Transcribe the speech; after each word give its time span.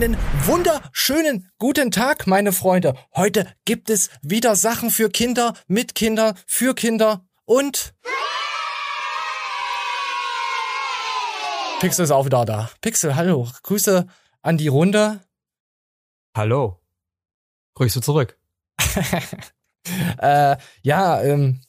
Einen 0.00 0.16
wunderschönen 0.46 1.50
guten 1.58 1.90
Tag, 1.90 2.26
meine 2.26 2.52
Freunde. 2.52 2.94
Heute 3.14 3.46
gibt 3.66 3.90
es 3.90 4.08
wieder 4.22 4.56
Sachen 4.56 4.88
für 4.88 5.10
Kinder, 5.10 5.52
mit 5.66 5.94
Kinder, 5.94 6.36
für 6.46 6.74
Kinder 6.74 7.26
und 7.44 7.92
Pixel 11.80 12.04
ist 12.04 12.12
auch 12.12 12.24
wieder 12.24 12.46
da. 12.46 12.70
Pixel, 12.80 13.14
hallo. 13.14 13.46
Grüße 13.62 14.06
an 14.40 14.56
die 14.56 14.68
Runde. 14.68 15.20
Hallo. 16.34 16.80
Grüße 17.74 18.00
zurück. 18.00 18.38
äh, 20.18 20.56
ja, 20.80 21.22
ähm, 21.22 21.60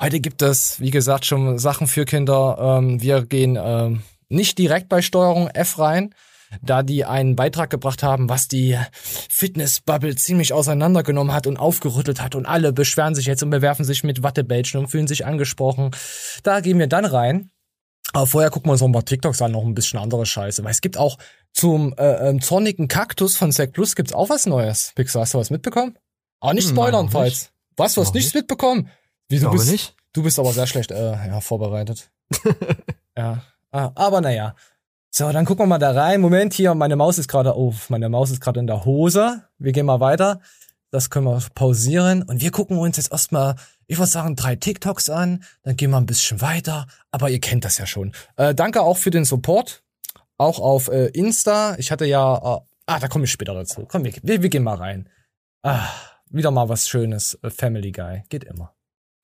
heute 0.00 0.20
gibt 0.20 0.42
es, 0.42 0.78
wie 0.78 0.92
gesagt, 0.92 1.26
schon 1.26 1.58
Sachen 1.58 1.88
für 1.88 2.04
Kinder. 2.04 2.56
Ähm, 2.78 3.02
wir 3.02 3.26
gehen 3.26 3.58
ähm, 3.60 4.04
nicht 4.28 4.58
direkt 4.58 4.88
bei 4.88 5.02
Steuerung 5.02 5.48
F 5.48 5.80
rein, 5.80 6.14
da 6.62 6.82
die 6.82 7.04
einen 7.04 7.36
Beitrag 7.36 7.70
gebracht 7.70 8.02
haben, 8.02 8.28
was 8.28 8.48
die 8.48 8.76
Fitnessbubble 8.92 10.16
ziemlich 10.16 10.52
auseinandergenommen 10.52 11.32
hat 11.32 11.46
und 11.46 11.56
aufgerüttelt 11.56 12.20
hat 12.20 12.34
und 12.34 12.46
alle 12.46 12.72
beschweren 12.72 13.14
sich 13.14 13.26
jetzt 13.26 13.42
und 13.42 13.50
bewerfen 13.50 13.84
sich 13.84 14.04
mit 14.04 14.22
Wattebällchen 14.22 14.80
und 14.80 14.88
fühlen 14.88 15.06
sich 15.06 15.26
angesprochen. 15.26 15.90
Da 16.42 16.60
gehen 16.60 16.78
wir 16.78 16.86
dann 16.86 17.04
rein. 17.04 17.50
Aber 18.12 18.26
vorher 18.26 18.50
gucken 18.50 18.68
wir 18.68 18.72
uns 18.72 18.80
noch 18.80 18.88
ein 18.88 18.92
paar 18.92 19.04
TikToks 19.04 19.40
an, 19.40 19.52
noch 19.52 19.64
ein 19.64 19.74
bisschen 19.74 20.00
andere 20.00 20.26
Scheiße. 20.26 20.64
Weil 20.64 20.72
es 20.72 20.80
gibt 20.80 20.96
auch 20.96 21.16
zum 21.52 21.94
äh, 21.96 22.28
ähm, 22.28 22.40
zornigen 22.40 22.88
Kaktus 22.88 23.36
von 23.36 23.52
Zack 23.52 23.72
Plus 23.72 23.94
gibt's 23.94 24.12
auch 24.12 24.28
was 24.30 24.46
Neues. 24.46 24.92
Pixar, 24.96 25.22
hast 25.22 25.34
du 25.34 25.38
was 25.38 25.50
mitbekommen? 25.50 25.96
Aber 26.40 26.54
nicht 26.54 26.68
hm, 26.68 26.74
spoilern, 26.74 27.04
Nein, 27.06 27.12
falls. 27.12 27.32
Nicht. 27.32 27.52
Was, 27.76 27.94
du 27.94 28.00
hast 28.00 28.14
nichts 28.14 28.34
nicht. 28.34 28.42
mitbekommen? 28.42 28.90
Wie, 29.28 29.38
du 29.38 29.50
bist, 29.50 29.70
nicht. 29.70 29.94
Du 30.12 30.22
bist 30.22 30.38
aber 30.38 30.52
sehr 30.52 30.66
schlecht 30.66 30.90
äh, 30.90 31.12
ja, 31.12 31.40
vorbereitet. 31.40 32.10
ja. 33.16 33.42
Ah, 33.70 33.92
aber 33.94 34.20
naja. 34.20 34.56
So, 35.12 35.30
dann 35.32 35.44
gucken 35.44 35.64
wir 35.64 35.66
mal 35.66 35.78
da 35.78 35.90
rein. 35.90 36.20
Moment 36.20 36.54
hier, 36.54 36.72
meine 36.74 36.94
Maus 36.94 37.18
ist 37.18 37.28
gerade, 37.28 37.56
oh, 37.56 37.74
meine 37.88 38.08
Maus 38.08 38.30
ist 38.30 38.40
gerade 38.40 38.60
in 38.60 38.68
der 38.68 38.84
Hose. 38.84 39.42
Wir 39.58 39.72
gehen 39.72 39.86
mal 39.86 39.98
weiter. 39.98 40.40
Das 40.92 41.10
können 41.10 41.26
wir 41.26 41.42
pausieren. 41.54 42.22
Und 42.22 42.40
wir 42.40 42.52
gucken 42.52 42.78
uns 42.78 42.96
jetzt 42.96 43.10
erstmal, 43.10 43.56
ich 43.88 43.98
würde 43.98 44.10
sagen, 44.10 44.36
drei 44.36 44.54
TikToks 44.54 45.10
an. 45.10 45.42
Dann 45.64 45.76
gehen 45.76 45.90
wir 45.90 45.96
ein 45.96 46.06
bisschen 46.06 46.40
weiter. 46.40 46.86
Aber 47.10 47.28
ihr 47.28 47.40
kennt 47.40 47.64
das 47.64 47.78
ja 47.78 47.86
schon. 47.86 48.12
Äh, 48.36 48.54
danke 48.54 48.82
auch 48.82 48.98
für 48.98 49.10
den 49.10 49.24
Support. 49.24 49.82
Auch 50.38 50.60
auf 50.60 50.88
äh, 50.88 51.06
Insta. 51.06 51.76
Ich 51.78 51.90
hatte 51.90 52.06
ja, 52.06 52.36
äh, 52.36 52.60
ah, 52.86 53.00
da 53.00 53.08
komme 53.08 53.24
ich 53.24 53.32
später 53.32 53.54
dazu. 53.54 53.86
Komm, 53.88 54.04
wir, 54.04 54.12
wir, 54.22 54.42
wir 54.42 54.48
gehen 54.48 54.62
mal 54.62 54.76
rein. 54.76 55.08
Ah, 55.62 55.88
wieder 56.28 56.52
mal 56.52 56.68
was 56.68 56.88
Schönes. 56.88 57.34
Äh, 57.42 57.50
Family 57.50 57.90
Guy. 57.90 58.22
Geht 58.28 58.44
immer. 58.44 58.74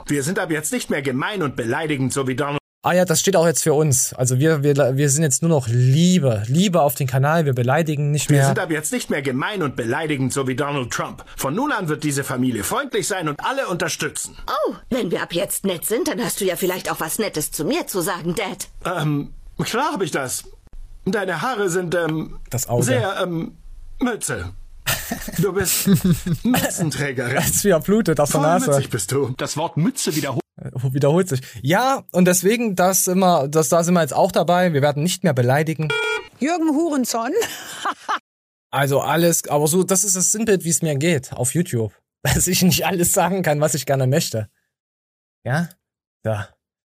Wir 0.06 0.24
sind 0.24 0.40
ab 0.40 0.50
jetzt 0.50 0.72
nicht 0.72 0.90
mehr 0.90 1.02
gemein 1.02 1.42
und 1.42 1.54
beleidigend, 1.54 2.12
so 2.12 2.26
wie 2.26 2.34
Donald. 2.34 2.60
Ah 2.86 2.92
ja, 2.92 3.04
das 3.04 3.18
steht 3.18 3.34
auch 3.34 3.46
jetzt 3.46 3.64
für 3.64 3.74
uns. 3.74 4.12
Also 4.12 4.38
wir, 4.38 4.62
wir, 4.62 4.76
wir 4.96 5.10
sind 5.10 5.24
jetzt 5.24 5.42
nur 5.42 5.48
noch 5.48 5.66
Liebe. 5.66 6.44
Liebe 6.46 6.82
auf 6.82 6.94
den 6.94 7.08
Kanal, 7.08 7.44
wir 7.44 7.52
beleidigen 7.52 8.12
nicht 8.12 8.30
mehr. 8.30 8.42
Wir 8.42 8.46
sind 8.46 8.60
ab 8.60 8.70
jetzt 8.70 8.92
nicht 8.92 9.10
mehr 9.10 9.22
gemein 9.22 9.64
und 9.64 9.74
beleidigend, 9.74 10.32
so 10.32 10.46
wie 10.46 10.54
Donald 10.54 10.92
Trump. 10.92 11.24
Von 11.36 11.56
nun 11.56 11.72
an 11.72 11.88
wird 11.88 12.04
diese 12.04 12.22
Familie 12.22 12.62
freundlich 12.62 13.08
sein 13.08 13.28
und 13.28 13.40
alle 13.44 13.66
unterstützen. 13.66 14.36
Oh, 14.46 14.74
wenn 14.88 15.10
wir 15.10 15.20
ab 15.20 15.32
jetzt 15.32 15.64
nett 15.64 15.84
sind, 15.84 16.06
dann 16.06 16.22
hast 16.22 16.40
du 16.40 16.44
ja 16.44 16.54
vielleicht 16.54 16.88
auch 16.88 17.00
was 17.00 17.18
Nettes 17.18 17.50
zu 17.50 17.64
mir 17.64 17.88
zu 17.88 18.02
sagen, 18.02 18.36
Dad. 18.36 18.68
Ähm, 18.84 19.34
klar 19.64 19.90
habe 19.92 20.04
ich 20.04 20.12
das. 20.12 20.44
Deine 21.06 21.42
Haare 21.42 21.68
sind, 21.68 21.92
ähm, 21.96 22.38
das 22.50 22.68
Auge. 22.68 22.84
sehr, 22.84 23.16
ähm, 23.20 23.56
Mütze. 24.00 24.52
Du 25.38 25.52
bist 25.52 25.86
Mützenträgerin. 26.44 27.36
Wie 27.36 27.80
blutet 27.80 28.20
aus 28.20 28.30
der 28.30 28.40
Nase. 28.40 28.82
bist 28.90 29.12
du. 29.12 29.34
Das 29.36 29.56
Wort 29.56 29.76
Mütze 29.76 30.14
wiederholt. 30.16 30.42
Äh, 30.60 30.70
wiederholt 30.92 31.28
sich. 31.28 31.40
Ja, 31.62 32.04
und 32.12 32.26
deswegen, 32.26 32.76
das 32.76 33.06
immer, 33.06 33.48
das, 33.48 33.68
da 33.68 33.82
sind 33.84 33.94
wir 33.94 34.02
jetzt 34.02 34.14
auch 34.14 34.32
dabei. 34.32 34.72
Wir 34.72 34.82
werden 34.82 35.02
nicht 35.02 35.24
mehr 35.24 35.34
beleidigen. 35.34 35.88
Jürgen 36.38 36.70
Hurenson. 36.70 37.32
also 38.70 39.00
alles, 39.00 39.48
aber 39.48 39.66
so, 39.66 39.82
das 39.82 40.04
ist 40.04 40.16
das 40.16 40.32
Sinnbild, 40.32 40.64
wie 40.64 40.70
es 40.70 40.82
mir 40.82 40.96
geht 40.96 41.32
auf 41.32 41.54
YouTube. 41.54 41.92
Dass 42.22 42.46
ich 42.46 42.62
nicht 42.62 42.86
alles 42.86 43.12
sagen 43.12 43.42
kann, 43.42 43.60
was 43.60 43.74
ich 43.74 43.86
gerne 43.86 44.06
möchte. 44.06 44.48
Ja? 45.44 45.68
Da. 46.22 46.48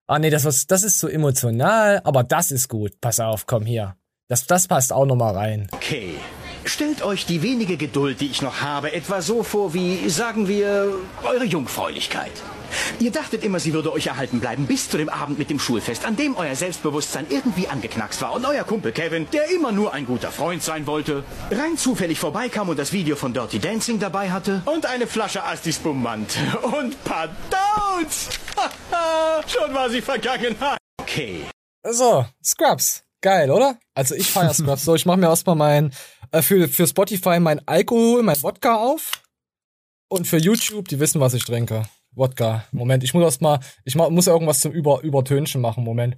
Ah 0.07 0.17
nee, 0.17 0.31
das, 0.31 0.43
was, 0.43 0.65
das 0.65 0.81
ist 0.81 0.97
so 0.97 1.07
emotional, 1.07 2.01
aber 2.03 2.23
das 2.23 2.51
ist 2.51 2.67
gut. 2.67 2.99
Pass 2.99 3.19
auf, 3.19 3.45
komm 3.45 3.65
hier. 3.65 3.95
Das, 4.27 4.47
das 4.47 4.67
passt 4.67 4.91
auch 4.91 5.05
nochmal 5.05 5.35
rein. 5.35 5.67
Okay. 5.71 6.15
Stellt 6.65 7.01
euch 7.01 7.25
die 7.25 7.41
wenige 7.41 7.77
Geduld, 7.77 8.21
die 8.21 8.27
ich 8.27 8.41
noch 8.41 8.61
habe, 8.61 8.93
etwa 8.93 9.21
so 9.21 9.43
vor 9.43 9.73
wie, 9.73 10.09
sagen 10.09 10.47
wir, 10.47 10.93
eure 11.23 11.45
Jungfräulichkeit. 11.45 12.31
Ihr 12.99 13.11
dachtet 13.11 13.43
immer, 13.43 13.59
sie 13.59 13.73
würde 13.73 13.91
euch 13.91 14.07
erhalten 14.07 14.39
bleiben 14.39 14.67
bis 14.67 14.89
zu 14.89 14.97
dem 14.97 15.09
Abend 15.09 15.39
mit 15.39 15.49
dem 15.49 15.59
Schulfest, 15.59 16.05
an 16.05 16.15
dem 16.15 16.35
euer 16.35 16.55
Selbstbewusstsein 16.55 17.25
irgendwie 17.29 17.67
angeknackst 17.67 18.21
war 18.21 18.33
und 18.33 18.45
euer 18.45 18.63
Kumpel 18.63 18.91
Kevin, 18.91 19.27
der 19.31 19.49
immer 19.49 19.71
nur 19.71 19.93
ein 19.93 20.05
guter 20.05 20.31
Freund 20.31 20.61
sein 20.61 20.85
wollte, 20.85 21.23
rein 21.49 21.77
zufällig 21.77 22.19
vorbeikam 22.19 22.69
und 22.69 22.77
das 22.77 22.93
Video 22.93 23.15
von 23.15 23.33
Dirty 23.33 23.59
Dancing 23.59 23.99
dabei 23.99 24.31
hatte 24.31 24.61
und 24.65 24.85
eine 24.85 25.07
Flasche 25.07 25.43
Asti 25.43 25.73
Spumant 25.73 26.37
und 26.61 27.03
Pardons. 27.03 28.29
Schon 29.47 29.73
war 29.73 29.89
sie 29.89 30.01
Vergangenheit. 30.01 30.77
Okay. 31.01 31.41
So, 31.83 32.23
Scrubs. 32.43 33.01
Geil, 33.21 33.49
oder? 33.49 33.79
Also 33.95 34.13
ich 34.13 34.29
feier 34.29 34.53
Scrubs. 34.53 34.85
so, 34.85 34.93
ich 34.93 35.07
mach 35.07 35.15
mir 35.15 35.25
erstmal 35.25 35.55
mein 35.55 35.91
äh, 36.31 36.41
für, 36.41 36.67
für 36.67 36.87
Spotify 36.87 37.39
mein 37.39 37.65
Alkohol, 37.67 38.23
mein 38.23 38.41
Wodka 38.41 38.75
auf. 38.75 39.23
Und 40.09 40.27
für 40.27 40.37
YouTube, 40.37 40.87
die 40.87 40.99
wissen, 40.99 41.21
was 41.21 41.33
ich 41.33 41.45
trinke. 41.45 41.83
Wodka. 42.11 42.65
Moment, 42.71 43.03
ich 43.03 43.13
muss 43.13 43.23
erst 43.23 43.41
mal, 43.41 43.59
ich 43.83 43.95
muss 43.95 44.27
irgendwas 44.27 44.59
zum 44.59 44.71
Über 44.71 45.01
Übertönchen 45.01 45.61
machen. 45.61 45.83
Moment. 45.83 46.17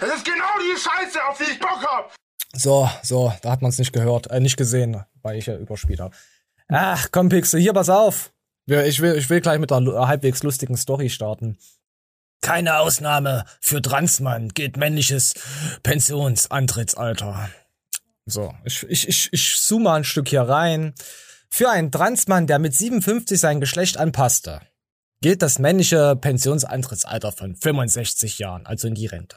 Das 0.00 0.14
ist 0.14 0.24
genau 0.24 0.58
die 0.60 0.78
Scheiße, 0.78 1.18
auf 1.28 1.38
die 1.38 1.50
ich 1.50 1.58
Bock 1.58 1.84
hab. 1.84 2.14
So, 2.52 2.88
so, 3.02 3.32
da 3.42 3.50
hat 3.50 3.62
man 3.62 3.70
es 3.70 3.78
nicht 3.78 3.92
gehört, 3.92 4.28
äh, 4.28 4.38
nicht 4.38 4.56
gesehen, 4.56 5.02
weil 5.22 5.36
ich 5.36 5.46
ja 5.46 5.56
überspielt 5.56 6.00
habe. 6.00 6.14
Ach, 6.68 7.08
komm, 7.10 7.28
Pixel, 7.28 7.60
hier, 7.60 7.72
pass 7.72 7.88
auf. 7.90 8.32
Ich 8.66 9.00
will, 9.00 9.16
ich 9.16 9.28
will 9.28 9.40
gleich 9.40 9.58
mit 9.58 9.72
einer 9.72 10.08
halbwegs 10.08 10.42
lustigen 10.42 10.76
Story 10.76 11.10
starten. 11.10 11.58
Keine 12.40 12.78
Ausnahme 12.78 13.44
für 13.60 13.82
Transmann 13.82 14.48
gilt 14.50 14.76
männliches 14.76 15.34
Pensionsantrittsalter. 15.82 17.50
So, 18.26 18.54
ich, 18.64 18.84
ich, 18.88 19.08
ich, 19.08 19.28
ich 19.32 19.56
zoome 19.60 19.84
mal 19.84 19.96
ein 19.96 20.04
Stück 20.04 20.28
hier 20.28 20.42
rein. 20.42 20.94
Für 21.50 21.70
einen 21.70 21.92
Transmann, 21.92 22.46
der 22.46 22.58
mit 22.58 22.74
57 22.74 23.38
sein 23.38 23.60
Geschlecht 23.60 23.96
anpasste, 23.96 24.60
gilt 25.20 25.40
das 25.40 25.58
männliche 25.58 26.16
Pensionsantrittsalter 26.16 27.32
von 27.32 27.54
65 27.54 28.38
Jahren, 28.38 28.66
also 28.66 28.88
in 28.88 28.94
die 28.94 29.06
Rente. 29.06 29.36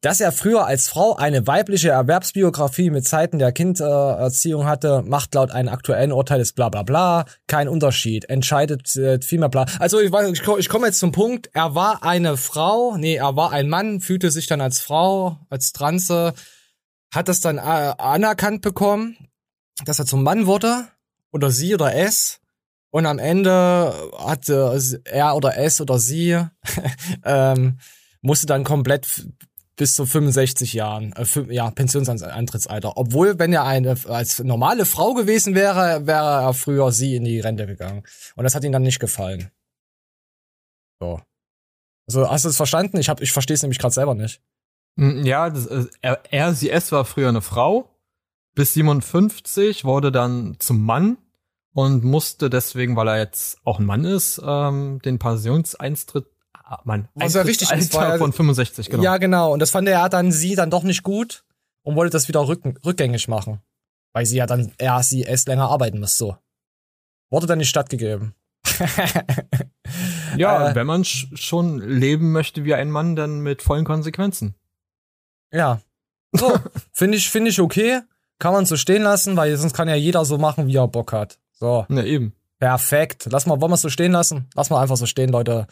Dass 0.00 0.20
er 0.20 0.32
früher 0.32 0.66
als 0.66 0.88
Frau 0.88 1.16
eine 1.16 1.46
weibliche 1.46 1.90
Erwerbsbiografie 1.90 2.90
mit 2.90 3.06
Zeiten 3.06 3.38
der 3.38 3.52
Kindererziehung 3.52 4.66
hatte, 4.66 5.02
macht 5.02 5.34
laut 5.34 5.50
einem 5.50 5.68
aktuellen 5.68 6.12
Urteil 6.12 6.38
des 6.38 6.52
bla 6.52 6.68
bla 6.68 6.82
bla 6.82 7.26
keinen 7.46 7.68
Unterschied. 7.68 8.28
Entscheidet 8.28 8.96
äh, 8.96 9.20
vielmehr 9.20 9.50
bla. 9.50 9.66
Also 9.78 10.00
ich, 10.00 10.12
ich, 10.12 10.48
ich 10.48 10.68
komme 10.68 10.86
jetzt 10.86 10.98
zum 10.98 11.12
Punkt, 11.12 11.50
er 11.52 11.74
war 11.74 12.02
eine 12.02 12.36
Frau, 12.36 12.96
nee, 12.96 13.16
er 13.16 13.36
war 13.36 13.52
ein 13.52 13.68
Mann, 13.68 14.00
fühlte 14.00 14.30
sich 14.30 14.46
dann 14.46 14.60
als 14.60 14.80
Frau, 14.80 15.38
als 15.50 15.72
Transe, 15.72 16.32
hat 17.12 17.28
das 17.28 17.40
dann 17.40 17.58
äh, 17.58 17.60
anerkannt 17.60 18.62
bekommen, 18.62 19.16
dass 19.84 19.98
er 19.98 20.06
zum 20.06 20.22
Mann 20.22 20.46
wurde 20.46 20.88
oder 21.32 21.50
sie 21.50 21.74
oder 21.74 21.94
es. 21.94 22.40
Und 22.90 23.06
am 23.06 23.18
Ende 23.18 23.92
hatte 24.18 25.02
er 25.04 25.36
oder 25.36 25.58
es 25.58 25.80
oder 25.80 25.98
sie 25.98 26.40
ähm, 27.24 27.78
musste 28.22 28.46
dann 28.46 28.64
komplett 28.64 29.28
bis 29.76 29.94
zu 29.94 30.04
65 30.04 30.72
Jahren, 30.72 31.12
äh, 31.12 31.54
ja, 31.54 31.70
Pensionsantrittsalter. 31.70 32.96
Obwohl, 32.96 33.38
wenn 33.38 33.52
er 33.52 33.64
eine 33.64 33.96
als 34.06 34.40
normale 34.40 34.84
Frau 34.84 35.14
gewesen 35.14 35.54
wäre, 35.54 36.06
wäre 36.06 36.42
er 36.42 36.54
früher 36.54 36.92
sie 36.92 37.16
in 37.16 37.24
die 37.24 37.40
Rente 37.40 37.66
gegangen. 37.66 38.02
Und 38.34 38.44
das 38.44 38.54
hat 38.54 38.64
ihm 38.64 38.72
dann 38.72 38.82
nicht 38.82 38.98
gefallen. 38.98 39.50
So. 41.00 41.20
Also 42.08 42.28
hast 42.28 42.44
du 42.44 42.48
es 42.48 42.56
verstanden? 42.56 42.98
Ich 42.98 43.08
hab, 43.08 43.20
ich 43.20 43.32
verstehe 43.32 43.54
es 43.54 43.62
nämlich 43.62 43.78
gerade 43.78 43.94
selber 43.94 44.14
nicht. 44.14 44.42
Hm, 44.98 45.24
ja, 45.24 45.48
das, 45.48 45.66
äh, 45.66 45.86
er, 46.02 46.20
er, 46.30 46.54
sie, 46.54 46.70
es 46.70 46.92
war 46.92 47.04
früher 47.04 47.28
eine 47.28 47.40
Frau. 47.40 47.88
Bis 48.54 48.74
57 48.74 49.84
wurde 49.84 50.10
dann 50.10 50.56
zum 50.58 50.84
Mann 50.84 51.16
und 51.72 52.02
musste 52.02 52.50
deswegen, 52.50 52.96
weil 52.96 53.06
er 53.06 53.18
jetzt 53.18 53.58
auch 53.64 53.78
ein 53.78 53.86
Mann 53.86 54.04
ist, 54.04 54.42
ähm, 54.44 55.00
den 55.04 55.20
Pensionseintritt 55.20 56.26
ah, 56.52 56.80
Mann, 56.84 57.08
Was 57.14 57.34
ja 57.34 57.42
richtig 57.42 57.70
ist, 57.70 57.94
war 57.94 58.18
von 58.18 58.32
65, 58.32 58.90
genau. 58.90 59.02
Ja, 59.04 59.18
genau. 59.18 59.52
Und 59.52 59.60
das 59.60 59.70
fand 59.70 59.88
er 59.88 60.08
dann 60.08 60.32
sie 60.32 60.56
dann 60.56 60.70
doch 60.70 60.82
nicht 60.82 61.04
gut 61.04 61.44
und 61.82 61.94
wollte 61.94 62.10
das 62.10 62.26
wieder 62.26 62.48
rück, 62.48 62.64
rückgängig 62.84 63.28
machen. 63.28 63.60
Weil 64.12 64.26
sie 64.26 64.38
ja 64.38 64.46
dann, 64.46 64.72
er, 64.78 65.00
sie, 65.04 65.24
es 65.24 65.46
länger 65.46 65.70
arbeiten 65.70 66.00
muss, 66.00 66.16
so. 66.16 66.36
Wurde 67.30 67.46
dann 67.46 67.58
nicht 67.58 67.68
stattgegeben. 67.68 68.34
ja, 70.36 70.70
äh, 70.70 70.74
wenn 70.74 70.86
man 70.86 71.04
schon 71.04 71.78
leben 71.78 72.32
möchte 72.32 72.64
wie 72.64 72.74
ein 72.74 72.90
Mann, 72.90 73.14
dann 73.14 73.40
mit 73.40 73.62
vollen 73.62 73.84
Konsequenzen. 73.84 74.56
Ja. 75.52 75.80
So, 76.32 76.58
finde 76.92 77.18
ich, 77.18 77.30
finde 77.30 77.50
ich 77.50 77.60
okay. 77.60 78.00
Kann 78.38 78.52
man 78.52 78.66
so 78.66 78.76
stehen 78.76 79.02
lassen, 79.02 79.36
weil 79.36 79.56
sonst 79.56 79.74
kann 79.74 79.88
ja 79.88 79.96
jeder 79.96 80.24
so 80.24 80.38
machen, 80.38 80.66
wie 80.66 80.76
er 80.76 80.86
Bock 80.86 81.12
hat. 81.12 81.38
So. 81.54 81.86
Na 81.88 82.04
eben. 82.04 82.34
Perfekt. 82.60 83.28
Lass 83.30 83.46
mal, 83.46 83.60
wollen 83.60 83.70
wir 83.70 83.76
es 83.76 83.82
so 83.82 83.88
stehen 83.88 84.12
lassen? 84.12 84.48
Lass 84.54 84.70
mal 84.70 84.80
einfach 84.80 84.96
so 84.96 85.06
stehen, 85.06 85.30
Leute. 85.30 85.66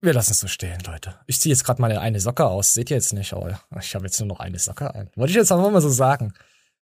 Wir 0.00 0.12
lassen 0.12 0.32
es 0.32 0.38
so 0.38 0.46
stehen, 0.46 0.78
Leute. 0.86 1.14
Ich 1.26 1.40
ziehe 1.40 1.52
jetzt 1.52 1.64
gerade 1.64 1.80
meine 1.82 2.00
eine 2.00 2.20
Socke 2.20 2.46
aus. 2.46 2.72
Seht 2.72 2.90
ihr 2.90 2.96
jetzt 2.96 3.12
nicht, 3.12 3.32
aber 3.32 3.60
ich 3.80 3.94
habe 3.94 4.04
jetzt 4.04 4.18
nur 4.20 4.28
noch 4.28 4.40
eine 4.40 4.58
Socke 4.58 4.94
an. 4.94 5.10
Wollte 5.16 5.30
ich 5.30 5.36
jetzt 5.36 5.50
einfach 5.50 5.70
mal 5.70 5.80
so 5.80 5.88
sagen. 5.88 6.32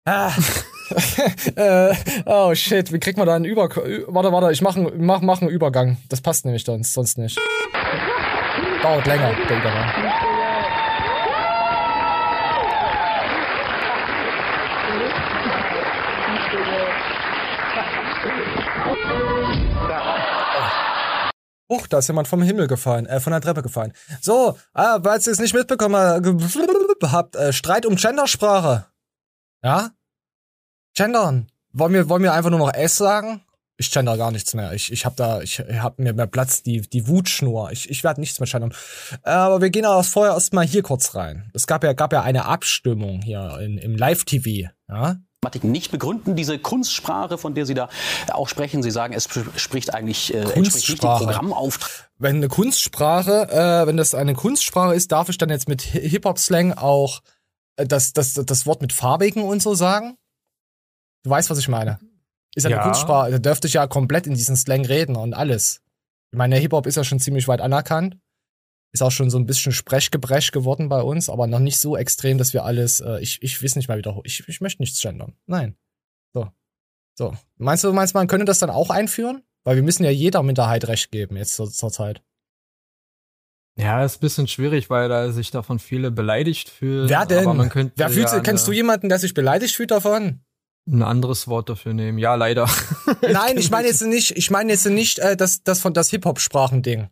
Ah. 0.06 0.32
äh, 1.56 1.94
oh 2.26 2.54
shit, 2.56 2.92
wie 2.94 3.00
kriegt 3.00 3.18
man 3.18 3.28
da 3.28 3.36
einen 3.36 3.46
Über... 3.46 3.70
Warte, 3.70 4.32
warte, 4.32 4.52
ich 4.52 4.62
mache 4.62 4.80
mach, 4.98 5.22
mach 5.22 5.42
einen 5.42 5.50
Übergang. 5.50 5.98
Das 6.10 6.22
passt 6.22 6.46
nämlich 6.46 6.64
sonst, 6.64 6.94
sonst 6.94 7.18
nicht. 7.18 7.40
Dauert 8.82 9.08
länger, 9.08 9.34
der 9.50 9.58
Übergang. 9.58 10.29
Huch, 21.70 21.88
da 21.88 22.00
ist 22.00 22.08
jemand 22.08 22.28
vom 22.28 22.42
Himmel 22.42 22.68
gefallen, 22.68 23.06
äh, 23.06 23.20
von 23.20 23.32
der 23.32 23.42
Treppe 23.42 23.62
gefallen. 23.62 23.94
So, 24.22 24.58
ah, 24.74 25.00
falls 25.04 25.28
ihr 25.28 25.34
es 25.34 25.40
nicht 25.40 25.54
mitbekommen 25.54 25.96
habt, 27.12 27.36
äh, 27.36 27.54
Streit 27.54 27.86
um 27.86 27.96
Gendersprache. 27.96 28.88
Ja? 29.64 29.92
Gendern. 30.96 31.48
Wollen 31.72 31.94
wir, 31.94 32.10
wollen 32.10 32.24
wir 32.24 32.34
einfach 32.34 32.50
nur 32.50 32.60
noch 32.60 32.74
S 32.74 32.96
sagen? 32.96 33.42
Ich 33.78 33.92
gender 33.92 34.18
gar 34.18 34.32
nichts 34.32 34.54
mehr. 34.56 34.74
Ich, 34.74 34.92
ich 34.92 35.06
hab 35.06 35.16
da, 35.16 35.42
ich 35.42 35.60
hab 35.60 36.00
mir 36.00 36.14
mehr 36.14 36.28
Platz, 36.28 36.64
die, 36.64 36.82
die 36.82 37.08
Wutschnur. 37.08 37.72
Ich, 37.72 37.90
ich 37.90 38.04
werde 38.04 38.20
nichts 38.20 38.40
mehr 38.40 38.50
gendern. 38.50 38.74
Aber 39.24 39.62
wir 39.62 39.70
gehen 39.70 39.86
aber 39.86 40.04
vorher 40.04 40.34
erstmal 40.34 40.66
hier 40.66 40.84
kurz 40.84 41.16
rein. 41.16 41.50
Es 41.54 41.66
gab 41.66 41.84
ja, 41.86 41.94
gab 41.94 42.12
ja 42.12 42.22
eine 42.22 42.46
Abstimmung 42.46 43.22
hier 43.22 43.58
in, 43.62 43.78
im 43.78 43.96
Live-TV, 43.96 44.70
ja? 44.90 45.18
Nicht 45.64 45.92
begründen. 45.92 46.36
Diese 46.36 46.60
Kunstsprache, 46.60 47.38
von 47.38 47.56
der 47.56 47.66
Sie 47.66 47.74
da 47.74 47.90
auch 48.32 48.48
sprechen, 48.48 48.84
Sie 48.84 48.92
sagen, 48.92 49.14
es 49.14 49.28
spricht 49.56 49.94
eigentlich 49.94 50.34
äh, 50.34 50.42
entspricht 50.42 50.90
nicht 50.90 51.04
dem 51.04 51.10
Programmauftrag. 51.10 52.10
Wenn 52.18 52.38
eine 52.38 52.50
Kunstsprache, 52.50 53.50
äh, 53.50 53.88
wenn 53.88 53.98
das 53.98 54.14
eine 54.14 54.34
Kunstsprache 54.34 54.94
ist, 54.94 55.12
darf 55.12 55.30
ich 55.30 55.38
dann 55.38 55.50
jetzt 55.50 55.70
mit 55.70 55.82
Hip-Hop-Slang 55.82 56.74
auch 56.74 57.22
äh, 57.78 57.86
das, 57.86 58.14
das, 58.14 58.34
das 58.34 58.66
Wort 58.66 58.82
mit 58.82 58.92
farbigen 58.92 59.44
und 59.44 59.62
so 59.62 59.76
sagen? 59.76 60.18
Du 61.24 61.30
weißt, 61.30 61.50
was 61.50 61.60
ich 61.60 61.70
meine. 61.70 62.00
Ist 62.56 62.66
ja 62.66 62.72
eine 62.72 62.82
Kunstsprache, 62.84 63.32
da 63.32 63.40
dürfte 63.40 63.68
ich 63.68 63.74
ja 63.74 63.88
komplett 63.88 64.28
in 64.28 64.34
diesen 64.34 64.56
Slang 64.56 64.86
reden 64.86 65.16
und 65.16 65.34
alles. 65.34 65.82
Ich 66.32 66.38
meine, 66.38 66.56
der 66.56 66.62
Hip-Hop 66.62 66.86
ist 66.86 66.96
ja 66.96 67.04
schon 67.04 67.20
ziemlich 67.20 67.48
weit 67.48 67.62
anerkannt. 67.62 68.18
Ist 68.92 69.04
auch 69.04 69.12
schon 69.12 69.30
so 69.30 69.38
ein 69.38 69.46
bisschen 69.46 69.72
Sprechgebresch 69.72 70.52
geworden 70.52 70.90
bei 70.90 71.02
uns, 71.02 71.30
aber 71.30 71.46
noch 71.48 71.60
nicht 71.60 71.80
so 71.80 71.96
extrem, 71.96 72.38
dass 72.38 72.54
wir 72.54 72.66
alles, 72.66 73.02
äh, 73.02 73.20
ich, 73.20 73.42
ich 73.42 73.62
weiß 73.64 73.76
nicht 73.76 73.88
mal 73.88 73.98
wieder, 73.98 74.20
ich, 74.24 74.48
ich 74.48 74.62
möchte 74.62 74.82
nichts 74.82 75.02
gendern. 75.02 75.36
Nein. 75.46 75.76
So. 76.34 76.48
So. 77.16 77.34
Meinst 77.58 77.84
du, 77.84 77.94
meinst 77.94 78.16
du, 78.16 78.18
man 78.18 78.28
könnte 78.28 78.46
das 78.46 78.60
dann 78.60 78.70
auch 78.70 78.90
einführen? 78.90 79.44
Weil 79.64 79.76
wir 79.76 79.84
müssen 79.84 80.04
ja 80.04 80.10
jeder 80.10 80.42
Minderheit 80.42 80.88
Recht 80.88 81.12
geben 81.12 81.36
jetzt 81.36 81.54
zur, 81.56 81.70
zur 81.70 81.92
Zeit. 81.92 82.24
Ja, 83.78 84.04
ist 84.04 84.18
ein 84.18 84.22
bisschen 84.22 84.48
schwierig, 84.48 84.90
weil 84.90 85.08
da 85.10 85.32
sich 85.32 85.52
davon 85.52 85.80
viele 85.80 86.12
beleidigt 86.12 86.70
fühlen. 86.70 87.08
Wer 87.08 87.26
denn? 87.26 87.92
Wer 87.96 88.10
fühlt, 88.10 88.32
ja 88.32 88.40
kennst 88.40 88.68
du 88.68 88.72
jemanden, 88.72 89.10
der 89.10 89.20
sich 89.20 89.34
beleidigt 89.34 89.76
fühlt 89.76 89.92
davon? 89.92 90.42
ein 90.92 91.04
anderes 91.04 91.48
Wort 91.48 91.70
dafür 91.70 91.94
nehmen. 91.94 92.18
Ja, 92.18 92.36
leider. 92.36 92.68
Nein, 93.22 93.58
ich 93.58 93.70
meine 93.70 93.88
jetzt 93.88 94.02
nicht, 94.02 94.36
ich 94.36 94.50
meine 94.50 94.72
jetzt 94.72 94.86
nicht 94.86 95.20
äh, 95.20 95.38
das, 95.38 95.64
das 95.64 95.80
von 95.80 95.94
das 95.94 96.10
Hip-Hop-Sprachending. 96.10 97.10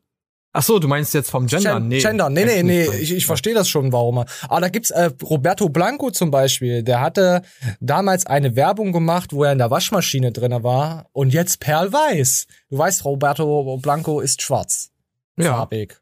Ach 0.54 0.64
so, 0.64 0.80
du 0.80 0.88
meinst 0.88 1.14
jetzt 1.14 1.30
vom 1.30 1.46
Gender? 1.46 1.80
Nee. 1.80 2.00
Gender, 2.00 2.30
nee, 2.30 2.46
nee, 2.46 2.64
nee, 2.64 2.86
ich, 3.00 3.14
ich 3.14 3.26
verstehe 3.26 3.54
das 3.54 3.70
schon, 3.70 3.92
warum. 3.92 4.18
Aber 4.18 4.62
da 4.62 4.70
gibt's 4.70 4.90
äh, 4.90 5.12
Roberto 5.22 5.70
Blanco 5.70 6.10
zum 6.10 6.32
Beispiel, 6.32 6.84
der 6.84 7.02
hatte 7.02 7.44
damals 7.80 8.26
eine 8.26 8.56
Werbung 8.56 8.92
gemacht, 8.92 9.34
wo 9.34 9.44
er 9.44 9.52
in 9.52 9.60
der 9.60 9.70
Waschmaschine 9.70 10.32
drinne 10.32 10.64
war 10.64 11.10
und 11.12 11.32
jetzt 11.32 11.60
perlweiß. 11.60 12.48
Du 12.70 12.78
weißt, 12.78 13.06
Roberto 13.06 13.78
Blanco 13.78 14.20
ist 14.20 14.42
schwarz. 14.42 14.90
Ja. 15.38 15.54
Farbig. 15.54 16.02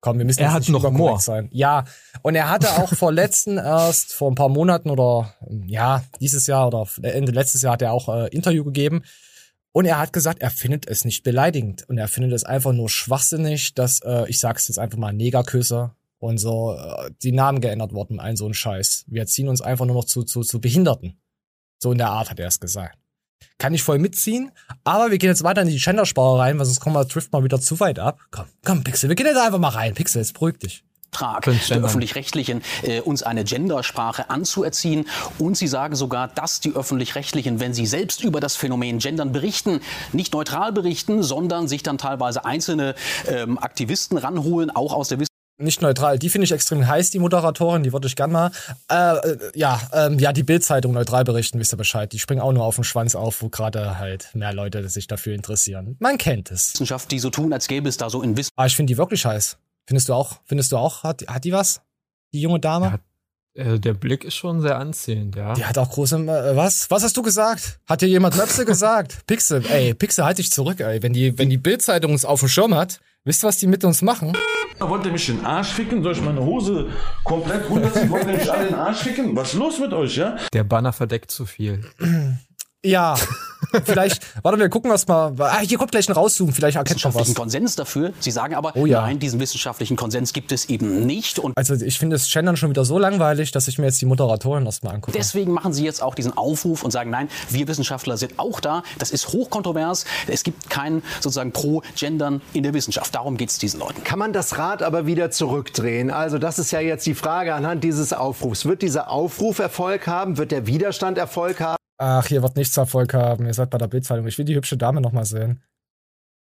Komm, 0.00 0.18
wir 0.18 0.26
müssen 0.26 0.42
er 0.42 0.52
hat 0.52 0.68
noch 0.68 0.84
Humor 0.84 1.18
sein. 1.18 1.48
Ja, 1.50 1.84
und 2.20 2.34
er 2.34 2.50
hatte 2.50 2.72
auch 2.72 2.92
vor 2.92 3.10
letzten 3.10 3.56
erst 3.56 4.12
vor 4.12 4.30
ein 4.30 4.34
paar 4.34 4.50
Monaten 4.50 4.90
oder 4.90 5.32
ja 5.66 6.04
dieses 6.20 6.46
Jahr 6.46 6.66
oder 6.66 6.86
Ende 7.00 7.32
letztes 7.32 7.62
Jahr 7.62 7.72
hat 7.72 7.80
er 7.80 7.94
auch 7.94 8.10
äh, 8.10 8.28
Interview 8.28 8.64
gegeben 8.64 9.02
und 9.74 9.86
er 9.86 9.98
hat 9.98 10.12
gesagt, 10.12 10.40
er 10.40 10.50
findet 10.50 10.86
es 10.86 11.04
nicht 11.04 11.24
beleidigend 11.24 11.82
und 11.88 11.98
er 11.98 12.06
findet 12.06 12.32
es 12.32 12.44
einfach 12.44 12.72
nur 12.72 12.88
schwachsinnig, 12.88 13.74
dass 13.74 13.98
äh, 14.04 14.24
ich 14.28 14.38
sag's 14.38 14.68
jetzt 14.68 14.78
einfach 14.78 14.98
mal 14.98 15.12
Negerküsse 15.12 15.90
und 16.18 16.38
so 16.38 16.74
äh, 16.74 17.10
die 17.24 17.32
Namen 17.32 17.60
geändert 17.60 17.92
wurden, 17.92 18.20
ein 18.20 18.36
so 18.36 18.46
ein 18.46 18.54
Scheiß. 18.54 19.04
Wir 19.08 19.26
ziehen 19.26 19.48
uns 19.48 19.60
einfach 19.60 19.84
nur 19.84 19.96
noch 19.96 20.04
zu 20.04 20.22
zu 20.22 20.42
zu 20.42 20.60
Behinderten. 20.60 21.18
So 21.78 21.90
in 21.90 21.98
der 21.98 22.10
Art 22.10 22.30
hat 22.30 22.38
er 22.38 22.46
es 22.46 22.60
gesagt 22.60 22.98
kann 23.58 23.74
ich 23.74 23.82
voll 23.82 23.98
mitziehen. 23.98 24.50
Aber 24.84 25.10
wir 25.10 25.18
gehen 25.18 25.30
jetzt 25.30 25.44
weiter 25.44 25.62
in 25.62 25.68
die 25.68 25.78
Gendersprache 25.78 26.38
rein, 26.38 26.58
weil 26.58 26.66
sonst 26.66 26.80
kommen 26.80 26.96
wir 26.96 27.04
Drift 27.04 27.32
mal 27.32 27.44
wieder 27.44 27.60
zu 27.60 27.78
weit 27.80 27.98
ab. 27.98 28.18
Komm, 28.30 28.46
komm, 28.64 28.84
Pixel, 28.84 29.08
wir 29.08 29.16
gehen 29.16 29.26
jetzt 29.26 29.38
einfach 29.38 29.58
mal 29.58 29.68
rein. 29.68 29.94
Pixel, 29.94 30.20
jetzt 30.20 30.34
beruhig 30.34 30.58
dich. 30.58 30.84
Der 31.20 31.82
öffentlich-rechtlichen 31.82 32.62
äh, 32.82 33.00
uns 33.00 33.22
eine 33.22 33.44
Gendersprache 33.44 34.30
anzuerziehen. 34.30 35.06
Und 35.38 35.56
sie 35.56 35.66
sagen 35.66 35.94
sogar, 35.94 36.28
dass 36.28 36.60
die 36.60 36.74
öffentlich-rechtlichen, 36.74 37.60
wenn 37.60 37.74
sie 37.74 37.86
selbst 37.86 38.22
über 38.22 38.40
das 38.40 38.56
Phänomen 38.56 38.98
Gendern 38.98 39.32
berichten, 39.32 39.80
nicht 40.12 40.32
neutral 40.32 40.72
berichten, 40.72 41.22
sondern 41.22 41.68
sich 41.68 41.82
dann 41.82 41.98
teilweise 41.98 42.44
einzelne 42.44 42.94
ähm, 43.28 43.58
Aktivisten 43.58 44.18
ranholen, 44.18 44.70
auch 44.70 44.92
aus 44.92 45.08
der 45.08 45.18
Wissenschaft 45.18 45.34
nicht 45.56 45.82
neutral. 45.82 46.18
Die 46.18 46.30
finde 46.30 46.46
ich 46.46 46.52
extrem 46.52 46.86
heiß, 46.86 47.10
die 47.10 47.20
Moderatorin, 47.20 47.84
die 47.84 47.92
würde 47.92 48.08
ich 48.08 48.16
gern 48.16 48.32
mal. 48.32 48.50
Äh, 48.90 49.16
äh, 49.16 49.38
ja, 49.54 49.80
ähm, 49.92 50.18
ja, 50.18 50.32
die 50.32 50.42
Bildzeitung 50.42 50.92
neutral 50.92 51.24
berichten, 51.24 51.60
wisst 51.60 51.72
ihr 51.72 51.76
Bescheid. 51.76 52.12
Die 52.12 52.18
springen 52.18 52.40
auch 52.40 52.52
nur 52.52 52.64
auf 52.64 52.74
den 52.74 52.84
Schwanz 52.84 53.14
auf, 53.14 53.40
wo 53.40 53.48
gerade 53.48 53.98
halt 53.98 54.30
mehr 54.34 54.52
Leute 54.52 54.88
sich 54.88 55.06
dafür 55.06 55.34
interessieren. 55.34 55.96
Man 56.00 56.18
kennt 56.18 56.50
es. 56.50 56.74
Wissenschaft, 56.74 57.10
die 57.12 57.20
so 57.20 57.30
tun, 57.30 57.52
als 57.52 57.68
gäbe 57.68 57.88
es 57.88 57.96
da 57.96 58.10
so 58.10 58.22
in 58.22 58.36
Wissen. 58.36 58.50
Ah, 58.56 58.66
ich 58.66 58.74
finde 58.74 58.92
die 58.92 58.98
wirklich 58.98 59.24
heiß. 59.24 59.56
Findest 59.86 60.08
du 60.08 60.14
auch? 60.14 60.40
Findest 60.44 60.72
du 60.72 60.76
auch? 60.76 61.02
Hat, 61.02 61.24
hat 61.28 61.44
die 61.44 61.52
was? 61.52 61.80
Die 62.32 62.40
junge 62.40 62.60
Dame? 62.60 62.98
Ja, 63.56 63.64
äh, 63.64 63.78
der 63.78 63.94
Blick 63.94 64.24
ist 64.24 64.34
schon 64.34 64.60
sehr 64.60 64.78
anziehend, 64.78 65.36
ja. 65.36 65.52
Die 65.54 65.64
hat 65.64 65.78
auch 65.78 65.90
große, 65.90 66.16
äh, 66.16 66.56
was? 66.56 66.90
Was 66.90 67.02
hast 67.04 67.16
du 67.16 67.22
gesagt? 67.22 67.78
Hat 67.86 68.00
dir 68.00 68.08
jemand 68.08 68.36
Möpse 68.36 68.64
gesagt? 68.66 69.26
Pixel, 69.26 69.64
ey, 69.66 69.94
Pixel, 69.94 70.24
halt 70.24 70.38
dich 70.38 70.50
zurück, 70.50 70.80
ey. 70.80 71.02
Wenn 71.02 71.12
die, 71.12 71.38
wenn 71.38 71.50
die 71.50 71.58
Bildzeitung 71.58 72.14
es 72.14 72.24
auf 72.24 72.40
dem 72.40 72.48
Schirm 72.48 72.74
hat, 72.74 73.00
wisst 73.24 73.44
ihr, 73.44 73.48
was 73.48 73.58
die 73.58 73.66
mit 73.66 73.84
uns 73.84 74.02
machen? 74.02 74.32
Wollt 74.80 75.06
ihr 75.06 75.12
mich 75.12 75.28
in 75.28 75.36
den 75.36 75.46
Arsch 75.46 75.68
ficken? 75.68 76.02
Soll 76.02 76.12
ich 76.12 76.20
meine 76.22 76.40
Hose 76.42 76.88
komplett 77.22 77.68
runterziehen? 77.70 78.10
Wollt 78.10 78.26
ihr 78.26 78.36
mich 78.36 78.50
alle 78.50 78.62
in 78.66 78.72
den 78.74 78.78
Arsch 78.78 78.98
ficken? 78.98 79.36
Was 79.36 79.52
ist 79.52 79.58
los 79.58 79.78
mit 79.78 79.92
euch, 79.92 80.16
ja? 80.16 80.36
Der 80.52 80.64
Banner 80.64 80.92
verdeckt 80.92 81.30
zu 81.30 81.46
viel. 81.46 81.84
Ja, 82.84 83.16
vielleicht, 83.84 84.22
warte, 84.42 84.58
wir 84.58 84.68
gucken 84.68 84.90
was 84.90 85.06
mal. 85.06 85.34
Ah, 85.38 85.60
hier 85.60 85.78
kommt 85.78 85.90
gleich 85.90 86.08
ein 86.08 86.12
Rauszoom, 86.12 86.52
vielleicht 86.52 86.76
erkennt 86.76 87.02
man 87.04 87.14
was. 87.14 87.34
Konsens 87.34 87.76
dafür. 87.76 88.12
Sie 88.20 88.30
sagen 88.30 88.54
aber, 88.54 88.72
oh, 88.76 88.86
ja. 88.86 89.02
nein, 89.02 89.18
diesen 89.18 89.40
wissenschaftlichen 89.40 89.96
Konsens 89.96 90.32
gibt 90.32 90.52
es 90.52 90.68
eben 90.68 91.06
nicht. 91.06 91.38
Und 91.38 91.56
also 91.56 91.74
ich 91.74 91.98
finde 91.98 92.16
das 92.16 92.30
Gendern 92.30 92.56
schon 92.56 92.70
wieder 92.70 92.84
so 92.84 92.98
langweilig, 92.98 93.52
dass 93.52 93.68
ich 93.68 93.78
mir 93.78 93.86
jetzt 93.86 94.00
die 94.00 94.06
Moderatorin 94.06 94.66
erstmal 94.66 94.94
angucke. 94.94 95.16
Deswegen 95.16 95.52
machen 95.52 95.72
Sie 95.72 95.84
jetzt 95.84 96.02
auch 96.02 96.14
diesen 96.14 96.36
Aufruf 96.36 96.82
und 96.82 96.90
sagen, 96.90 97.10
nein, 97.10 97.28
wir 97.50 97.68
Wissenschaftler 97.68 98.16
sind 98.16 98.38
auch 98.38 98.60
da. 98.60 98.82
Das 98.98 99.10
ist 99.10 99.28
hochkontrovers. 99.28 100.04
Es 100.26 100.42
gibt 100.42 100.70
kein 100.70 101.02
sozusagen 101.20 101.52
Pro-Gendern 101.52 102.40
in 102.52 102.62
der 102.62 102.74
Wissenschaft. 102.74 103.14
Darum 103.14 103.36
geht 103.36 103.50
es 103.50 103.58
diesen 103.58 103.80
Leuten. 103.80 104.04
Kann 104.04 104.18
man 104.18 104.32
das 104.32 104.58
Rad 104.58 104.82
aber 104.82 105.06
wieder 105.06 105.30
zurückdrehen? 105.30 106.10
Also 106.10 106.38
das 106.38 106.58
ist 106.58 106.70
ja 106.70 106.80
jetzt 106.80 107.06
die 107.06 107.14
Frage 107.14 107.54
anhand 107.54 107.84
dieses 107.84 108.12
Aufrufs. 108.12 108.64
Wird 108.64 108.82
dieser 108.82 109.10
Aufruf 109.10 109.58
Erfolg 109.58 110.06
haben? 110.06 110.38
Wird 110.38 110.52
der 110.52 110.66
Widerstand 110.66 111.18
Erfolg 111.18 111.60
haben? 111.60 111.83
Ach, 111.98 112.26
hier 112.26 112.42
wird 112.42 112.56
nichts 112.56 112.76
Erfolg 112.76 113.14
haben. 113.14 113.46
Ihr 113.46 113.54
seid 113.54 113.70
bei 113.70 113.78
der 113.78 113.86
Bildzeitung. 113.86 114.26
Ich 114.26 114.36
will 114.38 114.44
die 114.44 114.56
hübsche 114.56 114.76
Dame 114.76 115.00
noch 115.00 115.12
mal 115.12 115.24
sehen. 115.24 115.62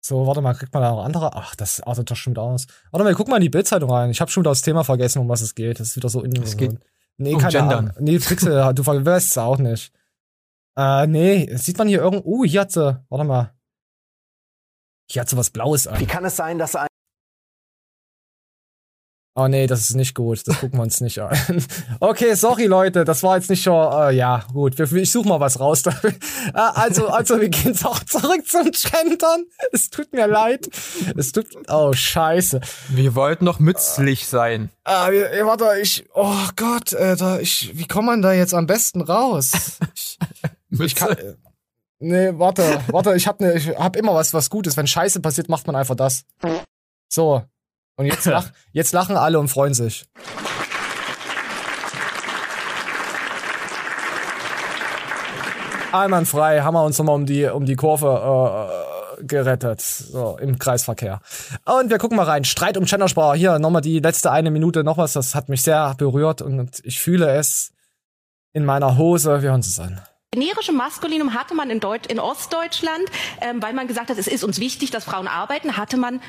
So, 0.01 0.27
warte 0.27 0.41
mal, 0.41 0.53
kriegt 0.53 0.73
man 0.73 0.83
da 0.83 0.91
noch 0.91 1.05
andere? 1.05 1.33
Ach, 1.35 1.55
das 1.55 1.79
artet 1.79 2.11
doch 2.11 2.15
schon 2.15 2.33
wieder 2.33 2.41
aus. 2.41 2.67
Warte 2.91 3.03
mal, 3.05 3.13
guck 3.13 3.27
mal 3.29 3.37
in 3.37 3.43
die 3.43 3.49
Bildzeitung 3.49 3.89
rein. 3.89 4.09
Ich 4.09 4.19
habe 4.19 4.29
schon 4.29 4.43
wieder 4.43 4.51
das 4.51 4.61
Thema 4.61 4.83
vergessen, 4.83 5.19
um 5.19 5.29
was 5.29 5.41
es 5.41 5.55
geht. 5.55 5.79
Das 5.79 5.89
ist 5.89 5.95
wieder 5.95 6.09
so 6.09 6.21
in 6.21 6.35
Es 6.41 6.57
geht 6.57 6.77
nee, 7.17 7.33
um 7.33 7.39
keine 7.39 7.51
Gendern. 7.51 7.89
Ahnung. 7.89 8.03
Nee, 8.03 8.19
Pixel, 8.19 8.73
du 8.75 8.85
weißt 8.85 9.31
es 9.31 9.37
auch 9.37 9.59
nicht. 9.59 9.93
Äh, 10.75 11.07
nee, 11.07 11.55
sieht 11.55 11.77
man 11.77 11.87
hier 11.87 12.01
irgendwo. 12.01 12.27
Uh, 12.27 12.45
hier 12.45 12.61
hat 12.61 12.71
sie. 12.71 13.01
Warte 13.09 13.23
mal. 13.23 13.53
Hier 15.09 15.21
hat 15.21 15.29
sie 15.29 15.37
was 15.37 15.51
Blaues 15.51 15.87
an. 15.87 15.99
Wie 15.99 16.05
kann 16.05 16.25
es 16.25 16.35
sein, 16.35 16.57
dass 16.57 16.75
ein 16.75 16.87
Oh 19.35 19.47
nee, 19.47 19.65
das 19.65 19.89
ist 19.89 19.95
nicht 19.95 20.13
gut. 20.13 20.47
Das 20.47 20.59
gucken 20.59 20.77
wir 20.77 20.83
uns 20.83 21.01
nicht 21.01 21.19
an. 21.19 21.35
Okay, 21.99 22.35
sorry 22.35 22.65
Leute, 22.65 23.03
das 23.03 23.23
war 23.23 23.35
jetzt 23.35 23.49
nicht 23.49 23.63
schon. 23.63 23.91
Äh, 23.91 24.15
ja, 24.15 24.45
gut. 24.53 24.79
Ich 24.79 25.11
suche 25.11 25.27
mal 25.27 25.39
was 25.39 25.59
raus. 25.59 25.83
Äh, 26.53 26.59
also, 26.59 27.07
also 27.07 27.39
wir 27.39 27.49
gehen 27.49 27.75
auch 27.83 28.03
zurück 28.03 28.45
zum 28.45 28.69
Gendern. 28.69 29.45
Es 29.71 29.89
tut 29.89 30.11
mir 30.13 30.27
leid. 30.27 30.67
Es 31.15 31.31
tut. 31.31 31.47
Oh 31.67 31.93
Scheiße. 31.93 32.59
Wir 32.89 33.15
wollten 33.15 33.45
noch 33.45 33.59
mützlich 33.59 34.27
sein. 34.27 34.69
Ah, 34.83 35.09
äh, 35.09 35.43
warte, 35.45 35.79
ich. 35.81 36.05
Oh 36.13 36.35
Gott, 36.55 36.93
Alter, 36.93 37.41
ich. 37.41 37.71
Wie 37.75 37.87
kommt 37.87 38.07
man 38.07 38.21
da 38.21 38.33
jetzt 38.33 38.53
am 38.53 38.67
besten 38.67 39.01
raus? 39.01 39.53
Ich, 39.95 40.19
ich 40.79 40.95
kann. 40.95 41.17
Äh, 41.17 41.35
nee, 41.99 42.31
warte, 42.33 42.81
warte. 42.87 43.15
Ich 43.15 43.25
hab 43.25 43.39
ne, 43.39 43.53
ich 43.53 43.69
hab 43.69 43.95
immer 43.95 44.13
was, 44.13 44.33
was 44.33 44.49
Gutes. 44.49 44.77
Wenn 44.77 44.87
Scheiße 44.87 45.21
passiert, 45.21 45.49
macht 45.49 45.65
man 45.65 45.75
einfach 45.75 45.95
das. 45.95 46.25
So, 47.09 47.43
und 47.95 48.05
jetzt, 48.05 48.25
lach, 48.25 48.49
jetzt 48.71 48.93
lachen 48.93 49.17
alle 49.17 49.39
und 49.39 49.47
freuen 49.49 49.73
sich. 49.73 50.05
Einwandfrei 55.91 56.61
haben 56.61 56.73
wir 56.73 56.83
uns 56.83 56.97
nochmal 56.97 57.15
um 57.15 57.25
die, 57.27 57.45
um 57.45 57.65
die 57.65 57.75
Kurve 57.75 58.67
äh, 59.19 59.23
gerettet. 59.23 59.81
So, 59.81 60.37
im 60.41 60.57
Kreisverkehr. 60.57 61.21
Und 61.65 61.91
wir 61.91 61.99
gucken 61.99 62.17
mal 62.17 62.23
rein. 62.25 62.45
Streit 62.45 62.77
um 62.77 62.85
Gendersprache. 62.85 63.37
Hier, 63.37 63.59
nochmal 63.59 63.83
die 63.83 63.99
letzte 63.99 64.31
eine 64.31 64.49
Minute 64.49 64.83
noch 64.83 64.97
was. 64.97 65.13
Das 65.13 65.35
hat 65.35 65.49
mich 65.49 65.61
sehr 65.61 65.93
berührt 65.95 66.41
und 66.41 66.81
ich 66.83 66.99
fühle 66.99 67.29
es. 67.35 67.71
in 68.53 68.65
meiner 68.65 68.97
Hose. 68.97 69.41
Wir 69.41 69.49
hören 69.49 69.61
es 69.61 69.79
an. 69.79 70.01
Generische 70.31 70.71
Maskulinum 70.71 71.35
hatte 71.35 71.53
man 71.53 71.69
in, 71.69 71.79
Deut 71.79 72.07
in 72.07 72.19
Ostdeutschland, 72.19 73.03
ähm, 73.41 73.61
weil 73.61 73.73
man 73.73 73.87
gesagt 73.87 74.09
hat, 74.09 74.17
es 74.17 74.27
ist 74.27 74.43
uns 74.43 74.59
wichtig, 74.59 74.89
dass 74.89 75.03
Frauen 75.03 75.27
arbeiten, 75.27 75.77
hatte 75.77 75.95
man 75.97 76.21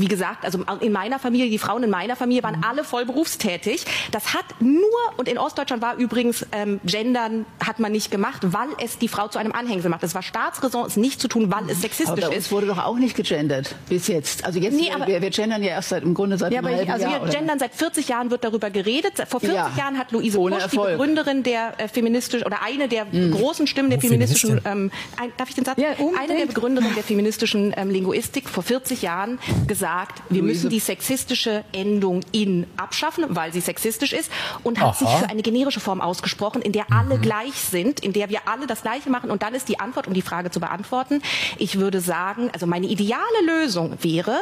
wie 0.00 0.06
gesagt, 0.08 0.44
also 0.44 0.60
in 0.80 0.92
meiner 0.92 1.18
Familie, 1.18 1.50
die 1.50 1.58
Frauen 1.58 1.82
in 1.82 1.90
meiner 1.90 2.16
Familie 2.16 2.42
waren 2.42 2.62
alle 2.68 2.84
voll 2.84 3.04
berufstätig. 3.04 3.84
Das 4.12 4.34
hat 4.34 4.44
nur, 4.60 4.82
und 5.16 5.28
in 5.28 5.38
Ostdeutschland 5.38 5.82
war 5.82 5.96
übrigens, 5.96 6.46
ähm, 6.52 6.80
Gendern 6.84 7.44
hat 7.64 7.78
man 7.78 7.92
nicht 7.92 8.10
gemacht, 8.10 8.40
weil 8.42 8.68
es 8.82 8.98
die 8.98 9.08
Frau 9.08 9.28
zu 9.28 9.38
einem 9.38 9.52
Anhängsel 9.52 9.90
macht. 9.90 10.02
Es 10.02 10.14
war 10.14 10.22
Staatsräson, 10.22 10.86
es 10.86 10.96
nicht 10.96 11.20
zu 11.20 11.28
tun, 11.28 11.50
weil 11.52 11.68
es 11.70 11.80
sexistisch 11.82 12.08
aber 12.24 12.30
bei 12.30 12.36
ist. 12.36 12.50
wurde 12.52 12.66
doch 12.66 12.78
auch 12.78 12.96
nicht 12.96 13.16
gegendert 13.16 13.74
bis 13.88 14.08
jetzt. 14.08 14.44
Also 14.44 14.58
jetzt, 14.58 14.74
Nee, 14.76 14.90
aber- 14.94 15.06
wir, 15.06 15.20
wir 15.22 15.30
gendern 15.30 15.62
ja 15.62 15.70
erst 15.70 15.90
seit, 15.90 16.02
im 16.02 16.14
Grunde 16.14 16.38
seit 16.38 16.52
Ja, 16.52 16.60
einem 16.60 16.76
halben 16.76 16.90
also 16.90 17.04
Jahr. 17.04 17.14
wir 17.14 17.22
oder? 17.22 17.30
gendern 17.32 17.58
seit 17.58 17.74
40 17.74 18.08
Jahren 18.08 18.30
wird 18.30 18.44
darüber 18.44 18.70
geredet. 18.70 19.14
Vor 19.28 19.40
40 19.40 19.54
Ja, 19.56 19.70
Jahren 19.76 19.98
hat 19.98 20.12
Luise 20.12 20.38
ohne 20.38 20.56
Pusch, 20.56 20.70
die. 20.72 20.76
Begründerin 20.78 21.42
der 21.42 21.74
äh, 21.78 21.88
feministisch 21.88 22.44
oder 22.44 22.62
eine 22.62 22.88
der 22.88 23.06
Mhm. 23.06 23.32
großen 23.32 23.66
Stimmen 23.66 23.90
der 23.90 23.98
Oh, 23.98 24.02
feministischen, 24.02 24.60
ähm, 24.64 24.90
ein, 25.20 25.32
darf 25.36 25.48
ich 25.48 25.54
den 25.54 25.64
Satz? 25.64 25.78
Ja, 25.78 25.88
eine 26.18 26.36
der. 26.36 26.46
Begründerinnen 26.46 26.94
der 26.94 27.04
feministischen 27.04 27.74
ähm, 27.76 27.90
Linguistik 27.90 28.48
vor 28.48 28.62
40 28.62 29.02
Jahren 29.02 29.38
gesagt, 29.66 29.85
wir 30.28 30.42
Luise- 30.42 30.46
müssen 30.46 30.70
die 30.70 30.80
sexistische 30.80 31.64
Endung 31.72 32.20
in 32.32 32.66
abschaffen, 32.76 33.24
weil 33.28 33.52
sie 33.52 33.60
sexistisch 33.60 34.12
ist 34.12 34.30
und 34.62 34.78
hat 34.80 34.88
Aha. 34.88 34.94
sich 34.94 35.08
für 35.08 35.28
eine 35.28 35.42
generische 35.42 35.80
Form 35.80 36.00
ausgesprochen, 36.00 36.62
in 36.62 36.72
der 36.72 36.84
Mhm. 36.88 36.96
alle 36.98 37.18
gleich 37.18 37.54
sind, 37.54 38.00
in 38.00 38.12
der 38.12 38.28
wir 38.28 38.40
alle 38.46 38.66
das 38.66 38.82
Gleiche 38.82 39.10
machen. 39.10 39.30
Und 39.30 39.42
dann 39.42 39.54
ist 39.54 39.68
die 39.68 39.78
Antwort, 39.80 40.06
um 40.06 40.14
die 40.14 40.22
Frage 40.22 40.50
zu 40.50 40.60
beantworten, 40.60 41.22
ich 41.58 41.78
würde 41.78 42.00
sagen, 42.00 42.50
also 42.52 42.66
meine 42.66 42.86
ideale 42.86 43.20
Lösung 43.46 43.96
wäre 44.02 44.36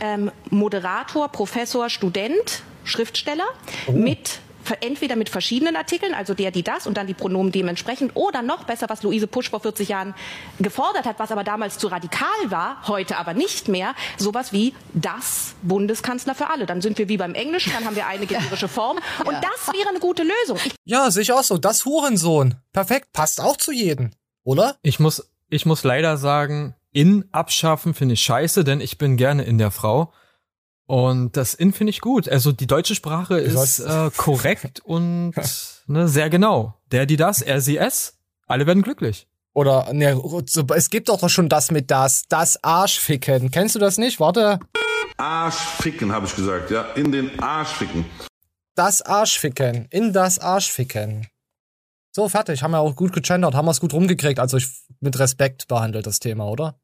ähm, 0.00 0.30
Moderator, 0.50 1.28
Professor, 1.28 1.88
Student, 1.88 2.62
Schriftsteller 2.84 3.44
mit 3.92 4.40
entweder 4.80 5.16
mit 5.16 5.28
verschiedenen 5.28 5.76
Artikeln, 5.76 6.14
also 6.14 6.34
der, 6.34 6.50
die, 6.50 6.62
das 6.62 6.86
und 6.86 6.96
dann 6.96 7.06
die 7.06 7.14
Pronomen 7.14 7.52
dementsprechend 7.52 8.12
oder 8.14 8.42
noch 8.42 8.64
besser, 8.64 8.86
was 8.88 9.02
Luise 9.02 9.26
Pusch 9.26 9.50
vor 9.50 9.60
40 9.60 9.88
Jahren 9.88 10.14
gefordert 10.60 11.04
hat, 11.04 11.18
was 11.18 11.30
aber 11.32 11.44
damals 11.44 11.78
zu 11.78 11.88
radikal 11.88 12.28
war, 12.46 12.86
heute 12.88 13.16
aber 13.16 13.34
nicht 13.34 13.68
mehr, 13.68 13.94
sowas 14.18 14.52
wie 14.52 14.74
das 14.94 15.54
Bundeskanzler 15.62 16.34
für 16.34 16.50
alle. 16.50 16.66
Dann 16.66 16.80
sind 16.80 16.98
wir 16.98 17.08
wie 17.08 17.16
beim 17.16 17.34
Englischen, 17.34 17.72
dann 17.72 17.84
haben 17.84 17.96
wir 17.96 18.06
eine 18.06 18.26
generische 18.26 18.68
Form 18.68 18.98
und 19.24 19.32
Ja. 19.32 19.40
das 19.40 19.74
wäre 19.74 19.88
eine 19.88 19.98
gute 20.00 20.22
Lösung. 20.22 20.58
Ich 20.64 20.74
Ja, 20.84 21.10
sehe 21.10 21.22
ich 21.22 21.32
auch 21.32 21.42
so. 21.42 21.58
Das 21.58 21.84
Hurensohn. 21.84 22.56
Perfekt. 22.72 23.12
Passt 23.12 23.40
auch 23.40 23.56
zu 23.56 23.72
jedem. 23.72 24.10
Oder? 24.44 24.76
Ich 24.82 24.98
muss, 25.00 25.30
ich 25.50 25.66
muss 25.66 25.84
leider 25.84 26.16
sagen, 26.16 26.74
in 26.92 27.24
abschaffen 27.32 27.94
finde 27.94 28.14
ich 28.14 28.20
scheiße, 28.22 28.64
denn 28.64 28.80
ich 28.80 28.98
bin 28.98 29.16
gerne 29.16 29.44
in 29.44 29.58
der 29.58 29.70
Frau. 29.70 30.12
Und 30.92 31.38
das 31.38 31.54
in 31.54 31.72
finde 31.72 31.88
ich 31.88 32.02
gut. 32.02 32.28
Also 32.28 32.52
die 32.52 32.66
deutsche 32.66 32.94
Sprache 32.94 33.38
ist 33.38 33.78
äh, 33.78 34.10
korrekt 34.14 34.80
und 34.84 35.32
ne, 35.86 36.06
sehr 36.06 36.28
genau. 36.28 36.74
Der, 36.90 37.06
die, 37.06 37.16
das, 37.16 37.40
er, 37.40 37.62
sie, 37.62 37.78
es. 37.78 38.18
Alle 38.46 38.66
werden 38.66 38.82
glücklich. 38.82 39.26
Oder, 39.54 39.90
ne, 39.94 40.20
so- 40.44 40.66
es 40.74 40.90
gibt 40.90 41.08
doch 41.08 41.26
schon 41.30 41.48
das 41.48 41.70
mit 41.70 41.90
das, 41.90 42.24
das 42.28 42.62
Arschficken. 42.62 43.50
Kennst 43.50 43.74
du 43.74 43.78
das 43.78 43.96
nicht? 43.96 44.20
Warte. 44.20 44.58
Arschficken, 45.16 46.12
habe 46.12 46.26
ich 46.26 46.36
gesagt, 46.36 46.70
ja. 46.70 46.82
In 46.92 47.10
den 47.10 47.38
Arsch 47.40 47.70
ficken. 47.70 48.04
Das 48.74 49.00
Arschficken. 49.00 49.86
In 49.90 50.12
das 50.12 50.38
Arschficken. 50.40 51.26
So, 52.14 52.28
fertig. 52.28 52.62
Haben 52.62 52.72
wir 52.72 52.80
auch 52.80 52.94
gut 52.96 53.14
gegendert. 53.14 53.54
Haben 53.54 53.64
wir 53.64 53.70
es 53.70 53.80
gut 53.80 53.94
rumgekriegt. 53.94 54.38
Also 54.38 54.58
ich 54.58 54.68
mit 55.00 55.18
Respekt 55.18 55.68
behandelt 55.68 56.06
das 56.06 56.18
Thema, 56.18 56.44
oder? 56.48 56.78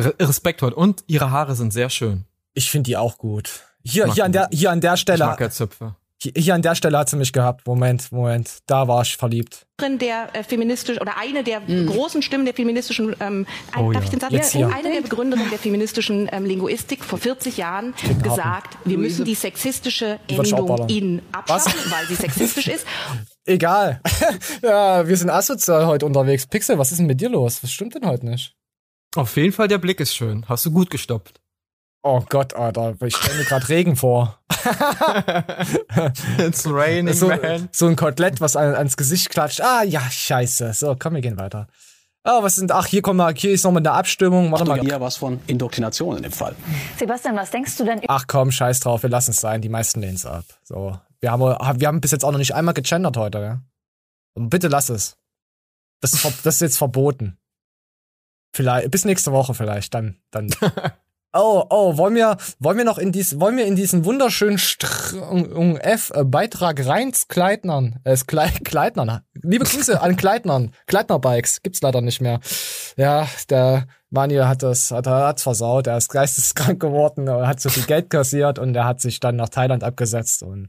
Re 0.00 0.14
Respekt 0.18 0.62
heute. 0.62 0.76
Und 0.76 1.04
ihre 1.06 1.30
Haare 1.30 1.54
sind 1.54 1.74
sehr 1.74 1.90
schön. 1.90 2.24
Ich 2.54 2.70
finde 2.70 2.88
die 2.88 2.96
auch 2.96 3.18
gut. 3.18 3.64
Hier, 3.84 4.06
mag 4.06 4.14
hier 4.14 4.24
an 4.24 4.32
der, 4.32 4.48
hier 4.52 4.70
an 4.70 4.80
der 4.80 4.94
Ich 4.94 5.00
Stelle, 5.00 5.26
mag 5.26 5.40
ja 5.40 5.50
Zöpfe. 5.50 5.96
hier, 6.22 6.32
hier 6.36 6.54
an 6.54 6.62
der 6.62 6.74
Stelle 6.74 6.96
hat 6.96 7.10
sie 7.10 7.16
mich 7.16 7.32
gehabt. 7.32 7.66
Moment, 7.66 8.10
Moment. 8.12 8.58
Da 8.66 8.88
war 8.88 9.02
ich 9.02 9.16
verliebt. 9.16 9.66
Der 9.80 10.34
äh, 10.34 10.44
feministisch 10.44 11.00
oder 11.00 11.18
eine 11.18 11.42
der 11.42 11.60
großen 11.60 12.22
Stimmen 12.22 12.44
der 12.44 12.54
feministischen 12.54 13.14
ähm, 13.20 13.44
ein, 13.72 13.84
Oh 13.84 13.92
darf 13.92 14.02
ja. 14.02 14.04
ich 14.04 14.10
den 14.10 14.20
Satz 14.20 14.32
Jetzt 14.32 14.52
hier. 14.52 14.72
eine 14.72 14.92
der 14.92 15.02
Begründerinnen 15.02 15.50
der 15.50 15.58
feministischen 15.58 16.28
ähm, 16.32 16.44
Linguistik 16.46 17.04
vor 17.04 17.18
40 17.18 17.56
Jahren 17.56 17.92
gesagt, 18.22 18.78
wir 18.84 18.96
müssen 18.96 19.24
die 19.24 19.34
sexistische 19.34 20.20
ich 20.28 20.38
Endung 20.38 20.88
in 20.88 21.20
abschaffen, 21.32 21.90
weil 21.90 22.06
sie 22.06 22.14
sexistisch 22.14 22.68
ist. 22.68 22.86
Egal. 23.46 24.00
ja, 24.62 25.06
wir 25.06 25.16
sind 25.16 25.28
asozial 25.28 25.86
heute 25.86 26.06
unterwegs. 26.06 26.46
Pixel, 26.46 26.78
was 26.78 26.92
ist 26.92 26.98
denn 26.98 27.06
mit 27.06 27.20
dir 27.20 27.28
los? 27.28 27.62
Was 27.62 27.72
stimmt 27.72 27.96
denn 27.96 28.06
heute 28.06 28.24
nicht? 28.24 28.54
Auf 29.16 29.36
jeden 29.36 29.52
Fall, 29.52 29.68
der 29.68 29.78
Blick 29.78 30.00
ist 30.00 30.14
schön. 30.14 30.48
Hast 30.48 30.64
du 30.64 30.70
gut 30.70 30.88
gestoppt. 30.88 31.40
Oh 32.06 32.22
Gott, 32.28 32.54
Alter, 32.54 32.94
ich 33.02 33.16
stelle 33.16 33.38
mir 33.38 33.44
gerade 33.44 33.66
Regen 33.70 33.96
vor. 33.96 34.38
It's 36.38 36.66
raining, 36.66 37.14
so, 37.14 37.32
so 37.72 37.86
ein 37.86 37.96
Kotelett, 37.96 38.42
was 38.42 38.56
an, 38.56 38.74
ans 38.74 38.98
Gesicht 38.98 39.30
klatscht. 39.30 39.62
Ah, 39.62 39.82
ja, 39.84 40.02
scheiße. 40.02 40.74
So, 40.74 40.96
komm, 40.98 41.14
wir 41.14 41.22
gehen 41.22 41.38
weiter. 41.38 41.66
Ah, 42.22 42.42
was 42.42 42.56
sind, 42.56 42.72
ach, 42.72 42.84
hier 42.84 43.00
kommen 43.00 43.16
wir, 43.16 43.32
hier 43.32 43.52
ist 43.52 43.64
nochmal 43.64 43.80
eine 43.80 43.92
Abstimmung. 43.92 44.52
Warte 44.52 44.70
Achtung, 44.70 44.84
mal. 44.84 44.92
eher 44.92 45.00
was 45.00 45.16
von 45.16 45.40
Indoktrination 45.46 46.18
in 46.18 46.24
dem 46.24 46.32
Fall. 46.32 46.54
Sebastian, 46.98 47.36
was 47.36 47.50
denkst 47.50 47.74
du 47.78 47.84
denn 47.84 48.02
Ach 48.06 48.26
komm, 48.26 48.50
scheiß 48.50 48.80
drauf, 48.80 49.02
wir 49.02 49.08
lassen 49.08 49.30
es 49.30 49.40
sein. 49.40 49.62
Die 49.62 49.70
meisten 49.70 50.02
lehnen 50.02 50.16
es 50.16 50.26
ab. 50.26 50.44
So. 50.62 50.98
Wir 51.20 51.30
haben, 51.30 51.40
wir 51.40 51.88
haben 51.88 52.02
bis 52.02 52.10
jetzt 52.10 52.22
auch 52.22 52.32
noch 52.32 52.38
nicht 52.38 52.54
einmal 52.54 52.74
gegendert 52.74 53.16
heute, 53.16 53.40
ja? 53.40 53.62
Und 54.34 54.50
bitte 54.50 54.68
lass 54.68 54.90
es. 54.90 55.16
Das 56.02 56.12
ist, 56.12 56.24
das 56.44 56.56
ist 56.56 56.60
jetzt 56.60 56.76
verboten. 56.76 57.38
Vielleicht, 58.54 58.90
bis 58.90 59.06
nächste 59.06 59.32
Woche 59.32 59.54
vielleicht, 59.54 59.94
dann, 59.94 60.18
dann. 60.30 60.50
Oh, 61.36 61.64
oh, 61.68 61.96
wollen 61.96 62.14
wir, 62.14 62.36
wollen 62.60 62.78
wir 62.78 62.84
noch 62.84 62.96
in 62.96 63.10
dies, 63.10 63.40
wollen 63.40 63.56
wir 63.56 63.66
in 63.66 63.74
diesen 63.74 64.04
wunderschönen 64.04 64.56
Strung 64.56 65.76
F 65.78 66.12
äh, 66.14 66.22
Beitrag 66.22 66.86
rein 66.86 67.12
Kleidnern, 67.26 67.98
äh, 68.04 68.16
Kleidnern. 68.16 69.22
Liebe 69.42 69.64
Grüße 69.64 70.00
an 70.00 70.14
Kleidnern, 70.14 70.70
Kleidner 70.86 71.18
Bikes 71.18 71.60
gibt's 71.62 71.82
leider 71.82 72.02
nicht 72.02 72.20
mehr. 72.20 72.38
Ja, 72.96 73.26
der 73.50 73.88
Manuel 74.10 74.46
hat 74.46 74.62
das, 74.62 74.92
hat 74.92 75.08
hat's 75.08 75.42
versaut, 75.42 75.88
er 75.88 75.96
ist 75.96 76.08
geisteskrank 76.08 76.78
geworden, 76.78 77.26
er 77.26 77.48
hat 77.48 77.58
zu 77.58 77.68
viel 77.68 77.82
Geld 77.82 78.10
kassiert 78.10 78.60
und 78.60 78.76
er 78.76 78.84
hat 78.84 79.00
sich 79.00 79.18
dann 79.18 79.34
nach 79.34 79.48
Thailand 79.48 79.82
abgesetzt 79.82 80.44
und 80.44 80.68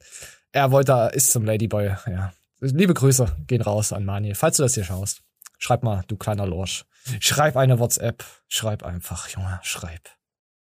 er 0.52 0.72
wollte, 0.72 1.12
ist 1.14 1.32
zum 1.32 1.46
Ladyboy, 1.46 1.96
ja. 2.08 2.34
Liebe 2.60 2.96
Grüße 2.96 3.28
gehen 3.46 3.62
raus 3.62 3.94
an 3.94 4.04
Manuel, 4.04 4.34
falls 4.34 4.58
du 4.58 4.64
das 4.64 4.74
hier 4.74 4.84
schaust. 4.84 5.22
Schreib 5.60 5.84
mal, 5.84 6.04
du 6.08 6.18
kleiner 6.18 6.48
Lorsch. 6.48 6.86
Schreib 7.20 7.56
eine 7.56 7.78
WhatsApp. 7.78 8.26
Schreib 8.48 8.84
einfach, 8.84 9.30
Junge, 9.30 9.60
schreib. 9.62 10.15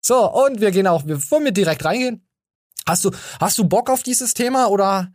So, 0.05 0.29
und 0.31 0.59
wir 0.59 0.71
gehen 0.71 0.85
auch, 0.87 1.05
wir 1.05 1.19
wollen 1.31 1.45
wir 1.45 1.51
direkt 1.53 1.85
reingehen. 1.85 2.27
Hast 2.85 3.05
du, 3.05 3.11
hast 3.39 3.57
du 3.57 3.63
Bock 3.63 3.89
auf 3.89 4.03
dieses 4.03 4.33
Thema 4.33 4.67
oder 4.67 5.13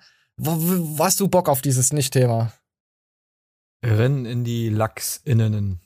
hast 0.98 1.20
du 1.20 1.28
Bock 1.28 1.48
auf 1.50 1.60
dieses 1.60 1.92
Nicht-Thema? 1.92 2.52
Rennen 3.84 4.24
in 4.24 4.44
die 4.44 4.70
Lachsinnen. 4.70 5.80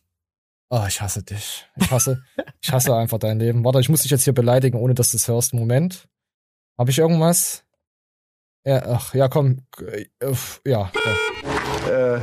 Oh, 0.70 0.84
ich 0.86 1.00
hasse 1.00 1.22
dich. 1.22 1.66
Ich 1.76 1.90
hasse, 1.90 2.22
ich 2.60 2.72
hasse 2.72 2.94
einfach 2.94 3.18
dein 3.18 3.38
Leben. 3.40 3.64
Warte, 3.64 3.80
ich 3.80 3.88
muss 3.88 4.02
dich 4.02 4.10
jetzt 4.10 4.24
hier 4.24 4.32
beleidigen, 4.32 4.78
ohne 4.78 4.94
dass 4.94 5.10
du 5.10 5.16
es 5.16 5.26
hörst. 5.28 5.52
Moment. 5.52 6.08
Habe 6.78 6.90
ich 6.90 6.98
irgendwas? 6.98 7.64
Ja, 8.64 8.82
ach, 8.86 9.12
ja, 9.14 9.28
komm. 9.28 9.66
Äh, 9.80 10.06
Ja. 10.64 10.90
ja. 11.86 12.22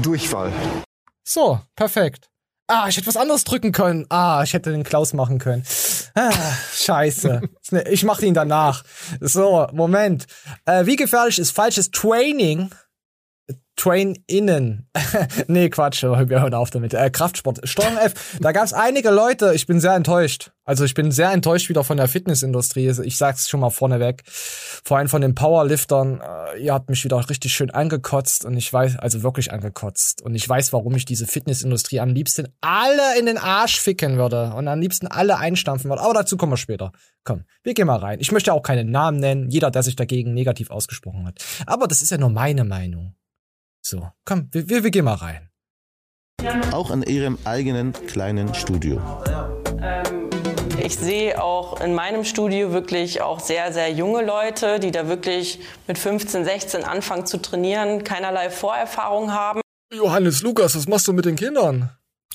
Durchfall. 0.00 0.52
So, 1.24 1.60
perfekt. 1.74 2.30
Ah, 2.68 2.86
ich 2.88 2.96
hätte 2.96 3.06
was 3.06 3.16
anderes 3.16 3.44
drücken 3.44 3.70
können. 3.70 4.06
Ah, 4.08 4.42
ich 4.42 4.52
hätte 4.52 4.72
den 4.72 4.82
Klaus 4.82 5.12
machen 5.12 5.38
können. 5.38 5.62
Ah, 6.14 6.32
scheiße. 6.74 7.42
Ich 7.90 8.02
mache 8.04 8.26
ihn 8.26 8.34
danach. 8.34 8.82
So, 9.20 9.66
Moment. 9.72 10.26
Äh, 10.64 10.86
wie 10.86 10.96
gefährlich 10.96 11.38
ist 11.38 11.52
falsches 11.52 11.90
Training? 11.90 12.70
Train 13.76 14.18
innen. 14.26 14.88
nee, 15.48 15.68
Quatsch, 15.68 16.02
wir 16.02 16.40
hören 16.40 16.54
auf 16.54 16.70
damit. 16.70 16.94
Äh, 16.94 17.10
Kraftsport. 17.10 17.60
Steuerung 17.68 17.98
F. 17.98 18.38
Da 18.40 18.52
gab 18.52 18.64
es 18.64 18.72
einige 18.72 19.10
Leute, 19.10 19.52
ich 19.54 19.66
bin 19.66 19.80
sehr 19.80 19.94
enttäuscht. 19.94 20.50
Also 20.64 20.84
ich 20.84 20.94
bin 20.94 21.12
sehr 21.12 21.30
enttäuscht 21.30 21.68
wieder 21.68 21.84
von 21.84 21.96
der 21.96 22.08
Fitnessindustrie. 22.08 22.88
Ich 23.04 23.16
sag's 23.18 23.48
schon 23.48 23.60
mal 23.60 23.70
vorneweg. 23.70 24.24
Vor 24.26 24.96
allem 24.96 25.08
von 25.08 25.20
den 25.20 25.34
Powerliftern. 25.34 26.20
Äh, 26.20 26.64
ihr 26.64 26.72
habt 26.72 26.88
mich 26.88 27.04
wieder 27.04 27.28
richtig 27.28 27.52
schön 27.52 27.70
angekotzt 27.70 28.46
und 28.46 28.56
ich 28.56 28.72
weiß, 28.72 28.96
also 28.98 29.22
wirklich 29.22 29.52
angekotzt. 29.52 30.22
Und 30.22 30.34
ich 30.34 30.48
weiß, 30.48 30.72
warum 30.72 30.96
ich 30.96 31.04
diese 31.04 31.26
Fitnessindustrie 31.26 32.00
am 32.00 32.08
liebsten 32.08 32.48
alle 32.62 33.18
in 33.18 33.26
den 33.26 33.38
Arsch 33.38 33.78
ficken 33.78 34.16
würde 34.16 34.54
und 34.54 34.66
am 34.68 34.80
liebsten 34.80 35.06
alle 35.06 35.36
einstampfen 35.36 35.90
würde. 35.90 36.02
Aber 36.02 36.14
dazu 36.14 36.38
kommen 36.38 36.52
wir 36.52 36.56
später. 36.56 36.92
Komm, 37.24 37.44
wir 37.62 37.74
gehen 37.74 37.86
mal 37.86 37.98
rein. 37.98 38.20
Ich 38.20 38.32
möchte 38.32 38.54
auch 38.54 38.62
keinen 38.62 38.90
Namen 38.90 39.20
nennen. 39.20 39.50
Jeder, 39.50 39.70
der 39.70 39.82
sich 39.82 39.96
dagegen 39.96 40.32
negativ 40.32 40.70
ausgesprochen 40.70 41.26
hat. 41.26 41.44
Aber 41.66 41.86
das 41.86 42.00
ist 42.00 42.10
ja 42.10 42.18
nur 42.18 42.30
meine 42.30 42.64
Meinung. 42.64 43.14
So, 43.88 44.10
komm, 44.24 44.48
wir, 44.50 44.68
wir, 44.68 44.82
wir 44.82 44.90
gehen 44.90 45.04
mal 45.04 45.14
rein. 45.14 45.48
Auch 46.72 46.90
in 46.90 47.04
ihrem 47.04 47.38
eigenen 47.44 47.92
kleinen 47.92 48.52
Studio. 48.52 49.00
Ich 50.82 50.96
sehe 50.96 51.40
auch 51.40 51.80
in 51.80 51.94
meinem 51.94 52.24
Studio 52.24 52.72
wirklich 52.72 53.22
auch 53.22 53.38
sehr, 53.38 53.72
sehr 53.72 53.92
junge 53.92 54.24
Leute, 54.24 54.80
die 54.80 54.90
da 54.90 55.06
wirklich 55.06 55.60
mit 55.86 55.98
15, 55.98 56.44
16 56.44 56.82
anfangen 56.82 57.26
zu 57.26 57.40
trainieren, 57.40 58.02
keinerlei 58.02 58.50
Vorerfahrung 58.50 59.30
haben. 59.30 59.60
Johannes 59.94 60.42
Lukas, 60.42 60.74
was 60.74 60.88
machst 60.88 61.06
du 61.06 61.12
mit 61.12 61.24
den 61.24 61.36
Kindern? 61.36 61.96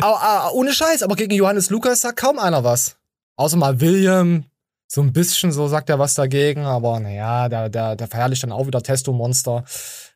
aber, 0.00 0.20
aber, 0.22 0.54
ohne 0.54 0.72
Scheiß, 0.72 1.04
aber 1.04 1.14
gegen 1.14 1.34
Johannes 1.34 1.70
Lukas 1.70 2.00
sagt 2.00 2.18
kaum 2.18 2.40
einer 2.40 2.64
was. 2.64 2.96
Außer 3.36 3.56
mal 3.56 3.80
William, 3.80 4.46
So 4.88 5.02
ein 5.02 5.12
bisschen 5.12 5.52
so 5.52 5.68
sagt 5.68 5.88
er 5.88 6.00
was 6.00 6.14
dagegen, 6.14 6.66
aber 6.66 7.00
naja, 7.00 7.48
der, 7.48 7.68
der, 7.68 7.94
der 7.94 8.08
verherrlicht 8.08 8.42
dann 8.42 8.50
auch 8.50 8.66
wieder 8.66 8.82
Testo-Monster. 8.82 9.64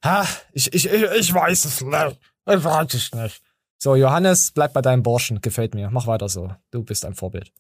Ha, 0.05 0.27
ich, 0.53 0.73
ich, 0.73 0.91
ich, 0.91 1.03
ich 1.03 1.35
weiß 1.35 1.65
es 1.65 1.81
nicht. 1.81 2.19
Ich 2.49 2.65
weiß 2.65 2.95
es 2.95 3.13
nicht. 3.13 3.43
So, 3.79 3.95
Johannes, 3.95 4.53
bleib 4.55 4.73
bei 4.73 4.81
deinem 4.81 5.03
Borschen. 5.03 5.43
Gefällt 5.43 5.75
mir. 5.75 5.91
Mach 5.91 6.07
weiter 6.07 6.31
so. 6.31 6.49
Du 6.71 6.83
bist 6.83 7.05
ein 7.05 7.15
Vorbild. 7.15 7.53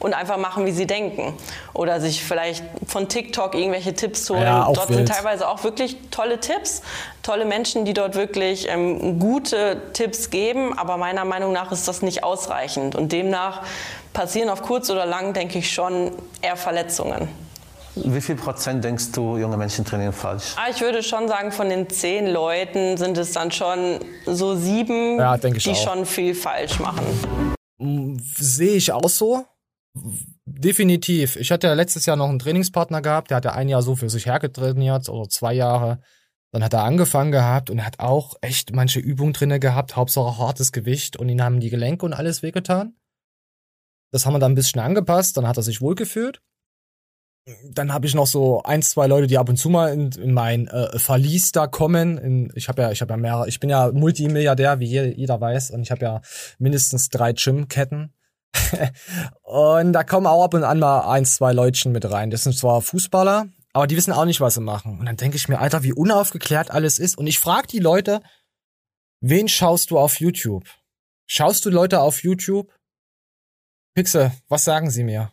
und 0.00 0.12
einfach 0.12 0.38
machen, 0.38 0.66
wie 0.66 0.72
sie 0.72 0.86
denken. 0.88 1.34
Oder 1.72 2.00
sich 2.00 2.24
vielleicht 2.24 2.64
von 2.86 3.08
TikTok 3.08 3.54
irgendwelche 3.54 3.94
Tipps 3.94 4.28
holen. 4.28 4.42
Ja, 4.42 4.64
dort 4.72 4.88
wild. 4.88 4.98
sind 4.98 5.08
teilweise 5.08 5.48
auch 5.48 5.62
wirklich 5.62 5.96
tolle 6.10 6.40
Tipps, 6.40 6.82
tolle 7.22 7.44
Menschen, 7.44 7.84
die 7.84 7.94
dort 7.94 8.16
wirklich 8.16 8.66
ähm, 8.68 9.20
gute 9.20 9.80
Tipps 9.92 10.30
geben. 10.30 10.76
Aber 10.76 10.96
meiner 10.96 11.24
Meinung 11.24 11.52
nach 11.52 11.70
ist 11.70 11.86
das 11.86 12.02
nicht 12.02 12.24
ausreichend. 12.24 12.96
Und 12.96 13.12
demnach 13.12 13.62
passieren 14.12 14.48
auf 14.48 14.62
kurz 14.62 14.90
oder 14.90 15.06
lang, 15.06 15.32
denke 15.32 15.58
ich, 15.58 15.72
schon 15.72 16.10
eher 16.42 16.56
Verletzungen. 16.56 17.28
Wie 17.96 18.20
viel 18.20 18.36
Prozent 18.36 18.84
denkst 18.84 19.12
du, 19.12 19.38
junge 19.38 19.56
Menschen 19.56 19.84
trainieren 19.84 20.12
falsch? 20.12 20.54
Aber 20.56 20.70
ich 20.70 20.80
würde 20.82 21.02
schon 21.02 21.28
sagen, 21.28 21.50
von 21.50 21.68
den 21.70 21.88
zehn 21.88 22.26
Leuten 22.26 22.96
sind 22.98 23.16
es 23.16 23.32
dann 23.32 23.50
schon 23.50 23.98
so 24.26 24.54
sieben, 24.54 25.18
Ja, 25.18 25.36
denke 25.38 25.58
ich 25.58 25.64
die 25.64 25.70
auch. 25.70 25.76
schon 25.76 26.04
viel 26.06 26.34
falsch 26.34 26.78
machen. 26.78 27.04
Sehe 28.36 28.74
ich 28.76 28.92
auch 28.92 29.08
so. 29.08 29.44
Definitiv. 30.44 31.36
Ich 31.36 31.50
hatte 31.50 31.66
ja 31.66 31.74
letztes 31.74 32.06
Jahr 32.06 32.16
noch 32.16 32.28
einen 32.28 32.38
Trainingspartner 32.38 33.00
gehabt, 33.02 33.30
der 33.30 33.38
hat 33.38 33.44
ja 33.46 33.52
ein 33.52 33.68
Jahr 33.68 33.82
so 33.82 33.96
für 33.96 34.10
sich 34.10 34.26
hergetrainiert 34.26 35.08
oder 35.08 35.28
zwei 35.28 35.54
Jahre. 35.54 36.00
Dann 36.52 36.62
hat 36.62 36.74
er 36.74 36.84
angefangen 36.84 37.32
gehabt 37.32 37.70
und 37.70 37.78
er 37.78 37.86
hat 37.86 37.98
auch 37.98 38.34
echt 38.40 38.72
manche 38.74 39.00
Übungen 39.00 39.32
drinne 39.32 39.58
gehabt, 39.58 39.96
Hauptsache 39.96 40.38
hartes 40.38 40.70
Gewicht 40.72 41.16
und 41.16 41.28
ihn 41.28 41.42
haben 41.42 41.60
die 41.60 41.70
Gelenke 41.70 42.04
und 42.06 42.12
alles 42.12 42.42
wehgetan. 42.42 42.94
Das 44.12 44.24
haben 44.26 44.34
wir 44.34 44.38
dann 44.38 44.52
ein 44.52 44.56
bisschen 44.56 44.80
angepasst, 44.80 45.36
dann 45.36 45.48
hat 45.48 45.56
er 45.56 45.62
sich 45.62 45.80
wohlgefühlt. 45.80 46.40
Dann 47.70 47.92
habe 47.92 48.06
ich 48.06 48.14
noch 48.14 48.26
so 48.26 48.62
ein, 48.64 48.82
zwei 48.82 49.06
Leute, 49.06 49.28
die 49.28 49.38
ab 49.38 49.48
und 49.48 49.56
zu 49.56 49.68
mal 49.68 49.92
in, 49.92 50.10
in 50.12 50.32
mein 50.32 50.66
äh, 50.66 50.98
Verlies 50.98 51.52
da 51.52 51.68
kommen. 51.68 52.18
In, 52.18 52.52
ich 52.56 52.68
habe 52.68 52.82
ja, 52.82 52.90
ich 52.90 53.00
habe 53.02 53.12
ja 53.12 53.16
mehrere, 53.16 53.48
ich 53.48 53.60
bin 53.60 53.70
ja 53.70 53.92
Multimilliardär, 53.92 54.80
wie 54.80 54.86
je- 54.86 55.14
jeder 55.14 55.40
weiß, 55.40 55.70
und 55.70 55.82
ich 55.82 55.92
habe 55.92 56.04
ja 56.04 56.20
mindestens 56.58 57.08
drei 57.08 57.32
Gymketten. 57.32 58.12
und 59.42 59.92
da 59.92 60.02
kommen 60.02 60.26
auch 60.26 60.42
ab 60.42 60.54
und 60.54 60.64
an 60.64 60.80
mal 60.80 61.08
ein, 61.08 61.24
zwei 61.24 61.52
Leutchen 61.52 61.92
mit 61.92 62.10
rein. 62.10 62.30
Das 62.30 62.42
sind 62.42 62.56
zwar 62.56 62.82
Fußballer, 62.82 63.46
aber 63.72 63.86
die 63.86 63.96
wissen 63.96 64.12
auch 64.12 64.24
nicht, 64.24 64.40
was 64.40 64.54
sie 64.54 64.60
machen. 64.60 64.98
Und 64.98 65.06
dann 65.06 65.16
denke 65.16 65.36
ich 65.36 65.48
mir, 65.48 65.60
Alter, 65.60 65.84
wie 65.84 65.92
unaufgeklärt 65.92 66.72
alles 66.72 66.98
ist. 66.98 67.16
Und 67.16 67.28
ich 67.28 67.38
frage 67.38 67.68
die 67.68 67.78
Leute, 67.78 68.22
wen 69.20 69.46
schaust 69.46 69.92
du 69.92 69.98
auf 69.98 70.18
YouTube? 70.18 70.64
Schaust 71.28 71.64
du 71.64 71.70
Leute 71.70 72.00
auf 72.00 72.24
YouTube? 72.24 72.72
Pixel, 73.94 74.32
was 74.48 74.64
sagen 74.64 74.90
sie 74.90 75.04
mir? 75.04 75.30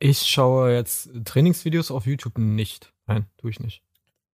Ich 0.00 0.22
schaue 0.22 0.72
jetzt 0.72 1.10
Trainingsvideos 1.26 1.90
auf 1.90 2.06
YouTube 2.06 2.38
nicht. 2.38 2.92
Nein, 3.06 3.26
tue 3.36 3.50
ich 3.50 3.60
nicht. 3.60 3.82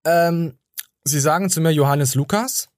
Ähm, 0.04 0.56
sie 1.02 1.18
sagen 1.18 1.50
zu 1.50 1.60
mir 1.60 1.72
Johannes 1.72 2.14
Lukas. 2.14 2.68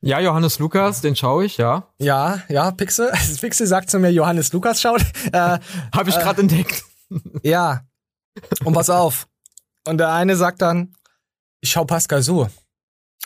Ja, 0.00 0.18
Johannes 0.18 0.58
Lukas, 0.58 1.02
den 1.02 1.14
schaue 1.14 1.44
ich, 1.44 1.58
ja. 1.58 1.86
Ja, 1.98 2.42
ja, 2.48 2.70
Pixel. 2.70 3.12
Pixel 3.40 3.66
sagt 3.66 3.90
zu 3.90 3.98
mir 3.98 4.10
Johannes 4.10 4.52
Lukas 4.52 4.80
schaut. 4.80 5.02
Äh, 5.32 5.58
Habe 5.94 6.08
ich 6.08 6.16
gerade 6.16 6.40
entdeckt. 6.40 6.82
Ja. 7.42 7.84
Und 8.64 8.72
pass 8.72 8.88
auf. 8.88 9.26
Und 9.86 9.98
der 9.98 10.12
eine 10.12 10.36
sagt 10.36 10.62
dann, 10.62 10.94
ich 11.60 11.72
schau 11.72 11.84
Pascal 11.84 12.22
Su. 12.22 12.46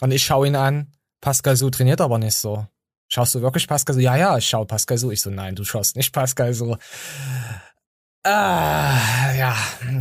Und 0.00 0.10
ich 0.10 0.24
schau 0.24 0.44
ihn 0.44 0.56
an, 0.56 0.90
Pascal 1.20 1.54
Su 1.56 1.68
trainiert 1.70 2.00
aber 2.00 2.18
nicht 2.18 2.34
so. 2.34 2.66
Schaust 3.08 3.34
du 3.34 3.42
wirklich 3.42 3.68
Pascal 3.68 3.94
Su? 3.94 4.00
Ja, 4.00 4.16
ja, 4.16 4.38
ich 4.38 4.48
schau 4.48 4.64
Pascal 4.64 4.96
Su. 4.98 5.10
Ich 5.10 5.20
so, 5.20 5.30
nein, 5.30 5.54
du 5.54 5.64
schaust 5.64 5.96
nicht 5.96 6.12
Pascal 6.12 6.54
Su. 6.54 6.76
Ah, 8.26 9.34
ja, 9.36 9.54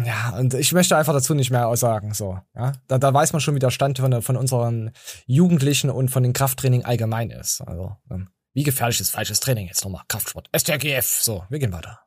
ja, 0.05 0.36
und 0.38 0.53
ich 0.53 0.71
möchte 0.71 0.95
einfach 0.95 1.12
dazu 1.12 1.33
nicht 1.33 1.51
mehr 1.51 1.67
aussagen, 1.67 2.13
so, 2.13 2.39
ja. 2.55 2.71
Da, 2.88 2.97
da 2.97 3.13
weiß 3.13 3.33
man 3.33 3.41
schon, 3.41 3.53
wie 3.53 3.59
der 3.59 3.69
Stand 3.69 3.99
von, 3.99 4.21
von 4.21 4.38
unseren 4.38 4.91
Jugendlichen 5.25 5.89
und 5.89 6.09
von 6.09 6.23
den 6.23 6.31
Krafttraining 6.31 6.86
allgemein 6.86 7.31
ist. 7.31 7.59
Also, 7.62 7.97
ähm, 8.09 8.29
wie 8.53 8.63
gefährlich 8.63 9.01
ist 9.01 9.09
falsches 9.09 9.41
Training 9.41 9.67
jetzt 9.67 9.83
nochmal? 9.83 10.03
Kraftsport. 10.07 10.47
STRGF. 10.55 11.21
So, 11.21 11.43
wir 11.49 11.59
gehen 11.59 11.73
weiter. 11.73 11.99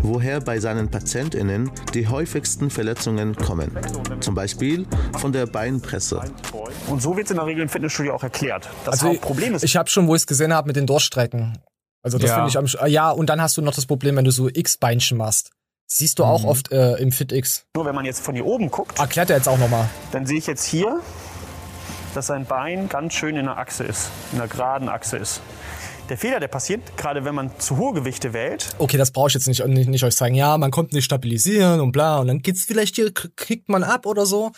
Woher 0.00 0.40
bei 0.40 0.58
seinen 0.58 0.90
PatientInnen 0.90 1.70
die 1.94 2.08
häufigsten 2.08 2.70
Verletzungen 2.70 3.36
kommen. 3.36 3.70
Zum 4.20 4.34
Beispiel 4.34 4.86
von 5.18 5.30
der 5.32 5.46
Beinpresse. 5.46 6.22
Und 6.88 7.02
so 7.02 7.16
wird 7.16 7.26
es 7.26 7.30
in 7.30 7.36
der 7.36 7.46
Regel 7.46 7.62
im 7.62 7.68
Fitnessstudio 7.68 8.14
auch 8.14 8.22
erklärt. 8.22 8.68
Das 8.84 8.94
also 8.94 9.08
Hauptproblem 9.08 9.54
ist, 9.54 9.62
Ich 9.62 9.76
habe 9.76 9.90
schon, 9.90 10.08
wo 10.08 10.14
ich 10.14 10.22
es 10.22 10.26
gesehen 10.26 10.52
habe, 10.52 10.66
mit 10.66 10.76
den 10.76 10.86
Durchstrecken. 10.86 11.58
Also 12.02 12.18
das 12.18 12.30
Ja. 12.30 12.36
finde 12.36 12.50
ich 12.50 12.58
am 12.58 12.64
sch- 12.66 12.86
ja 12.86 13.10
und 13.10 13.26
dann 13.28 13.40
hast 13.42 13.56
du 13.56 13.62
noch 13.62 13.74
das 13.74 13.86
Problem, 13.86 14.16
wenn 14.16 14.24
du 14.24 14.30
so 14.30 14.48
X-Beinchen 14.48 15.18
machst. 15.18 15.50
Siehst 15.90 16.18
du 16.18 16.24
auch 16.24 16.42
Mhm. 16.42 16.48
oft 16.48 16.70
äh, 16.72 16.96
im 16.96 17.12
FitX. 17.12 17.64
nur 17.74 17.84
wenn 17.86 17.94
man 17.94 18.04
jetzt 18.04 18.20
von 18.22 18.34
hier 18.34 18.44
oben 18.46 18.70
guckt, 18.70 18.98
Erklärt 18.98 19.30
er 19.30 19.36
jetzt 19.36 19.48
auch 19.48 19.58
nochmal. 19.58 19.88
dann 20.12 20.26
sehe 20.26 20.36
ich 20.38 20.46
jetzt 20.46 20.64
hier, 20.64 21.00
dass 22.14 22.26
sein 22.26 22.44
Bein 22.46 22.88
ganz 22.88 23.14
schön 23.14 23.36
in 23.36 23.46
der 23.46 23.58
Achse 23.58 23.84
ist, 23.84 24.10
in 24.32 24.38
der 24.38 24.48
geraden 24.48 24.88
Achse 24.88 25.16
ist. 25.16 25.40
Der 26.08 26.16
Fehler, 26.16 26.40
der 26.40 26.48
passiert, 26.48 26.96
gerade 26.96 27.24
wenn 27.26 27.34
man 27.34 27.50
zu 27.58 27.76
hohe 27.76 27.92
Gewichte 27.92 28.32
wählt, 28.32 28.68
Okay, 28.78 28.96
das 28.96 29.10
brauche 29.10 29.28
ich 29.28 29.34
jetzt 29.34 29.46
nicht, 29.46 29.64
nicht, 29.66 29.88
nicht 29.90 30.04
euch 30.04 30.16
zeigen. 30.16 30.34
Ja, 30.34 30.56
man 30.56 30.70
kommt 30.70 30.92
nicht 30.94 31.04
stabilisieren 31.04 31.80
und 31.80 31.92
bla. 31.92 32.18
Und 32.18 32.28
dann 32.28 32.38
geht's 32.40 32.64
vielleicht 32.64 32.94
hier, 32.96 33.12
k- 33.12 33.28
kickt 33.36 33.68
man 33.68 33.84
ab 33.84 34.06
oder 34.06 34.24
so. 34.24 34.52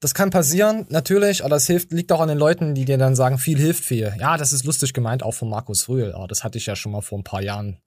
Das 0.00 0.14
kann 0.14 0.30
passieren, 0.30 0.86
natürlich, 0.88 1.42
aber 1.42 1.50
das 1.50 1.66
hilft, 1.66 1.92
liegt 1.92 2.10
auch 2.10 2.20
an 2.20 2.28
den 2.28 2.38
Leuten, 2.38 2.74
die 2.74 2.86
dir 2.86 2.96
dann 2.96 3.14
sagen, 3.14 3.38
viel 3.38 3.58
hilft 3.58 3.84
viel. 3.84 4.14
Ja, 4.18 4.38
das 4.38 4.52
ist 4.52 4.64
lustig 4.64 4.94
gemeint, 4.94 5.22
auch 5.22 5.34
von 5.34 5.50
Markus 5.50 5.88
Rühl. 5.88 6.12
Aber 6.12 6.26
das 6.26 6.42
hatte 6.42 6.56
ich 6.56 6.66
ja 6.66 6.74
schon 6.74 6.92
mal 6.92 7.02
vor 7.02 7.18
ein 7.18 7.24
paar 7.24 7.42
Jahren 7.42 7.82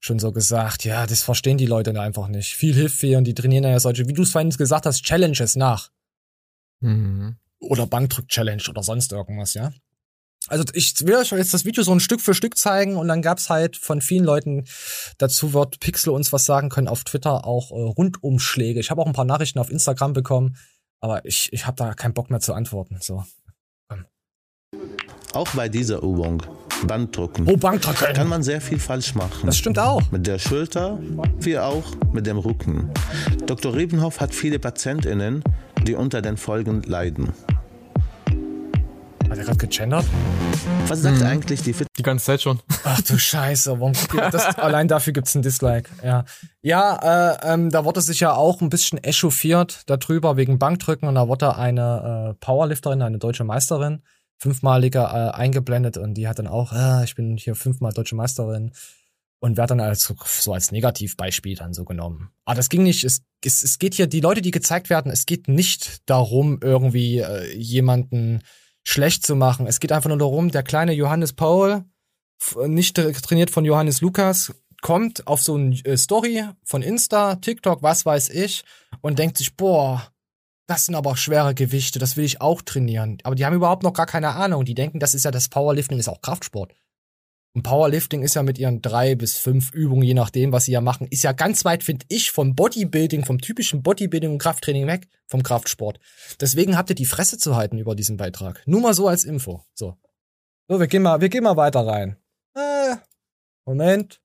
schon 0.00 0.18
so 0.18 0.32
gesagt. 0.32 0.84
Ja, 0.84 1.06
das 1.06 1.22
verstehen 1.22 1.58
die 1.58 1.66
Leute 1.66 1.98
einfach 2.00 2.28
nicht. 2.28 2.54
Viel 2.54 2.74
hilft 2.74 2.96
viel 2.96 3.16
und 3.16 3.24
die 3.24 3.34
trainieren 3.34 3.64
ja 3.64 3.78
solche, 3.78 4.08
wie 4.08 4.14
du 4.14 4.22
es 4.22 4.30
vorhin 4.30 4.50
gesagt 4.50 4.86
hast, 4.86 5.02
Challenges 5.02 5.56
nach. 5.56 5.90
Mhm. 6.80 7.36
oder 7.60 7.86
Bankdrück-Challenge 7.86 8.62
oder 8.70 8.82
sonst 8.82 9.12
irgendwas, 9.12 9.54
ja. 9.54 9.70
Also 10.48 10.64
ich 10.72 10.94
will 11.04 11.16
euch 11.16 11.30
jetzt 11.30 11.52
das 11.52 11.66
Video 11.66 11.82
so 11.82 11.92
ein 11.92 12.00
Stück 12.00 12.22
für 12.22 12.32
Stück 12.32 12.56
zeigen 12.56 12.96
und 12.96 13.06
dann 13.08 13.20
gab's 13.20 13.50
halt 13.50 13.76
von 13.76 14.00
vielen 14.00 14.24
Leuten, 14.24 14.64
dazu 15.18 15.52
wird 15.52 15.78
Pixel 15.80 16.10
uns 16.14 16.32
was 16.32 16.46
sagen 16.46 16.70
können, 16.70 16.88
auf 16.88 17.04
Twitter 17.04 17.44
auch 17.44 17.70
äh, 17.70 17.74
Rundumschläge. 17.74 18.80
Ich 18.80 18.90
habe 18.90 19.02
auch 19.02 19.06
ein 19.06 19.12
paar 19.12 19.26
Nachrichten 19.26 19.58
auf 19.58 19.70
Instagram 19.70 20.14
bekommen, 20.14 20.56
aber 21.00 21.24
ich, 21.24 21.52
ich 21.52 21.66
habe 21.66 21.76
da 21.76 21.94
keinen 21.94 22.14
Bock 22.14 22.30
mehr 22.30 22.40
zu 22.40 22.54
antworten. 22.54 22.98
So. 23.00 23.24
Auch 25.32 25.48
bei 25.54 25.68
dieser 25.68 25.98
Übung, 25.98 26.42
Bankdrücken, 26.86 27.46
Oh, 27.48 27.56
Bankdrücken. 27.56 28.14
kann 28.14 28.28
man 28.28 28.42
sehr 28.42 28.60
viel 28.60 28.78
falsch 28.78 29.14
machen. 29.14 29.46
Das 29.46 29.56
stimmt 29.56 29.78
auch. 29.78 30.10
Mit 30.10 30.26
der 30.26 30.38
Schulter, 30.38 30.98
wie 31.38 31.58
auch 31.58 31.84
mit 32.12 32.26
dem 32.26 32.38
Rücken. 32.38 32.90
Dr. 33.46 33.74
Rebenhoff 33.74 34.20
hat 34.20 34.34
viele 34.34 34.58
PatientInnen, 34.58 35.42
die 35.86 35.94
unter 35.94 36.20
den 36.22 36.36
Folgen 36.36 36.82
leiden. 36.82 37.32
Hat 39.30 39.38
er 39.38 39.44
gerade 39.44 39.58
gegendert? 39.58 40.04
Was 40.88 41.02
sagt 41.02 41.22
eigentlich 41.22 41.62
die 41.62 41.72
Fit 41.72 41.86
Die 41.96 42.02
ganze 42.02 42.24
Zeit 42.24 42.42
schon. 42.42 42.58
Ach 42.82 43.00
du 43.00 43.16
Scheiße, 43.16 43.78
warum 43.78 43.92
das, 44.32 44.44
allein 44.58 44.88
dafür 44.88 45.12
gibt's 45.12 45.36
ein 45.36 45.42
Dislike. 45.42 45.88
Ja, 46.02 46.24
ja 46.62 47.36
äh, 47.36 47.52
ähm, 47.52 47.70
da 47.70 47.84
wurde 47.84 48.00
sich 48.00 48.18
ja 48.18 48.32
auch 48.32 48.60
ein 48.60 48.70
bisschen 48.70 48.98
echauffiert 49.04 49.82
darüber 49.86 50.36
wegen 50.36 50.58
Bankdrücken 50.58 51.08
und 51.08 51.14
da 51.14 51.28
wurde 51.28 51.54
eine 51.54 52.32
äh, 52.32 52.44
Powerlifterin, 52.44 53.02
eine 53.02 53.18
deutsche 53.18 53.44
Meisterin, 53.44 54.02
fünfmalige 54.38 54.98
äh, 54.98 55.30
eingeblendet 55.30 55.96
und 55.96 56.14
die 56.14 56.26
hat 56.26 56.40
dann 56.40 56.48
auch, 56.48 56.72
äh, 56.72 57.04
ich 57.04 57.14
bin 57.14 57.36
hier 57.36 57.54
fünfmal 57.54 57.92
deutsche 57.92 58.16
Meisterin 58.16 58.72
und 59.38 59.56
wird 59.56 59.70
dann 59.70 59.78
als 59.78 60.12
so 60.24 60.52
als 60.52 60.72
Negativbeispiel 60.72 61.54
dann 61.54 61.72
so 61.72 61.84
genommen. 61.84 62.30
Aber 62.44 62.56
das 62.56 62.68
ging 62.68 62.82
nicht. 62.82 63.04
Es, 63.04 63.22
es, 63.44 63.62
es 63.62 63.78
geht 63.78 63.94
hier 63.94 64.08
die 64.08 64.20
Leute, 64.20 64.42
die 64.42 64.50
gezeigt 64.50 64.90
werden. 64.90 65.12
Es 65.12 65.24
geht 65.24 65.46
nicht 65.46 65.98
darum, 66.06 66.58
irgendwie 66.60 67.18
äh, 67.18 67.56
jemanden 67.56 68.42
schlecht 68.90 69.24
zu 69.24 69.36
machen. 69.36 69.66
Es 69.66 69.80
geht 69.80 69.92
einfach 69.92 70.08
nur 70.08 70.18
darum, 70.18 70.50
der 70.50 70.62
kleine 70.62 70.92
Johannes 70.92 71.32
Paul, 71.32 71.84
nicht 72.66 72.98
tra- 72.98 73.22
trainiert 73.22 73.50
von 73.50 73.64
Johannes 73.64 74.00
Lukas, 74.00 74.52
kommt 74.82 75.26
auf 75.26 75.42
so 75.42 75.54
eine 75.54 75.76
äh, 75.84 75.96
Story 75.96 76.44
von 76.64 76.82
Insta, 76.82 77.36
TikTok, 77.36 77.82
was 77.82 78.04
weiß 78.04 78.30
ich, 78.30 78.64
und 79.00 79.18
denkt 79.18 79.38
sich, 79.38 79.56
boah, 79.56 80.10
das 80.66 80.86
sind 80.86 80.94
aber 80.94 81.16
schwere 81.16 81.54
Gewichte, 81.54 81.98
das 81.98 82.16
will 82.16 82.24
ich 82.24 82.40
auch 82.40 82.62
trainieren. 82.62 83.18
Aber 83.24 83.34
die 83.34 83.44
haben 83.44 83.54
überhaupt 83.54 83.82
noch 83.82 83.92
gar 83.92 84.06
keine 84.06 84.30
Ahnung. 84.30 84.64
Die 84.64 84.74
denken, 84.74 85.00
das 85.00 85.14
ist 85.14 85.24
ja 85.24 85.30
das 85.30 85.48
Powerlifting, 85.48 85.98
ist 85.98 86.08
auch 86.08 86.22
Kraftsport. 86.22 86.72
Und 87.52 87.62
Powerlifting 87.62 88.22
ist 88.22 88.34
ja 88.34 88.44
mit 88.44 88.58
ihren 88.58 88.80
drei 88.80 89.16
bis 89.16 89.36
fünf 89.36 89.72
Übungen, 89.72 90.02
je 90.02 90.14
nachdem, 90.14 90.52
was 90.52 90.66
sie 90.66 90.72
ja 90.72 90.80
machen, 90.80 91.08
ist 91.10 91.24
ja 91.24 91.32
ganz 91.32 91.64
weit, 91.64 91.82
finde 91.82 92.06
ich, 92.08 92.30
vom 92.30 92.54
Bodybuilding, 92.54 93.24
vom 93.24 93.40
typischen 93.40 93.82
Bodybuilding 93.82 94.30
und 94.30 94.38
Krafttraining 94.38 94.86
weg, 94.86 95.08
vom 95.26 95.42
Kraftsport. 95.42 95.98
Deswegen 96.40 96.76
habt 96.76 96.90
ihr 96.90 96.94
die 96.94 97.06
Fresse 97.06 97.38
zu 97.38 97.56
halten 97.56 97.78
über 97.78 97.96
diesen 97.96 98.16
Beitrag. 98.16 98.62
Nur 98.66 98.80
mal 98.80 98.94
so 98.94 99.08
als 99.08 99.24
Info. 99.24 99.64
So. 99.74 99.96
So, 100.68 100.78
wir 100.78 100.86
gehen 100.86 101.02
mal, 101.02 101.20
wir 101.20 101.28
gehen 101.28 101.42
mal 101.42 101.56
weiter 101.56 101.84
rein. 101.84 102.16
Äh, 102.54 102.94
Moment. 103.64 104.20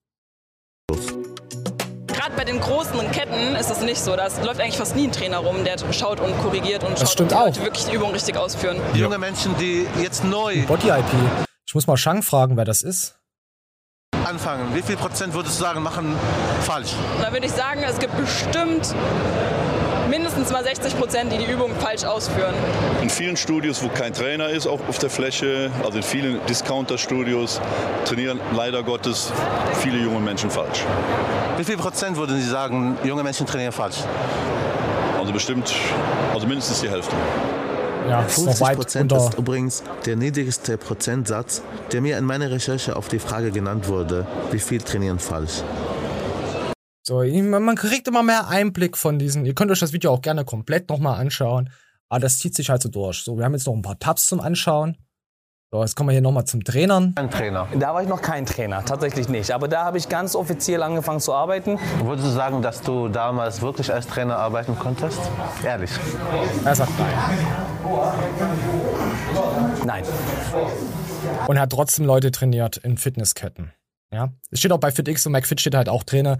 Gerade 0.86 2.36
bei 2.36 2.44
den 2.44 2.60
großen 2.60 3.10
Ketten 3.10 3.56
ist 3.56 3.70
es 3.70 3.80
nicht 3.80 3.98
so. 3.98 4.14
Da 4.14 4.28
läuft 4.44 4.60
eigentlich 4.60 4.76
fast 4.76 4.94
nie 4.94 5.08
ein 5.08 5.12
Trainer 5.12 5.38
rum, 5.38 5.64
der 5.64 5.76
schaut 5.92 6.20
und 6.20 6.36
korrigiert 6.38 6.84
und 6.84 6.92
Das 6.92 7.00
schaut, 7.00 7.10
stimmt 7.10 7.32
ob 7.32 7.38
die 7.38 7.42
auch. 7.42 7.46
Leute 7.46 7.62
wirklich 7.64 7.84
die 7.86 7.94
Übung 7.96 8.12
richtig 8.12 8.36
ausführen. 8.36 8.80
Junge 8.94 9.18
Menschen, 9.18 9.56
die 9.58 9.84
jetzt 10.00 10.22
neu 10.22 10.64
Body 10.66 10.90
IP. 10.90 11.46
Ich 11.66 11.74
muss 11.74 11.86
mal 11.88 11.96
Shang 11.96 12.22
fragen, 12.22 12.56
wer 12.56 12.64
das 12.64 12.82
ist. 12.82 13.18
anfangen, 14.24 14.74
wie 14.74 14.82
viel 14.82 14.96
Prozent 14.96 15.34
würdest 15.34 15.58
du 15.58 15.64
sagen, 15.64 15.82
machen 15.82 16.14
falsch? 16.62 16.92
Da 17.20 17.32
würde 17.32 17.46
ich 17.46 17.52
sagen, 17.52 17.82
es 17.82 17.98
gibt 17.98 18.16
bestimmt 18.16 18.94
mindestens 20.08 20.50
mal 20.50 20.62
60 20.62 20.96
Prozent, 20.98 21.32
die 21.32 21.38
die 21.38 21.50
Übung 21.50 21.74
falsch 21.76 22.04
ausführen. 22.04 22.54
In 23.02 23.10
vielen 23.10 23.36
Studios, 23.36 23.82
wo 23.82 23.88
kein 23.88 24.12
Trainer 24.12 24.48
ist, 24.48 24.66
auch 24.66 24.80
auf 24.88 24.98
der 24.98 25.10
Fläche, 25.10 25.70
also 25.84 25.98
in 25.98 26.04
vielen 26.04 26.44
Discounter-Studios, 26.46 27.60
trainieren 28.04 28.40
leider 28.54 28.82
Gottes 28.82 29.32
viele 29.74 29.98
junge 29.98 30.20
Menschen 30.20 30.50
falsch. 30.50 30.84
Wie 31.56 31.64
viel 31.64 31.76
Prozent 31.76 32.16
würden 32.16 32.36
Sie 32.40 32.48
sagen, 32.48 32.96
junge 33.04 33.22
Menschen 33.22 33.46
trainieren 33.46 33.72
falsch? 33.72 33.98
Also 35.18 35.32
bestimmt, 35.32 35.74
also 36.32 36.46
mindestens 36.46 36.80
die 36.80 36.90
Hälfte. 36.90 37.14
Ja, 38.08 38.22
50 38.22 38.76
Prozent 38.76 39.12
ist 39.12 39.34
übrigens 39.34 39.82
der 40.04 40.16
niedrigste 40.16 40.78
Prozentsatz, 40.78 41.62
der 41.92 42.00
mir 42.00 42.18
in 42.18 42.24
meiner 42.24 42.50
Recherche 42.50 42.96
auf 42.96 43.08
die 43.08 43.18
Frage 43.18 43.50
genannt 43.50 43.88
wurde, 43.88 44.26
wie 44.52 44.58
viel 44.58 44.80
trainieren 44.80 45.18
falsch. 45.18 45.62
So, 47.02 47.22
man 47.22 47.76
kriegt 47.76 48.08
immer 48.08 48.22
mehr 48.22 48.48
Einblick 48.48 48.96
von 48.96 49.18
diesen. 49.18 49.44
Ihr 49.44 49.54
könnt 49.54 49.70
euch 49.70 49.80
das 49.80 49.92
Video 49.92 50.12
auch 50.12 50.22
gerne 50.22 50.44
komplett 50.44 50.88
nochmal 50.88 51.20
anschauen. 51.20 51.70
Aber 52.08 52.20
das 52.20 52.38
zieht 52.38 52.54
sich 52.54 52.70
halt 52.70 52.82
so 52.82 52.88
durch. 52.88 53.22
So, 53.22 53.36
wir 53.36 53.44
haben 53.44 53.52
jetzt 53.52 53.66
noch 53.66 53.74
ein 53.74 53.82
paar 53.82 53.98
Tabs 53.98 54.26
zum 54.28 54.40
Anschauen. 54.40 54.96
So, 55.76 55.82
jetzt 55.82 55.94
kommen 55.94 56.08
wir 56.08 56.12
hier 56.12 56.22
nochmal 56.22 56.46
zum 56.46 56.64
Trainern. 56.64 57.12
Ein 57.16 57.30
Trainer. 57.30 57.68
Da 57.78 57.92
war 57.92 58.00
ich 58.02 58.08
noch 58.08 58.22
kein 58.22 58.46
Trainer, 58.46 58.82
tatsächlich 58.82 59.28
nicht. 59.28 59.50
Aber 59.50 59.68
da 59.68 59.84
habe 59.84 59.98
ich 59.98 60.08
ganz 60.08 60.34
offiziell 60.34 60.82
angefangen 60.82 61.20
zu 61.20 61.34
arbeiten. 61.34 61.78
Würdest 62.02 62.28
du 62.28 62.32
sagen, 62.32 62.62
dass 62.62 62.80
du 62.80 63.08
damals 63.08 63.60
wirklich 63.60 63.92
als 63.92 64.06
Trainer 64.06 64.38
arbeiten 64.38 64.78
konntest? 64.78 65.20
Ehrlich. 65.62 65.90
Er 66.64 66.74
sagt 66.74 66.92
nein. 66.98 67.12
Nein. 69.84 70.04
Und 71.46 71.60
hat 71.60 71.70
trotzdem 71.70 72.06
Leute 72.06 72.30
trainiert 72.30 72.78
in 72.78 72.96
Fitnessketten. 72.96 73.70
Ja, 74.16 74.32
es 74.50 74.60
steht 74.60 74.72
auch 74.72 74.80
bei 74.80 74.90
FitX 74.90 75.26
und 75.26 75.32
McFit 75.32 75.60
steht 75.60 75.74
halt 75.74 75.90
auch 75.90 76.02
Trainer, 76.02 76.38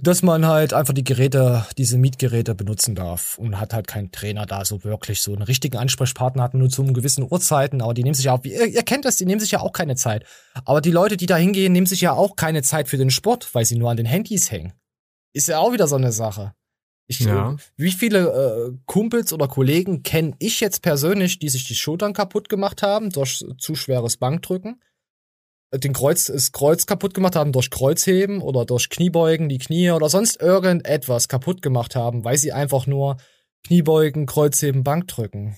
dass 0.00 0.22
man 0.22 0.46
halt 0.46 0.72
einfach 0.72 0.94
die 0.94 1.02
Geräte, 1.02 1.66
diese 1.76 1.98
Mietgeräte 1.98 2.54
benutzen 2.54 2.94
darf 2.94 3.36
und 3.36 3.58
hat 3.58 3.74
halt 3.74 3.88
keinen 3.88 4.12
Trainer 4.12 4.46
da 4.46 4.64
so 4.64 4.84
wirklich 4.84 5.20
so 5.22 5.32
einen 5.32 5.42
richtigen 5.42 5.76
Ansprechpartner 5.76 6.44
hat 6.44 6.54
nur 6.54 6.68
zu 6.68 6.84
gewissen 6.84 7.26
Uhrzeiten, 7.28 7.82
aber 7.82 7.94
die 7.94 8.04
nehmen 8.04 8.14
sich 8.14 8.26
ja 8.26 8.32
auch, 8.32 8.44
ihr, 8.44 8.66
ihr 8.66 8.84
kennt 8.84 9.06
das, 9.06 9.16
die 9.16 9.26
nehmen 9.26 9.40
sich 9.40 9.50
ja 9.50 9.58
auch 9.58 9.72
keine 9.72 9.96
Zeit. 9.96 10.24
Aber 10.64 10.80
die 10.80 10.92
Leute, 10.92 11.16
die 11.16 11.26
da 11.26 11.36
hingehen, 11.36 11.72
nehmen 11.72 11.88
sich 11.88 12.00
ja 12.00 12.12
auch 12.12 12.36
keine 12.36 12.62
Zeit 12.62 12.86
für 12.86 12.96
den 12.96 13.10
Sport, 13.10 13.52
weil 13.56 13.64
sie 13.64 13.76
nur 13.76 13.90
an 13.90 13.96
den 13.96 14.06
Handys 14.06 14.52
hängen. 14.52 14.72
Ist 15.32 15.48
ja 15.48 15.58
auch 15.58 15.72
wieder 15.72 15.88
so 15.88 15.96
eine 15.96 16.12
Sache. 16.12 16.54
Ich, 17.08 17.18
Ja. 17.18 17.56
Wie 17.76 17.90
viele 17.90 18.28
äh, 18.70 18.78
Kumpels 18.86 19.32
oder 19.32 19.48
Kollegen 19.48 20.04
kenne 20.04 20.34
ich 20.38 20.60
jetzt 20.60 20.82
persönlich, 20.82 21.40
die 21.40 21.48
sich 21.48 21.66
die 21.66 21.74
Schultern 21.74 22.12
kaputt 22.12 22.48
gemacht 22.48 22.82
haben 22.82 23.10
durch 23.10 23.44
zu 23.58 23.74
schweres 23.74 24.16
Bankdrücken? 24.16 24.80
Den 25.72 25.92
Kreuz, 25.92 26.26
das 26.26 26.52
Kreuz 26.52 26.86
kaputt 26.86 27.14
gemacht 27.14 27.36
haben 27.36 27.52
durch 27.52 27.70
Kreuzheben 27.70 28.40
oder 28.40 28.64
durch 28.64 28.88
Kniebeugen, 28.88 29.48
die 29.48 29.58
Knie 29.58 29.90
oder 29.90 30.08
sonst 30.08 30.40
irgendetwas 30.40 31.28
kaputt 31.28 31.62
gemacht 31.62 31.96
haben, 31.96 32.24
weil 32.24 32.38
sie 32.38 32.52
einfach 32.52 32.86
nur 32.86 33.16
Kniebeugen, 33.64 34.26
Kreuzheben, 34.26 34.84
Bankdrücken. 34.84 35.56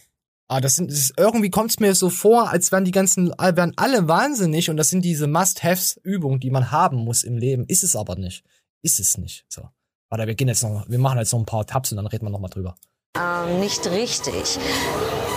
Ah, 0.50 0.62
das 0.62 0.76
sind, 0.76 0.90
das 0.90 0.98
ist, 0.98 1.14
irgendwie 1.18 1.50
kommt 1.50 1.70
es 1.70 1.78
mir 1.78 1.94
so 1.94 2.08
vor, 2.08 2.48
als 2.48 2.72
wären 2.72 2.86
die 2.86 2.90
ganzen, 2.90 3.28
wären 3.38 3.74
alle 3.76 4.08
wahnsinnig 4.08 4.70
und 4.70 4.78
das 4.78 4.88
sind 4.88 5.04
diese 5.04 5.26
Must-Haves-Übungen, 5.26 6.40
die 6.40 6.50
man 6.50 6.70
haben 6.70 6.96
muss 6.96 7.22
im 7.22 7.36
Leben. 7.36 7.66
Ist 7.66 7.84
es 7.84 7.94
aber 7.94 8.16
nicht. 8.16 8.44
Ist 8.80 8.98
es 8.98 9.18
nicht. 9.18 9.44
So. 9.50 9.68
Warte, 10.08 10.26
wir 10.26 10.34
gehen 10.34 10.48
jetzt 10.48 10.62
noch, 10.62 10.88
wir 10.88 10.98
machen 10.98 11.18
jetzt 11.18 11.32
noch 11.32 11.40
ein 11.40 11.46
paar 11.46 11.66
Tabs 11.66 11.92
und 11.92 11.96
dann 11.96 12.06
reden 12.06 12.24
wir 12.24 12.30
noch 12.30 12.40
mal 12.40 12.48
drüber. 12.48 12.76
Ähm, 13.14 13.60
nicht 13.60 13.86
richtig. 13.90 14.58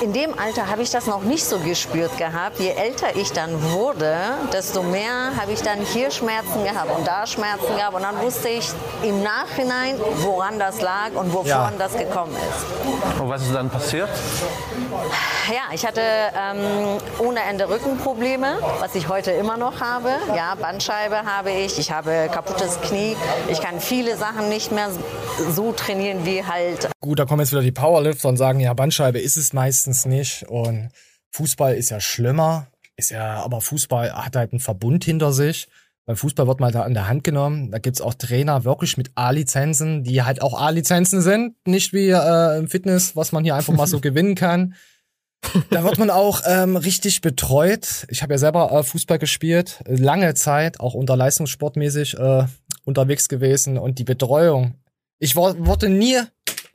In 0.02 0.14
dem 0.14 0.38
Alter 0.40 0.68
habe 0.68 0.82
ich 0.82 0.90
das 0.90 1.06
noch 1.06 1.22
nicht 1.22 1.46
so 1.46 1.60
gespürt 1.60 2.18
gehabt. 2.18 2.60
Je 2.60 2.70
älter 2.72 3.16
ich 3.16 3.32
dann 3.34 3.62
wurde, 3.72 4.16
desto 4.52 4.82
mehr 4.82 5.32
habe 5.40 5.52
ich 5.52 5.62
dann 5.62 5.80
hier 5.80 6.10
Schmerzen 6.10 6.64
gehabt 6.64 6.90
und 6.98 7.06
da 7.06 7.28
Schmerzen 7.28 7.76
gehabt. 7.76 7.94
Und 7.94 8.02
dann 8.02 8.20
wusste 8.20 8.50
ich 8.50 8.68
im 9.04 9.22
Nachhinein, 9.22 9.96
woran 10.24 10.58
das 10.58 10.82
lag 10.82 11.12
und 11.14 11.32
wovon 11.32 11.46
Ja. 11.48 11.72
das 11.78 11.96
gekommen 11.96 12.34
ist. 12.36 13.20
Und 13.22 13.30
was 13.30 13.44
ist 13.44 13.54
dann 13.54 13.70
passiert? 13.70 14.10
Ja, 15.50 15.74
ich 15.74 15.86
hatte 15.86 16.02
ähm, 16.02 16.98
ohne 17.20 17.42
Ende 17.44 17.70
Rückenprobleme, 17.70 18.58
was 18.80 18.96
ich 18.96 19.08
heute 19.08 19.32
immer 19.32 19.58
noch 19.58 19.82
habe. 19.82 20.10
Ja, 20.36 20.56
Bandscheibe 20.60 21.18
habe 21.26 21.52
ich, 21.52 21.78
ich 21.78 21.92
habe 21.92 22.28
kaputtes 22.34 22.80
Knie. 22.82 23.16
Ich 23.50 23.62
kann 23.62 23.80
viele 23.80 24.18
Sachen 24.18 24.50
nicht 24.50 24.72
mehr 24.72 24.90
so 25.52 25.72
trainieren 25.72 26.26
wie 26.26 26.44
halt 26.44 26.90
Gut, 27.04 27.18
da 27.18 27.26
kommen 27.26 27.40
jetzt 27.42 27.52
wieder 27.52 27.64
die 27.64 27.72
Powerlifter 27.72 28.30
und 28.30 28.38
sagen, 28.38 28.60
ja, 28.60 28.74
Bandscheibe 28.76 29.18
ist 29.20 29.36
es 29.36 29.54
meistens 29.54 29.91
nicht 30.06 30.44
und 30.48 30.90
Fußball 31.32 31.76
ist 31.76 31.90
ja 31.90 32.00
schlimmer, 32.00 32.68
ist 32.98 33.12
ja, 33.12 33.44
aber 33.44 33.62
Fußball 33.62 34.12
hat 34.14 34.36
halt 34.36 34.52
einen 34.52 34.60
Verbund 34.60 35.04
hinter 35.04 35.34
sich. 35.34 35.68
Beim 36.06 36.18
Fußball 36.18 36.48
wird 36.48 36.60
mal 36.60 36.72
da 36.72 36.82
an 36.82 36.94
der 36.94 37.08
Hand 37.08 37.24
genommen. 37.24 37.72
Da 37.72 37.80
gibt's 37.80 38.02
auch 38.02 38.14
Trainer 38.14 38.64
wirklich 38.64 38.98
mit 38.98 39.12
A-Lizenzen, 39.16 40.04
die 40.04 40.24
halt 40.24 40.42
auch 40.42 40.60
A-Lizenzen 40.60 41.22
sind, 41.22 41.56
nicht 41.66 41.94
wie 41.94 42.10
äh, 42.10 42.58
im 42.58 42.68
Fitness, 42.68 43.16
was 43.16 43.32
man 43.32 43.44
hier 43.44 43.56
einfach 43.56 43.74
mal 43.74 43.88
so 43.88 44.00
gewinnen 44.02 44.36
kann. 44.36 44.76
Da 45.70 45.84
wird 45.84 45.98
man 45.98 46.10
auch 46.10 46.42
ähm, 46.46 46.76
richtig 46.76 47.22
betreut. 47.22 48.06
Ich 48.10 48.22
habe 48.22 48.34
ja 48.34 48.38
selber 48.38 48.72
äh, 48.72 48.84
Fußball 48.84 49.20
gespielt, 49.20 49.82
lange 49.88 50.34
Zeit, 50.34 50.80
auch 50.80 50.94
unter 50.94 51.16
Leistungssportmäßig 51.16 52.18
äh, 52.18 52.46
unterwegs 52.84 53.28
gewesen 53.28 53.78
und 53.78 54.00
die 54.00 54.04
Betreuung. 54.04 54.76
Ich 55.20 55.36
war, 55.36 55.56
wurde 55.66 55.90
nie, 55.90 56.20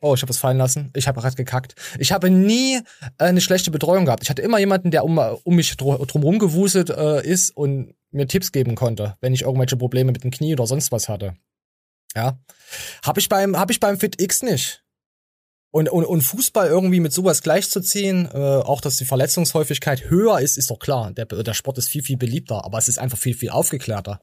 oh, 0.06 0.14
ich 0.14 0.22
habe 0.22 0.30
was 0.30 0.38
fallen 0.38 0.58
lassen. 0.58 0.90
Ich 0.94 1.08
habe 1.08 1.20
gerade 1.20 1.36
gekackt. 1.36 1.74
Ich 1.98 2.12
habe 2.12 2.30
nie 2.30 2.76
äh, 2.76 3.24
eine 3.24 3.40
schlechte 3.40 3.70
Betreuung 3.70 4.04
gehabt. 4.04 4.22
Ich 4.22 4.30
hatte 4.30 4.42
immer 4.42 4.58
jemanden, 4.58 4.90
der 4.90 5.04
um, 5.04 5.18
um 5.18 5.54
mich 5.54 5.76
dr 5.76 6.04
drumherum 6.06 6.38
gewuselt 6.38 6.90
äh, 6.90 7.26
ist 7.26 7.56
und 7.56 7.94
mir 8.10 8.26
Tipps 8.26 8.52
geben 8.52 8.74
konnte, 8.74 9.16
wenn 9.20 9.34
ich 9.34 9.42
irgendwelche 9.42 9.76
Probleme 9.76 10.12
mit 10.12 10.24
dem 10.24 10.30
Knie 10.30 10.54
oder 10.54 10.66
sonst 10.66 10.92
was 10.92 11.08
hatte. 11.08 11.34
Ja, 12.14 12.38
habe 13.04 13.20
ich 13.20 13.28
beim 13.28 13.56
habe 13.58 13.74
beim 13.78 13.98
Fit 13.98 14.20
X 14.20 14.42
nicht. 14.42 14.82
Und, 15.70 15.90
und, 15.90 16.06
und 16.06 16.22
Fußball 16.22 16.68
irgendwie 16.68 17.00
mit 17.00 17.12
sowas 17.12 17.42
gleichzuziehen, 17.42 18.26
äh, 18.32 18.38
auch 18.38 18.80
dass 18.80 18.96
die 18.96 19.04
Verletzungshäufigkeit 19.04 20.08
höher 20.08 20.40
ist, 20.40 20.56
ist 20.56 20.70
doch 20.70 20.78
klar. 20.78 21.12
Der, 21.12 21.26
der 21.26 21.52
Sport 21.52 21.76
ist 21.76 21.88
viel, 21.88 22.02
viel 22.02 22.16
beliebter, 22.16 22.64
aber 22.64 22.78
es 22.78 22.88
ist 22.88 22.98
einfach 22.98 23.18
viel, 23.18 23.34
viel 23.34 23.50
aufgeklärter. 23.50 24.20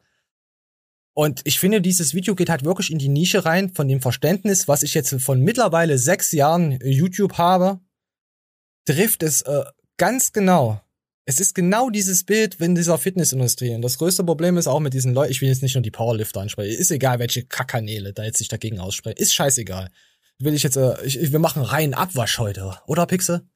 Und 1.13 1.41
ich 1.43 1.60
finde, 1.60 1.82
dieses 1.82 2.13
Video 2.13 2.34
geht 2.34 2.49
halt 2.49 2.65
wirklich 2.65 2.91
in 2.91 2.97
die 2.97 3.10
Nische 3.10 3.45
rein 3.45 3.69
von 3.69 3.88
dem 3.88 4.02
Verständnis, 4.02 4.67
was 4.67 4.82
ich 4.82 4.93
jetzt 4.93 5.13
von 5.21 5.41
mittlerweile 5.41 5.97
sechs 5.97 6.32
Jahren 6.32 6.80
YouTube 6.84 7.38
habe, 7.38 7.80
trifft 8.86 9.21
es 9.21 9.41
äh, 9.43 9.63
ganz 9.97 10.32
genau. 10.32 10.82
Es 11.26 11.39
ist 11.39 11.56
genau 11.56 11.89
dieses 11.89 12.26
Bild 12.26 12.56
in 12.56 12.76
dieser 12.76 12.97
Fitnessindustrie. 12.97 13.73
Und 13.76 13.82
das 13.82 13.97
größte 13.97 14.23
Problem 14.23 14.58
ist 14.58 14.67
auch 14.67 14.80
mit 14.80 14.93
diesen 14.93 15.13
Leuten, 15.13 15.32
ich 15.32 15.39
will 15.41 15.47
jetzt 15.49 15.62
nicht 15.62 15.76
nur 15.76 15.84
die 15.84 15.91
Powerlifter 15.91 16.41
ansprechen, 16.41 16.78
ist 16.78 16.91
egal, 16.91 17.19
welche 17.19 17.45
Kackkanäle 17.45 18.12
da 18.12 18.23
jetzt 18.23 18.39
sich 18.39 18.49
dagegen 18.49 18.80
aussprechen, 18.80 19.17
ist 19.17 19.34
scheißegal. 19.34 19.89
Will 20.39 20.56
ich 20.56 20.63
jetzt, 20.63 20.76
äh, 20.78 20.95
ich, 21.06 21.32
wir 21.32 21.39
machen 21.39 21.62
reinen 21.62 21.93
Abwasch 21.93 22.39
heute, 22.39 22.76
oder 22.88 23.06
Pixe? 23.06 23.47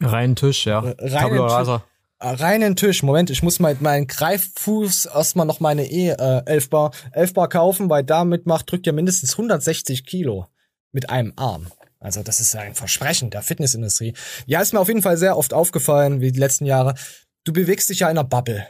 Reinen 0.00 0.36
Tisch, 0.36 0.66
ja. 0.66 0.80
Reinen 0.80 1.10
Tabula 1.10 1.46
rasa. 1.46 1.84
Reinen 2.24 2.76
Tisch. 2.76 3.02
Moment, 3.02 3.30
ich 3.30 3.42
muss 3.42 3.58
mal 3.58 3.76
meinen 3.80 4.06
Greiffuß 4.06 5.06
erstmal 5.06 5.44
noch 5.44 5.58
meine 5.58 5.90
E 5.90 6.10
äh, 6.10 6.42
11 6.46 6.70
Bar, 6.70 6.92
11 7.10 7.34
Bar 7.34 7.48
kaufen, 7.48 7.90
weil 7.90 8.04
damit 8.04 8.46
macht, 8.46 8.70
drückt 8.70 8.86
ja 8.86 8.92
mindestens 8.92 9.32
160 9.32 10.06
Kilo 10.06 10.46
mit 10.92 11.10
einem 11.10 11.32
Arm. 11.34 11.66
Also 11.98 12.22
das 12.22 12.38
ist 12.38 12.54
ein 12.54 12.76
Versprechen 12.76 13.30
der 13.30 13.42
Fitnessindustrie. 13.42 14.14
Ja, 14.46 14.60
ist 14.60 14.72
mir 14.72 14.78
auf 14.78 14.86
jeden 14.86 15.02
Fall 15.02 15.16
sehr 15.16 15.36
oft 15.36 15.52
aufgefallen, 15.52 16.20
wie 16.20 16.30
die 16.30 16.38
letzten 16.38 16.64
Jahre. 16.64 16.94
Du 17.42 17.52
bewegst 17.52 17.88
dich 17.88 18.00
ja 18.00 18.06
in 18.08 18.16
einer 18.16 18.28
Bubble. 18.28 18.66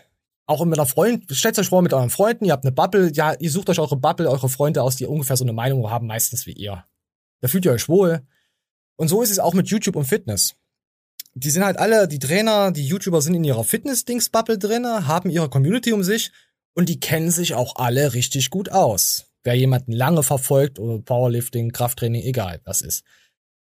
Auch 0.46 0.64
mit 0.64 0.78
einer 0.78 0.86
Freund, 0.86 1.24
stellt 1.30 1.58
euch 1.58 1.68
vor, 1.68 1.82
mit 1.82 1.92
euren 1.92 2.10
Freunden, 2.10 2.46
ihr 2.46 2.52
habt 2.52 2.64
eine 2.64 2.72
Bubble, 2.72 3.12
ja, 3.12 3.34
ihr 3.38 3.50
sucht 3.50 3.68
euch 3.68 3.78
eure 3.78 3.96
Bubble, 3.96 4.28
eure 4.28 4.48
Freunde 4.48 4.82
aus, 4.82 4.96
die 4.96 5.06
ungefähr 5.06 5.36
so 5.36 5.44
eine 5.44 5.52
Meinung 5.52 5.88
haben, 5.90 6.06
meistens 6.06 6.46
wie 6.46 6.52
ihr. 6.52 6.84
Da 7.40 7.48
fühlt 7.48 7.64
ihr 7.66 7.72
euch 7.72 7.88
wohl. 7.88 8.22
Und 8.96 9.08
so 9.08 9.22
ist 9.22 9.30
es 9.30 9.38
auch 9.38 9.54
mit 9.54 9.68
YouTube 9.68 9.96
und 9.96 10.04
Fitness 10.04 10.56
die 11.34 11.50
sind 11.50 11.64
halt 11.64 11.78
alle, 11.78 12.08
die 12.08 12.18
Trainer, 12.18 12.72
die 12.72 12.86
YouTuber 12.86 13.22
sind 13.22 13.34
in 13.34 13.44
ihrer 13.44 13.64
Fitness-Dings-Bubble 13.64 14.58
drinne, 14.58 15.06
haben 15.06 15.30
ihre 15.30 15.48
Community 15.48 15.92
um 15.92 16.02
sich 16.02 16.30
und 16.74 16.88
die 16.88 17.00
kennen 17.00 17.30
sich 17.30 17.54
auch 17.54 17.76
alle 17.76 18.14
richtig 18.14 18.50
gut 18.50 18.70
aus. 18.70 19.26
Wer 19.42 19.54
jemanden 19.54 19.92
lange 19.92 20.22
verfolgt 20.22 20.78
oder 20.78 21.02
Powerlifting, 21.02 21.72
Krafttraining, 21.72 22.22
egal, 22.22 22.60
was 22.64 22.80
ist. 22.80 23.04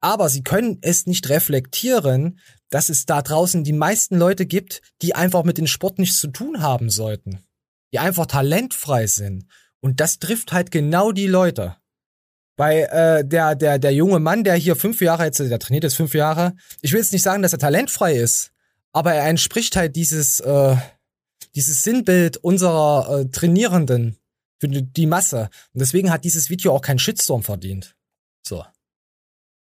Aber 0.00 0.28
sie 0.28 0.42
können 0.42 0.78
es 0.82 1.06
nicht 1.06 1.28
reflektieren, 1.28 2.38
dass 2.70 2.88
es 2.88 3.06
da 3.06 3.22
draußen 3.22 3.64
die 3.64 3.72
meisten 3.72 4.16
Leute 4.16 4.46
gibt, 4.46 4.82
die 5.02 5.14
einfach 5.14 5.44
mit 5.44 5.58
dem 5.58 5.66
Sport 5.66 5.98
nichts 5.98 6.20
zu 6.20 6.28
tun 6.28 6.62
haben 6.62 6.90
sollten. 6.90 7.44
Die 7.92 7.98
einfach 7.98 8.26
talentfrei 8.26 9.06
sind. 9.06 9.46
Und 9.80 10.00
das 10.00 10.18
trifft 10.18 10.52
halt 10.52 10.70
genau 10.70 11.12
die 11.12 11.26
Leute. 11.26 11.76
Bei 12.56 12.82
äh, 12.82 13.24
der, 13.24 13.54
der, 13.54 13.78
der 13.78 13.92
junge 13.92 14.18
Mann, 14.18 14.42
der 14.42 14.54
hier 14.54 14.76
fünf 14.76 15.00
Jahre 15.02 15.24
jetzt, 15.24 15.38
der 15.38 15.58
trainiert 15.58 15.84
jetzt 15.84 15.96
fünf 15.96 16.14
Jahre, 16.14 16.54
ich 16.80 16.92
will 16.92 17.00
jetzt 17.00 17.12
nicht 17.12 17.22
sagen, 17.22 17.42
dass 17.42 17.52
er 17.52 17.58
talentfrei 17.58 18.14
ist, 18.14 18.52
aber 18.92 19.12
er 19.12 19.28
entspricht 19.28 19.76
halt 19.76 19.94
dieses, 19.94 20.40
äh, 20.40 20.76
dieses 21.54 21.82
Sinnbild 21.82 22.38
unserer 22.38 23.20
äh, 23.20 23.30
Trainierenden 23.30 24.16
für 24.58 24.68
die 24.68 24.82
die 24.82 25.06
Masse. 25.06 25.50
Und 25.74 25.80
deswegen 25.80 26.10
hat 26.10 26.24
dieses 26.24 26.48
Video 26.48 26.74
auch 26.74 26.80
keinen 26.80 26.98
Shitstorm 26.98 27.42
verdient. 27.42 27.94
So. 28.42 28.64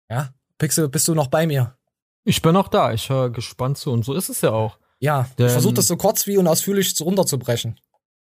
Ja, 0.10 0.34
Pixel, 0.58 0.88
bist 0.88 1.08
du 1.10 1.14
noch 1.14 1.28
bei 1.28 1.46
mir? 1.46 1.78
Ich 2.24 2.42
bin 2.42 2.56
auch 2.56 2.70
da, 2.70 2.94
ich 2.94 3.10
höre 3.10 3.30
gespannt 3.30 3.78
zu 3.78 3.92
und 3.92 4.06
so 4.06 4.14
ist 4.14 4.30
es 4.30 4.42
ja 4.42 4.52
auch. 4.52 4.80
Ja, 5.00 5.30
Denn- 5.38 5.48
ich 5.48 5.52
versuche 5.52 5.74
das 5.76 5.88
so 5.88 5.98
kurz 5.98 6.26
wie 6.26 6.38
und 6.38 6.48
ausführlich 6.48 6.94
runterzubrechen. 7.02 7.80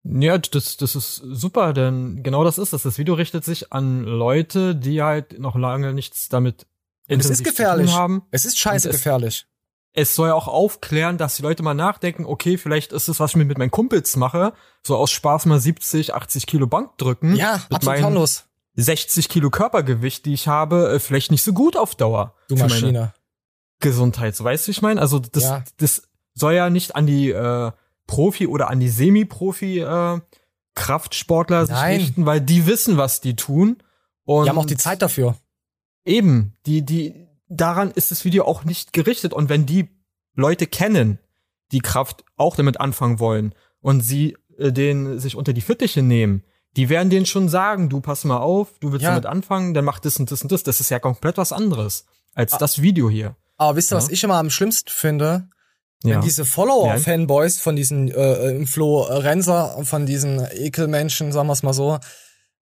Ja, 0.08 0.38
das, 0.38 0.78
das 0.78 0.96
ist 0.96 1.15
super, 1.15 1.74
denn 1.74 2.22
genau 2.22 2.44
das 2.44 2.58
ist 2.60 2.74
es. 2.74 2.84
Das 2.84 2.98
Video 3.00 3.15
richtet 3.15 3.44
sich 3.44 3.74
an 3.74 4.04
Leute, 4.04 4.76
die 4.76 5.02
halt 5.02 5.39
noch 5.39 5.56
lange 5.56 5.94
nichts 5.94 6.30
damit 6.30 6.68
Und 7.10 7.20
es 7.20 7.30
ist 7.30 7.44
gefährlich. 7.44 7.89
tun 7.91 8.00
haben. 8.00 8.22
Es 8.32 8.46
ist 8.46 8.60
scheiße 8.60 8.89
es- 8.89 8.96
gefährlich. 8.98 9.48
Es 9.98 10.13
soll 10.13 10.28
ja 10.28 10.34
auch 10.34 10.50
aufklären, 10.50 11.18
dass 11.18 11.38
die 11.38 11.41
Leute 11.41 11.63
mal 11.63 11.74
nachdenken, 11.74 12.26
okay, 12.26 12.58
vielleicht 12.58 12.91
ist 12.91 13.08
es, 13.08 13.20
was 13.22 13.32
ich 13.32 13.38
mir 13.38 13.46
mit 13.46 13.58
meinen 13.58 13.72
Kumpels 13.72 14.18
mache, 14.18 14.52
so 14.84 14.98
aus 14.98 15.10
Spaß 15.10 15.46
mal 15.46 15.58
70, 15.60 16.13
80 16.13 16.46
Kilo 16.48 16.68
Bank 16.68 16.98
drücken. 16.98 17.34
Ja, 17.38 17.54
mit 17.54 17.78
absolut 17.78 17.84
meinen 17.86 18.04
harmlos. 18.04 18.44
60 18.76 19.30
Kilo 19.30 19.50
Körpergewicht, 19.50 20.26
die 20.26 20.34
ich 20.34 20.50
habe, 20.50 20.89
äh, 20.91 21.00
vielleicht 21.00 21.32
nicht 21.32 21.44
so 21.44 21.54
gut 21.54 21.78
auf 21.78 21.96
Dauer. 21.96 22.36
Du 22.50 22.58
Maschine. 22.58 23.13
Gesundheit. 23.80 24.36
So 24.36 24.44
weißt 24.44 24.68
du, 24.68 24.72
ich 24.72 24.82
meine? 24.82 25.00
Also 25.00 25.20
das, 25.20 25.44
Ja. 25.44 25.63
das 25.78 26.04
soll 26.34 26.54
ja 26.56 26.70
nicht 26.70 26.96
an 26.98 27.08
die 27.08 27.30
äh, 27.32 27.72
Profi 28.08 28.48
oder 28.48 28.70
an 28.70 28.80
die 28.80 28.89
Semi-Profi 28.89 29.80
äh, 29.80 30.20
Kraftsportler 30.76 31.65
sich 31.65 31.76
Nein. 31.76 32.00
richten, 32.02 32.26
weil 32.26 32.41
die 32.41 32.65
wissen, 32.68 32.98
was 32.98 33.22
die 33.22 33.36
tun. 33.36 33.78
Und 34.26 34.46
Die 34.46 34.50
haben 34.50 34.58
auch 34.58 34.65
die 34.65 34.78
Zeit 34.78 35.02
dafür. 35.02 35.36
Eben, 36.04 36.54
die, 36.65 36.82
die, 36.84 37.28
daran 37.48 37.91
ist 37.91 38.12
das 38.12 38.26
Video 38.26 38.46
auch 38.46 38.63
nicht 38.65 38.94
gerichtet. 38.94 39.34
Und 39.34 39.50
wenn 39.50 39.65
die 39.65 39.89
Leute 40.36 40.68
kennen, 40.68 41.20
die 41.72 41.80
Kraft 41.80 42.24
auch 42.36 42.56
damit 42.56 42.80
anfangen 42.80 43.20
wollen 43.20 43.56
und 43.80 44.02
sie 44.02 44.38
äh, 44.58 44.72
den 44.72 45.18
sich 45.20 45.36
unter 45.36 45.54
die 45.54 45.62
Fittiche 45.62 46.02
nehmen, 46.02 46.44
die 46.76 46.89
werden 46.89 47.10
denen 47.10 47.26
schon 47.26 47.48
sagen, 47.48 47.88
du 47.89 48.02
pass 48.02 48.26
mal 48.26 48.38
auf, 48.38 48.78
du 48.80 48.91
willst 48.91 49.04
Ja. 49.04 49.12
damit 49.12 49.26
anfangen, 49.26 49.74
dann 49.74 49.86
mach 49.86 50.00
das 50.00 50.20
und 50.20 50.30
das 50.30 50.41
und 50.41 50.52
das. 50.52 50.63
Das 50.63 50.80
ist 50.82 50.89
ja 50.89 51.00
komplett 51.00 51.38
was 51.38 51.54
anderes 51.54 52.06
als 52.34 52.54
Ah. 52.54 52.58
das 52.58 52.82
Video 52.82 53.10
hier. 53.10 53.36
Aber 53.58 53.78
wisst 53.78 53.94
ihr, 53.94 53.96
was 53.96 54.08
Ja. 54.08 54.13
ich 54.13 54.24
immer 54.26 54.36
am 54.36 54.50
schlimmsten 54.50 54.89
finde? 54.89 55.50
Ja. 56.06 56.15
Wenn 56.15 56.22
diese 56.22 56.46
Follower-Fanboys 56.46 57.60
von 57.60 57.76
diesen 57.76 58.10
äh, 58.10 58.52
Influencer, 58.52 59.84
von 59.84 60.06
diesen 60.06 60.46
Ekelmenschen, 60.52 61.32
sagen 61.32 61.48
wir 61.48 61.54
es 61.54 61.63
mal 61.63 61.74
so, 61.74 62.00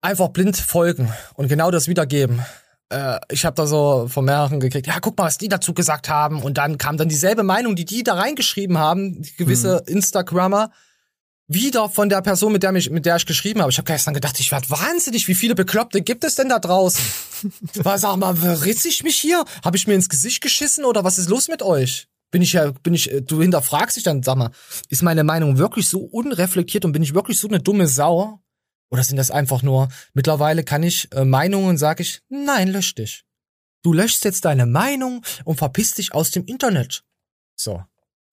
einfach 0.01 0.29
blind 0.29 0.57
folgen 0.57 1.11
und 1.35 1.47
genau 1.47 1.71
das 1.71 1.87
wiedergeben. 1.87 2.41
Äh, 2.89 3.19
ich 3.29 3.45
habe 3.45 3.55
da 3.55 3.67
so 3.67 4.07
von 4.09 4.25
mehreren 4.25 4.59
gekriegt, 4.59 4.87
ja, 4.87 4.99
guck 4.99 5.17
mal, 5.17 5.25
was 5.25 5.37
die 5.37 5.47
dazu 5.47 5.73
gesagt 5.73 6.09
haben. 6.09 6.41
Und 6.41 6.57
dann 6.57 6.77
kam 6.77 6.97
dann 6.97 7.09
dieselbe 7.09 7.43
Meinung, 7.43 7.75
die 7.75 7.85
die 7.85 8.03
da 8.03 8.15
reingeschrieben 8.15 8.77
haben, 8.77 9.21
gewisse 9.37 9.83
Mhm. 9.87 9.95
Instagrammer, 9.95 10.71
wieder 11.47 11.89
von 11.89 12.09
der 12.09 12.21
Person, 12.21 12.53
mit 12.53 12.63
der, 12.63 12.71
mich, 12.71 12.89
mit 12.89 13.05
der 13.05 13.17
ich 13.17 13.25
geschrieben 13.25 13.61
habe. 13.61 13.71
Ich 13.71 13.77
habe 13.77 13.85
gestern 13.91 14.13
gedacht, 14.13 14.39
ich 14.39 14.51
werde 14.51 14.69
wahnsinnig, 14.69 15.27
wie 15.27 15.35
viele 15.35 15.53
Bekloppte 15.55 16.01
gibt 16.01 16.23
es 16.23 16.35
denn 16.35 16.49
da 16.49 16.59
draußen? 16.59 17.03
Was, 17.75 18.01
sag 18.01 18.15
mal, 18.17 18.33
ritz 18.33 18.85
ich 18.85 19.03
mich 19.03 19.17
hier? 19.17 19.43
Habe 19.63 19.75
ich 19.77 19.85
mir 19.85 19.95
ins 19.95 20.09
Gesicht 20.09 20.41
geschissen 20.41 20.85
oder 20.85 21.03
was 21.03 21.17
ist 21.17 21.29
los 21.29 21.47
mit 21.49 21.61
euch? 21.61 22.07
Bin 22.31 22.41
ich 22.41 22.53
ja, 22.53 22.71
bin 22.71 22.93
ich, 22.93 23.11
äh, 23.11 23.21
du 23.21 23.41
hinterfragst 23.41 23.97
dich 23.97 24.03
dann, 24.03 24.23
sag 24.23 24.37
mal, 24.37 24.51
ist 24.89 25.03
meine 25.03 25.23
Meinung 25.23 25.57
wirklich 25.57 25.87
so 25.87 25.99
unreflektiert 25.99 26.85
und 26.85 26.93
bin 26.93 27.03
ich 27.03 27.13
wirklich 27.13 27.39
so 27.39 27.47
eine 27.47 27.59
dumme 27.59 27.87
Sau? 27.87 28.41
Oder 28.89 29.03
sind 29.03 29.17
das 29.17 29.31
einfach 29.31 29.61
nur, 29.63 29.89
mittlerweile 30.13 30.63
kann 30.63 30.83
ich 30.83 31.11
äh, 31.13 31.23
Meinungen, 31.23 31.77
sag 31.77 31.99
ich, 31.99 32.21
nein, 32.29 32.69
lösch 32.69 32.95
dich. 32.95 33.23
Du 33.83 33.93
löschst 33.93 34.23
jetzt 34.25 34.45
deine 34.45 34.65
Meinung 34.65 35.23
und 35.45 35.57
verpiss 35.57 35.93
dich 35.95 36.13
aus 36.13 36.31
dem 36.31 36.45
Internet. 36.45 37.03
So. 37.55 37.83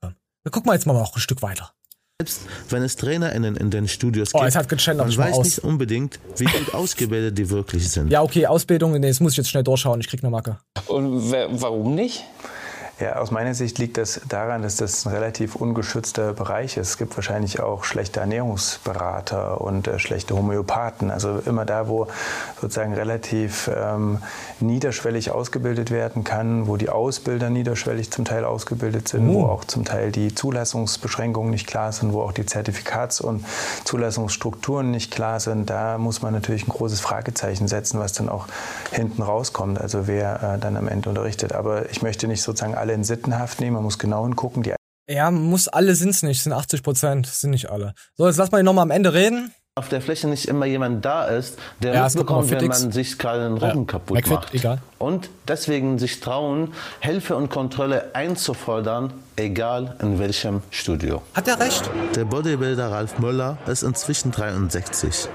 Ja. 0.03 0.15
Wir 0.43 0.51
gucken 0.51 0.67
mal 0.69 0.75
jetzt 0.75 0.87
mal 0.87 0.93
noch 0.95 1.15
ein 1.15 1.21
Stück 1.21 1.43
weiter. 1.43 1.73
Selbst 2.21 2.41
wenn 2.71 2.83
es 2.83 2.97
TrainerInnen 2.97 3.55
in 3.57 3.71
den 3.71 3.87
Studios 3.87 4.31
Oh, 4.35 4.41
gibt, 4.41 4.57
hat 4.57 4.97
man 4.97 5.17
weiß 5.17 5.37
aus. 5.37 5.45
nicht 5.45 5.59
unbedingt, 5.61 6.19
wie 6.37 6.47
gut 6.47 6.75
ausgebildet 6.75 7.39
die 7.39 7.49
wirklich 7.49 7.89
sind. 7.89 8.11
Ja, 8.11 8.23
okay, 8.23 8.47
Ausbildung, 8.47 8.93
nee, 8.99 9.07
das 9.07 9.21
muss 9.21 9.33
ich 9.33 9.39
jetzt 9.39 9.51
schnell 9.51 9.63
durchschauen, 9.63 10.01
ich 10.01 10.09
krieg 10.09 10.25
eine 10.25 10.31
Macke. 10.31 10.59
Und 10.89 11.31
warum 11.31 11.95
nicht? 11.95 12.25
Ja, 13.01 13.17
aus 13.17 13.31
meiner 13.31 13.55
Sicht 13.55 13.79
liegt 13.79 13.97
das 13.97 14.21
daran, 14.29 14.63
dass 14.63 14.75
das 14.75 15.07
ein 15.07 15.13
relativ 15.13 15.55
ungeschützter 15.55 16.33
Bereich 16.33 16.77
ist. 16.77 16.89
Es 16.91 16.99
gibt 16.99 17.17
wahrscheinlich 17.17 17.61
auch 17.61 17.85
schlechte 17.85 18.19
Ernährungsberater 18.19 19.61
und 19.61 19.87
äh, 19.87 20.01
schlechte 20.01 20.35
Homöopathen. 20.35 21.13
Also 21.13 21.39
immer 21.47 21.65
da, 21.65 21.87
wo 21.87 22.09
sozusagen 22.61 22.95
relativ 22.95 23.71
ähm, 23.73 24.19
niederschwellig 24.59 25.31
ausgebildet 25.31 25.93
werden 25.93 26.25
kann, 26.25 26.67
wo 26.67 26.77
die 26.77 26.89
Ausbilder 26.89 27.51
niederschwellig 27.51 28.11
zum 28.11 28.25
Teil 28.25 28.45
ausgebildet 28.45 29.07
sind, 29.09 29.29
wo 29.29 29.45
Oh. 29.45 29.47
auch 29.47 29.65
zum 29.65 29.85
Teil 29.85 30.11
die 30.11 30.35
Zulassungsbeschränkungen 30.35 31.53
nicht 31.53 31.69
klar 31.69 31.93
sind, 31.93 32.13
wo 32.13 32.23
auch 32.23 32.33
die 32.33 32.47
Zertifikats- 32.47 33.21
und 33.21 33.45
Zulassungsstrukturen 33.85 34.91
nicht 34.91 35.13
klar 35.13 35.39
sind. 35.39 35.71
Da 35.71 35.99
muss 35.99 36.23
man 36.23 36.33
natürlich 36.33 36.67
ein 36.67 36.71
großes 36.71 36.99
Fragezeichen 37.01 37.69
setzen, 37.69 38.01
was 38.01 38.13
dann 38.13 38.29
auch 38.29 38.47
hinten 38.91 39.23
rauskommt. 39.23 39.81
Also 39.81 40.09
wer 40.09 40.55
äh, 40.55 40.59
dann 40.59 40.77
am 40.77 40.89
Ende 40.89 41.09
unterrichtet. 41.11 41.53
Aber 41.53 41.89
ich 41.91 42.03
möchte 42.03 42.27
nicht 42.27 42.43
sozusagen 42.43 42.75
alle 42.75 42.88
in 42.95 43.05
Sittenhaft 43.05 43.61
nehmen. 43.61 43.75
Man 43.75 43.83
muss 43.85 43.99
genau 43.99 44.25
hingucken. 44.25 44.63
Die 44.63 44.75
Ja, 45.09 45.31
muss 45.31 45.69
alle 45.69 45.95
sind's 45.95 46.23
nicht, 46.23 46.43
sind 46.43 46.53
80 46.53 46.83
Prozent, 46.83 47.27
sind 47.27 47.51
nicht 47.51 47.71
alle. 47.71 47.95
So, 48.17 48.27
jetzt 48.27 48.37
lass 48.37 48.51
mal 48.51 48.63
noch 48.63 48.75
mal 48.75 48.83
am 48.83 48.91
Ende 48.91 49.13
reden. 49.13 49.53
Auf 49.79 49.89
der 49.89 50.01
Fläche 50.01 50.27
nicht 50.27 50.49
immer 50.49 50.67
jemand 50.67 51.05
da 51.05 51.27
ist, 51.27 51.57
der 51.81 51.95
Ja, 51.95 52.05
mitbekommt, 52.05 52.51
wenn 52.51 52.67
man 52.67 52.91
sich 52.91 53.17
gerade 53.17 53.45
den 53.45 53.59
Rücken 53.59 53.79
Ja, 53.81 53.85
kaputt 53.85 54.17
McFit, 54.17 54.33
macht. 54.33 54.55
egal. 54.55 54.79
Und 54.99 55.31
deswegen 55.47 56.01
sich 56.01 56.19
trauen, 56.19 56.73
Hilfe 56.99 57.37
und 57.37 57.49
Kontrolle 57.49 58.11
einzufordern, 58.15 59.13
egal 59.37 59.95
in 60.03 60.19
welchem 60.19 60.63
Studio. 60.71 61.23
Hat 61.35 61.47
er 61.47 61.61
recht? 61.61 61.89
Der 62.17 62.25
Bodybuilder 62.25 62.91
Ralf 62.91 63.21
Möller 63.21 63.57
ist 63.69 63.85
inzwischen 63.85 64.33
63. 64.33 65.29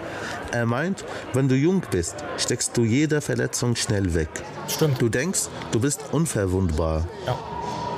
Er 0.52 0.66
meint, 0.66 1.06
wenn 1.32 1.48
du 1.48 1.56
jung 1.56 1.82
bist, 1.90 2.16
steckst 2.38 2.76
du 2.76 2.84
jede 2.84 3.22
Verletzung 3.22 3.78
schnell 3.78 4.14
weg. 4.14 4.28
Stimmt. 4.68 5.02
Du 5.02 5.08
denkst, 5.08 5.44
du 5.72 5.80
bist 5.80 6.02
unverwundbar. 6.12 7.08
Ja. 7.26 7.38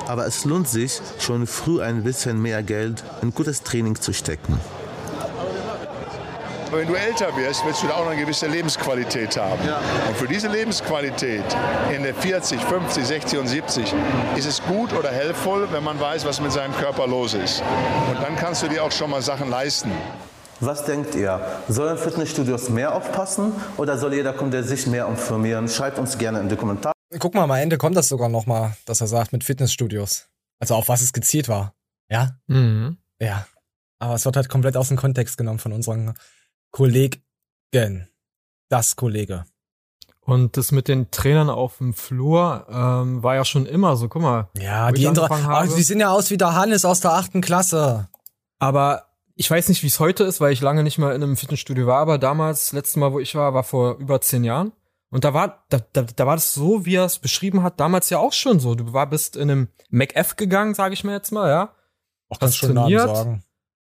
Aber 0.07 0.27
es 0.27 0.45
lohnt 0.45 0.67
sich, 0.67 1.01
schon 1.17 1.47
früh 1.47 1.81
ein 1.81 2.03
bisschen 2.03 2.39
mehr 2.39 2.61
Geld 2.61 3.03
in 3.23 3.33
gutes 3.33 3.63
Training 3.63 3.95
zu 3.99 4.13
stecken. 4.13 4.59
Aber 6.67 6.79
wenn 6.79 6.87
du 6.87 6.95
älter 6.95 7.35
wirst, 7.37 7.65
willst 7.65 7.83
du 7.83 7.87
da 7.87 7.95
auch 7.95 8.05
noch 8.05 8.11
eine 8.11 8.21
gewisse 8.21 8.47
Lebensqualität 8.47 9.37
haben. 9.37 9.61
Und 10.07 10.17
für 10.17 10.27
diese 10.27 10.47
Lebensqualität 10.47 11.43
in 11.95 12.03
der 12.03 12.15
40, 12.15 12.59
50, 12.59 13.05
60 13.05 13.39
und 13.39 13.47
70 13.47 13.93
ist 14.35 14.45
es 14.45 14.61
gut 14.63 14.93
oder 14.93 15.11
helpful, 15.11 15.67
wenn 15.71 15.83
man 15.83 15.99
weiß, 15.99 16.25
was 16.25 16.41
mit 16.41 16.51
seinem 16.51 16.73
Körper 16.75 17.07
los 17.07 17.33
ist. 17.33 17.61
Und 18.09 18.21
dann 18.21 18.35
kannst 18.35 18.63
du 18.63 18.67
dir 18.67 18.83
auch 18.83 18.91
schon 18.91 19.11
mal 19.11 19.21
Sachen 19.21 19.49
leisten. 19.49 19.91
Was 20.59 20.85
denkt 20.85 21.15
ihr? 21.15 21.45
Sollen 21.67 21.97
Fitnessstudios 21.97 22.69
mehr 22.69 22.95
aufpassen 22.95 23.51
oder 23.77 23.97
soll 23.97 24.13
jeder 24.13 24.33
Kunde 24.33 24.63
sich 24.63 24.87
mehr 24.87 25.07
informieren? 25.07 25.67
Schreibt 25.67 25.99
uns 25.99 26.17
gerne 26.17 26.39
in 26.39 26.49
die 26.49 26.55
Kommentare. 26.55 26.93
Guck 27.19 27.35
mal, 27.35 27.43
am 27.43 27.51
Ende 27.51 27.77
kommt 27.77 27.95
das 27.95 28.07
sogar 28.07 28.29
noch 28.29 28.45
mal, 28.45 28.75
dass 28.85 29.01
er 29.01 29.07
sagt, 29.07 29.33
mit 29.33 29.43
Fitnessstudios. 29.43 30.27
Also 30.59 30.75
auf 30.75 30.87
was 30.87 31.01
es 31.01 31.13
gezielt 31.13 31.49
war. 31.49 31.73
Ja? 32.09 32.37
Mhm. 32.47 32.97
Ja. 33.19 33.45
Aber 33.99 34.15
es 34.15 34.25
wird 34.25 34.35
halt 34.35 34.49
komplett 34.49 34.77
aus 34.77 34.87
dem 34.87 34.97
Kontext 34.97 35.37
genommen 35.37 35.59
von 35.59 35.73
unseren 35.73 36.13
Kollegen. 36.75 38.09
Das 38.67 38.97
Kollege. 38.97 39.45
Und 40.19 40.57
das 40.57 40.73
mit 40.73 40.89
den 40.89 41.09
Trainern 41.09 41.49
auf 41.49 41.77
dem 41.77 41.93
Flur 41.93 42.67
ähm, 42.69 43.23
war 43.23 43.35
ja 43.35 43.45
schon 43.45 43.65
immer 43.65 43.95
so. 43.95 44.09
Guck 44.09 44.21
mal. 44.21 44.49
Ja, 44.57 44.91
die, 44.91 45.07
oh, 45.07 45.29
habe. 45.29 45.73
die 45.73 45.83
sind 45.83 46.01
ja 46.01 46.11
aus 46.11 46.31
wie 46.31 46.37
der 46.37 46.53
Hannes 46.53 46.83
aus 46.83 46.99
der 46.99 47.13
achten 47.13 47.39
Klasse. 47.39 48.09
Aber 48.59 49.05
ich 49.35 49.49
weiß 49.49 49.69
nicht, 49.69 49.83
wie 49.83 49.87
es 49.87 50.01
heute 50.01 50.25
ist, 50.25 50.41
weil 50.41 50.51
ich 50.51 50.59
lange 50.59 50.83
nicht 50.83 50.97
mehr 50.97 51.15
in 51.15 51.23
einem 51.23 51.37
Fitnessstudio 51.37 51.87
war. 51.87 52.01
Aber 52.01 52.17
damals, 52.17 52.73
letztes 52.73 52.97
Mal, 52.97 53.13
wo 53.13 53.21
ich 53.21 53.35
war, 53.35 53.53
war 53.53 53.63
vor 53.63 53.95
über 53.99 54.19
zehn 54.19 54.43
Jahren. 54.43 54.73
Und 55.09 55.23
da 55.23 55.33
war, 55.33 55.63
da, 55.69 55.79
da, 55.93 56.01
da 56.01 56.27
war 56.27 56.35
das 56.35 56.53
so, 56.53 56.85
wie 56.85 56.95
er 56.95 57.05
es 57.05 57.19
beschrieben 57.19 57.63
hat, 57.63 57.79
damals 57.79 58.09
ja 58.09 58.17
auch 58.17 58.33
schon 58.33 58.59
so. 58.59 58.75
Du 58.75 58.91
war, 58.91 59.09
bist 59.09 59.37
in 59.37 59.49
einem 59.49 59.67
MacF 59.91 60.35
gegangen, 60.35 60.73
sage 60.73 60.93
ich 60.93 61.05
mir 61.05 61.13
jetzt 61.13 61.31
mal, 61.31 61.49
ja. 61.49 61.73
Auch 62.27 62.39
kannst 62.39 62.57
schon 62.57 62.73
Namen 62.73 62.99
sagen. 62.99 63.44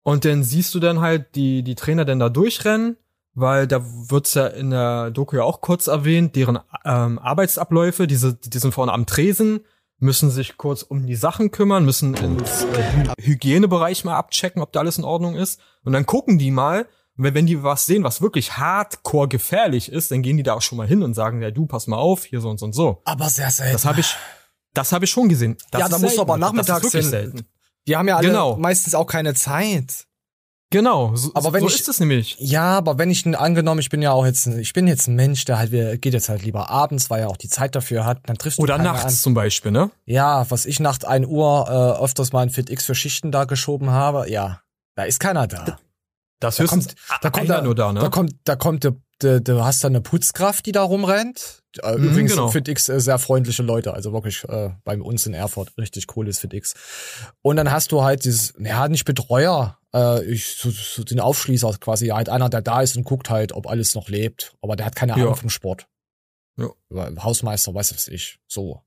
Und 0.03 0.25
dann 0.25 0.43
siehst 0.43 0.75
du 0.75 0.81
dann 0.81 1.01
halt 1.01 1.35
die, 1.37 1.62
die 1.62 1.75
Trainer 1.75 2.05
dann 2.05 2.19
da 2.19 2.29
durchrennen, 2.29 2.97
weil 3.35 3.67
da 3.67 3.83
wird's 3.85 4.35
ja 4.35 4.47
in 4.49 4.71
der 4.71 5.11
Doku 5.11 5.37
ja 5.37 5.45
auch 5.45 5.61
kurz 5.61 5.87
erwähnt, 5.87 6.35
deren 6.37 6.59
ähm, 6.85 7.19
Arbeitsabläufe, 7.19 8.07
diese, 8.07 8.35
die 8.35 8.59
sind 8.59 8.73
vorne 8.75 8.93
am 8.93 9.07
Tresen, 9.07 9.61
müssen 9.99 10.31
sich 10.31 10.57
kurz 10.57 10.83
um 10.83 11.07
die 11.07 11.15
Sachen 11.15 11.53
kümmern, 11.53 11.85
müssen 11.85 12.15
ins 12.15 12.65
äh, 12.65 12.67
Hy- 12.67 13.12
Hygienebereich 13.21 14.05
mal 14.05 14.17
abchecken, 14.17 14.61
ob 14.61 14.73
da 14.73 14.81
alles 14.81 14.99
in 14.99 15.05
Ordnung 15.05 15.37
ist. 15.37 15.61
Und 15.85 15.93
dann 15.93 16.05
gucken 16.07 16.38
die 16.38 16.51
mal, 16.51 16.87
wenn, 17.15 17.35
wenn 17.35 17.47
die 17.47 17.62
was 17.62 17.87
sehen, 17.87 18.03
was 18.03 18.21
wirklich 18.21 18.57
hardcore 18.59 19.29
gefährlich 19.29 19.93
ist, 19.93 20.11
dann 20.11 20.23
gehen 20.23 20.37
die 20.37 20.43
da 20.43 20.55
auch 20.55 20.62
schon 20.62 20.79
mal 20.79 20.88
hin 20.88 21.03
und 21.05 21.15
sagen, 21.15 21.41
ja, 21.41 21.51
du, 21.53 21.67
pass 21.67 21.87
mal 21.87 21.99
auf, 21.99 22.25
hier 22.25 22.41
so 22.41 22.51
und 22.51 22.59
so 22.59 22.67
und 22.67 22.73
so. 22.75 23.01
Aber 23.05 23.29
sehr 23.29 23.51
selten. 23.51 23.73
Das 23.73 23.85
habe 23.85 24.01
ich, 24.01 24.17
das 24.75 24.91
habe 24.93 25.05
ich 25.05 25.11
schon 25.11 25.29
gesehen. 25.29 25.57
Das 25.71 25.81
ja, 25.83 25.88
da 25.88 25.99
selten. 25.99 26.21
aber 26.21 26.37
nachmittags 26.37 26.83
das 26.83 26.95
ist 26.95 27.12
wirklich 27.12 27.33
hin. 27.35 27.47
Die 27.88 27.97
haben 27.97 28.09
ja 28.09 28.16
alle 28.16 28.29
Genau. 28.29 28.57
meistens 28.57 28.95
auch 28.95 29.07
keine 29.07 29.35
Zeit. 29.35 30.07
Genau, 30.71 31.14
so, 31.14 31.31
Aber 31.35 31.53
wenn 31.53 31.61
so 31.61 31.66
ich, 31.66 31.75
ist 31.81 31.88
es 31.88 32.01
nämlich. 32.01 32.37
Ja, 32.38 32.79
aber 32.79 32.97
wenn 32.97 33.11
ich 33.11 33.27
angenommen, 33.27 33.79
ich 33.81 33.90
bin 33.90 34.01
ja 34.01 34.12
auch 34.12 34.25
jetzt, 34.25 34.47
ein- 34.47 34.59
ich 34.59 34.73
bin 34.73 34.87
jetzt 34.87 35.07
ein 35.07 35.14
Mensch, 35.16 35.45
der 35.45 35.59
halt, 35.59 35.71
wir- 35.71 35.99
geht 35.99 36.14
jetzt 36.14 36.31
halt 36.31 36.42
lieber 36.42 36.71
abends, 36.71 37.11
weil 37.11 37.21
er 37.21 37.29
auch 37.29 37.37
die 37.37 37.51
Zeit 37.51 37.75
dafür 37.75 38.07
hat, 38.07 38.21
dann 38.25 38.38
triffst 38.38 38.59
du 38.59 38.62
Oder 38.62 38.79
nachts 38.79 39.05
an. 39.05 39.11
zum 39.11 39.35
Beispiel, 39.35 39.71
ne? 39.71 39.90
Ja, 40.07 40.51
was 40.51 40.64
ich 40.64 40.81
nach 40.81 40.99
1 41.03 41.27
Uhr 41.27 41.66
äh, 41.68 42.03
öfters 42.03 42.33
mal 42.33 42.40
ein 42.40 42.49
FitX 42.49 42.87
für 42.87 42.95
Schichten 42.95 43.33
da 43.33 43.45
geschoben 43.45 43.90
habe, 43.90 44.31
ja, 44.31 44.62
da 44.95 45.03
ist 45.03 45.21
keiner 45.21 45.47
da. 45.47 45.79
Das 46.40 46.57
da 46.57 46.62
höchstens 46.62 46.87
kommt, 46.87 46.97
da 47.23 47.31
kommt 47.31 47.45
einer 47.51 47.57
da, 47.59 47.62
nur 47.62 47.75
da, 47.75 47.92
ne? 47.92 48.01
Da 48.01 48.09
kommt, 48.09 48.35
da 48.45 48.57
kommt, 48.57 48.85
du, 48.85 48.92
du, 49.23 49.41
du 49.41 49.65
hast 49.65 49.83
da 49.85 49.89
eine 49.89 50.01
Putzkraft, 50.01 50.67
die 50.67 50.73
da 50.73 50.83
rumrennt. 50.83 51.63
Äh, 51.83 51.97
Mhm, 51.97 52.05
Übrigens 52.11 52.33
genau. 52.33 52.49
FitX 52.49 52.89
äh, 52.89 53.01
sehr 53.01 53.19
freundliche 53.19 53.63
Leute, 53.63 53.95
also 53.95 54.13
wirklich 54.13 54.45
äh, 54.45 54.71
bei 54.85 55.01
uns 55.01 55.27
in 55.27 55.35
Erfurt 55.35 55.73
richtig 55.79 56.07
cooles 56.07 56.39
FitX. 56.41 56.75
Und 57.43 57.57
dann 57.57 57.71
hast 57.71 57.93
du 57.93 58.03
halt 58.03 58.25
dieses, 58.25 58.53
ja 58.59 58.89
nicht 58.89 59.05
Betreuer, 59.05 59.79
Äh, 59.95 60.25
ich, 60.25 60.47
so, 60.57 60.71
so 60.71 61.05
den 61.05 61.21
Aufschließer 61.21 61.71
quasi, 61.81 62.09
halt 62.09 62.29
einer, 62.29 62.49
der 62.49 62.63
da 62.63 62.81
ist 62.83 62.97
und 62.97 63.05
guckt 63.05 63.29
halt, 63.31 63.53
ob 63.53 63.67
alles 63.67 63.95
noch 63.95 64.09
lebt. 64.09 64.55
Aber 64.63 64.75
der 64.77 64.87
hat 64.87 64.97
keine 64.97 65.15
Ahnung 65.15 65.29
Ja. 65.29 65.35
vom 65.35 65.51
Sport. 65.51 65.87
Ja. 66.59 66.69
Hausmeister, 67.23 67.75
weiß 67.75 67.95
was 67.95 68.09
ich. 68.09 68.39
So. 68.49 68.83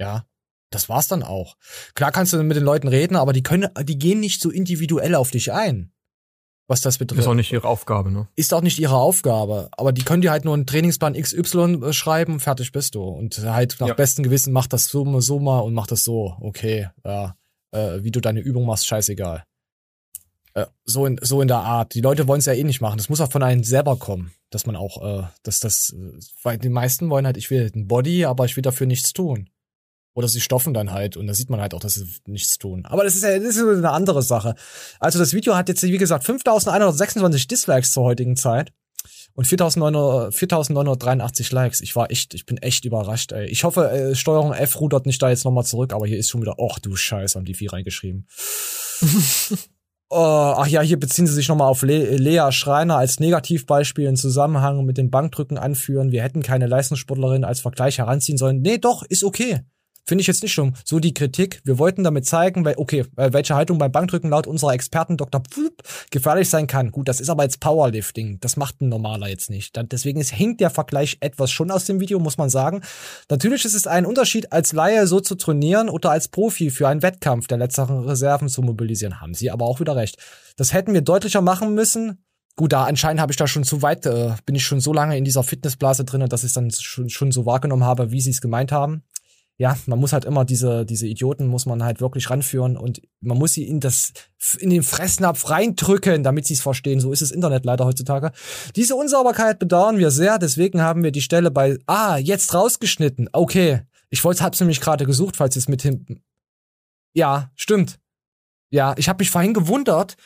Ja. 0.00 0.26
Das 0.70 0.88
war's 0.88 1.06
dann 1.06 1.22
auch. 1.22 1.56
Klar 1.94 2.12
kannst 2.12 2.32
du 2.32 2.42
mit 2.42 2.56
den 2.56 2.64
Leuten 2.64 2.88
reden, 2.88 3.14
aber 3.16 3.32
die 3.34 3.42
können, 3.42 3.68
die 3.82 3.98
gehen 3.98 4.20
nicht 4.20 4.40
so 4.40 4.50
individuell 4.50 5.14
auf 5.14 5.30
dich 5.30 5.52
ein. 5.52 5.91
Was 6.68 6.80
das 6.80 6.98
betrifft. 6.98 7.20
Ist 7.20 7.26
auch 7.26 7.34
nicht 7.34 7.52
ihre 7.52 7.66
Aufgabe, 7.68 8.10
ne? 8.10 8.28
Ist 8.36 8.54
auch 8.54 8.62
nicht 8.62 8.78
ihre 8.78 8.96
Aufgabe. 8.96 9.68
Aber 9.72 9.92
die 9.92 10.04
können 10.04 10.22
dir 10.22 10.30
halt 10.30 10.44
nur 10.44 10.54
einen 10.54 10.66
Trainingsplan 10.66 11.14
XY 11.14 11.92
schreiben, 11.92 12.40
fertig 12.40 12.72
bist 12.72 12.94
du. 12.94 13.02
Und 13.02 13.38
halt 13.38 13.76
nach 13.80 13.88
Ja. 13.88 13.94
bestem 13.94 14.22
Gewissen 14.22 14.52
mach 14.52 14.68
das 14.68 14.84
so, 14.86 15.20
so 15.20 15.38
mal 15.40 15.58
und 15.60 15.74
mach 15.74 15.86
das 15.86 16.04
so. 16.04 16.36
Okay, 16.40 16.88
ja. 17.04 17.34
Äh, 17.72 18.04
wie 18.04 18.10
du 18.10 18.20
deine 18.20 18.40
Übung 18.40 18.64
machst, 18.66 18.86
scheißegal. 18.86 19.44
Äh, 20.54 20.66
so, 20.84 21.06
in, 21.06 21.18
so 21.22 21.40
in 21.40 21.48
der 21.48 21.58
Art. 21.60 21.94
Die 21.94 22.00
Leute 22.00 22.28
wollen 22.28 22.38
es 22.40 22.46
ja 22.46 22.52
eh 22.52 22.64
nicht 22.64 22.80
machen. 22.80 22.98
Das 22.98 23.08
muss 23.08 23.20
auch 23.20 23.32
von 23.32 23.42
einem 23.42 23.64
selber 23.64 23.96
kommen. 23.96 24.32
Dass 24.50 24.66
man 24.66 24.76
auch, 24.76 25.02
äh, 25.02 25.26
dass 25.42 25.60
das, 25.60 25.94
äh, 25.96 26.18
weil 26.42 26.58
die 26.58 26.68
meisten 26.68 27.08
wollen 27.10 27.24
halt, 27.26 27.38
ich 27.38 27.50
will 27.50 27.70
ein 27.74 27.88
Body, 27.88 28.24
aber 28.26 28.44
ich 28.44 28.54
will 28.56 28.62
dafür 28.62 28.86
nichts 28.86 29.12
tun. 29.14 29.48
Oder 30.14 30.28
sie 30.28 30.40
stoffen 30.40 30.74
dann 30.74 30.92
halt 30.92 31.16
und 31.16 31.26
da 31.26 31.34
sieht 31.34 31.48
man 31.48 31.60
halt 31.60 31.72
auch, 31.74 31.80
dass 31.80 31.94
sie 31.94 32.06
nichts 32.26 32.58
tun. 32.58 32.84
Aber 32.84 33.04
das 33.04 33.14
ist 33.14 33.22
ja 33.22 33.38
das 33.38 33.56
ist 33.56 33.62
eine 33.62 33.90
andere 33.90 34.22
Sache. 34.22 34.54
Also 35.00 35.18
das 35.18 35.32
Video 35.32 35.56
hat 35.56 35.68
jetzt, 35.68 35.82
wie 35.82 35.96
gesagt, 35.98 36.24
5126 36.24 37.48
Dislikes 37.48 37.92
zur 37.92 38.04
heutigen 38.04 38.36
Zeit 38.36 38.72
und 39.34 39.46
4900 39.46 40.34
4983 40.34 41.52
Likes. 41.52 41.80
Ich 41.80 41.96
war 41.96 42.10
echt, 42.10 42.34
ich 42.34 42.44
bin 42.44 42.58
echt 42.58 42.84
überrascht, 42.84 43.32
ey. 43.32 43.46
Ich 43.46 43.64
hoffe, 43.64 43.90
äh, 43.90 44.14
Steuerung 44.14 44.52
F 44.52 44.80
rudert 44.80 45.06
nicht 45.06 45.22
da 45.22 45.30
jetzt 45.30 45.44
nochmal 45.44 45.64
zurück, 45.64 45.94
aber 45.94 46.06
hier 46.06 46.18
ist 46.18 46.28
schon 46.28 46.42
wieder, 46.42 46.56
ach 46.60 46.78
du 46.78 46.94
Scheiße, 46.94 47.38
haben 47.38 47.46
die 47.46 47.54
viel 47.54 47.70
reingeschrieben. 47.70 48.26
Oh, 50.14 50.52
ach 50.58 50.66
ja, 50.66 50.82
hier 50.82 51.00
beziehen 51.00 51.26
sie 51.26 51.32
sich 51.32 51.48
nochmal 51.48 51.68
auf 51.68 51.80
Le 51.80 52.18
Lea 52.18 52.52
Schreiner 52.52 52.98
als 52.98 53.18
Negativbeispiel 53.18 54.04
im 54.04 54.16
Zusammenhang 54.16 54.84
mit 54.84 54.98
dem 54.98 55.10
Bankdrücken 55.10 55.56
anführen. 55.56 56.12
Wir 56.12 56.22
hätten 56.22 56.42
keine 56.42 56.66
Leistungssportlerin 56.66 57.44
als 57.44 57.60
Vergleich 57.60 57.96
heranziehen 57.96 58.36
sollen. 58.36 58.60
Nee, 58.60 58.76
doch, 58.76 59.04
ist 59.04 59.24
okay. 59.24 59.60
Finde 60.04 60.22
ich 60.22 60.26
jetzt 60.26 60.42
nicht 60.42 60.52
schlimm. 60.52 60.74
So 60.84 60.98
die 60.98 61.14
Kritik. 61.14 61.60
Wir 61.64 61.78
wollten 61.78 62.02
damit 62.02 62.26
zeigen, 62.26 62.64
weil, 62.64 62.74
okay, 62.76 63.04
äh, 63.16 63.32
welche 63.32 63.54
Haltung 63.54 63.78
beim 63.78 63.92
Bankdrücken 63.92 64.30
laut 64.30 64.48
unserer 64.48 64.72
Experten 64.72 65.16
Dr. 65.16 65.42
Pfup 65.48 65.82
gefährlich 66.10 66.50
sein 66.50 66.66
kann. 66.66 66.90
Gut, 66.90 67.08
das 67.08 67.20
ist 67.20 67.30
aber 67.30 67.44
jetzt 67.44 67.60
Powerlifting. 67.60 68.38
Das 68.40 68.56
macht 68.56 68.80
ein 68.80 68.88
Normaler 68.88 69.28
jetzt 69.28 69.48
nicht. 69.48 69.78
Deswegen 69.92 70.20
ist, 70.20 70.32
hinkt 70.32 70.60
der 70.60 70.70
Vergleich 70.70 71.18
etwas 71.20 71.52
schon 71.52 71.70
aus 71.70 71.84
dem 71.84 72.00
Video, 72.00 72.18
muss 72.18 72.36
man 72.36 72.50
sagen. 72.50 72.82
Natürlich 73.30 73.64
ist 73.64 73.74
es 73.74 73.86
ein 73.86 74.04
Unterschied, 74.04 74.52
als 74.52 74.72
Laie 74.72 75.06
so 75.06 75.20
zu 75.20 75.36
trainieren 75.36 75.88
oder 75.88 76.10
als 76.10 76.28
Profi 76.28 76.70
für 76.70 76.88
einen 76.88 77.02
Wettkampf 77.02 77.46
der 77.46 77.58
letzteren 77.58 78.00
Reserven 78.00 78.48
zu 78.48 78.62
mobilisieren. 78.62 79.20
Haben 79.20 79.34
sie 79.34 79.50
aber 79.52 79.66
auch 79.66 79.78
wieder 79.78 79.94
recht. 79.94 80.16
Das 80.56 80.72
hätten 80.72 80.94
wir 80.94 81.02
deutlicher 81.02 81.42
machen 81.42 81.74
müssen. 81.74 82.24
Gut, 82.56 82.72
da 82.72 82.84
anscheinend 82.84 83.20
habe 83.20 83.32
ich 83.32 83.38
da 83.38 83.46
schon 83.46 83.64
zu 83.64 83.80
weit, 83.80 84.04
äh, 84.04 84.32
bin 84.44 84.54
ich 84.54 84.66
schon 84.66 84.80
so 84.80 84.92
lange 84.92 85.16
in 85.16 85.24
dieser 85.24 85.42
Fitnessblase 85.42 86.04
drin, 86.04 86.28
dass 86.28 86.42
ich 86.42 86.48
es 86.48 86.52
dann 86.52 86.70
schon, 86.70 87.08
schon 87.08 87.32
so 87.32 87.46
wahrgenommen 87.46 87.84
habe, 87.84 88.10
wie 88.10 88.20
sie 88.20 88.30
es 88.30 88.42
gemeint 88.42 88.72
haben. 88.72 89.04
Ja, 89.62 89.78
man 89.86 90.00
muss 90.00 90.12
halt 90.12 90.24
immer 90.24 90.44
diese, 90.44 90.84
diese 90.84 91.06
Idioten 91.06 91.46
muss 91.46 91.66
man 91.66 91.84
halt 91.84 92.00
wirklich 92.00 92.28
ranführen 92.28 92.76
und 92.76 93.00
man 93.20 93.38
muss 93.38 93.52
sie 93.52 93.62
in 93.62 93.78
das, 93.78 94.12
in 94.58 94.70
den 94.70 94.82
Fressnapf 94.82 95.48
reindrücken, 95.48 96.24
damit 96.24 96.48
sie 96.48 96.54
es 96.54 96.60
verstehen. 96.60 96.98
So 96.98 97.12
ist 97.12 97.22
das 97.22 97.30
Internet 97.30 97.64
leider 97.64 97.84
heutzutage. 97.84 98.32
Diese 98.74 98.96
Unsauberkeit 98.96 99.60
bedauern 99.60 99.98
wir 99.98 100.10
sehr, 100.10 100.40
deswegen 100.40 100.80
haben 100.80 101.04
wir 101.04 101.12
die 101.12 101.20
Stelle 101.20 101.52
bei, 101.52 101.78
ah, 101.86 102.16
jetzt 102.16 102.54
rausgeschnitten. 102.54 103.28
Okay. 103.30 103.82
Ich 104.10 104.24
wollte, 104.24 104.42
hab's 104.42 104.58
nämlich 104.58 104.80
gerade 104.80 105.06
gesucht, 105.06 105.36
falls 105.36 105.54
es 105.54 105.68
mit 105.68 105.80
hinten. 105.80 106.24
Ja, 107.14 107.52
stimmt. 107.54 108.00
Ja, 108.70 108.96
ich 108.96 109.08
habe 109.08 109.22
mich 109.22 109.30
vorhin 109.30 109.54
gewundert, 109.54 110.16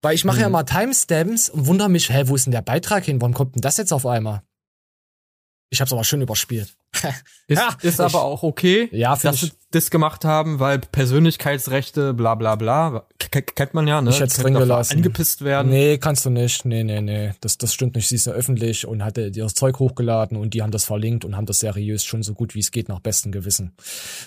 weil 0.00 0.14
ich 0.14 0.24
mache 0.24 0.40
ja 0.40 0.48
mal 0.48 0.62
Timestamps 0.62 1.50
und 1.50 1.66
wundere 1.66 1.90
mich, 1.90 2.08
hä, 2.08 2.22
wo 2.24 2.36
ist 2.36 2.46
denn 2.46 2.52
der 2.52 2.62
Beitrag 2.62 3.04
hin? 3.04 3.20
Warum 3.20 3.34
kommt 3.34 3.54
denn 3.54 3.60
das 3.60 3.76
jetzt 3.76 3.92
auf 3.92 4.06
einmal? 4.06 4.44
Ich 5.68 5.82
hab's 5.82 5.92
aber 5.92 6.04
schön 6.04 6.22
überspielt. 6.22 6.74
Ist, 7.50 7.58
Ja, 7.58 7.68
ist 7.80 7.94
ich- 7.94 8.00
aber 8.00 8.22
auch 8.24 8.42
okay, 8.42 8.88
Ja, 8.92 9.16
dass 9.16 9.36
ich- 9.36 9.40
sie 9.40 9.52
das 9.70 9.90
gemacht 9.90 10.24
haben, 10.24 10.60
weil 10.60 10.78
Persönlichkeitsrechte, 10.78 12.14
bla 12.14 12.34
bla 12.34 12.56
bla, 12.56 13.04
kennt 13.18 13.74
man 13.74 13.86
ja, 13.86 14.00
ne? 14.00 14.10
Ich 14.10 14.20
hätte 14.20 14.40
drin 14.42 14.54
gelassen. 14.54 14.96
Angepisst 14.96 15.44
werden. 15.44 15.70
Nee, 15.70 15.98
kannst 15.98 16.24
du 16.24 16.30
nicht. 16.30 16.64
Nee, 16.64 16.84
nee, 16.84 17.00
nee. 17.02 17.32
Das, 17.42 17.58
das 17.58 17.74
stimmt 17.74 17.94
nicht. 17.96 18.08
Sie 18.08 18.14
ist 18.14 18.26
ja 18.26 18.32
öffentlich 18.32 18.86
und 18.86 19.04
hatte 19.04 19.30
ihr 19.34 19.46
Zeug 19.48 19.78
hochgeladen 19.78 20.36
und 20.38 20.54
die 20.54 20.62
haben 20.62 20.70
das 20.70 20.84
verlinkt 20.84 21.24
und 21.26 21.36
haben 21.36 21.44
das 21.46 21.60
seriös 21.60 22.04
schon 22.04 22.22
so 22.22 22.32
gut 22.34 22.54
wie 22.54 22.60
es 22.60 22.70
geht 22.70 22.88
nach 22.88 23.00
bestem 23.00 23.30
Gewissen. 23.32 23.72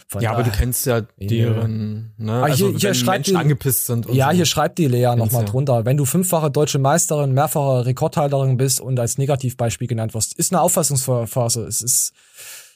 Von 0.08 0.22
ja, 0.22 0.32
aber 0.32 0.44
du 0.44 0.52
kennst 0.52 0.86
ja 0.86 1.02
deren, 1.20 2.14
ne? 2.18 2.32
Ah, 2.34 2.44
also 2.44 2.70
hier, 2.70 2.78
hier 2.78 2.94
schreibt 2.94 3.18
Menschen 3.28 3.34
die, 3.34 3.40
angepisst 3.40 3.86
sind. 3.88 4.06
Und 4.08 4.16
Ja, 4.16 4.30
so. 4.30 4.36
hier 4.36 4.46
schreibt 4.46 4.78
die 4.78 4.88
Lea 4.88 5.16
nochmal 5.16 5.44
ja. 5.44 5.50
drunter. 5.50 5.86
Wenn 5.86 5.98
du 5.98 6.06
fünffache 6.06 6.52
deutsche 6.52 6.78
Meisterin, 6.80 7.34
mehrfache 7.34 7.86
Rekordhalterin 7.86 8.58
bist 8.58 8.80
und 8.80 9.00
als 9.00 9.18
Negativbeispiel 9.18 9.88
genannt 9.88 10.14
wirst, 10.14 10.34
ist 10.38 10.52
eine 10.54 10.62
Auffassungsphase. 10.62 11.64
Es 11.66 11.82
ist, 11.82 12.14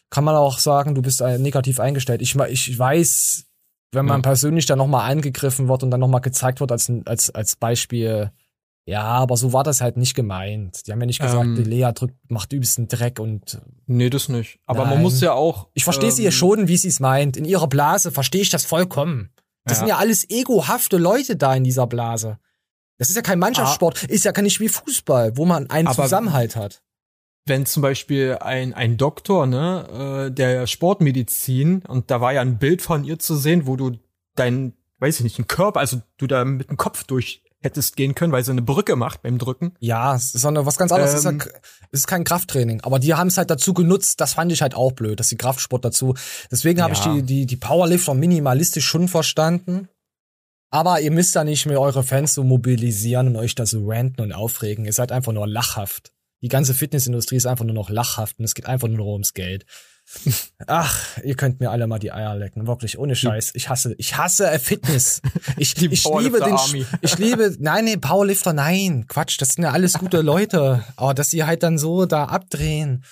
kann 0.10 0.24
man 0.24 0.36
auch 0.36 0.60
sagen, 0.60 0.96
du 0.96 1.02
bist 1.02 1.22
äh, 1.22 1.38
negativ 1.38 1.80
eingestellt. 1.80 2.22
Ich, 2.22 2.36
ich 2.36 2.80
weiß, 2.80 3.46
wenn 3.91 4.06
man 4.06 4.20
Ja. 4.20 4.24
persönlich 4.24 4.65
dann 4.65 4.78
nochmal 4.78 5.10
angegriffen 5.12 5.68
wird 5.68 5.84
und 5.84 5.91
dann 5.91 6.00
nochmal 6.00 6.22
gezeigt 6.22 6.60
wird 6.60 6.72
als, 6.72 6.91
als, 7.06 7.30
als 7.32 7.56
Beispiel, 7.56 8.32
ja, 8.88 9.02
aber 9.04 9.36
so 9.36 9.52
war 9.52 9.63
das 9.63 9.82
halt 9.82 9.98
nicht 9.98 10.13
gemeint. 10.13 10.86
Die 10.86 10.91
haben 10.91 11.00
ja 11.00 11.08
nicht 11.08 11.20
gesagt, 11.22 11.44
Ähm. 11.44 11.56
die 11.56 11.63
Lea 11.63 11.91
drückt, 11.94 12.15
macht 12.30 12.54
übelsten 12.54 12.88
Dreck 12.88 13.20
und 13.20 13.60
Nee, 13.88 14.10
das 14.12 14.30
nicht. 14.30 14.60
Aber 14.68 14.82
Nein. 14.84 14.89
man 14.96 15.02
muss 15.02 15.22
ja 15.22 15.34
auch. 15.34 15.70
ich 15.74 15.84
verstehe 15.84 16.12
sie 16.12 16.22
ja 16.24 16.30
ähm, 16.30 16.34
schon, 16.34 16.68
wie 16.68 16.78
sie 16.78 16.89
es 16.89 17.00
meint. 17.00 17.36
In 17.36 17.46
ihrer 17.46 17.68
Blase 17.68 18.12
verstehe 18.12 18.41
ich 18.41 18.50
das 18.52 18.63
vollkommen. 18.65 19.32
Das 19.63 19.78
Ja. 19.78 19.80
sind 19.80 19.88
ja 19.88 19.98
alles 19.98 20.30
egohafte 20.30 20.98
Leute 20.98 21.36
da 21.36 21.56
in 21.56 21.63
dieser 21.63 21.88
Blase. 21.88 22.38
Das 23.00 23.10
ist 23.10 23.15
ja 23.15 23.24
kein 23.24 23.39
Mannschaftssport, 23.39 24.04
ist 24.04 24.24
ja 24.24 24.39
nicht 24.41 24.60
wie 24.60 24.70
Fußball, 24.70 25.36
wo 25.36 25.46
man 25.46 25.70
einen 25.72 25.88
Aber- 25.88 26.04
Zusammenhalt 26.04 26.56
hat. 26.56 26.84
Wenn 27.46 27.66
zum 27.66 27.82
Beispiel 27.82 28.38
ein, 28.42 28.74
ein 28.74 28.98
Doktor, 28.98 29.46
ne, 29.46 30.28
äh, 30.28 30.32
der 30.32 30.68
Sportmedizin, 30.68 31.84
und 31.88 32.10
da 32.12 32.22
war 32.22 32.34
ja 32.34 32.42
ein 32.42 32.58
Bild 32.58 32.82
von 32.82 33.04
ihr 33.04 33.20
zu 33.20 33.36
sehen, 33.36 33.68
wo 33.68 33.76
du 33.76 33.98
dein, 34.36 34.74
weiß 35.00 35.18
ich 35.20 35.24
nicht, 35.24 35.38
einen 35.38 35.48
Körper, 35.48 35.80
also 35.80 36.02
du 36.18 36.28
da 36.28 36.44
mit 36.44 36.70
dem 36.70 36.78
Kopf 36.78 37.04
durch 37.04 37.44
hättest 37.62 37.96
gehen 37.96 38.14
können, 38.16 38.32
weil 38.32 38.44
sie 38.44 38.52
eine 38.52 38.62
Brücke 38.62 38.96
macht 38.96 39.24
beim 39.24 39.40
Drücken. 39.40 39.74
Ja, 39.80 40.16
es 40.16 40.36
ist 40.36 40.42
sondern 40.42 40.66
was 40.68 40.78
ganz 40.78 40.92
anderes. 40.92 41.14
es, 41.14 41.20
ist 41.20 41.26
Ähm. 41.26 41.40
ja, 41.40 41.46
es 41.92 42.02
ist 42.02 42.08
kein 42.08 42.24
Krafttraining, 42.24 42.82
aber 42.82 43.00
die 43.00 43.16
haben 43.16 43.28
es 43.28 43.38
halt 43.38 43.50
dazu 43.50 43.74
genutzt. 43.74 44.22
Das 44.22 44.34
fand 44.34 44.52
ich 44.52 44.62
halt 44.62 44.76
auch 44.76 44.92
blöd, 44.92 45.20
dass 45.20 45.30
die 45.30 45.38
Kraftsport 45.38 45.84
dazu. 45.84 46.14
Deswegen 46.52 46.82
habe 46.82 46.94
ich 46.94 47.04
Ja. 47.04 47.16
die, 47.16 47.24
die, 47.24 47.46
die 47.48 47.58
Powerlifter 47.58 48.14
minimalistisch 48.14 48.86
schon 48.86 49.08
verstanden. 49.08 49.90
Aber 50.70 51.00
ihr 51.02 51.12
müsst 51.12 51.36
da 51.36 51.44
nicht 51.44 51.66
mehr 51.66 51.82
eure 51.82 52.04
Fans 52.04 52.34
so 52.34 52.44
mobilisieren 52.44 53.28
und 53.30 53.36
euch 53.38 53.56
da 53.56 53.66
so 53.66 53.88
ranten 53.88 54.22
und 54.22 54.34
aufregen. 54.34 54.86
Ihr 54.86 54.94
seid 54.94 55.12
einfach 55.12 55.32
nur 55.34 55.48
lachhaft. 55.48 56.12
Die 56.46 56.50
ganze 56.50 56.76
Fitnessindustrie 56.76 57.38
ist 57.38 57.48
einfach 57.48 57.66
nur 57.66 57.74
noch 57.74 57.90
lachhaft 57.90 58.38
und 58.38 58.46
es 58.46 58.54
geht 58.54 58.68
einfach 58.68 58.88
nur 58.88 59.00
noch 59.00 59.08
ums 59.08 59.34
Geld. 59.34 59.66
Ach, 60.68 61.18
ihr 61.24 61.34
könnt 61.34 61.60
mir 61.60 61.72
alle 61.72 61.88
mal 61.88 61.98
die 61.98 62.12
Eier 62.12 62.36
lecken, 62.36 62.68
wirklich 62.68 63.00
ohne 63.00 63.16
Scheiß. 63.16 63.54
Ich 63.56 63.68
hasse, 63.68 63.96
ich 63.98 64.16
hasse 64.16 64.60
Fitness. 64.60 65.24
Ich, 65.58 65.76
ich 65.82 66.04
liebe 66.04 66.40
den, 66.40 66.54
Army. 66.54 66.86
ich 67.02 67.18
liebe, 67.18 67.56
nein, 67.60 67.86
nee, 67.86 67.98
Powerlifter, 67.98 68.54
nein, 68.54 69.08
Quatsch, 69.08 69.42
das 69.42 69.54
sind 69.54 69.64
ja 69.64 69.72
alles 69.72 69.94
gute 69.94 70.22
Leute. 70.22 70.84
Aber 70.98 71.16
dass 71.16 71.32
sie 71.32 71.46
halt 71.46 71.64
dann 71.64 71.80
so 71.80 72.06
da 72.06 72.26
abdrehen. 72.26 73.04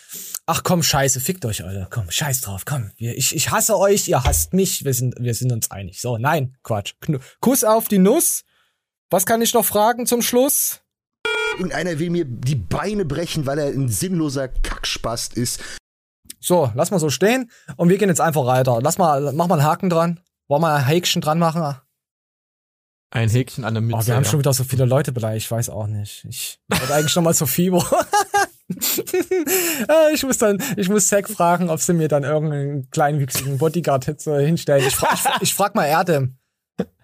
Ach 0.45 0.61
komm, 0.61 0.83
Scheiße, 0.83 1.19
fickt 1.19 1.43
euch 1.45 1.63
alle, 1.63 1.87
komm, 1.89 2.11
Scheiß 2.11 2.41
drauf, 2.41 2.65
komm. 2.65 2.91
Wir, 2.97 3.17
ich, 3.17 3.35
ich 3.35 3.49
hasse 3.49 3.79
euch, 3.79 4.07
ihr 4.09 4.23
hasst 4.23 4.53
mich, 4.53 4.85
wir 4.85 4.93
sind, 4.93 5.15
wir 5.17 5.33
sind 5.33 5.51
uns 5.51 5.71
einig. 5.71 5.99
So, 5.99 6.19
nein, 6.19 6.55
Quatsch. 6.61 6.93
Kuss 7.39 7.63
auf 7.63 7.87
die 7.87 7.97
Nuss. 7.97 8.43
Was 9.09 9.25
kann 9.25 9.41
ich 9.41 9.55
noch 9.55 9.65
fragen 9.65 10.05
zum 10.05 10.21
Schluss? 10.21 10.82
Irgendeiner 11.53 11.99
will 11.99 12.09
mir 12.09 12.25
die 12.25 12.55
Beine 12.55 13.05
brechen, 13.05 13.45
weil 13.45 13.59
er 13.59 13.67
ein 13.67 13.89
sinnloser 13.89 14.47
Kackspast 14.47 15.35
ist. 15.35 15.61
So, 16.39 16.71
lass 16.75 16.91
mal 16.91 16.99
so 16.99 17.09
stehen 17.09 17.51
und 17.77 17.89
wir 17.89 17.97
gehen 17.97 18.09
jetzt 18.09 18.21
einfach 18.21 18.45
weiter. 18.45 18.79
Lass 18.81 18.97
mal, 18.97 19.31
mach 19.33 19.47
mal 19.47 19.59
einen 19.59 19.67
Haken 19.67 19.89
dran. 19.89 20.19
Wollen 20.47 20.61
wir 20.61 20.73
ein 20.73 20.85
Häkchen 20.85 21.21
dran 21.21 21.39
machen? 21.39 21.75
Ein 23.11 23.29
Häkchen 23.29 23.63
an 23.63 23.75
der 23.75 23.81
Mütze. 23.81 23.97
Oh, 23.97 24.07
wir 24.07 24.15
haben 24.15 24.23
ja. 24.23 24.29
schon 24.29 24.39
wieder 24.39 24.53
so 24.53 24.63
viele 24.63 24.85
Leute 24.85 25.11
beleidigt, 25.11 25.45
ich 25.45 25.51
weiß 25.51 25.69
auch 25.69 25.87
nicht. 25.87 26.25
Ich 26.27 26.59
wollte 26.69 26.93
eigentlich 26.93 27.15
noch 27.15 27.23
mal 27.23 27.35
zur 27.35 27.47
FIBO. 27.47 27.83
Äh, 28.69 30.13
ich 30.13 30.23
muss 30.23 30.37
dann, 30.37 30.63
ich 30.77 30.87
muss 30.87 31.07
Zack 31.07 31.29
fragen, 31.29 31.69
ob 31.69 31.79
sie 31.79 31.93
mir 31.93 32.07
dann 32.07 32.23
irgendeinen 32.23 32.89
kleinwüchsigen 32.89 33.57
Bodyguard 33.57 34.05
hinstellen. 34.05 34.87
Ich 34.87 34.95
frag, 34.95 35.13
ich, 35.13 35.41
ich 35.41 35.53
frag 35.53 35.75
mal 35.75 35.85
Erdem. 35.85 36.37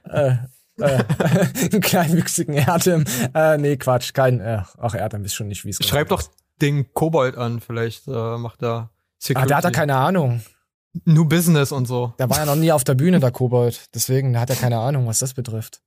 Äh, 0.05 0.37
äh, 0.79 1.03
einen 1.71 1.81
kleinwüchsigen 1.81 2.55
Erdem. 2.55 3.05
Äh, 3.33 3.57
nee, 3.57 3.77
Quatsch, 3.77 4.13
kein, 4.13 4.39
äh, 4.39 4.63
ach, 4.77 4.95
Erdem 4.95 5.23
ist 5.25 5.33
schon 5.35 5.47
nicht, 5.47 5.65
wie 5.65 5.69
es 5.69 5.77
Schreib 5.85 6.09
doch 6.09 6.23
den 6.61 6.93
Kobold 6.93 7.37
an, 7.37 7.59
vielleicht 7.59 8.07
äh, 8.07 8.37
macht 8.37 8.63
er 8.63 8.89
Ah, 9.33 9.45
der 9.45 9.57
hat 9.57 9.65
da 9.65 9.71
keine 9.71 9.95
Ahnung. 9.95 10.41
New 11.05 11.25
Business 11.25 11.71
und 11.71 11.87
so. 11.87 12.13
Der 12.19 12.29
war 12.29 12.37
ja 12.37 12.45
noch 12.45 12.55
nie 12.55 12.71
auf 12.71 12.83
der 12.83 12.95
Bühne, 12.95 13.19
der 13.19 13.31
Kobold. 13.31 13.93
Deswegen 13.93 14.39
hat 14.39 14.49
er 14.49 14.55
keine 14.55 14.79
Ahnung, 14.79 15.07
was 15.07 15.19
das 15.19 15.33
betrifft. 15.33 15.81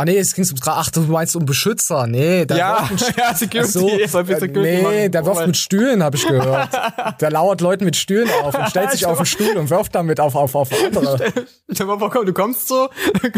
Ah 0.00 0.06
nee, 0.06 0.16
es 0.16 0.32
ging 0.34 0.46
ums 0.46 0.62
Gra- 0.62 0.76
Ach, 0.76 0.88
du 0.88 1.02
meinst 1.02 1.36
um 1.36 1.44
Beschützer. 1.44 2.06
Nee, 2.06 2.46
der 2.46 2.56
Ja, 2.56 2.88
wirft 2.88 3.06
mit 3.06 3.16
ja, 3.18 3.34
Security, 3.34 4.08
viel 4.08 4.56
äh, 4.56 4.82
Nee, 4.82 5.08
der 5.10 5.26
wirft 5.26 5.46
mit 5.46 5.58
Stühlen, 5.58 6.02
habe 6.02 6.16
ich 6.16 6.26
gehört. 6.26 6.70
der 7.20 7.30
lauert 7.30 7.60
Leuten 7.60 7.84
mit 7.84 7.96
Stühlen 7.96 8.30
auf 8.42 8.54
und 8.54 8.66
stellt 8.70 8.92
sich 8.92 9.04
auf 9.04 9.18
den 9.18 9.26
Stuhl 9.26 9.58
und 9.58 9.68
wirft 9.68 9.94
damit 9.94 10.18
auf, 10.18 10.34
auf, 10.36 10.54
auf 10.54 10.70
andere. 10.72 11.30
Stell 11.70 11.84
mal 11.84 11.98
vor, 11.98 12.08
komm, 12.08 12.24
du 12.24 12.32
kommst 12.32 12.68
so, 12.68 12.88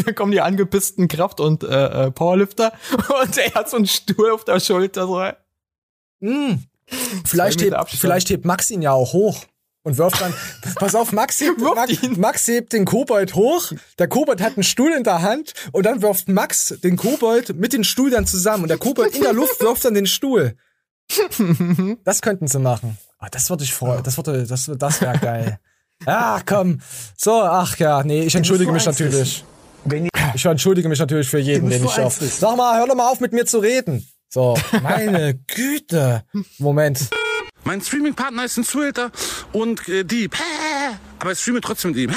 dann 0.05 0.15
kommen 0.15 0.31
die 0.31 0.41
angepissten 0.41 1.09
Kraft- 1.09 1.41
und 1.41 1.65
äh, 1.65 2.07
äh, 2.07 2.11
Powerlifter 2.13 2.73
und 2.93 3.37
er 3.39 3.55
hat 3.55 3.69
so 3.69 3.79
einen 3.79 3.89
Stuhl 3.89 4.31
auf 4.31 4.45
der 4.45 4.61
Schulter. 4.61 5.09
So. 5.09 5.21
Hm. 6.21 6.63
Vielleicht, 7.25 7.61
hebt, 7.61 7.75
vielleicht 7.91 8.31
hebt 8.31 8.45
Max 8.45 8.71
ihn 8.71 8.83
ja 8.83 8.93
auch 8.93 9.13
hoch 9.15 9.47
und 9.85 9.99
wirft 9.99 10.21
dann. 10.21 10.33
pass 10.77 10.95
auf, 10.95 11.13
Max 11.13 11.41
hebt, 11.41 11.61
Max, 11.75 11.93
Max 12.17 12.49
hebt 12.49 12.73
den 12.73 12.85
Kobold 12.85 13.35
hoch. 13.35 13.73
Der 13.99 14.09
Kobold 14.09 14.41
hat 14.41 14.57
einen 14.57 14.63
Stuhl 14.63 14.93
in 14.93 15.05
der 15.05 15.23
Hand 15.23 15.55
und 15.73 15.85
dann 15.87 16.03
wirft 16.03 16.29
Max 16.29 16.75
den 16.83 16.97
Kobold 16.97 17.57
mit 17.57 17.73
dem 17.73 17.85
Stuhl 17.85 18.11
dann 18.11 18.27
zusammen 18.27 18.65
und 18.65 18.69
der 18.69 18.79
Kobold 18.79 19.15
in 19.15 19.23
der 19.23 19.33
Luft 19.33 19.61
wirft 19.61 19.85
dann 19.85 19.95
den 19.95 20.07
Stuhl. 20.07 20.57
Das 22.05 22.23
könnten 22.23 22.49
sie 22.49 22.59
machen. 22.59 22.97
Ah, 23.19 23.29
das 23.31 23.51
würde 23.51 23.65
ich 23.65 23.75
freuen. 23.75 24.03
Das 24.03 24.17
würde, 24.17 24.47
das, 24.47 24.71
das 24.77 25.01
wäre 25.01 25.19
geil. 25.19 25.59
Ach 26.07 26.43
komm. 26.47 26.81
So, 27.17 27.43
ach 27.43 27.77
ja, 27.79 28.03
nee, 28.03 28.23
ich 28.23 28.35
entschuldige 28.35 28.73
mich 28.73 28.87
natürlich. 28.87 29.45
Ich 30.35 30.45
entschuldige 30.45 30.89
mich 30.89 30.99
natürlich 30.99 31.29
für 31.29 31.39
jeden, 31.39 31.71
den 31.71 31.85
ich 31.85 31.99
auf. 31.99 32.19
Sag 32.21 32.57
mal, 32.57 32.79
hör 32.79 32.87
doch 32.87 32.95
mal 32.95 33.11
auf 33.11 33.21
mit 33.21 33.33
mir 33.33 33.47
zu 33.47 33.59
reden. 33.59 34.07
So, 34.29 34.57
meine 34.83 35.35
Güte. 35.35 36.25
Moment. 36.59 37.11
Mein 37.65 37.81
Streaming-Partner 37.81 38.45
ist 38.45 38.57
ein 38.57 38.65
Twitter 38.65 39.11
und 39.53 39.89
äh, 39.89 40.05
Dieb. 40.05 40.37
Aber 41.19 41.33
ich 41.33 41.39
streame 41.39 41.61
trotzdem 41.61 41.93
mit 41.93 42.01
ihm. 42.01 42.15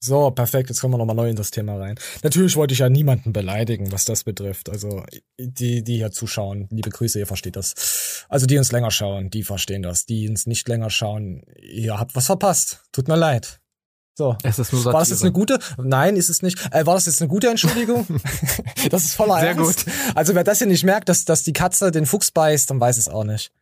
So, 0.00 0.30
perfekt, 0.30 0.68
jetzt 0.68 0.80
kommen 0.80 0.94
wir 0.94 0.98
nochmal 0.98 1.14
neu 1.14 1.28
in 1.28 1.36
das 1.36 1.50
Thema 1.50 1.76
rein. 1.76 1.98
Natürlich 2.22 2.56
wollte 2.56 2.72
ich 2.72 2.80
ja 2.80 2.88
niemanden 2.88 3.32
beleidigen, 3.32 3.92
was 3.92 4.04
das 4.04 4.24
betrifft. 4.24 4.68
Also, 4.68 5.04
die, 5.38 5.82
die 5.84 5.96
hier 5.96 6.10
zuschauen, 6.10 6.66
liebe 6.70 6.90
Grüße, 6.90 7.18
ihr 7.18 7.26
versteht 7.26 7.56
das. 7.56 8.26
Also, 8.28 8.46
die 8.46 8.58
uns 8.58 8.72
länger 8.72 8.90
schauen, 8.90 9.30
die 9.30 9.44
verstehen 9.44 9.82
das. 9.82 10.06
Die 10.06 10.28
uns 10.28 10.46
nicht 10.46 10.66
länger 10.68 10.90
schauen, 10.90 11.42
ihr 11.60 11.98
habt 11.98 12.16
was 12.16 12.26
verpasst. 12.26 12.82
Tut 12.92 13.08
mir 13.08 13.16
leid. 13.16 13.60
So. 14.16 14.36
Es 14.42 14.58
ist 14.58 14.72
nur 14.72 14.84
War 14.86 14.94
das 14.94 15.10
Satire. 15.10 15.14
jetzt 15.14 15.22
eine 15.22 15.32
gute? 15.32 15.58
Nein, 15.80 16.16
ist 16.16 16.28
es 16.28 16.42
nicht. 16.42 16.58
Äh, 16.72 16.84
war 16.86 16.94
das 16.94 17.06
jetzt 17.06 17.22
eine 17.22 17.28
gute 17.28 17.48
Entschuldigung? 17.48 18.04
das 18.90 19.04
ist 19.04 19.14
voller 19.14 19.38
Sehr 19.38 19.50
Ernst. 19.50 19.86
Also 20.16 20.34
wer 20.34 20.42
das 20.42 20.58
hier 20.58 20.66
nicht 20.66 20.82
merkt, 20.82 21.08
dass, 21.08 21.24
dass 21.24 21.44
die 21.44 21.52
Katze 21.52 21.92
den 21.92 22.04
Fuchs 22.04 22.32
beißt, 22.32 22.68
dann 22.68 22.80
weiß 22.80 22.98
es 22.98 23.08
auch 23.08 23.22
nicht. 23.22 23.52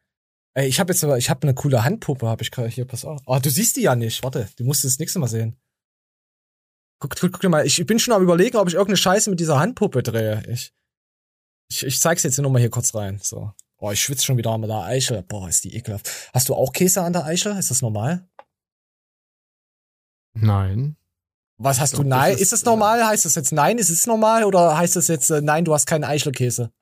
Ey, 0.57 0.68
ich 0.68 0.80
habe 0.80 0.90
jetzt 0.92 1.04
aber, 1.04 1.18
ich 1.18 1.28
habe 1.28 1.42
eine 1.42 1.54
coole 1.54 1.84
Handpuppe, 1.84 2.26
habe 2.26 2.42
ich 2.42 2.50
gerade 2.50 2.68
hier, 2.68 2.86
pass 2.86 3.04
auf. 3.04 3.20
Oh, 3.26 3.38
du 3.38 3.50
siehst 3.50 3.76
die 3.76 3.82
ja 3.82 3.94
nicht. 3.94 4.22
Warte, 4.22 4.48
du 4.57 4.64
musst 4.64 4.84
das 4.84 4.98
nächste 4.98 5.18
Mal 5.18 5.28
sehen. 5.28 5.61
Guck, 6.98 7.14
guck, 7.14 7.30
guck 7.32 7.40
dir 7.42 7.50
mal, 7.50 7.66
ich 7.66 7.84
bin 7.84 7.98
schon 7.98 8.14
am 8.14 8.22
überlegen, 8.22 8.57
ob 8.57 8.66
ich 8.66 8.72
irgendeine 8.74 8.96
Scheiße 8.96 9.28
mit 9.28 9.38
dieser 9.38 9.59
Handpuppe 9.61 10.02
drehe. 10.02 10.42
Ich, 10.48 10.72
ich, 11.70 11.82
ich 11.84 12.00
zeig's 12.00 12.22
jetzt 12.22 12.38
nur 12.38 12.50
mal 12.50 12.59
hier 12.59 12.70
kurz 12.70 12.94
rein. 12.94 13.18
So. 13.22 13.52
Oh, 13.76 13.90
ich 13.90 14.00
schwitze 14.02 14.24
schon 14.24 14.38
wieder 14.38 14.57
mit 14.57 14.70
der 14.70 14.80
Eichel. 14.84 15.22
Boah, 15.24 15.46
ist 15.46 15.62
die 15.64 15.76
ekelhaft. 15.76 16.11
Hast 16.32 16.48
du 16.48 16.54
auch 16.54 16.72
Käse 16.72 17.02
an 17.02 17.12
der 17.12 17.26
Eichel? 17.26 17.54
Ist 17.59 17.70
das 17.70 17.82
normal? 17.82 18.26
Nein. 20.32 20.96
Was 21.59 21.80
hast 21.80 21.92
Ich 21.92 21.98
du? 21.98 22.04
glaub, 22.04 22.11
das 22.12 22.18
Nein. 22.28 22.34
ist, 22.36 22.40
Ist, 22.40 22.52
es 22.52 22.64
normal? 22.64 23.07
Heißt 23.07 23.24
das 23.26 23.34
jetzt 23.34 23.52
nein? 23.52 23.76
Ist 23.76 23.90
es 23.90 24.07
normal? 24.07 24.44
Oder 24.44 24.78
heißt 24.78 24.96
das 24.96 25.09
jetzt 25.09 25.28
äh, 25.30 25.42
nein, 25.42 25.66
du 25.66 25.74
hast 25.74 25.84
keinen 25.86 26.04
Eichelkäse? 26.04 26.72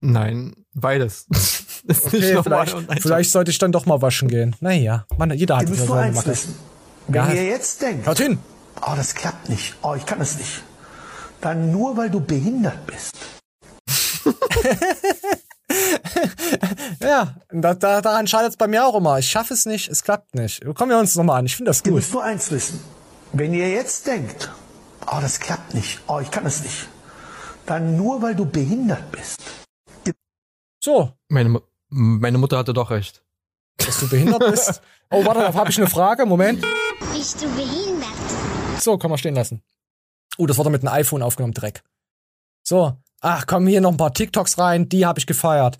Nein, 0.00 0.54
beides. 0.74 1.26
ist 1.30 2.12
nicht 2.12 2.24
Okay, 2.24 2.34
normal 2.34 2.66
vielleicht, 2.66 3.02
vielleicht 3.02 3.30
sollte 3.30 3.50
ich 3.50 3.58
dann 3.58 3.72
doch 3.72 3.86
mal 3.86 4.02
waschen 4.02 4.28
gehen. 4.28 4.54
Naja, 4.60 5.06
man, 5.16 5.30
jeder 5.32 5.56
hat 5.58 5.68
Ihr 5.68 5.74
seine 5.74 5.92
eins 6.00 6.16
Macke. 6.16 6.30
wissen. 6.30 6.54
Wenn 7.08 7.14
Ja. 7.14 7.32
ihr 7.32 7.44
jetzt 7.44 7.80
denkt, 7.82 8.06
Hört 8.06 8.18
hin. 8.18 8.38
oh, 8.82 8.92
das 8.96 9.14
klappt 9.14 9.48
nicht, 9.48 9.74
oh, 9.82 9.94
ich 9.94 10.04
kann 10.06 10.20
es 10.20 10.36
nicht, 10.38 10.62
dann 11.40 11.70
nur, 11.72 11.96
weil 11.96 12.10
du 12.10 12.20
behindert 12.20 12.86
bist. 12.86 13.12
Ja, 17.00 17.34
da, 17.50 17.74
da, 17.74 18.00
daran 18.00 18.26
scheitert 18.26 18.50
es 18.50 18.56
bei 18.56 18.66
mir 18.66 18.84
auch 18.86 18.94
immer. 18.94 19.18
Ich 19.18 19.28
schaffe 19.28 19.52
es 19.54 19.66
nicht, 19.66 19.88
es 19.88 20.02
klappt 20.02 20.34
nicht. 20.34 20.64
Kommen 20.74 20.90
wir 20.90 20.98
uns 20.98 21.14
nochmal 21.16 21.40
an. 21.40 21.46
Ich 21.46 21.56
finde 21.56 21.70
das 21.70 21.78
Ihr 21.80 21.84
gut. 21.90 21.94
müsst 21.94 22.12
nur 22.12 22.22
eins 22.24 22.50
wissen. 22.50 22.80
Wenn 23.32 23.52
ihr 23.52 23.68
jetzt 23.70 24.06
denkt, 24.06 24.50
oh, 25.06 25.18
das 25.20 25.40
klappt 25.40 25.74
nicht, 25.74 26.00
oh, 26.06 26.20
ich 26.20 26.30
kann 26.30 26.46
es 26.46 26.62
nicht, 26.62 26.88
dann 27.66 27.96
nur, 27.96 28.22
weil 28.22 28.34
du 28.34 28.44
behindert 28.46 29.10
bist. 29.12 29.38
So. 30.86 31.10
Meine, 31.28 31.60
meine 31.88 32.38
Mutter 32.38 32.58
hatte 32.58 32.72
doch 32.72 32.92
recht. 32.92 33.24
Dass 33.76 33.98
du 33.98 34.08
behindert 34.08 34.38
bist. 34.38 34.80
Oh, 35.10 35.24
warte, 35.24 35.40
da 35.40 35.52
habe 35.52 35.68
ich 35.68 35.78
eine 35.78 35.88
Frage. 35.88 36.24
Moment. 36.24 36.64
Bist 37.12 37.42
du 37.42 37.48
behindert? 37.56 38.14
So, 38.78 38.96
kann 38.96 39.10
man 39.10 39.18
stehen 39.18 39.34
lassen. 39.34 39.64
Oh, 40.38 40.46
das 40.46 40.58
wurde 40.58 40.70
mit 40.70 40.82
einem 40.82 40.94
iPhone 40.94 41.24
aufgenommen, 41.24 41.54
Dreck. 41.54 41.82
So. 42.62 42.96
Ach, 43.20 43.48
kommen 43.48 43.66
hier 43.66 43.80
noch 43.80 43.90
ein 43.90 43.96
paar 43.96 44.14
TikToks 44.14 44.58
rein. 44.58 44.88
Die 44.88 45.04
habe 45.04 45.18
ich 45.18 45.26
gefeiert. 45.26 45.76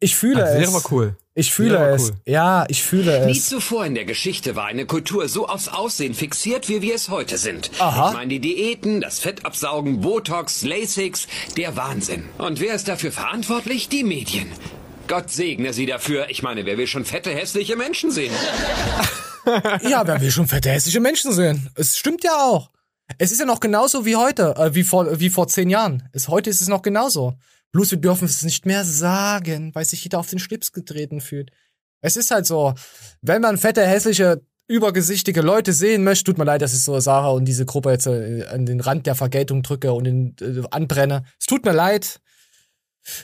Ich 0.00 0.16
fühle 0.16 0.44
die 0.58 0.64
es. 0.64 0.72
War 0.72 0.82
cool. 0.90 1.16
Ich 1.34 1.52
fühle 1.52 1.78
war 1.78 1.88
es. 1.90 2.10
cool. 2.10 2.16
Ja, 2.26 2.64
ich 2.68 2.82
fühle 2.82 3.26
Nie 3.26 3.32
es. 3.38 3.48
zuvor 3.48 3.84
in 3.86 3.94
der 3.94 4.04
Geschichte 4.04 4.56
war 4.56 4.66
eine 4.66 4.86
Kultur 4.86 5.28
so 5.28 5.46
aufs 5.48 5.68
Aussehen 5.68 6.14
fixiert, 6.14 6.68
wie 6.68 6.82
wir 6.82 6.94
es 6.94 7.08
heute 7.08 7.38
sind. 7.38 7.70
Aha. 7.78 8.08
Ich 8.08 8.14
meine 8.14 8.28
die 8.28 8.40
Diäten, 8.40 9.00
das 9.00 9.18
Fettabsaugen, 9.18 10.00
Botox, 10.00 10.62
Lasix, 10.62 11.26
der 11.56 11.76
Wahnsinn. 11.76 12.24
Und 12.38 12.60
wer 12.60 12.74
ist 12.74 12.88
dafür 12.88 13.12
verantwortlich? 13.12 13.88
Die 13.88 14.04
Medien. 14.04 14.48
Gott 15.08 15.30
segne 15.30 15.72
sie 15.72 15.86
dafür. 15.86 16.28
Ich 16.30 16.42
meine, 16.42 16.66
wer 16.66 16.78
will 16.78 16.86
schon 16.86 17.04
fette, 17.04 17.30
hässliche 17.30 17.76
Menschen 17.76 18.10
sehen? 18.10 18.32
Ja, 19.82 20.04
wer 20.06 20.20
will 20.20 20.32
schon 20.32 20.48
fette, 20.48 20.70
hässliche 20.70 20.98
Menschen 20.98 21.32
sehen? 21.32 21.70
Es 21.76 21.96
stimmt 21.96 22.24
ja 22.24 22.32
auch. 22.36 22.70
Es 23.18 23.30
ist 23.30 23.38
ja 23.38 23.46
noch 23.46 23.60
genauso 23.60 24.04
wie 24.04 24.16
heute, 24.16 24.56
äh, 24.56 24.74
wie 24.74 24.82
vor, 24.82 25.20
wie 25.20 25.30
vor 25.30 25.46
zehn 25.46 25.70
Jahren. 25.70 26.08
Es, 26.12 26.26
heute 26.26 26.50
ist 26.50 26.60
es 26.60 26.66
noch 26.66 26.82
genauso. 26.82 27.34
Bloß 27.72 27.90
wir 27.90 27.98
dürfen 27.98 28.24
es 28.26 28.42
nicht 28.42 28.66
mehr 28.66 28.84
sagen, 28.84 29.74
weil 29.74 29.84
sich 29.84 30.02
jeder 30.04 30.18
auf 30.18 30.30
den 30.30 30.38
Schlips 30.38 30.72
getreten 30.72 31.20
fühlt. 31.20 31.50
Es 32.00 32.16
ist 32.16 32.30
halt 32.30 32.46
so, 32.46 32.74
wenn 33.22 33.42
man 33.42 33.58
fette, 33.58 33.86
hässliche, 33.86 34.42
übergesichtige 34.68 35.42
Leute 35.42 35.72
sehen 35.72 36.04
möchte, 36.04 36.24
tut 36.24 36.38
mir 36.38 36.44
leid, 36.44 36.62
dass 36.62 36.74
ich 36.74 36.82
so 36.82 36.98
Sarah 36.98 37.30
und 37.30 37.44
diese 37.44 37.66
Gruppe 37.66 37.90
jetzt 37.90 38.06
äh, 38.06 38.44
an 38.46 38.66
den 38.66 38.80
Rand 38.80 39.06
der 39.06 39.14
Vergeltung 39.14 39.62
drücke 39.62 39.92
und 39.92 40.06
ihn 40.06 40.36
äh, 40.40 40.62
anbrenne. 40.70 41.24
Es 41.38 41.46
tut 41.46 41.64
mir 41.64 41.72
leid. 41.72 42.20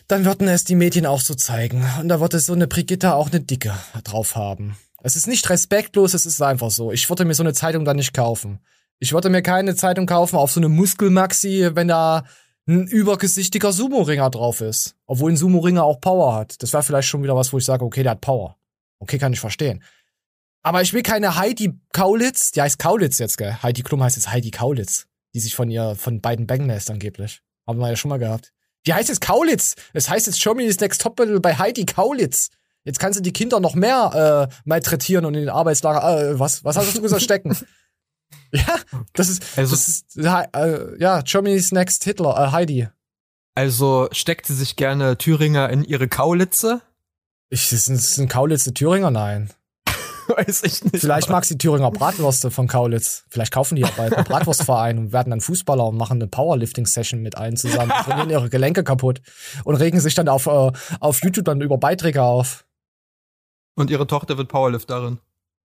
Dann 0.07 0.25
würden 0.25 0.47
es 0.47 0.63
die 0.63 0.77
Medien 0.77 1.07
auch 1.07 1.21
so 1.21 1.35
zeigen. 1.35 1.85
Und 2.01 2.09
da 2.09 2.21
wird 2.21 2.35
es 2.35 2.47
so 2.47 2.53
eine 2.53 2.69
Brigitte 2.69 3.15
auch 3.15 3.31
eine 3.31 3.41
Dicke 3.41 3.75
drauf 4.05 4.37
haben. 4.37 4.77
Es 5.03 5.17
ist 5.17 5.27
nicht 5.27 5.51
respektlos, 5.51 6.15
es 6.15 6.27
ist 6.27 6.41
einfach 6.41 6.71
so. 6.71 6.93
Ich 6.93 7.09
würde 7.09 7.25
mir 7.25 7.35
so 7.35 7.43
eine 7.43 7.55
Zeitung 7.55 7.85
dann 7.85 7.97
nicht 7.97 8.15
kaufen. 8.15 8.61
Ich 9.01 9.13
würde 9.13 9.31
mir 9.31 9.43
keine 9.43 9.75
Zeitung 9.75 10.07
kaufen 10.07 10.37
auf 10.37 10.53
so 10.53 10.61
eine 10.61 10.69
Muskelmaxi, 10.69 11.71
wenn 11.75 11.89
da 11.89 12.25
ein 12.67 12.87
übergesichtiger 12.87 13.73
Sumo-Ringer 13.73 14.31
drauf 14.31 14.61
ist. 14.61 14.95
Obwohl 15.07 15.33
ein 15.33 15.37
Sumo-Ringer 15.37 15.83
auch 15.83 16.01
Power 16.01 16.35
hat. 16.35 16.63
Das 16.63 16.73
wäre 16.73 16.83
vielleicht 16.83 17.09
schon 17.09 17.23
wieder 17.23 17.37
was, 17.37 17.53
wo 17.53 17.59
ich 17.59 17.65
sage, 17.65 17.85
okay, 17.85 18.03
der 18.03 18.13
hat 18.13 18.21
Power. 18.21 18.57
Okay, 18.99 19.19
kann 19.19 19.33
ich 19.33 19.41
verstehen. 19.41 19.83
Aber 20.63 20.81
ich 20.81 20.93
will 20.93 21.03
keine 21.03 21.37
Heidi 21.37 21.75
Kaulitz, 21.93 22.53
die 22.53 22.63
heißt 22.63 22.79
Kaulitz 22.79 23.19
jetzt, 23.19 23.37
gell? 23.37 23.57
Heidi 23.63 23.83
Klum 23.83 24.03
heißt 24.03 24.15
jetzt 24.17 24.31
Heidi 24.31 24.53
Kaulitz, 24.53 25.07
die 25.35 25.41
sich 25.41 25.57
von 25.57 25.69
ihr, 25.69 25.97
von 25.97 26.21
beiden 26.21 26.47
bängen 26.47 26.69
lässt 26.69 26.89
angeblich. 26.89 27.43
Haben 27.67 27.81
wir 27.81 27.89
ja 27.89 27.97
schon 27.97 28.11
mal 28.11 28.19
gehabt. 28.19 28.53
Die 28.87 28.95
heißt 28.95 29.09
jetzt 29.09 29.21
Kaulitz. 29.21 29.75
Es 29.93 30.09
heißt 30.09 30.27
jetzt 30.27 30.41
Germany's 30.41 30.79
Next 30.79 31.01
Topmodel 31.01 31.41
bei 31.41 31.57
Heidi 31.57 31.85
Kaulitz. 31.85 32.51
Jetzt 32.85 32.99
kannst 32.99 33.19
du 33.19 33.23
die 33.23 33.33
Kinder 33.33 33.61
noch 33.61 33.75
mehr 33.75 34.49
äh, 34.51 34.55
malträtieren 34.65 35.25
und 35.25 35.35
in 35.35 35.41
den 35.41 35.51
Arbeitslager. 35.51 36.33
Äh, 36.33 36.39
was, 36.39 36.65
was 36.65 36.77
hast 36.77 36.97
du 36.97 37.03
gesagt 37.03 37.23
stecken? 37.23 37.57
ja, 38.67 38.79
das 39.15 39.29
ist, 39.29 39.43
Also- 39.59 39.75
das 39.75 39.89
ist 39.89 40.17
äh, 40.19 40.99
ja 41.01 41.21
Germany's 41.23 41.73
Next 41.73 42.05
Hitler, 42.05 42.37
äh, 42.37 42.51
Heidi. 42.53 42.89
Also 43.55 44.09
steckt 44.13 44.47
sie 44.47 44.55
sich 44.55 44.77
gerne 44.77 45.19
Thüringer 45.19 45.69
in 45.71 45.85
ihre 45.85 46.09
Kaulitze? 46.09 46.81
Ich, 47.51 47.71
ist 47.73 47.89
ein, 47.89 47.97
ist 47.97 48.17
ein 48.19 48.29
Kaulitz 48.29 48.65
der 48.65 48.73
Thüringer? 48.75 49.11
Nein. 49.11 49.51
Weiß 50.29 50.63
ich 50.63 50.85
nicht. 50.85 51.01
Vielleicht 51.01 51.29
mag 51.29 51.45
sie 51.45 51.59
Thüringer 51.59 51.91
Bratwürste 51.91 52.51
von 52.51 52.67
Kaulitz. 52.67 53.25
Vielleicht 53.29 53.53
kaufen 53.53 53.75
die 53.77 53.83
ja 53.83 53.91
bald 53.95 54.15
einen 54.15 54.25
Bratwurstverein 54.25 54.97
und 54.99 55.13
werden 55.13 55.31
dann 55.31 55.41
Fußballer 55.43 55.85
und 55.87 55.97
machen 55.99 56.15
eine 56.19 56.29
Powerlifting-Session 56.29 57.21
mit 57.21 57.37
allen 57.37 57.57
zusammen, 57.59 57.91
trainieren 57.91 58.31
ihre 58.31 58.49
Gelenke 58.49 58.85
kaputt 58.85 59.21
und 59.65 59.75
regen 59.77 60.01
sich 60.01 60.15
dann 60.15 60.29
auf, 60.29 60.47
äh, 60.47 60.73
auf 61.01 61.23
YouTube 61.23 61.45
dann 61.45 61.61
über 61.61 61.77
Beiträge 61.77 62.23
auf. 62.23 62.65
Und 63.75 63.91
ihre 63.91 64.07
Tochter 64.07 64.39
wird 64.39 64.49
Powerlifterin. 64.49 65.19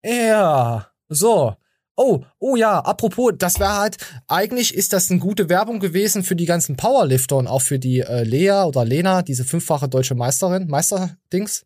Ja, 0.04 0.88
so. 1.08 1.56
Oh, 2.00 2.24
oh 2.38 2.56
ja, 2.56 2.80
apropos, 2.80 3.34
das 3.40 3.60
wäre 3.60 3.76
halt, 3.76 3.98
eigentlich 4.28 4.76
ist 4.76 4.94
das 4.94 5.10
eine 5.10 5.20
gute 5.20 5.50
Werbung 5.50 5.80
gewesen 5.80 6.24
für 6.24 6.36
die 6.36 6.46
ganzen 6.46 6.78
Powerlifter 6.78 7.38
und 7.38 7.48
auch 7.48 7.64
für 7.64 7.80
die 7.80 8.02
äh, 8.02 8.24
Lea 8.24 8.66
oder 8.68 8.86
Lena, 8.86 9.24
diese 9.24 9.44
fünffache 9.44 9.90
deutsche 9.90 10.14
Meisterin, 10.14 10.68
Meisterdings. 10.68 11.66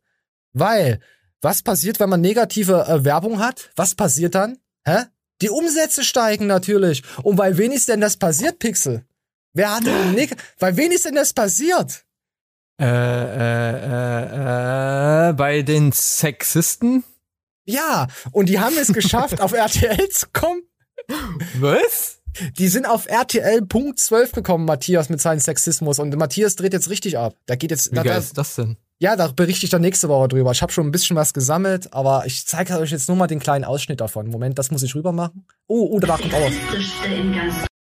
Weil, 0.53 1.01
was 1.41 1.61
passiert, 1.61 1.99
wenn 1.99 2.09
man 2.09 2.21
negative 2.21 2.85
äh, 2.87 3.03
Werbung 3.03 3.39
hat? 3.39 3.71
Was 3.75 3.93
passiert 3.93 4.33
dann? 4.33 4.57
Hä? 4.85 5.03
Die 5.41 5.49
Umsätze 5.49 6.03
steigen 6.03 6.47
natürlich. 6.47 7.03
Und 7.23 7.35
bei 7.35 7.57
wen 7.57 7.73
ist 7.73 7.89
denn 7.89 7.99
das 7.99 8.15
passiert, 8.15 8.57
Pixel? 8.57 9.03
Wer 9.53 9.75
hat 9.75 9.85
denn 9.85 10.13
neg 10.13 10.33
bei 10.59 10.77
wen 10.77 10.93
ist 10.93 11.03
denn 11.03 11.15
das 11.15 11.33
passiert? 11.33 12.05
Äh, 12.79 12.85
äh, 12.85 13.75
äh, 13.85 15.29
äh, 15.29 15.33
bei 15.33 15.61
den 15.61 15.91
Sexisten? 15.91 17.03
Ja, 17.65 18.07
und 18.31 18.49
die 18.49 18.59
haben 18.59 18.75
es 18.77 18.87
geschafft, 18.93 19.41
auf 19.41 19.53
RTL 19.53 20.09
zu 20.09 20.27
kommen. 20.33 20.61
Was? 21.59 22.19
Die 22.57 22.67
sind 22.67 22.85
auf 22.85 23.07
RTL 23.07 23.61
Punkt 23.63 23.99
12 23.99 24.31
gekommen, 24.31 24.65
Matthias, 24.65 25.09
mit 25.09 25.21
seinem 25.21 25.39
Sexismus. 25.39 25.99
Und 25.99 26.15
Matthias 26.15 26.55
dreht 26.55 26.73
jetzt 26.73 26.89
richtig 26.89 27.17
ab. 27.17 27.35
Da 27.45 27.55
geht 27.55 27.71
jetzt. 27.71 27.91
Wie 27.91 27.95
da, 27.95 28.03
geil 28.03 28.13
da, 28.13 28.19
ist 28.19 28.37
das 28.37 28.55
denn? 28.55 28.77
ja, 29.01 29.15
da 29.15 29.27
berichte 29.29 29.65
ich 29.65 29.71
dann 29.71 29.81
nächste 29.81 30.09
Woche 30.09 30.27
drüber. 30.27 30.51
Ich 30.51 30.61
habe 30.61 30.71
schon 30.71 30.85
ein 30.85 30.91
bisschen 30.91 31.15
was 31.15 31.33
gesammelt, 31.33 31.91
aber 31.91 32.23
ich 32.27 32.45
zeige 32.45 32.77
euch 32.77 32.91
jetzt 32.91 33.07
nur 33.07 33.17
mal 33.17 33.25
den 33.25 33.39
kleinen 33.39 33.65
Ausschnitt 33.65 33.99
davon. 33.99 34.27
Moment, 34.29 34.59
das 34.59 34.69
muss 34.69 34.83
ich 34.83 34.93
rüber 34.93 35.11
machen. 35.11 35.43
Oh, 35.65 35.89
oh, 35.91 35.99
da 35.99 36.17
kommt 36.17 36.31
auch 36.35 36.39
was. 36.39 36.53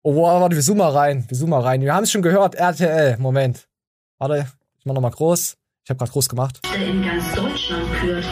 Oh, 0.04 0.16
wow, 0.16 0.42
warte, 0.42 0.58
wir 0.58 0.64
zoomen 0.64 0.80
mal 0.80 0.92
rein. 0.92 1.24
Wir 1.30 1.38
zoomen 1.38 1.52
mal 1.52 1.62
rein. 1.62 1.80
Wir 1.80 1.94
haben 1.94 2.04
es 2.04 2.12
schon 2.12 2.22
gehört, 2.22 2.56
RTL. 2.56 3.16
Moment. 3.20 3.70
Warte, 4.18 4.48
ich 4.78 4.86
mach 4.86 4.96
noch 4.96 5.02
mal 5.02 5.10
groß. 5.10 5.56
Ich 5.86 5.90
habe 5.90 5.98
gerade 5.98 6.12
groß 6.12 6.28
gemacht. 6.28 6.60
in 6.76 7.02
ganz 7.02 7.34
Deutschland 7.34 7.88
führt. 8.02 8.26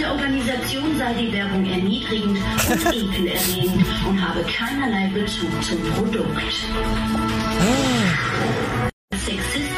Der 0.00 0.12
Organisation 0.12 0.96
sei 0.96 1.12
die 1.12 1.30
Werbung 1.30 1.62
erniedrigend 1.66 2.38
und 2.70 2.86
ekelerregend 2.86 3.84
und 4.08 4.28
habe 4.28 4.42
keinerlei 4.44 5.10
Bezug 5.12 5.50
zum 5.62 5.82
Produkt. 5.92 6.40
Sexistisch 9.12 9.69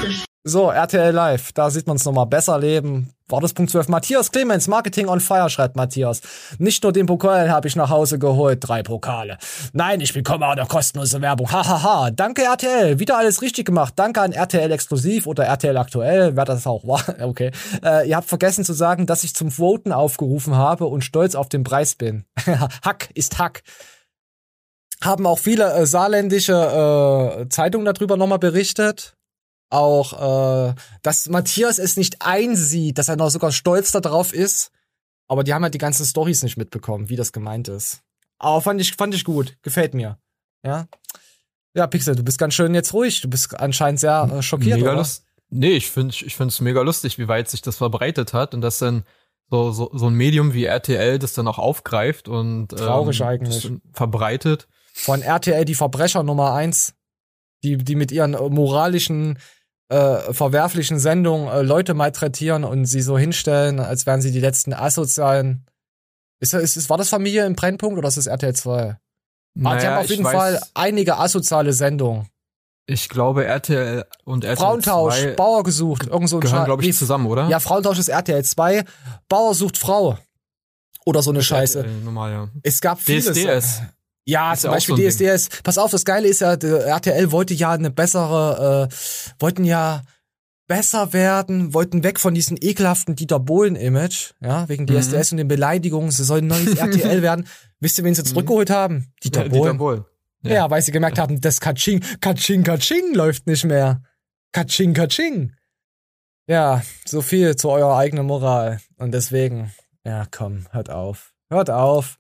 So, 0.45 0.71
RTL 0.71 1.15
Live, 1.15 1.53
da 1.53 1.71
sieht 1.71 1.87
man 1.87 1.97
es 1.97 2.05
nochmal. 2.05 2.27
Besser 2.27 2.59
leben. 2.59 3.13
War 3.29 3.41
das 3.41 3.55
Punkt 3.55 3.71
12. 3.71 3.87
Matthias 3.87 4.33
Clemens, 4.33 4.67
Marketing 4.67 5.07
on 5.07 5.21
Fire, 5.21 5.49
schreibt 5.49 5.77
Matthias. 5.77 6.21
Nicht 6.59 6.83
nur 6.83 6.93
den 6.93 7.07
Pokal 7.07 7.49
habe 7.49 7.69
ich 7.69 7.77
nach 7.77 7.91
Hause 7.91 8.19
geholt, 8.19 8.59
drei 8.61 8.83
Pokale. 8.83 9.39
Nein, 9.73 10.01
ich 10.01 10.13
bekomme 10.13 10.49
auch 10.49 10.57
noch 10.57 10.69
kostenlose 10.69 11.21
Werbung. 11.23 11.53
Hahaha. 11.53 11.83
Ha, 11.83 12.05
ha. 12.07 12.11
Danke 12.11 12.43
RTL, 12.43 12.99
wieder 12.99 13.19
alles 13.19 13.41
richtig 13.41 13.67
gemacht. 13.67 13.95
Danke 13.95 14.21
an 14.21 14.33
RTL 14.33 14.73
Exklusiv 14.73 15.29
oder 15.29 15.45
RTL 15.45 15.77
Aktuell, 15.77 16.35
wer 16.35 16.45
das 16.45 16.67
auch 16.67 16.85
war. 16.87 17.03
Okay. 17.23 17.53
Äh, 17.85 18.09
ihr 18.09 18.17
habt 18.17 18.29
vergessen 18.29 18.65
zu 18.65 18.73
sagen, 18.73 19.07
dass 19.07 19.23
ich 19.23 19.35
zum 19.35 19.51
Voten 19.51 19.93
aufgerufen 19.93 20.57
habe 20.57 20.87
und 20.87 21.03
stolz 21.05 21.37
auf 21.37 21.49
den 21.49 21.63
Preis 21.63 21.95
bin. 21.95 22.25
Hack 22.85 23.11
ist 23.15 23.39
Hack 23.39 23.63
haben 25.03 25.27
auch 25.27 25.39
viele 25.39 25.73
äh, 25.73 25.87
saarländische 25.87 26.53
äh, 27.43 27.49
Zeitungen 27.49 27.85
darüber 27.85 28.17
nochmal 28.17 28.39
berichtet. 28.39 29.17
Auch, 29.73 30.69
äh, 30.71 30.75
dass 31.03 31.29
Matthias 31.29 31.79
es 31.79 31.97
nicht 31.97 32.21
einsieht, 32.21 32.99
dass 32.99 33.09
er 33.09 33.17
noch 33.17 33.31
sogar 33.31 33.53
stolz 33.53 33.93
darauf 33.93 34.35
ist. 34.35 34.71
Aber 35.29 35.45
die 35.45 35.55
haben 35.55 35.63
halt 35.63 35.75
die 35.75 35.79
ganzen 35.79 36.05
Stories 36.05 36.43
nicht 36.43 36.57
mitbekommen, 36.57 37.09
wie 37.09 37.17
das 37.17 37.33
gemeint 37.33 37.69
ist. 37.69 38.03
Aber 38.39 38.61
fand 38.61 38.81
ich, 38.81 38.95
fand 38.95 39.15
ich 39.15 39.25
gut. 39.25 39.57
Gefällt 39.63 39.95
mir. 39.95 40.19
Ja. 40.65 40.89
Ja, 41.75 41.87
Pixel, 41.87 42.15
du 42.15 42.23
bist 42.23 42.39
ganz 42.39 42.55
schön 42.55 42.75
jetzt 42.75 42.93
ruhig. 42.93 43.23
Du 43.23 43.31
bist 43.31 43.59
anscheinend 43.59 44.01
sehr 44.01 44.31
äh, 44.31 44.43
schockiert, 44.43 44.79
mega 44.79 44.91
oder? 44.91 44.99
lust 44.99 45.25
Nee, 45.55 45.73
ich 45.73 45.91
finde 45.91 46.15
ich 46.15 46.35
find's 46.35 46.63
mega 46.63 46.81
lustig, 46.81 47.19
wie 47.19 47.29
weit 47.29 47.51
sich 47.51 47.61
das 47.61 47.77
verbreitet 47.77 48.33
hat 48.33 48.55
und 48.55 48.63
dass 48.63 48.79
dann 48.79 49.05
so, 49.51 49.71
so, 49.71 49.91
so 49.93 50.07
ein 50.07 50.15
Medium 50.15 50.55
wie 50.55 50.65
RTL 50.65 51.19
das 51.19 51.35
dann 51.35 51.47
auch 51.47 51.59
aufgreift 51.59 52.27
und 52.27 52.69
Traurig 52.69 53.21
ähm, 53.21 53.27
eigentlich. 53.27 53.71
verbreitet. 53.93 54.67
Von 54.95 55.21
RTL 55.21 55.67
die 55.67 55.75
Verbrecher 55.75 56.23
Nummer 56.23 56.55
eins, 56.55 56.95
die, 57.63 57.77
die 57.77 57.97
mit 57.97 58.13
ihren 58.13 58.33
moralischen, 58.33 59.39
äh, 59.93 60.33
verwerflichen 60.33 60.99
Sendungen 60.99 61.49
äh, 61.49 61.63
Leute 61.63 61.95
malträtieren 61.95 62.65
und 62.65 62.87
sie 62.87 63.03
so 63.03 63.19
hinstellen, 63.19 63.79
als 63.81 64.07
wären 64.07 64.21
sie 64.23 64.33
die 64.33 64.41
letzten 64.41 64.73
asozialen. 64.73 65.67
Ist, 66.41 66.55
ist, 66.55 66.77
ist, 66.77 66.91
war 66.91 66.99
das 66.99 67.09
Familie 67.09 67.47
im 67.47 67.55
Brennpunkt 67.55 67.99
oder 67.99 68.09
ist 68.09 68.17
das 68.17 68.27
RTL 68.27 68.55
2? 68.55 68.73
ah, 68.73 68.97
die 69.55 69.61
Naja, 69.63 69.91
haben 69.93 70.05
auf 70.05 70.11
jeden 70.11 70.27
weiß- 70.27 70.33
Fall 70.33 70.61
einige 70.75 71.19
asoziale 71.19 71.73
Sendungen. 71.73 72.27
Ich 72.87 73.09
glaube, 73.09 73.45
RTL 73.45 74.05
und 74.25 74.45
RTL 74.45 74.57
Frauentausch, 74.57 75.21
2 75.21 75.35
Bauer 75.35 75.63
gesucht, 75.63 76.09
irgend 76.09 76.29
so 76.29 76.39
ein 76.39 76.41
gehören, 76.41 76.65
glaube 76.65 76.83
ich, 76.83 76.89
nee, 76.89 76.95
zusammen, 76.95 77.27
oder? 77.27 77.49
Ja, 77.49 77.61
Frauentausch 77.61 77.99
ist 78.01 78.09
RTL 78.09 78.45
2, 78.45 78.85
Bauer 79.29 79.55
sucht 79.55 79.79
Frau. 79.79 80.19
Oder 81.05 81.23
so 81.23 81.31
eine 81.31 81.43
Scheiße. 81.43 81.79
RTL, 81.81 82.01
normal, 82.03 82.33
ja. 82.33 82.49
Es 82.63 82.81
gab 82.81 83.01
vieles. 83.01 83.27
DSDS. 83.27 83.83
Ja, 84.25 84.53
Ist 84.53 84.61
zum 84.63 84.69
ja 84.71 84.75
Beispiel 84.77 84.97
so 84.97 85.03
DSDS. 85.11 85.49
Pass 85.63 85.79
auf, 85.79 85.91
das 85.91 86.05
Geile 86.05 86.29
ist 86.29 86.41
ja, 86.41 86.53
RTL 86.55 87.33
wollte 87.33 87.55
ja 87.55 87.73
eine 87.73 87.91
bessere, 87.91 88.89
äh, 88.91 88.95
wollten 89.41 89.65
ja 89.65 90.03
besser 90.69 91.13
werden, 91.13 91.75
wollten 91.75 92.05
weg 92.05 92.21
von 92.21 92.35
diesem 92.35 92.57
ekelhaften 92.61 93.17
Dieter 93.17 93.41
Bohlen-Image, 93.41 94.33
ja, 94.41 94.69
wegen 94.69 94.85
Mhm. 94.85 94.89
DSDS 95.01 95.33
und 95.33 95.39
den 95.39 95.49
Beleidigungen. 95.49 96.11
Sie 96.13 96.25
sollen 96.25 96.47
neues 96.47 96.75
RTL 96.79 97.21
werden. 97.23 97.47
Wisst 97.81 97.99
ihr, 97.99 98.05
wen 98.05 98.15
sie 98.15 98.23
zurückgeholt 98.25 98.71
haben? 98.71 99.13
Dieter 99.25 99.41
Mhm. 99.41 99.47
Ja, 99.47 99.51
Bohlen. 99.51 99.73
Dieter 99.73 99.79
Bohlen. 99.79 100.05
Ja. 100.45 100.71
weil 100.71 100.83
sie 100.83 100.91
gemerkt 100.93 101.19
haben, 101.19 101.41
das 101.41 101.61
Katsching, 101.61 102.01
Katsching, 102.21 102.65
Katsching 102.65 103.15
läuft 103.15 103.47
nicht 103.47 103.65
mehr. 103.65 104.03
Katsching, 104.53 104.93
Katsching. 104.93 105.53
Ja, 106.49 106.83
so 107.07 107.23
viel 107.23 107.55
zu 107.57 107.71
eurer 107.71 107.97
eigenen 107.97 108.27
Moral. 108.27 108.81
Und 108.99 109.13
deswegen, 109.13 109.73
ja, 110.05 110.27
komm, 110.31 110.67
hört 110.73 110.91
auf. 110.91 111.33
Hört 111.49 111.71
auf. 111.71 112.19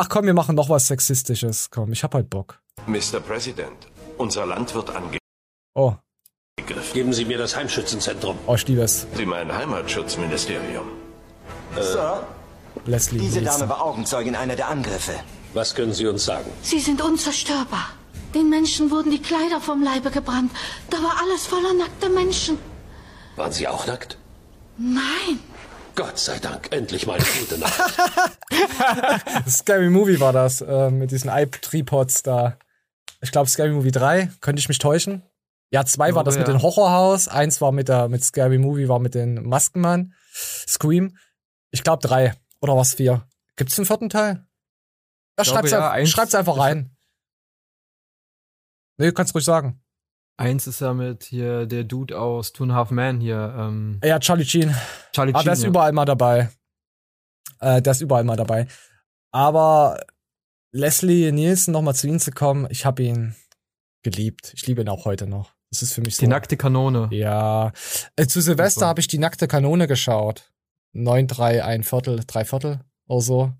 Ach 0.00 0.08
komm, 0.08 0.26
wir 0.26 0.34
machen 0.34 0.54
noch 0.54 0.68
was 0.68 0.86
Sexistisches. 0.86 1.70
Komm, 1.70 1.90
ich 1.90 2.04
hab 2.04 2.14
halt 2.14 2.30
Bock. 2.30 2.60
Mr. 2.86 3.18
President, 3.18 3.88
unser 4.16 4.46
Land 4.46 4.72
wird 4.72 4.90
angegriffen. 4.90 5.18
Oh, 5.74 5.94
Geben 6.94 7.12
Sie 7.12 7.24
mir 7.24 7.36
das 7.36 7.56
Heimschützenzentrum. 7.56 8.38
oh, 8.46 8.54
ich 8.54 8.64
liebe 8.68 8.82
es. 8.82 9.08
Sie 9.16 9.26
mein 9.26 9.52
Heimatschutzministerium. 9.52 10.86
Sir, 11.74 12.24
Leslie. 12.86 13.18
diese 13.18 13.40
Nielsen. 13.40 13.58
Dame 13.58 13.70
war 13.70 13.82
Augenzeugin 13.82 14.36
einer 14.36 14.54
der 14.54 14.68
Angriffe. 14.68 15.14
Was 15.52 15.74
können 15.74 15.92
Sie 15.92 16.06
uns 16.06 16.24
sagen? 16.24 16.48
Sie 16.62 16.78
sind 16.78 17.02
unzerstörbar. 17.02 17.86
Den 18.36 18.50
Menschen 18.50 18.92
wurden 18.92 19.10
die 19.10 19.20
Kleider 19.20 19.60
vom 19.60 19.82
Leibe 19.82 20.12
gebrannt. 20.12 20.52
Da 20.90 20.98
war 20.98 21.14
alles 21.22 21.44
voller 21.48 21.74
nackter 21.74 22.08
Menschen. 22.08 22.56
Waren 23.34 23.50
Sie 23.50 23.66
auch 23.66 23.84
nackt? 23.88 24.16
Nein. 24.76 25.40
Gott 25.98 26.16
sei 26.16 26.38
Dank, 26.38 26.70
endlich 26.70 27.08
mal 27.08 27.14
eine 27.14 27.24
gute 27.40 27.58
Nacht. 27.58 27.98
Scary 29.50 29.90
Movie 29.90 30.20
war 30.20 30.32
das, 30.32 30.60
äh, 30.60 30.90
mit 30.92 31.10
diesen 31.10 31.28
Eye-Tripods 31.28 32.22
da. 32.22 32.56
Ich 33.20 33.32
glaube 33.32 33.50
Scary 33.50 33.72
Movie 33.72 33.90
3, 33.90 34.30
könnte 34.40 34.60
ich 34.60 34.68
mich 34.68 34.78
täuschen. 34.78 35.24
Ja, 35.72 35.84
zwei 35.84 36.14
war 36.14 36.22
glaube, 36.22 36.26
das 36.26 36.38
mit 36.38 36.46
ja. 36.46 36.54
dem 36.54 36.62
Horrorhaus, 36.62 37.26
eins 37.26 37.60
war 37.60 37.72
mit 37.72 37.88
der 37.88 38.08
mit 38.08 38.22
Scary 38.22 38.58
Movie, 38.58 38.88
war 38.88 39.00
mit 39.00 39.16
den 39.16 39.42
Maskenmann. 39.42 40.14
Scream. 40.32 41.18
Ich 41.72 41.82
glaube 41.82 42.06
drei. 42.06 42.36
Oder 42.60 42.76
was 42.76 42.94
vier? 42.94 43.26
Gibt's 43.56 43.76
einen 43.76 43.86
vierten 43.86 44.08
Teil? 44.08 44.46
Ja, 45.36 45.44
schreibt's, 45.44 45.72
ja, 45.72 45.78
einfach, 45.78 45.90
eins- 45.90 46.10
schreibt's 46.10 46.36
einfach 46.36 46.58
rein. 46.58 46.96
Nee, 48.98 49.10
kannst 49.10 49.34
ruhig 49.34 49.44
sagen. 49.44 49.82
Eins 50.38 50.66
ist 50.68 50.80
ja 50.80 50.94
mit 50.94 51.24
hier 51.24 51.66
der 51.66 51.82
Dude 51.84 52.18
aus 52.18 52.52
Two 52.52 52.62
and 52.64 52.72
a 52.72 52.76
Half 52.76 52.90
Man 52.92 53.20
hier. 53.20 53.54
Ähm, 53.58 54.00
Ja, 54.04 54.18
Charlie 54.20 54.44
Sheen. 54.44 54.74
Charlie 55.12 55.32
Ah, 55.34 55.38
der 55.38 55.42
Sheen, 55.42 55.52
ist 55.52 55.62
ja. 55.64 55.68
überall 55.68 55.92
mal 55.92 56.04
dabei. 56.04 56.50
Äh, 57.60 57.82
der 57.82 57.90
ist 57.90 58.00
überall 58.00 58.22
mal 58.24 58.36
dabei. 58.36 58.68
Aber 59.32 60.00
Leslie 60.72 61.32
Nielsen 61.32 61.72
nochmal 61.72 61.94
zu 61.96 62.06
ihm 62.06 62.20
zu 62.20 62.30
kommen, 62.30 62.68
ich 62.70 62.86
habe 62.86 63.02
ihn 63.02 63.34
geliebt. 64.04 64.52
Ich 64.54 64.66
liebe 64.66 64.80
ihn 64.80 64.88
auch 64.88 65.04
heute 65.06 65.26
noch. 65.26 65.52
Das 65.70 65.82
ist 65.82 65.92
für 65.92 66.00
mich 66.02 66.16
so. 66.16 66.20
Die 66.20 66.28
nackte 66.28 66.56
Kanone. 66.56 67.08
Ja. 67.10 67.72
Äh, 68.16 68.26
zu 68.26 68.40
Silvester 68.40 68.86
habe 68.86 69.00
ich 69.00 69.08
die 69.08 69.18
nackte 69.18 69.48
Kanone 69.48 69.86
geschaut. 69.88 70.52
9, 70.92 71.26
3, 71.26 71.64
ein 71.64 71.82
Viertel, 71.82 72.20
drei 72.26 72.44
Viertel 72.44 72.80
oder 73.08 73.20
so. 73.20 73.52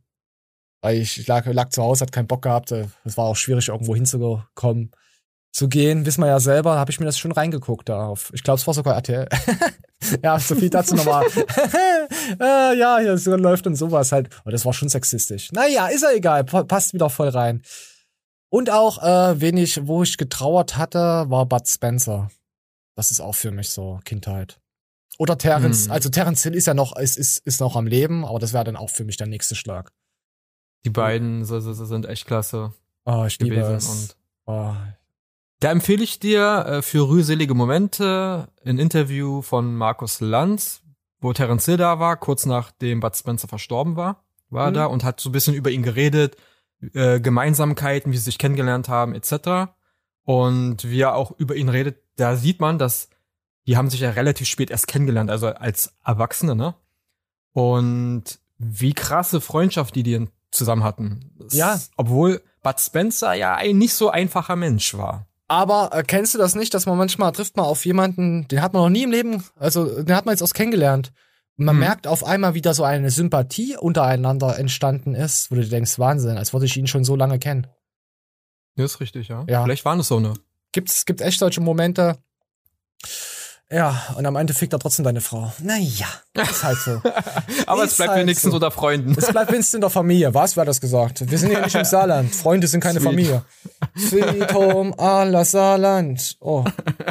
Weil 0.81 0.97
ich 0.99 1.27
lag, 1.27 1.45
lag 1.47 1.71
zu 1.71 1.83
Hause, 1.83 2.03
hat 2.03 2.13
keinen 2.13 2.29
Bock 2.29 2.43
gehabt. 2.43 2.71
äh, 2.71 2.87
Es 3.05 3.17
war 3.17 3.25
auch 3.27 3.37
schwierig, 3.37 3.69
irgendwo 3.69 3.95
hinzukommen. 3.97 4.93
Zu 5.53 5.69
gehen, 5.69 6.05
wissen 6.07 6.21
wir 6.23 6.29
ja 6.29 6.41
selber, 6.41 6.77
habe 6.79 6.91
ich 6.91 7.01
mir 7.01 7.07
das 7.07 7.19
schon 7.19 7.33
reingeguckt 7.33 7.89
da 7.89 8.07
auf. 8.07 8.31
Ich 8.35 8.43
glaube, 8.43 8.59
es 8.61 8.67
war 8.67 8.75
sogar 8.75 8.95
RTL. 8.95 9.29
ja, 10.23 10.39
so 10.39 10.55
viel 10.55 10.71
dazu 10.71 10.95
nochmal. 10.95 11.25
äh, 12.41 12.79
ja, 12.79 12.99
hier 12.99 13.17
so 13.19 13.35
läuft 13.35 13.67
und 13.67 13.75
sowas 13.75 14.13
halt. 14.13 14.29
Und 14.45 14.53
das 14.53 14.65
war 14.65 14.73
schon 14.73 14.89
sexistisch. 14.89 15.51
Naja, 15.53 15.89
ist 15.89 16.03
ja 16.03 16.11
egal, 16.13 16.45
pa- 16.45 16.65
passt 16.65 16.93
wieder 16.93 17.11
voll 17.11 17.29
rein. 17.29 17.63
Und 18.51 18.71
auch, 18.71 19.03
äh, 19.03 19.41
wen 19.41 19.57
ich, 19.57 19.87
wo 19.87 20.03
ich 20.03 20.17
getrauert 20.17 20.77
hatte, 20.77 21.27
war 21.29 21.47
Bud 21.47 21.67
Spencer. 21.67 22.31
Das 22.95 23.11
ist 23.11 23.21
auch 23.21 23.35
für 23.35 23.51
mich 23.51 23.71
so 23.71 24.01
Kindheit. 24.05 24.61
Oder 25.19 25.37
Terence, 25.39 25.87
Hm. 25.87 25.93
also 25.93 26.09
Terence 26.11 26.43
Hill 26.45 26.55
ist 26.55 26.67
ja 26.67 26.75
noch, 26.75 26.97
ist, 26.97 27.17
ist, 27.19 27.39
ist 27.47 27.61
noch 27.61 27.75
am 27.75 27.87
Leben, 27.87 28.25
aber 28.25 28.39
das 28.39 28.53
wäre 28.53 28.65
dann 28.65 28.77
auch 28.77 28.91
für 28.91 29.05
mich 29.05 29.17
der 29.17 29.27
nächste 29.27 29.55
Schlag. 29.57 29.93
Die 30.85 30.91
beiden 30.91 31.45
so, 31.45 31.59
so, 31.61 31.73
so 31.73 31.85
sind 31.87 32.07
echt 32.07 32.27
klasse. 32.27 32.73
Oh, 33.05 33.25
ich 33.27 33.39
liebe 33.41 33.57
es. 33.61 33.87
Und 33.89 34.17
Oh, 34.47 34.75
da 35.61 35.71
empfehle 35.71 36.05
ich 36.05 36.19
dir 36.21 36.65
äh, 36.67 36.83
für 36.83 37.09
rühselige 37.09 37.55
Momente 37.55 38.49
ein 38.65 38.79
Interview 38.79 39.43
von 39.43 39.75
Markus 39.75 40.21
Lanz, 40.21 40.83
wo 41.21 41.33
Terence 41.33 41.65
Hill 41.67 41.77
da 41.79 41.99
war, 41.99 42.17
kurz 42.17 42.47
nachdem 42.47 43.01
Bud 43.01 43.17
Spencer 43.17 43.49
verstorben 43.49 43.97
war, 43.97 44.25
war 44.51 44.71
Mhm. 44.71 44.75
da 44.75 44.87
und 44.87 45.05
hat 45.05 45.21
so 45.21 45.29
ein 45.31 45.33
bisschen 45.33 45.55
über 45.55 45.71
ihn 45.71 45.83
geredet, 45.83 46.37
äh, 46.95 47.21
Gemeinsamkeiten, 47.21 48.13
wie 48.13 48.17
sie 48.17 48.25
sich 48.25 48.39
kennengelernt 48.39 48.89
haben, 48.89 49.15
etc. 49.15 49.73
Und 50.25 50.89
wie 50.89 51.01
er 51.01 51.15
auch 51.17 51.33
über 51.39 51.57
ihn 51.57 51.69
redet, 51.69 52.03
da 52.17 52.37
sieht 52.37 52.61
man, 52.61 52.79
dass 52.79 53.09
die 53.67 53.77
haben 53.77 53.91
sich 53.91 54.01
ja 54.01 54.11
relativ 54.11 54.47
spät 54.49 54.71
erst 54.71 54.87
kennengelernt, 54.87 55.31
also 55.31 55.49
als 55.49 55.93
Erwachsene, 56.05 56.55
ne? 56.57 56.75
Und 57.53 58.25
wie 58.59 58.93
krasse 58.95 59.41
Freundschaft 59.41 59.95
die 59.95 60.03
die 60.03 60.29
zusammen 60.51 60.85
hatten. 60.85 61.33
Das- 61.39 61.53
Ja. 61.55 61.79
Obwohl 61.97 62.43
Bud 62.63 62.81
Spencer 62.81 63.35
ja 63.35 63.55
ein 63.57 63.77
nicht 63.79 63.95
so 63.95 64.11
einfacher 64.11 64.57
Mensch 64.57 64.95
war. 64.97 65.27
Aber 65.49 65.91
äh, 65.93 66.03
kennst 66.03 66.35
du 66.35 66.39
das 66.39 66.55
nicht, 66.55 66.75
dass 66.75 66.87
man 66.87 66.99
manchmal 66.99 67.33
trifft 67.33 67.57
man 67.57 67.65
auf 67.67 67.85
jemanden, 67.87 68.47
den 68.49 68.61
hat 68.61 68.75
man 68.75 68.83
noch 68.83 68.91
nie 68.91 69.03
im 69.03 69.11
Leben, 69.11 69.43
also 69.57 70.03
den 70.03 70.15
hat 70.15 70.27
man 70.27 70.35
jetzt 70.35 70.43
erst 70.43 70.55
kennengelernt. 70.55 71.11
Und 71.57 71.65
man 71.65 71.75
Hm. 71.75 71.81
merkt 71.81 72.07
auf 72.07 72.23
einmal 72.23 72.55
wieder 72.55 72.75
so 72.75 72.85
eine 72.85 73.11
Sympathie 73.11 73.77
untereinander 73.77 74.59
entstanden 74.59 75.15
ist, 75.15 75.51
wo 75.51 75.57
du 75.57 75.67
denkst, 75.67 75.99
Wahnsinn, 75.99 76.37
als 76.37 76.53
würde 76.53 76.67
ich 76.67 76.77
ihn 76.77 76.87
schon 76.87 77.03
so 77.03 77.17
lange 77.17 77.39
kennen. 77.39 77.67
Ja, 78.77 78.85
ist 78.85 79.01
richtig, 79.01 79.29
ja. 79.29 79.45
Ja. 79.49 79.65
Vielleicht 79.65 79.85
waren 79.85 79.99
es 79.99 80.09
so 80.09 80.19
eine. 80.19 80.35
Gibt's, 80.73 81.05
gibt 81.07 81.21
echt 81.21 81.41
solche 81.41 81.61
Momente. 81.61 82.19
Ja, 83.71 84.15
und 84.17 84.25
am 84.25 84.35
Ende 84.37 84.55
fickt 84.55 84.73
er 84.73 84.79
trotzdem 84.79 85.05
deine 85.05 85.21
Frau. 85.21 85.53
Naja, 85.63 86.07
ist 86.35 86.65
halt 86.65 86.79
so. 86.79 87.03
Aber 87.67 87.85
es 87.85 87.91
Ist 87.91 87.97
bleibt 87.99 88.13
halt 88.13 88.23
wenigstens 88.23 88.51
so. 88.51 88.57
unter 88.57 88.71
Freunden. 88.71 89.15
Es 89.19 89.31
bleibt 89.31 89.53
wenigstens 89.53 89.75
in 89.75 89.83
der 89.83 89.91
Familie. 89.91 90.33
Was, 90.33 90.57
wer 90.57 90.63
hat 90.63 90.69
das 90.69 90.81
gesagt? 90.81 91.31
Wir 91.31 91.37
sind 91.37 91.53
ja 91.53 91.61
nicht 91.61 91.75
im 91.75 91.85
Saarland. 91.85 92.35
Freunde 92.35 92.67
sind 92.67 92.81
keine 92.81 92.99
Sweet. 92.99 93.11
Familie. 93.11 93.45
Sweet 93.99 94.55
Home 94.55 94.95
la 94.97 95.45
Saarland. 95.45 96.39
Oh. 96.41 96.65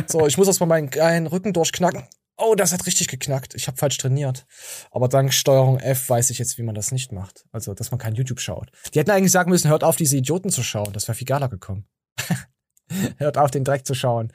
So, 0.08 0.26
ich 0.26 0.38
muss 0.38 0.48
erst 0.48 0.60
mal 0.60 0.66
meinen 0.66 0.90
kleinen 0.90 1.28
Rücken 1.28 1.54
durchknacken. 1.54 2.04
Oh, 2.38 2.56
das 2.56 2.72
hat 2.74 2.86
richtig 2.88 3.08
geknackt. 3.08 3.54
Ich 3.54 3.68
habe 3.68 3.78
falsch 3.78 3.98
trainiert. 3.98 4.48
Aber 4.92 5.08
dank 5.10 5.34
Steuerung 5.34 5.80
F 5.80 6.10
weiß 6.10 6.32
ich 6.32 6.40
jetzt, 6.40 6.58
wie 6.58 6.64
man 6.64 6.74
das 6.76 6.92
nicht 6.92 7.12
macht. 7.12 7.46
Also, 7.52 7.76
dass 7.76 7.92
man 7.92 8.00
kein 8.00 8.16
YouTube 8.16 8.40
schaut. 8.40 8.72
Die 8.94 9.00
hätten 9.00 9.12
eigentlich 9.12 9.32
sagen 9.32 9.52
müssen, 9.52 9.70
hört 9.70 9.84
auf, 9.84 9.96
diese 9.96 10.18
Idioten 10.18 10.50
zu 10.50 10.64
schauen. 10.64 10.94
Das 10.94 11.08
wäre 11.08 11.16
viel 11.16 11.28
geiler 11.28 11.50
gekommen. 11.50 11.86
hört 13.18 13.38
auf, 13.38 13.52
den 13.52 13.64
Dreck 13.64 13.86
zu 13.86 13.94
schauen. 13.94 14.32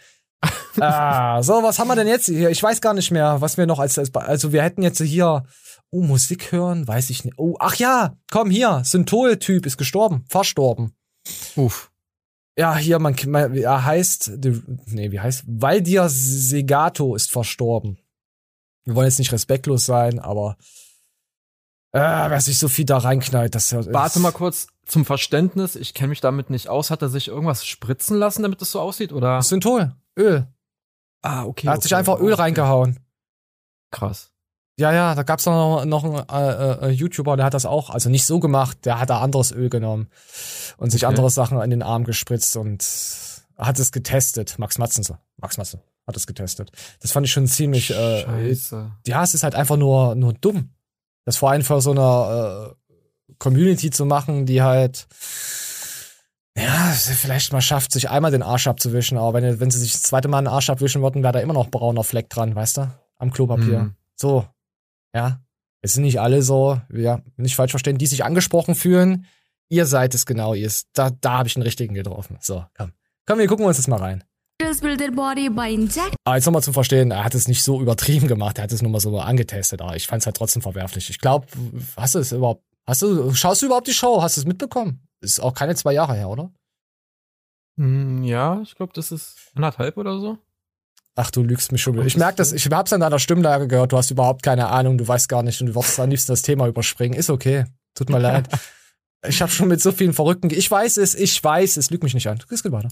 Ah, 0.81 1.43
so, 1.43 1.63
was 1.63 1.79
haben 1.79 1.89
wir 1.89 1.97
denn 1.97 2.09
jetzt 2.09 2.27
hier? 2.27 2.51
Ich 2.51 2.63
weiß 2.63 2.81
gar 2.81 2.95
nicht 2.95 3.11
mehr, 3.11 3.41
was 3.41 3.57
wir 3.57 3.67
noch 3.67 3.79
als, 3.79 3.99
als 3.99 4.15
also 4.15 4.53
wir 4.53 4.63
hätten 4.63 4.83
jetzt 4.83 5.01
hier 5.01 5.45
oh, 5.91 6.03
Musik 6.03 6.53
hören, 6.53 6.89
weiß 6.89 7.11
ich 7.11 7.25
nicht. 7.25 7.39
Oh, 7.39 7.57
ach 7.59 7.77
ja, 7.77 8.17
komm 8.31 8.51
hier, 8.51 8.83
Synthol-Typ 8.85 9.67
ist 9.67 9.77
gestorben, 9.77 10.25
verstorben. 10.29 10.93
Uff. 11.57 11.91
Ja, 12.57 12.77
hier, 12.77 12.99
man, 12.99 13.17
man 13.27 13.55
er 13.55 13.85
heißt, 13.85 14.33
nee, 14.87 15.11
wie 15.11 15.21
heißt, 15.21 15.45
Valdir 15.47 16.09
Segato 16.09 17.15
ist 17.15 17.31
verstorben. 17.31 17.99
Wir 18.85 18.95
wollen 18.95 19.07
jetzt 19.07 19.19
nicht 19.19 19.33
respektlos 19.33 19.87
sein, 19.87 20.19
aber 20.19 20.57
äh, 21.93 22.01
wer 22.01 22.41
sich 22.41 22.59
so 22.59 22.69
viel 22.69 22.85
da 22.85 22.99
reinknallt, 22.99 23.55
das 23.55 23.73
Warte 23.73 24.19
mal 24.19 24.33
kurz 24.33 24.67
zum 24.87 25.05
Verständnis. 25.05 25.77
Ich 25.77 25.95
kenne 25.95 26.09
mich 26.09 26.21
damit 26.21 26.51
nicht 26.51 26.69
aus. 26.69 26.91
Hat 26.91 27.03
er 27.03 27.09
sich 27.09 27.29
irgendwas 27.29 27.65
spritzen 27.65 28.17
lassen, 28.17 28.43
damit 28.43 28.61
es 28.63 28.73
so 28.73 28.81
aussieht? 28.81 29.13
Oder? 29.13 29.43
Synthol, 29.43 29.95
Öl. 30.19 30.47
Ah, 31.23 31.45
okay. 31.45 31.67
Er 31.67 31.73
hat 31.73 31.79
okay, 31.79 31.83
sich 31.85 31.97
einfach 31.97 32.19
Öl 32.19 32.35
reingehauen. 32.35 32.99
Krass. 33.91 34.31
Ja, 34.79 34.93
ja, 34.93 35.15
da 35.15 35.23
gab's 35.23 35.47
noch, 35.47 35.85
noch 35.85 36.05
einen 36.05 36.29
äh, 36.29 36.89
äh, 36.89 36.91
YouTuber, 36.91 37.37
der 37.37 37.47
hat 37.47 37.55
das 37.55 37.67
auch, 37.67 37.91
also 37.91 38.09
nicht 38.09 38.25
so 38.25 38.41
gemacht, 38.41 38.79
der 38.85 38.99
hat 38.99 39.11
da 39.11 39.21
anderes 39.21 39.53
Öl 39.53 39.69
genommen 39.69 40.09
und 40.79 40.91
sich 40.91 41.05
Okay. 41.05 41.11
andere 41.11 41.31
Sachen 41.31 41.61
in 41.61 41.71
den 41.71 41.83
Arm 41.83 42.05
gespritzt 42.05 42.57
und 42.57 42.83
hat 43.57 43.79
es 43.79 43.93
getestet. 43.93 44.59
Max 44.59 44.79
Matzen, 44.79 45.05
so. 45.05 45.17
Max 45.37 45.59
Matze 45.59 45.83
hat 46.07 46.17
es 46.17 46.27
getestet. 46.27 46.73
Das 47.01 47.13
fand 47.13 47.27
ich 47.27 47.33
schon 47.33 47.47
ziemlich. 47.47 47.91
Äh, 47.91 48.25
Scheiße. 48.25 48.91
ja, 49.07 49.23
es 49.23 49.35
ist 49.35 49.43
halt 49.43 49.55
einfach 49.55 49.77
nur 49.77 50.15
nur 50.15 50.33
dumm. 50.33 50.71
Das 51.25 51.37
vor 51.37 51.51
allem 51.51 51.63
für 51.63 51.81
so 51.81 51.93
eine 51.93 52.75
äh, 52.75 53.35
Community 53.39 53.91
zu 53.91 54.05
machen, 54.05 54.47
die 54.47 54.63
halt 54.63 55.07
ja, 56.57 56.93
vielleicht 56.93 57.53
mal 57.53 57.63
schafft, 57.63 57.93
sich 57.93 58.11
einmal 58.11 58.31
den 58.31 58.43
Arsch 58.43 58.67
abzuwischen, 58.67 59.17
aber 59.17 59.35
wenn, 59.35 59.61
wenn 59.61 59.71
sie 59.71 59.79
sich 59.79 59.93
das 59.93 60.03
zweite 60.03 60.29
Mal 60.29 60.43
den 60.43 60.49
Arsch 60.49 60.69
abwischen 60.69 61.03
würden, 61.03 61.23
wäre 61.23 61.33
da 61.33 61.41
immer 61.41 61.55
noch 61.55 61.71
brauner 61.71 62.05
Fleck 62.05 62.29
dran, 62.29 62.55
weißt 62.55 62.77
du? 62.79 62.91
Am 63.17 63.33
Klopapier. 63.33 63.81
Mhm. 63.81 63.97
So. 64.17 64.47
Ja. 65.15 65.41
Es 65.81 65.95
sind 65.95 66.03
nicht 66.03 66.21
alle 66.21 66.43
so, 66.43 66.81
ja, 66.93 67.21
nicht 67.37 67.57
falsch 67.57 67.73
verstehen, 67.73 67.99
die 67.99 68.07
sich 68.07 68.25
angesprochen 68.25 68.75
fühlen. 68.75 69.27
Ihr 69.69 69.87
seid 69.87 70.15
es 70.15 70.27
genau, 70.27 70.55
ihr 70.55 70.67
ist, 70.67 70.89
da, 70.93 71.11
da 71.11 71.39
habe 71.39 71.49
ich 71.49 71.55
den 71.55 71.63
richtigen 71.63 71.95
getroffen. 71.95 72.37
So, 72.41 72.65
komm. 72.77 72.93
Komm, 73.27 73.39
wir 73.39 73.47
gucken 73.47 73.65
uns 73.65 73.79
das 73.79 73.89
mal 73.89 73.99
rein. 73.99 74.23
Aber 76.25 76.37
jetzt 76.37 76.45
nochmal 76.47 76.63
zum 76.63 76.75
Verstehen, 76.75 77.11
er 77.11 77.25
hat 77.25 77.35
es 77.35 77.49
nicht 77.49 77.65
so 77.65 77.81
übertrieben 77.81 78.29
gemacht, 78.29 78.59
er 78.59 78.65
hat 78.65 78.73
es 78.73 78.83
nur 78.83 78.93
mal 78.93 79.01
so 79.01 79.19
angetestet, 79.19 79.81
aber 79.81 79.97
ich 79.97 80.07
fand 80.07 80.23
es 80.23 80.27
halt 80.27 80.37
trotzdem 80.37 80.63
verwerflich. 80.63 81.11
Ich 81.11 81.19
glaube, 81.19 81.47
hast 81.97 82.15
du 82.15 82.21
es 82.21 82.31
überhaupt, 82.31 82.63
hast 82.87 83.03
du, 83.03 83.35
schaust 83.35 83.63
du 83.63 83.67
überhaupt 83.67 83.89
die 83.89 83.93
Show? 83.93 84.23
Hast 84.23 84.37
du 84.37 84.43
es 84.43 84.47
mitbekommen? 84.47 85.01
Ist 85.23 85.41
auch 85.41 85.55
keine 85.55 85.75
zwei 85.75 85.93
Jahre 85.93 86.15
her, 86.15 86.29
oder? 86.29 86.51
Hm, 87.79 88.23
ja, 88.25 88.61
ich 88.63 88.75
glaube, 88.75 88.93
das 88.95 89.13
ist 89.13 89.37
anderthalb 89.55 89.97
oder 89.97 90.19
so. 90.21 90.39
Ach, 91.15 91.31
du 91.31 91.43
lügst 91.43 91.73
mich 91.73 91.83
schon 91.83 91.95
wieder. 91.95 92.05
Ich 92.07 92.17
merke 92.17 92.37
das, 92.37 92.53
ich 92.53 92.67
hab's 92.71 92.93
an 92.93 93.01
deiner 93.01 93.19
Stimmlage 93.19 93.69
gehört, 93.69 93.93
du 93.93 93.97
hast 93.99 94.11
überhaupt 94.11 94.43
keine 94.43 94.69
Ahnung, 94.69 94.99
du 94.99 95.07
weißt 95.07 95.29
gar 95.29 95.43
nicht 95.43 95.61
und 95.61 95.69
du 95.69 95.75
würdest 95.75 96.01
am 96.01 96.11
liebsten 96.11 96.33
das 96.33 96.43
Thema 96.43 96.67
überspringen. 96.69 97.19
Ist 97.19 97.31
okay. 97.31 97.67
Tut 97.95 98.09
mir 98.11 98.19
leid. 98.21 98.49
Ich 99.27 99.41
habe 99.41 99.53
schon 99.53 99.69
mit 99.69 99.81
so 99.81 99.93
vielen 99.93 100.15
Verrückten. 100.15 100.49
ge- 100.49 100.59
Ich 100.59 100.71
weiß 100.71 100.97
es, 100.97 101.15
ich 101.15 101.43
weiß 101.43 101.77
es, 101.77 101.91
lüg 101.91 102.03
mich 102.03 102.15
nicht 102.15 102.29
an. 102.29 102.43
Es 102.51 102.63
geht 102.63 102.73
weiter. 102.73 102.89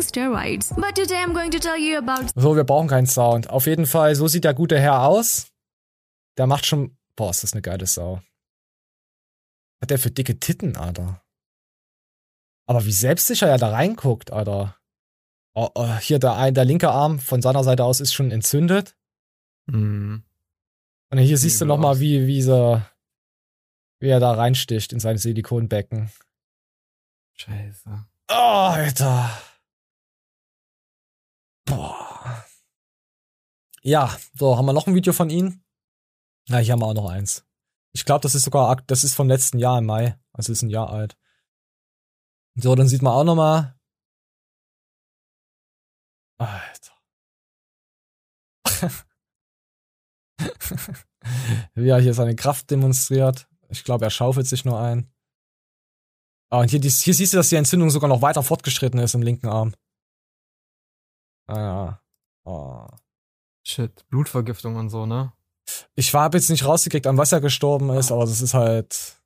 steroids. 0.00 0.70
But 0.70 0.94
today 0.94 1.22
I'm 1.24 1.34
going 1.34 1.50
to 1.50 1.58
tell 1.58 1.76
you 1.76 1.98
about 1.98 2.28
So, 2.34 2.56
wir 2.56 2.64
brauchen 2.64 2.88
keinen 2.88 3.06
Sound. 3.06 3.50
Auf 3.50 3.66
jeden 3.66 3.86
Fall, 3.86 4.14
so 4.14 4.26
sieht 4.28 4.44
der 4.44 4.54
gute 4.54 4.78
Herr 4.80 5.02
aus. 5.02 5.48
Der 6.38 6.46
macht 6.46 6.66
schon. 6.66 6.96
Boah, 7.16 7.30
ist 7.30 7.42
das 7.42 7.52
eine 7.52 7.62
geile 7.62 7.86
Sau. 7.86 8.20
Hat 9.82 9.90
der 9.90 9.98
für 9.98 10.10
dicke 10.10 10.38
Titten, 10.38 10.76
Alter. 10.76 11.20
Aber 12.66 12.84
wie 12.84 12.92
selbstsicher 12.92 13.48
er 13.48 13.58
da 13.58 13.70
reinguckt, 13.70 14.32
Alter. 14.32 14.76
Oh, 15.54 15.70
oh, 15.74 15.96
hier 15.98 16.18
der, 16.18 16.36
ein, 16.36 16.54
der 16.54 16.64
linke 16.64 16.90
Arm 16.90 17.18
von 17.18 17.40
seiner 17.40 17.64
Seite 17.64 17.84
aus 17.84 18.00
ist 18.00 18.12
schon 18.12 18.30
entzündet. 18.30 18.96
Mhm. 19.66 20.24
Und 21.10 21.18
hier 21.18 21.38
siehst 21.38 21.60
du 21.60 21.64
Übel 21.64 21.76
noch 21.76 21.82
mal, 21.82 21.92
aus. 21.92 22.00
wie, 22.00 22.26
wie, 22.26 22.42
so, 22.42 22.82
wie 24.00 24.08
er 24.08 24.20
da 24.20 24.32
reinsticht 24.32 24.92
in 24.92 25.00
sein 25.00 25.16
Silikonbecken. 25.16 26.10
Scheiße. 27.34 28.06
Oh, 28.28 28.34
Alter. 28.34 29.30
Boah. 31.64 32.44
Ja, 33.82 34.16
so, 34.34 34.56
haben 34.56 34.66
wir 34.66 34.72
noch 34.72 34.86
ein 34.86 34.94
Video 34.94 35.12
von 35.12 35.30
ihm? 35.30 35.62
Ja, 36.48 36.58
hier 36.58 36.72
haben 36.72 36.80
wir 36.80 36.86
auch 36.86 36.94
noch 36.94 37.08
eins. 37.08 37.46
Ich 37.92 38.04
glaube, 38.04 38.20
das 38.20 38.34
ist 38.34 38.44
sogar, 38.44 38.76
das 38.86 39.04
ist 39.04 39.14
vom 39.14 39.28
letzten 39.28 39.58
Jahr 39.58 39.78
im 39.78 39.86
Mai. 39.86 40.18
Also 40.32 40.52
ist 40.52 40.62
ein 40.62 40.70
Jahr 40.70 40.90
alt. 40.90 41.16
So, 42.56 42.74
dann 42.74 42.88
sieht 42.88 43.02
man 43.02 43.12
auch 43.12 43.24
noch 43.24 43.36
mal. 43.36 43.78
Alter. 46.38 46.92
Wie 51.74 51.88
er 51.88 52.00
hier 52.00 52.14
seine 52.14 52.34
Kraft 52.34 52.70
demonstriert. 52.70 53.48
Ich 53.68 53.84
glaube, 53.84 54.04
er 54.06 54.10
schaufelt 54.10 54.46
sich 54.46 54.64
nur 54.64 54.80
ein. 54.80 55.12
Ah, 56.50 56.60
und 56.60 56.70
hier, 56.70 56.80
hier 56.80 57.14
siehst 57.14 57.32
du, 57.32 57.36
dass 57.36 57.48
die 57.48 57.56
Entzündung 57.56 57.90
sogar 57.90 58.08
noch 58.08 58.22
weiter 58.22 58.42
fortgeschritten 58.42 59.00
ist 59.00 59.14
im 59.14 59.22
linken 59.22 59.48
Arm. 59.48 59.74
Ah 61.48 61.60
ja. 61.60 62.02
Oh. 62.44 62.86
Shit, 63.64 64.08
Blutvergiftung 64.08 64.76
und 64.76 64.90
so, 64.90 65.06
ne? 65.06 65.32
Ich 65.96 66.14
habe 66.14 66.38
jetzt 66.38 66.50
nicht 66.50 66.64
rausgekriegt, 66.64 67.06
an 67.06 67.18
was 67.18 67.32
er 67.32 67.40
gestorben 67.40 67.90
ist, 67.90 68.12
aber 68.12 68.24
das 68.24 68.40
ist 68.40 68.54
halt. 68.54 69.20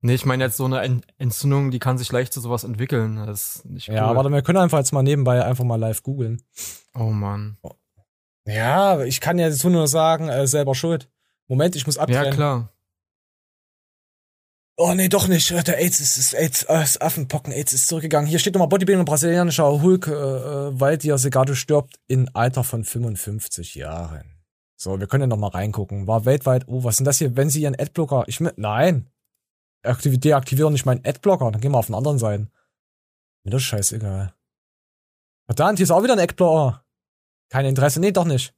Nee, 0.00 0.14
ich 0.14 0.24
meine 0.24 0.44
jetzt 0.44 0.56
so 0.56 0.64
eine 0.64 0.80
En- 0.82 1.04
Entzündung, 1.18 1.70
die 1.72 1.80
kann 1.80 1.98
sich 1.98 2.12
leicht 2.12 2.32
zu 2.32 2.40
sowas 2.40 2.62
entwickeln. 2.64 3.16
Das 3.26 3.56
ist 3.56 3.64
nicht 3.66 3.88
cool. 3.88 3.96
Ja, 3.96 4.14
warte, 4.14 4.30
wir 4.30 4.42
können 4.42 4.58
einfach 4.58 4.78
jetzt 4.78 4.92
mal 4.92 5.02
nebenbei 5.02 5.44
einfach 5.44 5.64
mal 5.64 5.76
live 5.76 6.02
googeln. 6.04 6.40
Oh 6.94 7.10
Mann. 7.10 7.58
Ja, 8.46 9.02
ich 9.02 9.20
kann 9.20 9.38
ja 9.38 9.48
jetzt 9.48 9.64
nur 9.64 9.88
sagen, 9.88 10.28
äh, 10.28 10.46
selber 10.46 10.74
schuld. 10.74 11.08
Moment, 11.48 11.74
ich 11.76 11.84
muss 11.86 11.98
abtrennen. 11.98 12.24
Ja, 12.26 12.30
klar. 12.32 12.72
Oh 14.76 14.94
nee, 14.94 15.08
doch 15.08 15.26
nicht. 15.26 15.50
Äh, 15.50 15.62
Der 15.64 15.78
AIDS 15.78 15.98
ist, 15.98 16.16
ist 16.16 16.34
AIDS, 16.34 16.62
äh, 16.64 16.78
das 16.78 17.00
Affenpocken 17.00 17.52
AIDS 17.52 17.72
ist 17.72 17.88
zurückgegangen. 17.88 18.28
Hier 18.28 18.38
steht 18.38 18.54
nochmal 18.54 18.68
Bodybuilding 18.68 19.04
brasilianischer 19.04 19.82
Hulk, 19.82 20.06
äh, 20.06 20.12
äh, 20.12 20.80
Valdir 20.80 21.18
Segato 21.18 21.54
stirbt 21.54 21.98
in 22.06 22.32
Alter 22.34 22.62
von 22.62 22.84
55 22.84 23.74
Jahren. 23.74 24.36
So, 24.76 25.00
wir 25.00 25.08
können 25.08 25.22
ja 25.22 25.26
noch 25.26 25.36
mal 25.36 25.48
reingucken. 25.48 26.06
War 26.06 26.24
weltweit, 26.24 26.68
oh, 26.68 26.84
was 26.84 26.96
sind 26.98 27.06
das 27.06 27.18
hier? 27.18 27.36
Wenn 27.36 27.50
Sie 27.50 27.62
Ihren 27.62 27.74
Adblocker, 27.78 28.22
ich 28.28 28.38
mit, 28.38 28.56
nein. 28.58 29.08
Aktiv 29.88 30.18
deaktivieren 30.18 30.72
nicht 30.72 30.86
meinen 30.86 31.04
Adblocker, 31.04 31.50
dann 31.50 31.60
gehen 31.60 31.72
wir 31.72 31.78
auf 31.78 31.86
den 31.86 31.94
anderen 31.94 32.18
Seiten. 32.18 32.50
Mir 33.44 33.50
das 33.50 33.62
scheißegal. 33.62 34.34
Verdammt, 35.46 35.78
hier 35.78 35.84
ist 35.84 35.90
auch 35.90 36.02
wieder 36.02 36.12
ein 36.12 36.20
Adblocker. 36.20 36.84
Kein 37.50 37.66
Interesse, 37.66 38.00
nee, 38.00 38.12
doch 38.12 38.26
nicht. 38.26 38.54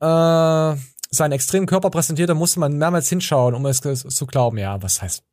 Äh, 0.00 0.76
seinen 1.10 1.32
extremen 1.32 1.66
Körper 1.66 1.90
präsentierte, 1.90 2.34
musste 2.34 2.60
man 2.60 2.76
mehrmals 2.76 3.08
hinschauen, 3.08 3.54
um 3.54 3.64
es 3.66 3.80
zu 3.80 4.26
glauben. 4.26 4.58
Ja, 4.58 4.82
was 4.82 5.00
heißt? 5.00 5.24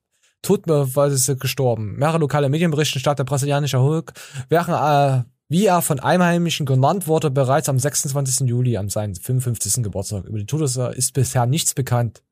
Sie 0.46 1.36
gestorben. 1.38 1.96
Mehrere 1.96 2.20
lokale 2.20 2.50
Medien 2.50 2.72
berichten, 2.72 3.00
statt 3.00 3.18
der 3.20 3.24
brasilianische 3.24 3.80
Hulk, 3.80 4.14
während, 4.50 4.70
äh, 4.70 5.30
wie 5.50 5.66
er 5.66 5.82
von 5.82 6.00
Einheimischen 6.00 6.66
genannt 6.66 7.08
wurde, 7.08 7.32
bereits 7.32 7.70
am 7.70 7.80
26. 7.80 8.48
Juli 8.48 8.78
an 8.78 8.90
seinem 8.90 9.16
55. 9.16 9.84
Geburtstag. 9.84 10.26
Über 10.26 10.40
die 10.40 10.46
Todesursache 10.46 10.96
ist 10.96 11.14
bisher 11.14 11.46
nichts 11.46 11.74
bekannt. 11.74 12.24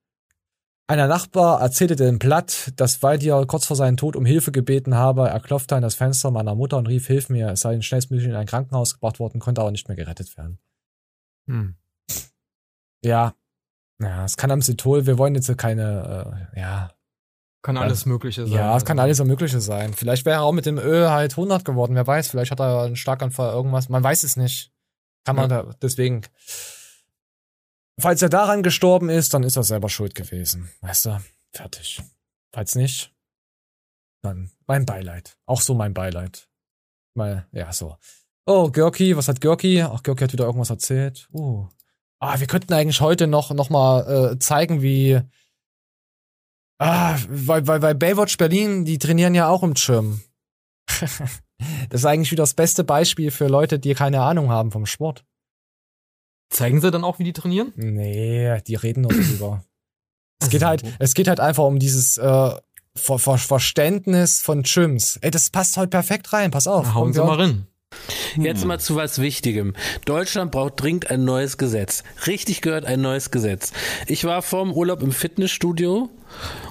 Einer 0.92 1.08
Nachbar 1.08 1.62
erzählte 1.62 1.96
dem 1.96 2.20
Blatt, 2.20 2.74
dass 2.76 3.02
Valdir 3.02 3.46
kurz 3.48 3.66
vor 3.66 3.78
seinem 3.78 3.96
Tod 3.96 4.18
um 4.18 4.26
Hilfe 4.26 4.52
gebeten 4.52 4.94
habe. 4.94 5.30
Er 5.30 5.40
klopfte 5.40 5.78
an 5.78 5.82
das 5.84 5.96
Fenster 5.96 6.32
meiner 6.32 6.54
Mutter 6.54 6.76
und 6.76 6.86
rief, 6.86 7.08
hilf 7.08 7.30
mir. 7.30 7.48
Es 7.52 7.62
sei 7.62 7.80
schnellstmöglich 7.80 8.28
in 8.28 8.36
ein 8.36 8.46
Krankenhaus 8.46 8.96
gebracht 8.96 9.18
worden, 9.18 9.40
konnte 9.40 9.62
aber 9.62 9.72
nicht 9.72 9.88
mehr 9.88 9.96
gerettet 9.96 10.36
werden. 10.36 10.60
Hm. 11.48 11.78
Ja. 13.06 13.36
Ja, 14.02 14.26
es 14.26 14.36
kann 14.36 14.52
am 14.52 14.62
Sytol, 14.62 15.06
wir 15.06 15.18
wollen 15.18 15.34
jetzt 15.34 15.58
keine, 15.58 16.50
äh, 16.54 16.60
ja. 16.60 16.92
Kann 17.62 17.78
Ja. 17.78 17.84
alles 17.84 18.06
Mögliche 18.06 18.46
sein. 18.46 18.54
Ja, 18.54 18.76
es 18.76 18.84
kann 18.84 19.00
alles 19.00 19.24
Mögliche 19.24 19.62
sein. 19.62 19.94
Vielleicht 19.94 20.26
wäre 20.26 20.40
er 20.40 20.42
auch 20.44 20.52
mit 20.52 20.66
dem 20.66 20.78
Öl 20.78 21.10
halt 21.10 21.38
100 21.38 21.64
geworden, 21.64 21.96
wer 21.96 22.06
weiß. 22.06 22.28
Vielleicht 22.28 22.52
hat 22.52 22.60
er 22.60 22.82
einen 22.82 22.98
Schlaganfall, 22.98 23.54
irgendwas. 23.54 23.88
Man 23.88 24.04
weiß 24.04 24.24
es 24.24 24.36
nicht. 24.36 24.74
Kann 25.24 25.38
man 25.38 25.50
Ja. 25.50 25.64
da, 25.64 25.74
deswegen. 25.82 26.24
Falls 28.02 28.22
er 28.22 28.30
daran 28.30 28.64
gestorben 28.64 29.10
ist, 29.10 29.34
dann 29.34 29.44
ist 29.44 29.56
er 29.56 29.64
selber 29.64 29.90
schuld 29.90 30.16
gewesen. 30.16 30.70
Weißt 30.82 31.06
du? 31.06 31.22
Fertig. 31.52 32.02
Falls 32.54 32.76
nicht, 32.76 33.14
Dann 34.22 34.52
mein 34.68 34.86
Beileid. 34.86 35.38
Auch 35.46 35.62
so 35.62 35.74
mein 35.74 35.94
Beileid. 35.94 36.50
Mal, 37.16 37.48
ja, 37.52 37.72
so. 37.72 37.98
Oh, 38.46 38.70
Görki, 38.72 39.16
was 39.16 39.28
hat 39.28 39.42
Görki? 39.42 39.82
Ach, 39.82 40.04
Görki 40.04 40.24
hat 40.24 40.34
wieder 40.34 40.46
irgendwas 40.46 40.70
erzählt. 40.70 41.30
Uh. 41.32 41.68
Ah, 42.20 42.40
wir 42.40 42.48
könnten 42.48 42.74
eigentlich 42.74 43.02
heute 43.02 43.28
noch, 43.28 43.52
noch 43.52 43.70
mal 43.70 44.34
äh, 44.34 44.40
zeigen, 44.40 44.82
wie 44.82 45.22
Ah, 46.84 47.20
weil, 47.30 47.68
weil, 47.68 47.82
weil 47.84 47.94
Baywatch 47.94 48.38
Berlin, 48.38 48.86
die 48.86 48.98
trainieren 48.98 49.36
ja 49.36 49.48
auch 49.48 49.62
im 49.62 49.76
Gym. 49.76 50.24
das 50.90 51.12
ist 51.92 52.06
eigentlich 52.06 52.32
wieder 52.32 52.42
das 52.42 52.56
beste 52.56 52.84
Beispiel 52.84 53.30
für 53.30 53.46
Leute, 53.48 53.78
die 53.78 53.94
keine 53.94 54.22
Ahnung 54.22 54.50
haben 54.50 54.72
vom 54.72 54.88
Sport. 54.88 55.24
Zeigen 56.52 56.82
sie 56.82 56.92
dann 56.92 57.04
auch, 57.04 57.18
wie 57.18 57.24
die 57.24 57.34
trainieren? 57.34 57.74
Nee, 57.76 58.62
die 58.68 58.76
reden 58.76 59.02
nur 59.02 59.12
darüber. 59.12 59.64
es 60.40 60.50
geht 60.50 60.64
halt, 60.64 60.84
es 61.00 61.14
geht 61.14 61.28
halt 61.28 61.40
einfach 61.40 61.64
um 61.64 61.80
dieses 61.80 62.18
äh, 62.18 62.52
Ver 62.94 63.20
Ver 63.20 63.38
Verständnis 63.38 64.42
von 64.42 64.64
Gyms. 64.64 65.18
Ey, 65.22 65.32
das 65.32 65.50
passt 65.50 65.78
heute 65.78 65.90
perfekt 65.90 66.34
rein, 66.34 66.52
pass 66.52 66.68
auf. 66.68 66.94
Hauen 66.94 67.14
Sie 67.14 67.22
mal 67.22 67.40
rein. 67.40 67.68
Jetzt 68.38 68.66
mal 68.66 68.80
zu 68.80 68.96
was 68.96 69.20
Wichtigem. 69.20 69.74
Deutschland 70.06 70.52
braucht 70.52 70.82
dringend 70.82 71.10
ein 71.10 71.26
neues 71.26 71.58
Gesetz. 71.58 72.04
Richtig 72.28 72.62
gehört 72.62 72.86
ein 72.86 73.02
neues 73.02 73.32
Gesetz. 73.32 73.74
Ich 74.08 74.24
war 74.24 74.42
vorm 74.42 74.72
Urlaub 74.72 75.02
im 75.02 75.12
Fitnessstudio 75.12 76.10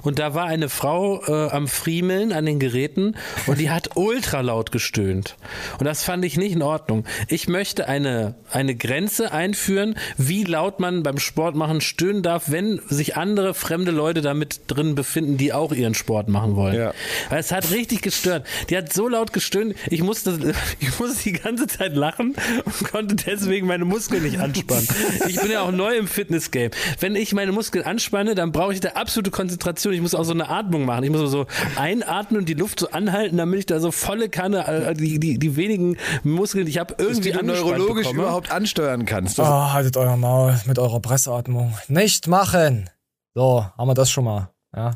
und 0.02 0.18
da 0.18 0.34
war 0.34 0.46
eine 0.46 0.68
Frau 0.68 1.22
äh, 1.26 1.50
am 1.50 1.68
Friemeln 1.68 2.32
an 2.32 2.46
den 2.46 2.58
Geräten 2.58 3.16
und 3.46 3.58
die 3.58 3.70
hat 3.70 3.96
ultra 3.96 4.40
laut 4.40 4.72
gestöhnt. 4.72 5.36
Und 5.78 5.84
das 5.84 6.04
fand 6.04 6.24
ich 6.24 6.36
nicht 6.36 6.52
in 6.52 6.62
Ordnung. 6.62 7.04
Ich 7.28 7.48
möchte 7.48 7.88
eine, 7.88 8.34
eine 8.50 8.74
Grenze 8.74 9.32
einführen, 9.32 9.96
wie 10.16 10.44
laut 10.44 10.80
man 10.80 11.02
beim 11.02 11.18
Sport 11.18 11.54
machen 11.54 11.80
stöhnen 11.80 12.22
darf, 12.22 12.50
wenn 12.50 12.80
sich 12.88 13.16
andere 13.16 13.54
fremde 13.54 13.90
Leute 13.90 14.20
damit 14.20 14.62
drin 14.66 14.94
befinden, 14.94 15.36
die 15.36 15.52
auch 15.52 15.72
ihren 15.72 15.94
Sport 15.94 16.28
machen 16.28 16.56
wollen. 16.56 16.76
Ja. 16.76 16.94
Weil 17.28 17.40
es 17.40 17.52
hat 17.52 17.70
richtig 17.70 18.02
gestört. 18.02 18.46
Die 18.68 18.76
hat 18.76 18.92
so 18.92 19.08
laut 19.08 19.32
gestöhnt, 19.32 19.74
ich 19.88 20.02
musste, 20.02 20.54
ich 20.80 20.98
musste 20.98 21.22
die 21.24 21.32
ganze 21.32 21.66
Zeit 21.66 21.94
lachen 21.94 22.34
und 22.64 22.90
konnte 22.90 23.14
deswegen 23.16 23.66
meine 23.66 23.84
Muskeln 23.84 24.22
nicht 24.22 24.38
anspannen. 24.38 24.88
Ich 25.28 25.40
bin 25.40 25.50
ja 25.50 25.62
auch 25.62 25.72
neu 25.72 25.96
im 25.96 26.08
Fitnessgame. 26.08 26.70
Wenn 26.98 27.14
ich 27.14 27.32
meine 27.32 27.52
Muskeln 27.52 27.84
anspanne, 27.84 28.34
dann 28.34 28.52
brauche 28.52 28.72
ich 28.72 28.80
da 28.80 28.90
absolute 28.90 29.30
Konzentration. 29.30 29.49
Ich 29.58 30.00
muss 30.00 30.14
auch 30.14 30.24
so 30.24 30.32
eine 30.32 30.48
Atmung 30.48 30.84
machen. 30.84 31.04
Ich 31.04 31.10
muss 31.10 31.30
so 31.30 31.46
einatmen 31.76 32.40
und 32.40 32.48
die 32.48 32.54
Luft 32.54 32.80
so 32.80 32.90
anhalten, 32.90 33.36
damit 33.36 33.58
ich 33.60 33.66
da 33.66 33.80
so 33.80 33.90
volle 33.90 34.28
Kanne, 34.28 34.66
äh, 34.66 34.94
die, 34.94 35.18
die, 35.18 35.38
die 35.38 35.56
wenigen 35.56 35.96
Muskeln, 36.22 36.66
die 36.66 36.70
ich 36.70 36.78
habe, 36.78 36.94
irgendwie 36.98 37.30
Dass 37.30 37.40
du 37.40 37.46
neurologisch 37.46 38.06
bekomme. 38.06 38.22
überhaupt 38.22 38.50
ansteuern 38.50 39.06
kannst. 39.06 39.38
Oh, 39.38 39.44
haltet 39.44 39.96
euer 39.96 40.16
Maul 40.16 40.60
mit 40.66 40.78
eurer 40.78 41.00
Presseatmung. 41.00 41.74
Nicht 41.88 42.26
machen! 42.28 42.88
So, 43.34 43.64
haben 43.78 43.88
wir 43.88 43.94
das 43.94 44.10
schon 44.10 44.24
mal. 44.24 44.50
Ja. 44.74 44.92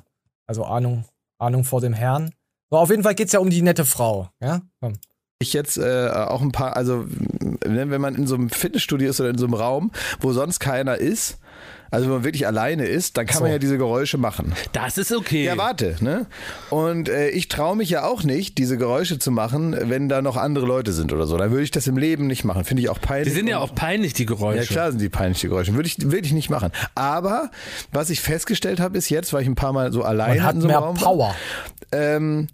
Also 0.47 0.65
Ahnung, 0.65 1.05
Ahnung 1.39 1.65
vor 1.65 1.81
dem 1.81 1.93
Herrn. 1.95 2.33
So, 2.71 2.79
auf 2.79 2.91
jeden 2.91 3.03
Fall 3.03 3.15
geht's 3.15 3.33
ja 3.33 3.39
um 3.41 3.51
die 3.51 3.63
nette 3.63 3.85
Frau. 3.85 4.29
Ja? 4.41 4.61
Komm. 4.81 4.95
ich 5.39 5.53
jetzt 5.53 5.77
äh, 5.79 6.09
auch 6.11 6.43
ein 6.43 6.53
paar, 6.53 6.77
also 6.77 7.05
wenn 7.65 7.91
wenn 7.91 8.01
man 8.01 8.15
in 8.15 8.27
so 8.27 8.35
einem 8.35 8.51
Fitnessstudio 8.51 9.09
ist 9.11 9.21
oder 9.21 9.31
in 9.31 9.39
so 9.39 9.45
einem 9.45 9.55
Raum, 9.55 9.93
wo 10.21 10.33
sonst 10.33 10.59
keiner 10.59 10.97
ist, 10.97 11.39
also 11.95 12.07
wenn 12.07 12.15
man 12.17 12.25
wirklich 12.25 12.47
alleine 12.47 12.85
ist, 12.87 13.17
dann 13.17 13.27
kann 13.27 13.37
So. 13.39 13.43
man 13.45 13.53
ja 13.53 13.59
diese 13.59 13.79
Geräusche 13.79 14.19
machen. 14.19 14.53
Das 14.73 14.99
ist 14.99 15.13
okay. 15.13 15.45
Ja, 15.45 15.57
warte, 15.57 15.97
ne? 16.01 16.27
Und 16.71 17.09
äh, 17.09 17.29
ich 17.31 17.49
traue 17.49 17.77
mich 17.77 17.89
ja 17.91 18.05
auch 18.05 18.23
nicht, 18.23 18.59
diese 18.59 18.77
Geräusche 18.77 19.19
zu 19.19 19.31
machen, 19.31 19.75
wenn 19.89 20.09
da 20.09 20.21
noch 20.23 20.37
andere 20.37 20.67
Leute 20.67 20.93
sind 20.93 21.13
oder 21.13 21.27
so. 21.27 21.37
Dann 21.39 21.51
würde 21.51 21.63
ich 21.65 21.71
das 21.71 21.87
im 21.87 21.97
Leben 21.97 22.27
nicht 22.27 22.45
machen. 22.45 22.65
Finde 22.65 22.83
ich 22.83 22.89
auch 22.91 23.01
peinlich. 23.01 23.33
Die 23.33 23.39
sind 23.39 23.47
ja 23.49 23.59
auch 23.59 23.75
peinlich, 23.75 24.13
die 24.13 24.27
Geräusche. 24.27 24.61
Ja, 24.61 24.67
klar 24.67 24.91
sind 24.91 25.01
die 25.01 25.09
peinlich, 25.09 25.41
die 25.41 25.49
Geräusche. 25.49 25.75
Würde 25.75 25.87
ich, 25.89 25.97
würde 26.03 26.27
ich 26.27 26.33
nicht 26.33 26.51
machen. 26.51 26.71
Aber 26.95 27.51
was 27.93 28.11
ich 28.11 28.21
festgestellt 28.21 28.81
habe, 28.81 28.99
ist 28.99 29.09
jetzt, 29.09 29.33
weil 29.33 29.43
ich 29.43 29.49
ein 29.49 29.55
paar 29.55 29.73
Mal 29.73 29.93
so 29.93 30.03
alleine 30.03 30.37
Man 30.41 30.45
hat 30.45 30.55
in 30.57 30.61
so 30.61 30.69
einem 30.69 30.77
mehr 30.77 30.85
Raum 30.87 30.97
Power. 30.97 31.29
War, 31.29 31.37
ähm, 31.93 32.49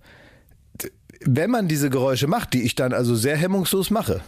wenn 1.24 1.50
man 1.50 1.68
diese 1.68 1.90
Geräusche 1.90 2.26
macht, 2.26 2.54
die 2.54 2.62
ich 2.62 2.74
dann 2.74 2.92
also 2.92 3.14
sehr 3.14 3.36
hemmungslos 3.36 3.90
mache, 3.90 4.20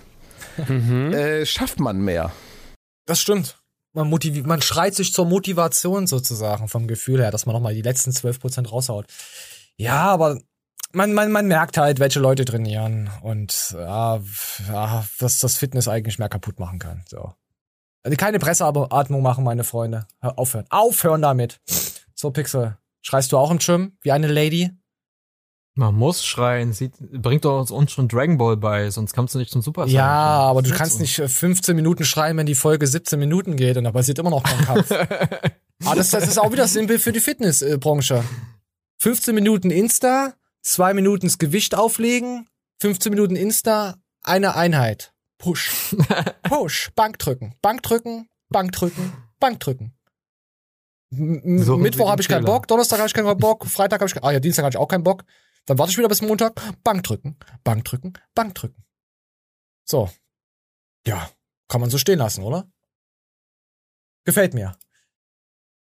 Mhm. 0.68 1.12
äh, 1.14 1.46
schafft 1.46 1.80
man 1.80 2.00
mehr. 2.02 2.30
Das 3.06 3.20
stimmt. 3.20 3.56
Man, 3.93 4.09
motivi 4.09 4.43
man 4.43 4.62
schreit 4.62 4.95
sich 4.95 5.12
zur 5.12 5.26
Motivation 5.26 6.07
sozusagen 6.07 6.68
vom 6.68 6.86
Gefühl 6.86 7.20
her, 7.20 7.30
dass 7.30 7.47
man 7.47 7.55
nochmal 7.55 7.74
die 7.74 7.82
letzten 7.82 8.11
12% 8.11 8.68
raushaut. 8.68 9.07
Ja, 9.76 10.05
aber 10.05 10.40
man, 10.93 11.12
man, 11.12 11.30
man 11.30 11.47
merkt 11.47 11.76
halt, 11.76 11.99
welche 12.01 12.20
Leute 12.20 12.45
trainieren 12.45 13.11
und 13.22 13.74
ja, 13.76 14.20
ja, 14.68 15.05
dass 15.18 15.38
das 15.38 15.57
Fitness 15.57 15.88
eigentlich 15.88 16.18
mehr 16.18 16.28
kaputt 16.28 16.59
machen 16.59 16.78
kann. 16.78 17.05
So. 17.09 17.34
Also 18.03 18.16
keine 18.16 18.38
Presseatmung 18.38 19.22
machen, 19.22 19.45
meine 19.45 19.64
Freunde. 19.64 20.07
Hör 20.20 20.38
aufhören. 20.38 20.66
Aufhören 20.70 21.22
damit. 21.22 21.61
So, 22.14 22.30
Pixel. 22.30 22.76
Schreist 23.01 23.32
du 23.32 23.38
auch 23.38 23.51
im 23.51 23.59
Gym 23.59 23.97
wie 24.03 24.12
eine 24.12 24.26
Lady? 24.26 24.70
Man 25.74 25.94
muss 25.94 26.24
schreien. 26.24 26.72
Sieht, 26.74 26.92
bringt 26.98 27.44
doch 27.46 27.70
uns 27.70 27.92
schon 27.92 28.08
Dragon 28.08 28.36
Ball 28.36 28.56
bei, 28.58 28.90
sonst 28.90 29.14
kannst 29.14 29.34
du 29.34 29.38
nicht 29.38 29.50
zum 29.50 29.62
Super 29.62 29.84
Saiyan. 29.84 29.94
Ja, 29.94 30.10
aber 30.40 30.60
du 30.62 30.70
kannst 30.70 31.00
nicht 31.00 31.18
äh, 31.18 31.28
15 31.28 31.74
Minuten 31.74 32.04
schreien, 32.04 32.36
wenn 32.36 32.46
die 32.46 32.54
Folge 32.54 32.86
17 32.86 33.18
Minuten 33.18 33.56
geht 33.56 33.76
und 33.78 33.84
da 33.84 33.92
passiert 33.92 34.18
immer 34.18 34.30
noch 34.30 34.42
kein 34.42 34.60
Kampf. 34.64 34.90
ah, 35.84 35.94
das, 35.94 36.10
das 36.10 36.28
ist 36.28 36.38
auch 36.38 36.52
wieder 36.52 36.68
simpel 36.68 36.98
für 36.98 37.12
die 37.12 37.20
Fitnessbranche. 37.20 38.22
15 38.98 39.34
Minuten 39.34 39.70
Insta, 39.70 40.34
2 40.62 40.92
Minuten 40.94 41.26
das 41.26 41.38
Gewicht 41.38 41.74
auflegen, 41.74 42.48
15 42.82 43.10
Minuten 43.10 43.34
Insta, 43.36 43.96
eine 44.22 44.54
Einheit. 44.54 45.14
Push. 45.38 45.72
Push. 46.42 46.90
Bankdrücken. 46.94 47.54
Bankdrücken, 47.62 48.28
Bankdrücken, 48.50 49.12
Bankdrücken. 49.40 49.94
M- 51.10 51.40
m- 51.42 51.58
Suchen 51.62 51.78
Sie 51.78 51.82
Mittwoch 51.82 52.04
den 52.04 52.10
habe 52.10 52.22
ich 52.22 52.28
keinen. 52.28 52.44
Bock, 52.44 52.68
Donnerstag 52.68 52.98
habe 52.98 53.08
ich 53.08 53.14
keinen 53.14 53.36
Bock, 53.38 53.66
Freitag 53.66 54.00
habe 54.00 54.08
ich 54.08 54.14
keinen, 54.14 54.24
ah 54.24 54.30
ja, 54.32 54.38
Dienstag 54.40 54.64
habe 54.64 54.72
ich 54.72 54.76
auch 54.78 54.86
keinen 54.88 55.02
Bock. 55.02 55.24
Dann 55.66 55.78
warte 55.78 55.92
ich 55.92 55.98
wieder 55.98 56.08
bis 56.08 56.22
Montag. 56.22 56.60
Bankdrücken, 56.82 57.36
Bankdrücken, 57.64 58.14
Bankdrücken. 58.34 58.84
So. 59.84 60.10
Ja, 61.06 61.30
kann 61.68 61.80
man 61.80 61.90
so 61.90 61.98
stehen 61.98 62.18
lassen, 62.18 62.42
oder? 62.42 62.70
Gefällt 64.24 64.54
mir. 64.54 64.76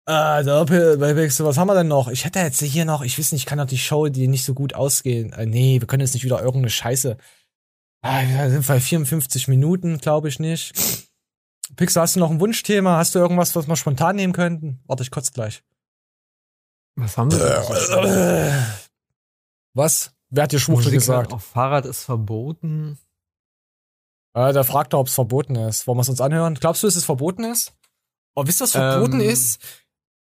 Also, 0.05 0.66
Pixel, 0.66 1.45
was 1.45 1.57
haben 1.57 1.68
wir 1.68 1.76
denn 1.76 1.88
noch? 1.88 2.09
Ich 2.09 2.26
hätte 2.26 2.39
jetzt 2.39 2.61
hier 2.61 2.84
noch, 2.84 3.03
ich 3.03 3.18
weiß 3.18 3.32
nicht, 3.32 3.43
ich 3.43 3.45
kann 3.45 3.57
doch 3.57 3.66
die 3.66 3.78
Show, 3.78 4.09
die 4.09 4.28
nicht 4.28 4.43
so 4.43 4.53
gut 4.53 4.74
ausgehen. 4.74 5.32
Äh, 5.32 5.45
nee, 5.45 5.80
wir 5.80 5.88
können 5.88 6.01
jetzt 6.01 6.14
nicht 6.14 6.26
wieder 6.26 6.41
irgendeine 6.41 6.70
Scheiße. 6.70 7.18
Ah, 8.01 8.22
wir 8.22 8.49
sind 8.49 8.68
bei 8.68 8.82
54 8.82 9.47
Minuten, 9.47 9.99
glaube 9.99 10.28
ich 10.28 10.39
nicht. 10.39 10.74
Pixel, 11.78 12.01
hast 12.01 12.18
du 12.18 12.20
noch 12.20 12.32
ein 12.32 12.41
Wunschthema? 12.41 12.97
Hast 12.97 13.16
du 13.16 13.20
irgendwas, 13.20 13.55
was 13.55 13.68
wir 13.68 13.78
spontan 13.78 14.18
nehmen 14.18 14.34
könnten? 14.34 14.82
Warte, 14.88 15.03
ich 15.03 15.11
kotze 15.11 15.32
gleich. 15.32 15.64
Was 16.95 17.18
haben 17.18 17.32
wir 17.32 17.39
denn? 17.39 18.66
Was? 19.74 20.11
Wer 20.30 20.43
hat 20.43 20.51
dir 20.51 20.59
Schwuchtel 20.59 20.91
gesagt? 20.91 21.34
Auf 21.34 21.43
Fahrrad 21.43 21.86
ist 21.86 22.03
verboten. 22.03 22.97
Äh, 24.36 24.51
der 24.53 24.63
fragt 24.63 24.93
doch, 24.93 24.99
ob 24.99 25.07
es 25.07 25.13
verboten 25.13 25.55
ist. 25.55 25.86
Wollen 25.88 25.97
wir 25.97 26.01
es 26.01 26.09
uns 26.09 26.21
anhören? 26.21 26.55
Glaubst 26.55 26.82
du, 26.84 26.88
dass 26.88 26.95
es 26.95 27.05
verboten 27.05 27.43
ist? 27.43 27.74
Oh, 28.36 28.45
wisst 28.47 28.61
ihr, 28.61 28.63
was 28.63 28.71
verboten 28.71 29.21
Ähm, 29.21 29.30
ist? 29.30 29.59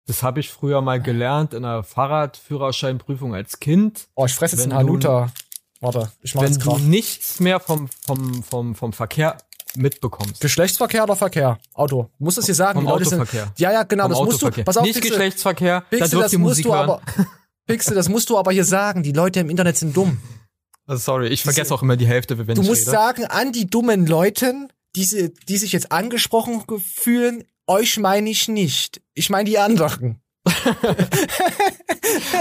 Das 0.05 0.21
habe 0.23 0.39
ich 0.39 0.49
früher 0.49 0.81
mal 0.81 1.01
gelernt 1.01 1.53
in 1.53 1.65
einer 1.65 1.83
Fahrradführerscheinprüfung 1.83 3.33
als 3.35 3.59
Kind. 3.59 4.07
Oh, 4.15 4.25
ich 4.25 4.35
fresse 4.35 4.55
jetzt 4.55 4.65
Wenn 4.65 4.71
einen 4.71 4.87
du- 4.87 4.93
Hanuta. 5.09 5.31
Warte, 5.79 6.11
ich 6.21 6.33
mach 6.33 6.43
Wenn 6.43 6.51
jetzt 6.53 6.63
du 6.65 6.69
grad. 6.71 6.81
nichts 6.81 7.39
mehr 7.39 7.59
vom, 7.59 7.87
vom, 8.05 8.43
vom, 8.43 8.75
vom 8.75 8.93
Verkehr 8.93 9.37
mitbekommst. 9.75 10.39
Geschlechtsverkehr 10.41 11.03
oder 11.03 11.15
Verkehr? 11.15 11.59
Auto. 11.73 12.09
Du 12.17 12.23
musst 12.23 12.37
es 12.37 12.45
hier 12.45 12.55
sagen. 12.55 12.79
Vom 12.79 12.85
die 12.87 12.91
Autoverkehr. 12.91 13.43
Sind, 13.45 13.59
ja, 13.59 13.71
ja, 13.71 13.83
genau. 13.83 14.03
Vom 14.03 14.11
das 14.11 14.41
musst 14.41 14.57
du. 14.57 14.63
Pass 14.63 14.77
auf, 14.77 14.83
Nicht 14.83 14.95
Pixel. 14.95 15.11
Geschlechtsverkehr, 15.11 15.81
da 15.81 15.85
Pixel, 15.89 16.09
dürft 16.09 16.25
das 16.25 16.33
musst 16.33 16.41
Musik 16.51 16.65
du 16.65 16.73
hören. 16.73 16.89
aber. 16.89 17.01
Pixel, 17.67 17.93
das 17.95 18.09
musst 18.09 18.29
du 18.29 18.37
aber 18.37 18.51
hier 18.51 18.65
sagen. 18.65 19.03
Die 19.03 19.11
Leute 19.11 19.39
im 19.41 19.49
Internet 19.49 19.77
sind 19.77 19.95
dumm. 19.95 20.17
Also 20.87 21.01
sorry, 21.03 21.27
ich 21.27 21.43
vergesse 21.43 21.73
auch 21.73 21.81
immer 21.83 21.97
die 21.97 22.07
Hälfte, 22.07 22.37
wenn 22.47 22.55
Du 22.55 22.61
ich 22.61 22.67
musst 22.67 22.83
rede. 22.87 22.91
sagen, 22.91 23.25
an 23.25 23.51
die 23.51 23.69
dummen 23.69 24.07
Leuten, 24.07 24.69
diese, 24.95 25.29
die 25.29 25.57
sich 25.57 25.73
jetzt 25.73 25.91
angesprochen 25.91 26.63
ge- 26.65 26.79
fühlen, 26.79 27.43
euch 27.67 27.97
meine 27.99 28.29
ich 28.29 28.47
nicht. 28.47 29.01
Ich 29.13 29.29
meine 29.29 29.49
die 29.49 29.59
anderen. 29.59 30.21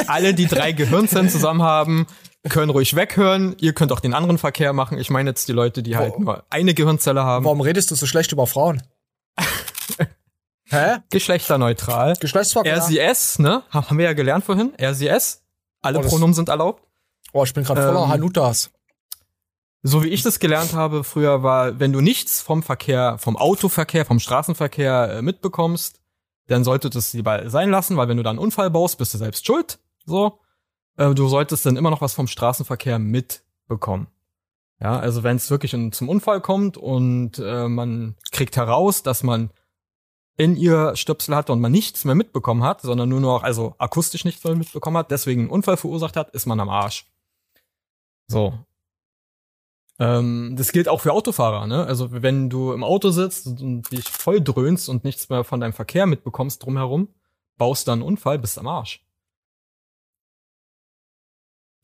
Alle, 0.07 0.33
die 0.35 0.47
drei 0.47 0.71
Gehirnzellen 0.73 1.29
zusammen 1.29 1.63
haben, 1.63 2.07
können 2.49 2.71
ruhig 2.71 2.95
weghören. 2.95 3.57
Ihr 3.61 3.73
könnt 3.73 3.91
auch 3.91 3.99
den 4.01 4.15
anderen 4.15 4.39
Verkehr 4.39 4.73
machen. 4.73 4.99
Ich 4.99 5.11
meine 5.11 5.31
jetzt 5.31 5.49
die 5.49 5.53
Leute, 5.53 5.83
die 5.83 5.97
halt 5.97 6.19
nur 6.21 6.45
eine 6.49 6.75
Gehirnzelle 6.75 7.25
haben. 7.25 7.45
Warum 7.45 7.61
redest 7.61 7.91
du 7.91 7.97
so 7.97 8.07
schlecht 8.07 8.31
über 8.31 8.47
Frauen? 8.47 8.81
Hä? 10.69 10.99
Geschlechterneutral. 11.11 12.15
Geschlechtsverkehr. 12.21 12.77
RCS, 12.77 13.39
ne? 13.39 13.63
Ha- 13.73 13.89
Haben 13.89 13.99
wir 13.99 14.05
ja 14.07 14.13
gelernt 14.15 14.45
vorhin. 14.45 14.73
RCS. 14.81 15.43
Alle 15.83 15.99
Oh, 16.01 16.03
Pronomen 16.03 16.35
sind 16.35 16.49
erlaubt. 16.49 16.83
Oh, 17.33 17.45
ich 17.45 17.55
bin 17.55 17.65
gerade 17.65 17.83
voller 17.87 18.03
Ähm, 18.05 18.09
Hanutas. 18.09 18.71
So 19.83 20.03
wie 20.03 20.09
ich 20.09 20.23
das 20.23 20.41
gelernt 20.41 20.73
habe 20.75 21.05
früher 21.05 21.43
war, 21.45 21.79
wenn 21.79 21.93
du 21.93 22.01
nichts 22.01 22.41
vom 22.41 22.63
Verkehr, 22.65 23.19
vom 23.19 23.37
Autoverkehr, 23.37 24.05
vom 24.05 24.19
Straßenverkehr 24.19 25.19
äh, 25.19 25.23
mitbekommst, 25.23 26.01
dann 26.49 26.65
solltest 26.65 26.95
du 26.95 26.99
es 26.99 27.13
lieber 27.13 27.49
sein 27.51 27.71
lassen, 27.71 27.97
weil 27.97 28.09
wenn 28.09 28.17
du 28.17 28.23
da 28.25 28.31
einen 28.31 28.39
Unfall 28.41 28.71
baust, 28.71 28.99
bist 28.99 29.15
du 29.15 29.19
selbst 29.19 29.47
schuld. 29.47 29.79
So. 30.05 30.41
Äh, 30.97 31.15
du 31.15 31.29
solltest 31.29 31.65
dann 31.67 31.77
immer 31.77 31.91
noch 31.91 32.01
was 32.01 32.15
vom 32.15 32.27
Straßenverkehr 32.27 32.99
mitbekommen. 32.99 34.09
Ja, 34.81 34.99
also 34.99 35.23
wenn 35.23 35.37
es 35.37 35.51
wirklich 35.51 35.73
in, 35.75 35.93
zum 35.93 36.09
Unfall 36.09 36.41
kommt 36.41 36.77
und 36.77 37.39
äh, 37.39 37.69
man 37.69 38.17
kriegt 38.33 38.57
heraus, 38.57 39.03
dass 39.05 39.23
man 39.23 39.51
in 40.37 40.57
ihr 40.57 40.95
Stöpsel 40.97 41.35
hatte 41.35 41.53
und 41.53 41.61
man 41.61 41.73
nichts 41.73 42.05
mehr 42.05 42.15
mitbekommen 42.15 42.63
hat, 42.63 42.83
sondern 42.83 43.09
nur 43.09 43.21
noch, 43.21 43.43
also 43.43 43.75
akustisch 43.79 44.25
nichts 44.25 44.45
mehr 44.45 44.55
mitbekommen 44.55 44.99
hat, 44.99 45.11
deswegen 45.11 45.43
einen 45.43 45.51
Unfall 45.51 45.77
verursacht 45.77 46.17
hat, 46.17 46.31
ist 46.31 46.47
man 46.47 46.61
am 46.61 46.69
Arsch. 46.69 47.07
So. 48.29 48.59
Ähm, 49.99 50.55
das 50.59 50.73
gilt 50.73 50.89
auch 50.89 51.01
für 51.01 51.13
Autofahrer, 51.13 51.67
ne? 51.67 51.87
Also 51.87 52.11
wenn 52.11 52.51
du 52.51 52.73
im 52.73 52.85
Auto 52.85 53.11
sitzt 53.11 53.47
und 53.47 53.91
dich 53.91 54.09
voll 54.11 54.43
dröhnst 54.43 54.91
und 54.91 55.05
nichts 55.05 55.31
mehr 55.31 55.43
von 55.43 55.61
deinem 55.61 55.73
Verkehr 55.73 56.05
mitbekommst 56.05 56.63
drumherum, 56.63 57.09
baust 57.57 57.89
dann 57.89 58.01
einen 58.01 58.09
Unfall, 58.09 58.39
bist 58.39 58.59
am 58.59 58.69
Arsch. 58.69 59.03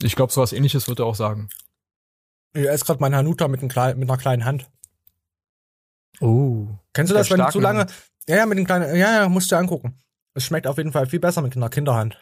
Ich 0.03 0.15
glaube, 0.15 0.33
sowas 0.33 0.53
ähnliches 0.53 0.89
wird 0.89 0.99
er 0.99 1.07
auch 1.07 1.15
sagen. 1.15 1.49
Ich 2.53 2.69
esse 2.69 2.85
gerade 2.85 3.01
meinen 3.01 3.15
Hanuta 3.15 3.49
mit, 3.49 3.61
einem 3.61 3.71
kleinen, 3.71 3.99
mit 3.99 4.11
einer 4.11 4.19
kleinen 4.19 4.45
Hand. 4.45 4.71
Oh. 6.21 6.67
Kennst 6.93 7.11
du 7.11 7.15
das, 7.15 7.31
wenn 7.31 7.41
du 7.41 7.51
zu 7.51 7.61
lange. 7.61 7.87
Ja, 8.29 8.37
ja, 8.37 8.47
mit 8.47 8.59
den 8.59 8.67
kleinen. 8.67 8.95
Ja, 8.97 9.23
ja, 9.23 9.29
musst 9.29 9.51
du 9.51 9.57
angucken. 9.57 10.01
Es 10.35 10.45
schmeckt 10.45 10.67
auf 10.67 10.79
jeden 10.79 10.93
Fall 10.93 11.07
viel 11.07 11.21
besser 11.21 11.43
mit 11.43 11.57
einer 11.57 11.69
Kinderhand. 11.71 12.19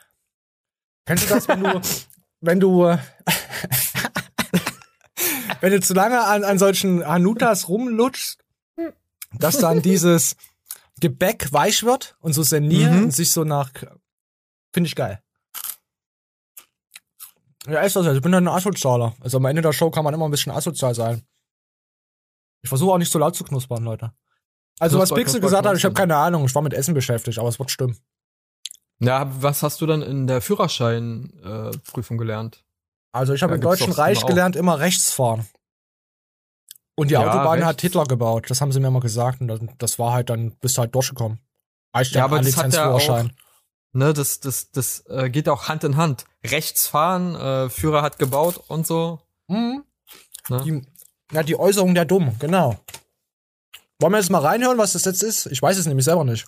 Kennst 1.07 1.29
du 1.31 1.35
das, 1.35 1.47
wenn 1.49 1.63
du. 1.63 1.81
wenn 2.41 2.61
du. 2.61 2.85
wenn 5.61 5.73
du 5.73 5.81
zu 5.81 5.95
lange 5.95 6.21
an, 6.25 6.43
an 6.45 6.59
solchen 6.59 7.07
Hanutas 7.07 7.69
rumlutschst, 7.69 8.43
dass 9.39 9.59
dann 9.59 9.83
dieses 9.83 10.37
Gebäck 11.01 11.53
weich 11.53 11.83
wird 11.83 12.17
und 12.21 12.33
so 12.33 12.43
seniert 12.43 12.93
Mhm. 12.93 13.05
und 13.05 13.11
sich 13.15 13.33
so 13.33 13.45
nach. 13.45 13.71
Finde 14.73 14.89
ich 14.89 14.95
geil. 14.97 15.23
Ja, 17.67 17.83
ist 17.83 17.95
das 17.97 18.07
ja. 18.07 18.15
Ich 18.15 18.23
bin 18.23 18.33
dann 18.33 18.49
ein 18.49 18.55
Asozialer. 18.55 19.15
Also 19.21 19.37
am 19.37 19.45
Ende 19.45 19.61
der 19.63 19.73
Show 19.73 19.91
kann 19.91 20.05
man 20.05 20.15
immer 20.15 20.27
ein 20.27 20.31
bisschen 20.31 20.53
asozial 20.53 20.95
sein. 20.95 21.23
Ich 22.63 22.69
versuche 22.69 22.93
auch 22.93 22.99
nicht 22.99 23.13
so 23.13 23.19
laut 23.19 23.37
zu 23.37 23.45
knuspern, 23.45 23.85
Leute. 23.85 24.13
Also 24.81 24.99
was 24.99 25.13
Pixel 25.13 25.41
gesagt 25.41 25.67
hat, 25.67 25.77
ich 25.77 25.85
habe 25.85 25.95
keine 25.95 26.17
Ahnung. 26.17 26.47
Ich 26.47 26.55
war 26.55 26.63
mit 26.63 26.75
Essen 26.75 26.95
beschäftigt, 26.95 27.39
aber 27.39 27.49
es 27.49 27.59
wird 27.59 27.71
stimmen. 27.71 27.97
Ja, 28.99 29.31
was 29.43 29.63
hast 29.63 29.81
du 29.81 29.87
dann 29.87 30.03
in 30.03 30.27
der 30.27 30.41
Führerscheinprüfung 30.41 32.17
äh, 32.17 32.19
gelernt? 32.19 32.65
Also 33.13 33.33
ich 33.35 33.43
habe 33.43 33.55
im 33.55 33.61
Deutschen 33.61 33.93
Reich 33.93 34.25
gelernt, 34.27 34.57
immer 34.57 34.79
rechts 34.79 35.13
fahren. 35.13 35.47
Und 36.97 37.09
die 37.09 37.15
Ja, 37.15 37.21
Autobahn 37.21 37.65
hat 37.65 37.69
rechts. 37.69 37.83
Hitler 37.83 38.05
gebaut. 38.05 38.51
Das 38.51 38.61
haben 38.61 38.73
sie 38.73 38.81
mir 38.81 38.89
immer 38.89 39.01
gesagt. 39.01 39.41
Und 39.41 39.71
das, 39.79 39.99
war 39.99 40.13
halt 40.13 40.29
dann, 40.29 40.57
bist 40.61 40.77
du 40.77 40.83
halt 40.83 40.95
durchgekommen. 40.95 41.39
Reicht 41.95 42.15
Ja, 42.15 42.25
aber 42.25 42.41
das 42.41 42.57
hat 42.57 42.75
ja 42.75 42.91
auch, 42.91 43.25
ne, 43.93 44.13
das, 44.13 44.41
das, 44.41 44.71
das 44.71 45.05
äh, 45.09 45.31
geht 45.31 45.49
auch 45.49 45.69
Hand 45.69 45.85
in 45.85 45.97
Hand. 45.97 46.25
Rechts 46.45 46.87
fahren, 46.87 47.35
äh, 47.35 47.71
Führer 47.71 48.03
hat 48.03 48.19
gebaut 48.19 48.63
und 48.69 48.87
so. 48.87 49.21
Mhm. 49.49 49.85
Ne? 50.49 50.63
Die, 50.65 50.83
ja, 51.35 51.43
die 51.43 51.59
Äußerung 51.59 51.95
der 51.95 52.05
Dumm, 52.05 52.37
genau. 52.39 52.79
Wollen 54.01 54.15
wir 54.15 54.19
jetzt 54.19 54.31
mal 54.31 54.41
reinhören, 54.41 54.79
was 54.79 54.95
das 54.95 55.05
jetzt 55.05 55.23
ist? 55.23 55.47
Ich 55.47 55.61
weiß 55.61 55.77
es 55.77 55.87
nämlich 55.87 56.07
selber 56.07 56.25
nicht. 56.25 56.47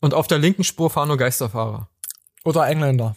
Und 0.00 0.12
auf 0.12 0.26
der 0.26 0.38
linken 0.38 0.64
Spur 0.64 0.90
fahren 0.90 1.08
nur 1.08 1.16
Geisterfahrer. 1.16 1.88
Oder 2.44 2.66
Engländer. 2.66 3.16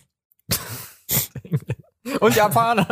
Und 2.22 2.34
Japaner. 2.34 2.88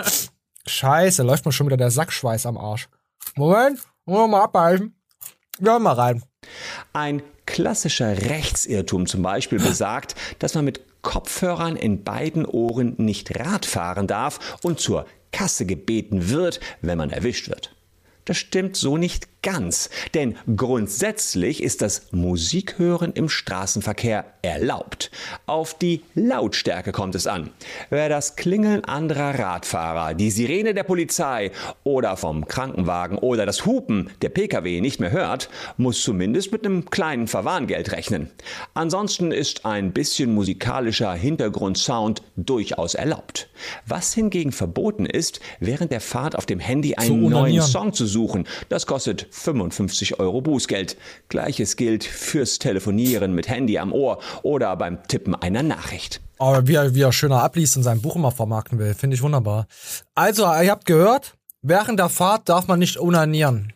Scheiße, 0.68 1.24
läuft 1.24 1.46
mir 1.46 1.54
schon 1.54 1.68
wieder 1.68 1.78
der 1.78 1.92
Sackschweiß 1.92 2.46
am 2.46 2.58
Arsch. 2.58 2.90
Moment, 3.36 3.80
wollen 4.06 4.24
wir 4.24 4.28
mal 4.28 4.44
abhalten. 4.44 5.00
Wir 5.60 5.72
hören 5.72 5.84
mal 5.84 5.94
rein. 5.94 6.24
Ein 6.92 7.24
klassischer 7.46 8.30
Rechtsirrtum 8.30 9.06
zum 9.06 9.22
Beispiel 9.22 9.60
besagt, 9.60 10.16
dass 10.40 10.56
man 10.56 10.66
mit 10.66 11.02
Kopfhörern 11.02 11.78
in 11.78 12.04
beiden 12.04 12.46
Ohren 12.46 12.96
nicht 12.98 13.40
Rad 13.40 13.66
fahren 13.66 14.08
darf 14.08 14.58
und 14.62 14.82
zur 14.82 15.06
Kasse 15.32 15.66
gebeten 15.66 16.30
wird, 16.30 16.60
wenn 16.82 16.98
man 16.98 17.12
erwischt 17.12 17.48
wird. 17.48 17.76
Das 18.26 18.38
stimmt 18.38 18.76
so 18.76 18.98
nicht 18.98 19.28
ganz, 19.44 19.92
denn 20.16 20.36
grundsätzlich 20.56 21.62
ist 21.62 21.84
das 21.84 22.12
Musikhören 22.12 23.14
im 23.14 23.30
Straßenverkehr 23.30 24.26
erlaubt. 24.42 25.12
Auf 25.46 25.78
die 25.78 26.02
Lautstärke 26.16 26.92
kommt 26.92 27.14
es 27.14 27.28
an. 27.28 27.52
Wer 27.92 28.10
das 28.10 28.36
Klingeln 28.36 28.84
anderer 28.86 29.38
Radfahrer, 29.38 30.16
die 30.16 30.32
Sirene 30.32 30.74
der 30.74 30.82
Polizei 30.82 31.52
oder 31.84 32.18
vom 32.18 32.48
Krankenwagen 32.48 33.20
oder 33.20 33.46
das 33.46 33.68
Hupen 33.68 34.10
der 34.24 34.30
Pkw 34.30 34.82
nicht 34.82 35.00
mehr 35.00 35.12
hört, 35.12 35.50
muss 35.78 36.02
zumindest 36.02 36.52
mit 36.52 36.66
einem 36.66 36.90
kleinen 36.90 37.28
Verwarngeld 37.28 37.92
rechnen. 37.92 38.32
Ansonsten 38.74 39.32
ist 39.32 39.64
ein 39.68 39.94
bisschen 39.94 40.34
musikalischer 40.34 41.14
Hintergrundsound 41.14 42.24
durchaus 42.36 42.96
erlaubt. 42.96 43.48
Was 43.86 44.16
hingegen 44.16 44.52
verboten 44.52 45.06
ist, 45.06 45.40
während 45.60 45.92
der 45.92 46.02
Fahrt 46.02 46.36
auf 46.36 46.48
dem 46.48 46.60
Handy 46.60 46.96
einen 46.96 47.30
neuen. 47.30 47.62
Song 47.62 47.94
zu 47.94 48.08
suchen. 48.08 48.15
Das 48.70 48.86
kostet 48.88 49.28
55 49.32 50.20
Euro 50.20 50.42
Bußgeld. 50.42 50.98
Gleiches 51.30 51.76
gilt 51.76 52.04
fürs 52.04 52.60
Telefonieren 52.60 53.34
mit 53.34 53.48
Handy 53.48 53.78
am 53.78 53.92
Ohr 53.92 54.20
oder 54.44 54.76
beim 54.76 55.04
Tippen 55.08 55.36
einer 55.36 55.64
Nachricht. 55.64 56.22
Aber 56.38 56.68
wie 56.68 56.76
er, 56.76 56.96
wie 56.96 57.02
er 57.02 57.12
schöner 57.12 57.44
abliest 57.44 57.78
und 57.78 57.84
sein 57.84 58.02
Buch 58.02 58.16
immer 58.16 58.32
vermarkten 58.32 58.80
will, 58.80 58.94
finde 58.94 59.16
ich 59.16 59.22
wunderbar. 59.22 59.68
Also, 60.16 60.44
ihr 60.44 60.72
habt 60.72 60.86
gehört, 60.86 61.36
während 61.62 62.00
der 62.00 62.10
Fahrt 62.10 62.50
darf 62.50 62.68
man 62.68 62.80
nicht 62.80 63.00
onanieren. 63.00 63.74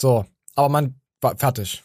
So, 0.00 0.24
aber 0.54 0.68
man, 0.68 1.00
fertig. 1.36 1.82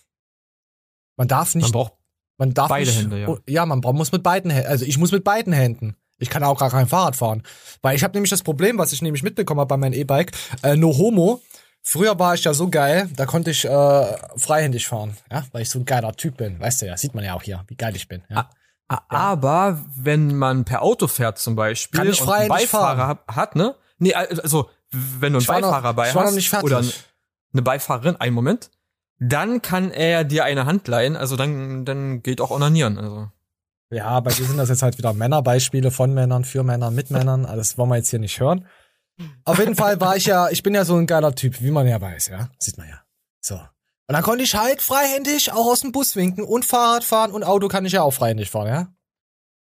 Man 1.17 1.27
darf 1.27 1.55
nicht. 1.55 1.63
Man 1.63 1.71
braucht 1.71 1.93
man 2.39 2.53
darf 2.53 2.69
beide 2.69 2.89
nicht, 2.89 3.01
Hände, 3.01 3.19
ja. 3.19 3.27
oh, 3.27 3.37
ja, 3.47 3.65
man 3.65 3.81
braucht, 3.81 3.95
muss 3.95 4.13
mit 4.13 4.23
beiden 4.23 4.49
Händen, 4.49 4.69
also 4.69 4.85
ich 4.85 4.97
muss 4.97 5.11
mit 5.11 5.25
beiden 5.25 5.51
Händen. 5.51 5.95
Ich 6.19 6.29
kann 6.29 6.43
auch 6.43 6.59
gar 6.59 6.69
kein 6.69 6.87
Fahrrad 6.87 7.15
fahren. 7.15 7.43
Weil 7.81 7.95
ich 7.95 8.03
habe 8.03 8.13
nämlich 8.13 8.29
das 8.29 8.43
Problem, 8.43 8.77
was 8.77 8.91
ich 8.91 9.01
nämlich 9.01 9.23
mitbekommen 9.23 9.59
habe 9.59 9.67
bei 9.69 9.77
meinem 9.77 9.93
E-Bike, 9.93 10.31
äh, 10.63 10.75
no 10.75 10.95
homo. 10.97 11.41
Früher 11.81 12.19
war 12.19 12.33
ich 12.35 12.43
ja 12.43 12.53
so 12.53 12.69
geil, 12.69 13.09
da 13.15 13.25
konnte 13.25 13.51
ich 13.51 13.63
äh, 13.65 14.05
freihändig 14.37 14.85
fahren, 14.87 15.15
ja, 15.31 15.45
weil 15.53 15.61
ich 15.61 15.69
so 15.69 15.79
ein 15.79 15.85
geiler 15.85 16.11
Typ 16.13 16.37
bin. 16.37 16.59
Weißt 16.59 16.81
du 16.81 16.85
ja, 16.87 16.97
sieht 16.97 17.15
man 17.15 17.23
ja 17.23 17.33
auch 17.33 17.41
hier, 17.41 17.63
wie 17.67 17.75
geil 17.75 17.95
ich 17.95 18.07
bin. 18.09 18.21
Ja. 18.29 18.49
A- 18.89 19.01
Aber 19.07 19.79
wenn 19.95 20.35
man 20.35 20.65
per 20.65 20.81
Auto 20.81 21.07
fährt 21.07 21.39
zum 21.39 21.55
Beispiel 21.55 21.97
Kann 21.99 22.09
ich 22.09 22.21
und 22.21 22.29
einen 22.29 22.49
Beifahrer 22.49 22.97
fahren. 22.97 23.35
hat, 23.35 23.55
ne? 23.55 23.75
Nee, 23.97 24.13
also 24.13 24.69
wenn 24.91 25.33
du 25.33 25.39
einen 25.39 25.47
war 25.47 25.61
noch- 25.61 25.67
Beifahrer 25.71 25.93
bei 25.93 26.11
hast 26.11 26.63
oder 26.63 26.83
eine 27.53 27.61
Beifahrerin, 27.61 28.17
einen 28.17 28.35
Moment, 28.35 28.71
dann 29.19 29.61
kann 29.61 29.91
er 29.91 30.23
dir 30.25 30.43
eine 30.43 30.65
Hand 30.65 30.87
leihen, 30.87 31.15
also 31.15 31.35
dann, 31.37 31.85
dann 31.85 32.23
geht 32.23 32.41
auch 32.41 32.51
onanieren. 32.51 32.97
Also. 32.97 33.29
Ja, 33.91 34.19
bei 34.19 34.31
dir 34.31 34.45
sind 34.45 34.57
das 34.57 34.69
jetzt 34.69 34.83
halt 34.83 34.97
wieder 34.97 35.13
Männerbeispiele 35.13 35.89
von 35.89 36.13
Männern, 36.13 36.45
für 36.45 36.63
Männern, 36.63 36.93
mit 36.93 37.09
Männern. 37.09 37.45
Also 37.45 37.57
Das 37.57 37.77
wollen 37.77 37.89
wir 37.89 37.97
jetzt 37.97 38.09
hier 38.09 38.19
nicht 38.19 38.39
hören. 38.39 38.67
Auf 39.45 39.59
jeden 39.59 39.75
Fall 39.75 39.99
war 39.99 40.15
ich 40.15 40.25
ja, 40.27 40.49
ich 40.49 40.63
bin 40.63 40.73
ja 40.75 40.85
so 40.85 40.95
ein 40.95 41.07
geiler 41.07 41.33
Typ, 41.35 41.61
wie 41.61 41.71
man 41.71 41.87
ja 41.87 41.99
weiß, 41.99 42.27
ja. 42.27 42.49
Sieht 42.59 42.77
man 42.77 42.87
ja. 42.87 43.01
So. 43.41 43.55
Und 43.55 44.13
dann 44.13 44.23
konnte 44.23 44.43
ich 44.43 44.55
halt 44.55 44.81
freihändig 44.81 45.51
auch 45.51 45.65
aus 45.67 45.81
dem 45.81 45.91
Bus 45.91 46.15
winken 46.15 46.43
und 46.43 46.65
Fahrrad 46.65 47.03
fahren 47.03 47.31
und 47.31 47.43
Auto 47.43 47.67
kann 47.67 47.85
ich 47.85 47.93
ja 47.93 48.01
auch 48.01 48.13
freihändig 48.13 48.49
fahren, 48.49 48.67
ja. 48.67 48.93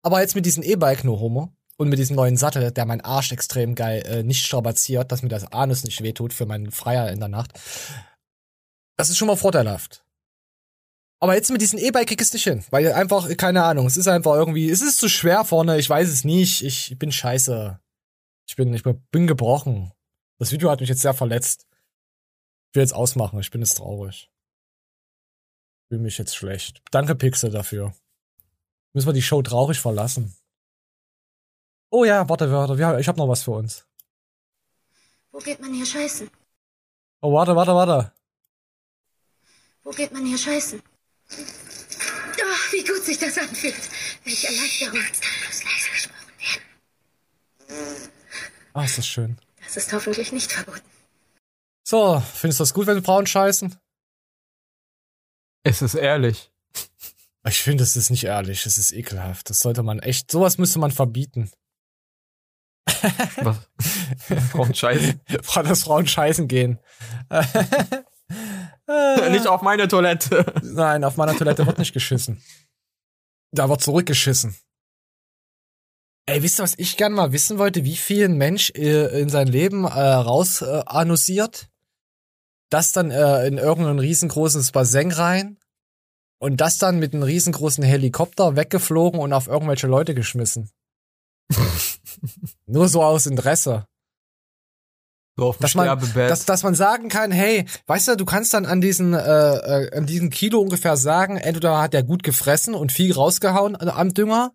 Aber 0.03 0.21
jetzt 0.21 0.35
mit 0.35 0.47
diesem 0.47 0.63
E-Bike 0.63 1.05
nur 1.05 1.21
Homo 1.21 1.53
und 1.77 1.89
mit 1.89 1.99
diesem 1.99 2.17
neuen 2.17 2.37
Sattel, 2.37 2.71
der 2.71 2.87
meinen 2.87 3.01
Arsch 3.01 3.33
extrem 3.33 3.75
geil 3.75 4.03
äh, 4.07 4.23
nicht 4.23 4.45
strapaziert, 4.45 5.13
dass 5.13 5.23
mir 5.23 5.29
das 5.29 5.53
Anus 5.53 5.85
nicht 5.85 6.03
wehtut 6.03 6.33
für 6.33 6.47
meinen 6.47 6.71
Freier 6.71 7.11
in 7.11 7.21
der 7.21 7.29
Nacht. 7.29 7.59
Das 8.97 9.11
ist 9.11 9.19
schon 9.19 9.29
mal 9.29 9.37
vorteilhaft. 9.37 10.05
Aber 11.23 11.35
jetzt 11.35 11.51
mit 11.51 11.61
diesem 11.61 11.79
E-Bike 11.79 12.09
krieg 12.09 12.21
ich 12.21 12.29
es 12.29 12.33
nicht 12.33 12.45
hin, 12.45 12.65
weil 12.71 12.91
einfach, 12.95 13.29
keine 13.37 13.63
Ahnung, 13.63 13.87
es 13.87 13.99
ist 13.99 14.09
einfach 14.09 14.35
irgendwie, 14.35 14.71
es 14.71 14.81
ist 14.81 14.99
zu 14.99 15.11
schwer 15.11 15.45
vorne, 15.45 15.79
ich 15.79 15.89
weiß 15.89 16.09
es 16.09 16.25
nicht, 16.25 16.63
ich 16.63 16.99
bin 16.99 17.13
scheiße. 17.13 17.79
Ich 18.49 18.57
bin, 18.57 18.73
ich 18.73 18.83
bin 18.83 19.27
gebrochen. 19.27 19.93
Das 20.39 20.51
Video 20.51 20.71
hat 20.71 20.81
mich 20.81 20.89
jetzt 20.89 21.03
sehr 21.03 21.13
verletzt. 21.13 21.67
Ich 22.71 22.75
will 22.75 22.83
jetzt 22.83 22.95
ausmachen, 22.95 23.39
ich 23.39 23.51
bin 23.51 23.61
jetzt 23.61 23.77
traurig. 23.77 24.31
Ich 25.83 25.89
fühle 25.89 26.01
mich 26.01 26.17
jetzt 26.17 26.35
schlecht. 26.35 26.83
Danke 26.91 27.15
Pixel 27.15 27.51
dafür. 27.51 27.95
Müssen 28.95 29.07
wir 29.07 29.13
die 29.13 29.23
Show 29.23 29.43
traurig 29.43 29.79
verlassen. 29.79 30.35
Oh 31.91 32.05
ja, 32.05 32.29
warte, 32.29 32.51
warte, 32.51 33.01
ich 33.01 33.09
habe 33.09 33.19
noch 33.19 33.29
was 33.29 33.43
für 33.43 33.53
uns. 33.53 33.87
Wo 35.33 35.39
geht 35.39 35.61
man 35.61 35.75
hier 35.75 35.87
scheißen? 35.87 36.31
Oh, 37.21 37.33
warte, 37.35 37.55
warte, 37.55 37.75
warte. 37.75 38.13
Wo 39.83 39.91
geht 39.91 40.13
man 40.13 40.25
hier 40.25 40.39
scheißen? 40.39 40.83
Oh, 41.33 42.73
wie 42.73 42.85
gut 42.85 43.05
sich 43.05 43.19
das 43.19 43.39
anfühlt. 43.39 43.75
Welche 44.25 44.47
Erleichterung. 44.47 45.01
Jetzt 45.07 45.23
kann 45.23 45.33
bloß 45.43 45.65
leise 45.65 45.91
gesprochen 45.91 46.33
werden. 47.69 48.11
Ah, 48.73 48.85
ist 48.85 48.99
das 48.99 49.07
schön. 49.07 49.39
Das 49.65 49.77
ist 49.77 49.93
hoffentlich 49.93 50.33
nicht 50.33 50.53
verboten. 50.53 50.81
So, 51.85 52.23
findest 52.35 52.61
du 52.61 52.63
das 52.63 52.75
gut, 52.75 52.87
wenn 52.87 53.03
Frauen 53.05 53.27
scheißen? 53.27 53.77
Es 55.65 55.83
ist 55.83 55.95
ehrlich. 55.95 56.51
Ich 57.47 57.63
finde, 57.63 57.85
es 57.85 57.97
ist 57.97 58.11
nicht 58.11 58.25
ehrlich, 58.25 58.67
es 58.67 58.79
ist 58.79 58.93
ekelhaft. 58.93 59.51
Das 59.51 59.61
sollte 59.61 59.83
man 59.83 59.99
echt, 59.99 60.31
sowas 60.31 60.59
müsste 60.59 60.79
man 60.79 60.91
verbieten. 60.91 61.51
Was? 63.43 63.57
Frauen 64.51 64.75
scheißen. 64.75 65.21
Dass 65.27 65.83
Frauen 65.85 66.07
scheißen 66.07 66.49
gehen. 66.49 66.79
Nicht 69.31 69.47
auf 69.47 69.63
meine 69.63 69.89
Toilette. 69.89 70.45
Nein, 70.63 71.05
auf 71.05 71.17
meiner 71.17 71.37
Toilette 71.37 71.67
wird 71.67 71.79
nicht 71.79 71.93
geschissen. 71.93 72.43
Da 73.53 73.69
wird 73.69 73.83
zurückgeschissen. 73.83 74.57
Ey, 76.27 76.43
wisst 76.43 76.61
ihr, 76.61 76.63
was 76.63 76.79
ich 76.79 76.97
gern 76.97 77.13
mal 77.13 77.33
wissen 77.33 77.59
wollte? 77.59 77.85
Wie 77.85 77.97
viel 77.97 78.27
ein 78.27 78.39
Mensch 78.39 78.71
äh, 78.77 79.21
in 79.21 79.29
sein 79.29 79.49
Leben 79.49 79.85
äh, 79.85 79.89
raus 79.89 80.63
äh, 80.63 80.83
annussiert? 80.87 81.69
Das 82.71 82.93
dann 82.93 83.11
äh, 83.11 83.47
in 83.47 83.59
irgendein 83.59 83.99
riesengroßes 83.99 84.71
Bassin 84.71 85.11
rein? 85.11 85.59
Und 86.39 86.61
das 86.61 86.79
dann 86.79 87.01
mit 87.01 87.13
einem 87.13 87.25
riesengroßen 87.25 87.83
Helikopter 87.83 88.55
weggeflogen 88.57 89.21
und 89.21 89.33
auf 89.33 89.49
irgendwelche 89.49 89.89
Leute 89.89 90.15
geschmissen. 90.15 90.71
Nur 92.67 92.89
so 92.89 93.03
aus 93.03 93.27
Interesse. 93.27 93.87
So 95.41 95.47
auf 95.47 95.57
dem 95.57 95.63
Dass 95.63 95.75
man, 95.75 95.99
dass, 96.15 96.45
dass 96.45 96.63
man 96.63 96.75
sagen 96.75 97.09
kann, 97.09 97.33
hey, 97.33 97.65
weißt 97.87 98.09
du, 98.09 98.17
du 98.17 98.27
kannst 98.27 98.53
dann 98.53 98.67
an 98.67 98.83
diesen, 98.83 99.15
äh, 99.15 99.19
äh, 99.19 99.97
an 99.97 100.05
diesen 100.05 100.29
Kilo 100.29 100.61
ungefähr 100.61 100.99
sagen, 100.99 101.39
entweder 101.39 101.81
hat 101.81 101.95
er 101.95 102.03
gut 102.03 102.23
gefressen 102.23 102.75
und 102.75 102.93
viel 102.93 103.15
rausgehauen 103.15 103.75
am 103.75 104.13
Dünger, 104.13 104.53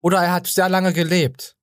oder 0.00 0.18
er 0.22 0.32
hat 0.32 0.46
sehr 0.46 0.68
lange 0.68 0.92
gelebt. 0.92 1.56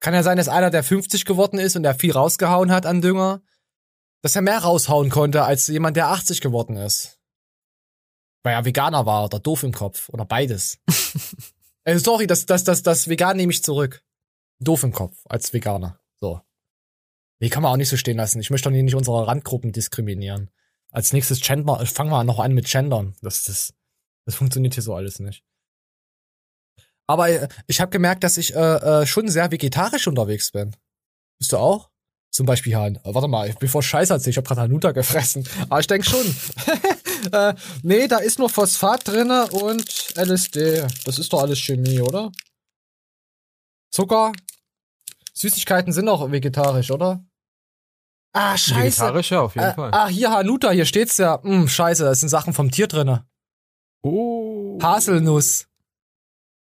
Kann 0.00 0.14
ja 0.14 0.22
sein, 0.22 0.38
dass 0.38 0.48
einer, 0.48 0.70
der 0.70 0.82
50 0.82 1.26
geworden 1.26 1.58
ist 1.58 1.76
und 1.76 1.82
der 1.82 1.94
viel 1.94 2.12
rausgehauen 2.12 2.72
hat 2.72 2.86
an 2.86 3.02
Dünger, 3.02 3.42
dass 4.22 4.34
er 4.34 4.40
mehr 4.40 4.60
raushauen 4.60 5.10
konnte 5.10 5.44
als 5.44 5.66
jemand, 5.66 5.98
der 5.98 6.08
80 6.08 6.40
geworden 6.40 6.78
ist. 6.78 7.18
Weil 8.44 8.54
er 8.54 8.64
Veganer 8.64 9.04
war 9.04 9.26
oder 9.26 9.40
doof 9.40 9.62
im 9.62 9.72
Kopf 9.72 10.08
oder 10.08 10.24
beides. 10.24 10.78
äh, 11.84 11.98
sorry, 11.98 12.26
das, 12.26 12.46
das, 12.46 12.64
das, 12.64 12.82
das 12.82 13.08
Vegan 13.08 13.36
nehme 13.36 13.52
ich 13.52 13.62
zurück. 13.62 14.02
Doof 14.58 14.84
im 14.84 14.92
Kopf 14.92 15.18
als 15.28 15.52
Veganer. 15.52 16.00
Nee, 17.38 17.50
kann 17.50 17.62
man 17.62 17.72
auch 17.72 17.76
nicht 17.76 17.88
so 17.88 17.96
stehen 17.96 18.16
lassen. 18.16 18.40
Ich 18.40 18.50
möchte 18.50 18.68
doch 18.68 18.74
nicht 18.76 18.94
unsere 18.94 19.26
Randgruppen 19.26 19.72
diskriminieren. 19.72 20.50
Als 20.90 21.12
nächstes 21.12 21.40
Gender, 21.40 21.84
fangen 21.84 22.10
wir 22.10 22.24
noch 22.24 22.38
an 22.38 22.52
mit 22.52 22.66
Gendern. 22.66 23.14
Das, 23.20 23.44
das, 23.44 23.74
das 24.24 24.34
funktioniert 24.34 24.74
hier 24.74 24.82
so 24.82 24.94
alles 24.94 25.18
nicht. 25.18 25.44
Aber 27.06 27.28
äh, 27.28 27.48
ich 27.66 27.80
habe 27.80 27.90
gemerkt, 27.90 28.24
dass 28.24 28.36
ich 28.36 28.54
äh, 28.54 29.02
äh, 29.02 29.06
schon 29.06 29.28
sehr 29.28 29.50
vegetarisch 29.50 30.08
unterwegs 30.08 30.50
bin. 30.50 30.74
Bist 31.38 31.52
du 31.52 31.58
auch? 31.58 31.90
Zum 32.30 32.46
Beispiel 32.46 32.74
Han. 32.76 32.96
Äh, 32.96 33.00
warte 33.04 33.28
mal, 33.28 33.54
bevor 33.60 33.82
ich 33.82 33.86
Scheiß 33.86 34.10
erzähle, 34.10 34.30
ich 34.30 34.36
habe 34.38 34.46
gerade 34.46 34.62
Hanuta 34.62 34.92
gefressen. 34.92 35.46
Aber 35.68 35.80
ich 35.80 35.86
denke 35.86 36.08
schon. 36.08 36.36
äh, 37.32 37.54
nee, 37.82 38.08
da 38.08 38.18
ist 38.18 38.38
nur 38.38 38.48
Phosphat 38.48 39.06
drinne 39.06 39.48
und 39.48 40.16
LSD. 40.16 40.86
Das 41.04 41.18
ist 41.18 41.32
doch 41.32 41.42
alles 41.42 41.58
Chemie, 41.58 42.00
oder? 42.00 42.32
Zucker? 43.90 44.32
Süßigkeiten 45.34 45.92
sind 45.92 46.08
auch 46.08 46.30
vegetarisch, 46.32 46.90
oder? 46.90 47.24
Ah, 48.36 48.56
scheiße. 48.56 49.00
Vegetarisch, 49.00 49.30
ja, 49.30 49.40
auf 49.40 49.54
jeden 49.54 49.66
äh, 49.66 49.74
Fall. 49.74 49.90
Ah, 49.92 50.08
hier 50.08 50.30
Hanuta, 50.30 50.70
hier 50.70 50.84
steht's 50.84 51.16
ja. 51.16 51.42
Hm, 51.42 51.68
scheiße, 51.68 52.04
das 52.04 52.20
sind 52.20 52.28
Sachen 52.28 52.52
vom 52.52 52.70
Tier 52.70 52.86
drinne. 52.86 53.24
Oh. 54.02 54.78
Haselnuss. 54.82 55.66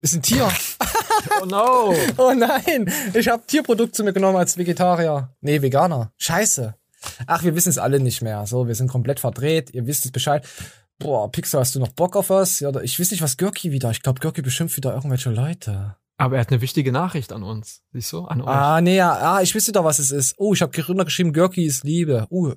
Ist 0.00 0.14
ein 0.14 0.22
Tier. 0.22 0.50
oh 1.40 1.46
no. 1.46 1.94
Oh 2.16 2.32
nein, 2.34 2.92
ich 3.14 3.28
habe 3.28 3.46
Tierprodukt 3.46 3.94
zu 3.94 4.02
mir 4.02 4.12
genommen 4.12 4.38
als 4.38 4.58
Vegetarier. 4.58 5.32
Nee, 5.40 5.62
Veganer. 5.62 6.12
Scheiße. 6.16 6.74
Ach, 7.28 7.44
wir 7.44 7.54
wissen 7.54 7.68
es 7.68 7.78
alle 7.78 8.00
nicht 8.00 8.22
mehr. 8.22 8.44
So, 8.46 8.66
wir 8.66 8.74
sind 8.74 8.88
komplett 8.88 9.20
verdreht. 9.20 9.72
Ihr 9.72 9.86
wisst 9.86 10.04
es 10.04 10.10
Bescheid. 10.10 10.44
Boah, 10.98 11.30
Pixar, 11.30 11.60
hast 11.60 11.76
du 11.76 11.80
noch 11.80 11.88
Bock 11.88 12.16
auf 12.16 12.30
was? 12.30 12.58
Ja, 12.58 12.70
ich 12.80 12.98
weiß 12.98 13.12
nicht, 13.12 13.22
was 13.22 13.36
Görki 13.36 13.70
wieder. 13.70 13.90
Ich 13.90 14.02
glaube, 14.02 14.20
Görki 14.20 14.42
beschimpft 14.42 14.76
wieder 14.76 14.94
irgendwelche 14.94 15.30
Leute. 15.30 15.96
Aber 16.22 16.36
er 16.36 16.42
hat 16.42 16.52
eine 16.52 16.60
wichtige 16.60 16.92
Nachricht 16.92 17.32
an 17.32 17.42
uns. 17.42 17.82
Siehst 17.92 18.12
du? 18.12 18.26
An 18.26 18.42
euch. 18.42 18.46
Ah, 18.46 18.80
nee, 18.80 18.94
ja, 18.94 19.12
ah, 19.12 19.42
ich 19.42 19.56
wüsste 19.56 19.72
doch, 19.72 19.82
was 19.82 19.98
es 19.98 20.12
ist. 20.12 20.36
Oh, 20.38 20.54
ich 20.54 20.62
habe 20.62 20.70
drunter 20.70 21.04
geschrieben, 21.04 21.32
Görki 21.32 21.64
ist 21.64 21.82
Liebe. 21.82 22.28
Uh, 22.30 22.54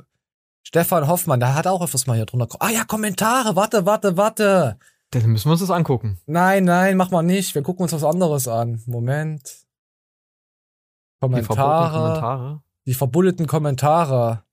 Stefan 0.61 1.07
Hoffmann, 1.07 1.39
der 1.39 1.55
hat 1.55 1.66
auch 1.66 1.82
etwas 1.82 2.05
mal 2.05 2.13
hier 2.16 2.28
drunter. 2.28 2.47
Ah 2.59 2.70
ja, 2.70 2.84
Kommentare, 2.84 3.55
warte, 3.55 3.88
warte, 3.88 4.18
warte. 4.18 4.78
Dann 5.09 5.26
müssen 5.32 5.47
wir 5.47 5.53
uns 5.53 5.61
das 5.61 5.72
angucken. 5.72 6.20
Nein, 6.28 6.63
nein, 6.66 6.95
mach 6.95 7.09
mal 7.09 7.24
nicht. 7.24 7.55
Wir 7.55 7.63
gucken 7.63 7.82
uns 7.82 7.91
was 7.91 8.03
anderes 8.03 8.47
an. 8.47 8.84
Moment. 8.86 9.66
Kommentare. 11.20 11.41
Die 11.41 11.43
verbotenen 11.74 11.88
Kommentare. 11.88 12.63
Die 12.86 12.93
verbulleten 12.93 13.47
Kommentare. 13.47 14.43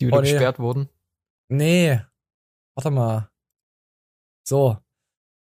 Die 0.00 0.06
wieder 0.06 0.16
Oh, 0.16 0.20
nee. 0.22 0.30
gesperrt 0.30 0.58
wurden. 0.58 0.88
Nee. 1.48 2.00
Warte 2.74 2.90
mal. 2.90 3.28
So. 4.42 4.78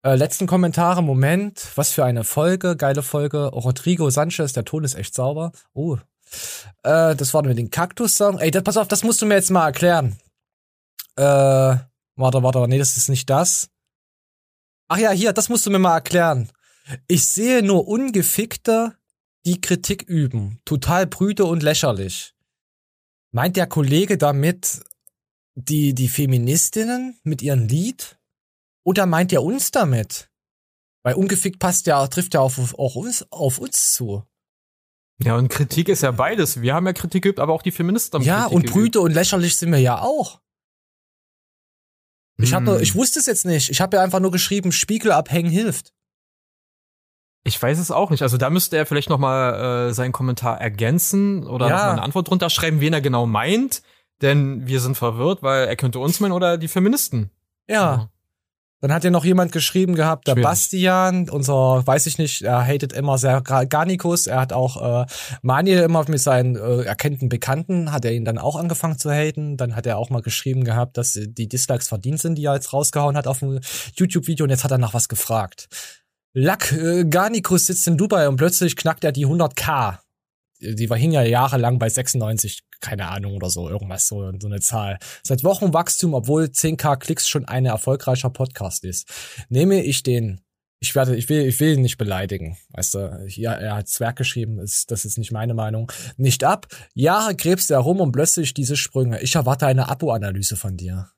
Äh, 0.04 0.16
letzten 0.16 0.46
Kommentare, 0.46 1.02
Moment. 1.02 1.68
Was 1.76 1.92
für 1.92 2.04
eine 2.04 2.24
Folge, 2.24 2.76
geile 2.76 3.02
Folge. 3.02 3.46
Rodrigo 3.46 4.10
Sanchez, 4.10 4.52
der 4.52 4.64
Ton 4.64 4.82
ist 4.84 4.94
echt 4.94 5.14
sauber. 5.14 5.52
Oh. 5.74 5.96
Äh, 6.82 7.14
das 7.14 7.32
war 7.34 7.44
mit 7.44 7.56
den 7.56 7.70
Kaktus-Song. 7.70 8.38
Ey, 8.38 8.50
das, 8.50 8.64
pass 8.64 8.76
auf, 8.76 8.88
das 8.88 9.04
musst 9.04 9.22
du 9.22 9.26
mir 9.26 9.34
jetzt 9.34 9.50
mal 9.50 9.66
erklären. 9.66 10.18
Äh, 11.16 11.22
warte, 11.22 12.42
warte, 12.42 12.66
nee, 12.66 12.78
das 12.78 12.96
ist 12.96 13.08
nicht 13.08 13.30
das. 13.30 13.68
Ach 14.88 14.98
ja, 14.98 15.10
hier, 15.10 15.32
das 15.32 15.48
musst 15.48 15.66
du 15.66 15.70
mir 15.70 15.78
mal 15.78 15.94
erklären. 15.94 16.50
Ich 17.06 17.26
sehe 17.26 17.62
nur 17.62 17.86
Ungefickte, 17.86 18.96
die 19.46 19.60
Kritik 19.60 20.02
üben. 20.02 20.60
Total 20.64 21.06
brüde 21.06 21.44
und 21.44 21.62
lächerlich. 21.62 22.34
Meint 23.30 23.56
der 23.56 23.68
Kollege 23.68 24.18
damit 24.18 24.82
die, 25.54 25.94
die 25.94 26.08
Feministinnen 26.08 27.18
mit 27.22 27.40
ihrem 27.40 27.68
Lied? 27.68 28.18
Oder 28.84 29.06
meint 29.06 29.32
er 29.32 29.42
uns 29.42 29.70
damit? 29.70 30.28
Weil 31.04 31.14
ungefickt 31.14 31.58
passt 31.58 31.86
ja, 31.86 32.06
trifft 32.06 32.34
ja 32.34 32.40
auf, 32.40 32.58
auch 32.78 32.94
uns, 32.96 33.26
auf 33.30 33.58
uns 33.58 33.92
zu. 33.92 34.24
Ja, 35.22 35.36
und 35.36 35.48
Kritik 35.48 35.88
ist 35.88 36.02
ja 36.02 36.10
beides. 36.10 36.62
Wir 36.62 36.74
haben 36.74 36.86
ja 36.86 36.92
Kritik 36.92 37.22
geübt, 37.22 37.38
aber 37.38 37.52
auch 37.52 37.62
die 37.62 37.70
Feministen 37.72 38.18
haben 38.20 38.26
Ja, 38.26 38.42
Kritik 38.42 38.54
und 38.56 38.62
geübt. 38.62 38.72
brüde 38.74 39.00
und 39.00 39.12
lächerlich 39.12 39.56
sind 39.56 39.70
wir 39.72 39.78
ja 39.78 40.00
auch. 40.00 40.40
Ich, 42.38 42.54
hab, 42.54 42.66
Hm. 42.66 42.80
ich 42.80 42.94
wusste 42.94 43.20
es 43.20 43.26
jetzt 43.26 43.44
nicht. 43.44 43.70
Ich 43.70 43.80
habe 43.80 43.96
ja 43.96 44.02
einfach 44.02 44.18
nur 44.20 44.30
geschrieben, 44.30 44.72
Spiegel 44.72 45.12
abhängen 45.12 45.50
hilft. 45.50 45.92
Ich 47.44 47.60
weiß 47.60 47.78
es 47.78 47.90
auch 47.90 48.10
nicht. 48.10 48.22
Also 48.22 48.36
da 48.36 48.50
müsste 48.50 48.76
er 48.76 48.86
vielleicht 48.86 49.10
noch 49.10 49.18
mal 49.18 49.88
äh, 49.88 49.94
seinen 49.94 50.12
Kommentar 50.12 50.60
ergänzen 50.60 51.46
oder 51.46 51.68
Ja. 51.68 51.72
noch 51.76 51.82
mal 51.84 51.92
eine 51.92 52.02
Antwort 52.02 52.28
drunter 52.28 52.50
schreiben, 52.50 52.80
wen 52.80 52.92
er 52.92 53.00
genau 53.00 53.26
meint. 53.26 53.82
Denn 54.22 54.66
wir 54.66 54.80
sind 54.80 54.96
verwirrt, 54.96 55.42
weil 55.42 55.66
er 55.66 55.76
könnte 55.76 55.98
uns 55.98 56.20
meinen 56.20 56.32
oder 56.32 56.56
die 56.56 56.68
Feministen. 56.68 57.30
Ja. 57.68 58.10
Dann 58.82 58.92
hat 58.92 59.04
ja 59.04 59.10
noch 59.10 59.24
jemand 59.24 59.52
geschrieben 59.52 59.94
gehabt, 59.94 60.26
der 60.26 60.32
Schwierig. 60.32 60.44
Bastian, 60.44 61.30
unser, 61.30 61.86
weiß 61.86 62.06
ich 62.06 62.18
nicht, 62.18 62.42
er 62.42 62.66
hatet 62.66 62.92
immer 62.92 63.16
sehr 63.16 63.40
Garnikus. 63.40 64.26
Er 64.26 64.40
hat 64.40 64.52
auch 64.52 65.04
äh, 65.04 65.06
Manuel 65.40 65.84
immer 65.84 66.04
mit 66.08 66.18
seinen 66.18 66.56
äh, 66.56 66.82
erkannten 66.82 67.28
Bekannten, 67.28 67.92
hat 67.92 68.04
er 68.04 68.12
ihn 68.12 68.24
dann 68.24 68.38
auch 68.38 68.56
angefangen 68.56 68.98
zu 68.98 69.08
haten. 69.12 69.56
Dann 69.56 69.76
hat 69.76 69.86
er 69.86 69.98
auch 69.98 70.10
mal 70.10 70.20
geschrieben 70.20 70.64
gehabt, 70.64 70.98
dass 70.98 71.12
die 71.12 71.48
Dislikes 71.48 71.86
verdient 71.86 72.20
sind, 72.20 72.34
die 72.34 72.44
er 72.44 72.54
jetzt 72.54 72.72
rausgehauen 72.72 73.16
hat 73.16 73.28
auf 73.28 73.38
dem 73.38 73.60
YouTube-Video. 73.94 74.42
Und 74.42 74.50
jetzt 74.50 74.64
hat 74.64 74.72
er 74.72 74.78
nach 74.78 74.94
was 74.94 75.08
gefragt. 75.08 75.68
Lack, 76.34 76.72
äh, 76.72 77.04
Garnikus 77.04 77.66
sitzt 77.66 77.86
in 77.86 77.96
Dubai 77.96 78.28
und 78.28 78.34
plötzlich 78.34 78.74
knackt 78.74 79.04
er 79.04 79.12
die 79.12 79.26
100k. 79.26 79.98
Die 80.62 80.88
war 80.88 80.96
hing 80.96 81.12
ja 81.12 81.22
jahrelang 81.22 81.78
bei 81.78 81.88
96, 81.88 82.62
keine 82.80 83.08
Ahnung 83.08 83.34
oder 83.34 83.50
so, 83.50 83.68
irgendwas, 83.68 84.06
so, 84.06 84.32
so 84.38 84.46
eine 84.46 84.60
Zahl. 84.60 84.98
Seit 85.22 85.44
Wochen 85.44 85.74
Wachstum, 85.74 86.14
obwohl 86.14 86.44
10k 86.44 86.96
Klicks 86.96 87.28
schon 87.28 87.46
ein 87.46 87.66
erfolgreicher 87.66 88.30
Podcast 88.30 88.84
ist. 88.84 89.08
Nehme 89.48 89.82
ich 89.82 90.02
den, 90.02 90.40
ich 90.78 90.94
werde, 90.94 91.16
ich 91.16 91.28
will, 91.28 91.46
ich 91.46 91.58
will 91.60 91.74
ihn 91.74 91.82
nicht 91.82 91.98
beleidigen, 91.98 92.56
weißt 92.70 92.94
du, 92.94 93.24
hier, 93.26 93.50
er 93.50 93.76
hat 93.76 93.88
Zwerg 93.88 94.16
geschrieben, 94.16 94.58
ist, 94.58 94.90
das 94.90 95.04
ist 95.04 95.18
nicht 95.18 95.32
meine 95.32 95.54
Meinung, 95.54 95.90
nicht 96.16 96.44
ab. 96.44 96.66
Jahre 96.94 97.36
gräbst 97.36 97.70
du 97.70 97.74
herum 97.74 98.00
und 98.00 98.12
plötzlich 98.12 98.52
diese 98.52 98.76
Sprünge. 98.76 99.20
Ich 99.20 99.34
erwarte 99.34 99.66
eine 99.66 99.88
Abo-Analyse 99.88 100.56
von 100.56 100.76
dir. 100.76 101.10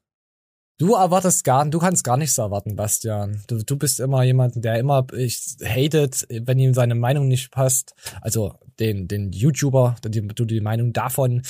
Du 0.77 0.95
erwartest 0.95 1.45
gar, 1.45 1.65
du 1.65 1.79
kannst 1.79 2.03
gar 2.03 2.17
nichts 2.17 2.37
erwarten, 2.37 2.75
Bastian. 2.75 3.43
Du, 3.47 3.63
du 3.63 3.77
bist 3.77 4.01
immer 4.01 4.25
jemand, 4.25 4.63
der 4.65 4.79
immer 4.79 5.07
ich, 5.17 5.57
hatet, 5.65 6.27
wenn 6.29 6.59
ihm 6.59 6.75
seine 6.75 6.97
Meinung 6.97 7.29
nicht 7.29 7.53
passt. 7.53 7.95
Also 8.21 8.59
den, 8.81 9.09
den 9.09 9.33
YouTuber, 9.33 9.97
die, 10.05 10.27
du 10.27 10.45
die 10.45 10.61
Meinung 10.61 10.93
davon 10.93 11.43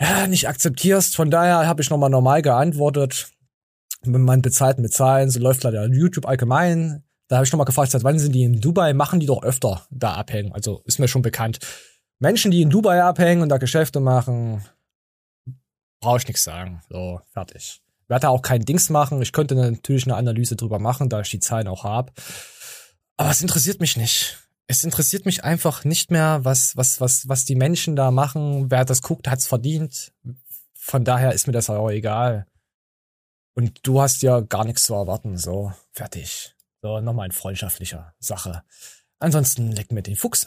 ja, 0.00 0.26
nicht 0.26 0.48
akzeptierst. 0.48 1.16
Von 1.16 1.30
daher 1.30 1.66
habe 1.66 1.82
ich 1.82 1.90
nochmal 1.90 2.10
normal 2.10 2.42
geantwortet. 2.42 3.28
Wenn 4.02 4.22
man 4.22 4.42
bezahlt 4.42 4.78
mit 4.78 4.92
Zahlen, 4.92 5.30
so 5.30 5.40
läuft 5.40 5.62
leider 5.64 5.86
YouTube 5.86 6.26
allgemein. 6.26 7.04
Da 7.28 7.36
habe 7.36 7.46
ich 7.46 7.52
nochmal 7.52 7.64
gefragt, 7.64 7.90
seit 7.90 8.04
wann 8.04 8.18
sind 8.18 8.32
die 8.32 8.42
in 8.42 8.60
Dubai? 8.60 8.92
Machen 8.92 9.20
die 9.20 9.26
doch 9.26 9.42
öfter 9.42 9.86
da 9.90 10.14
abhängen. 10.14 10.52
Also 10.52 10.82
ist 10.84 10.98
mir 10.98 11.08
schon 11.08 11.22
bekannt. 11.22 11.58
Menschen, 12.18 12.50
die 12.50 12.62
in 12.62 12.70
Dubai 12.70 13.02
abhängen 13.02 13.42
und 13.42 13.48
da 13.48 13.56
Geschäfte 13.56 14.00
machen, 14.00 14.62
brauche 16.00 16.18
ich 16.18 16.26
nichts 16.26 16.44
sagen. 16.44 16.82
So, 16.90 17.20
fertig. 17.32 17.80
Werde 18.08 18.22
da 18.22 18.28
auch 18.28 18.42
kein 18.42 18.64
Dings 18.64 18.90
machen. 18.90 19.22
Ich 19.22 19.32
könnte 19.32 19.54
natürlich 19.54 20.06
eine 20.06 20.16
Analyse 20.16 20.56
drüber 20.56 20.78
machen, 20.78 21.08
da 21.08 21.20
ich 21.20 21.30
die 21.30 21.40
Zahlen 21.40 21.66
auch 21.66 21.84
habe. 21.84 22.12
Aber 23.16 23.30
es 23.30 23.40
interessiert 23.40 23.80
mich 23.80 23.96
nicht. 23.96 24.43
Es 24.66 24.82
interessiert 24.82 25.26
mich 25.26 25.44
einfach 25.44 25.84
nicht 25.84 26.10
mehr, 26.10 26.44
was, 26.44 26.76
was, 26.76 27.00
was, 27.00 27.28
was 27.28 27.44
die 27.44 27.54
Menschen 27.54 27.96
da 27.96 28.10
machen. 28.10 28.70
Wer 28.70 28.84
das 28.84 29.02
guckt, 29.02 29.28
hat's 29.28 29.46
verdient. 29.46 30.12
Von 30.74 31.04
daher 31.04 31.32
ist 31.32 31.46
mir 31.46 31.52
das 31.52 31.68
auch 31.68 31.90
egal. 31.90 32.46
Und 33.54 33.86
du 33.86 34.00
hast 34.00 34.22
ja 34.22 34.40
gar 34.40 34.64
nichts 34.64 34.84
zu 34.84 34.94
erwarten. 34.94 35.36
So, 35.36 35.72
fertig. 35.92 36.54
So, 36.82 37.00
nochmal 37.00 37.26
in 37.26 37.32
freundschaftlicher 37.32 38.14
Sache. 38.18 38.62
Ansonsten 39.18 39.72
leck 39.72 39.92
mir 39.92 40.02
den 40.02 40.16
Fuchs. 40.16 40.46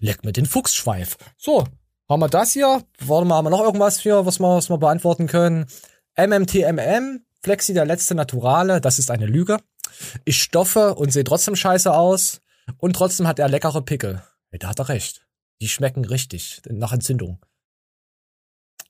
Leck 0.00 0.24
mir 0.24 0.32
den 0.32 0.46
Fuchsschweif. 0.46 1.16
So, 1.36 1.64
haben 2.08 2.20
wir 2.20 2.28
das 2.28 2.52
hier? 2.52 2.82
Warte 3.00 3.26
mal, 3.26 3.36
haben 3.36 3.46
wir 3.46 3.50
noch 3.50 3.62
irgendwas 3.62 4.00
hier, 4.00 4.26
was 4.26 4.38
wir, 4.40 4.56
was 4.56 4.70
wir 4.70 4.78
beantworten 4.78 5.26
können? 5.26 5.66
MMTMM, 6.16 7.24
Flexi 7.42 7.74
der 7.74 7.84
letzte 7.84 8.14
Naturale, 8.14 8.80
das 8.80 8.98
ist 8.98 9.10
eine 9.10 9.26
Lüge. 9.26 9.58
Ich 10.24 10.42
stoffe 10.42 10.94
und 10.94 11.12
sehe 11.12 11.24
trotzdem 11.24 11.56
scheiße 11.56 11.92
aus. 11.92 12.40
Und 12.78 12.94
trotzdem 12.94 13.26
hat 13.26 13.38
er 13.38 13.48
leckere 13.48 13.82
Pickel. 13.82 14.22
Ey, 14.50 14.58
da 14.58 14.68
hat 14.68 14.78
er 14.78 14.88
recht. 14.88 15.26
Die 15.60 15.68
schmecken 15.68 16.04
richtig 16.04 16.62
nach 16.68 16.92
Entzündung. 16.92 17.44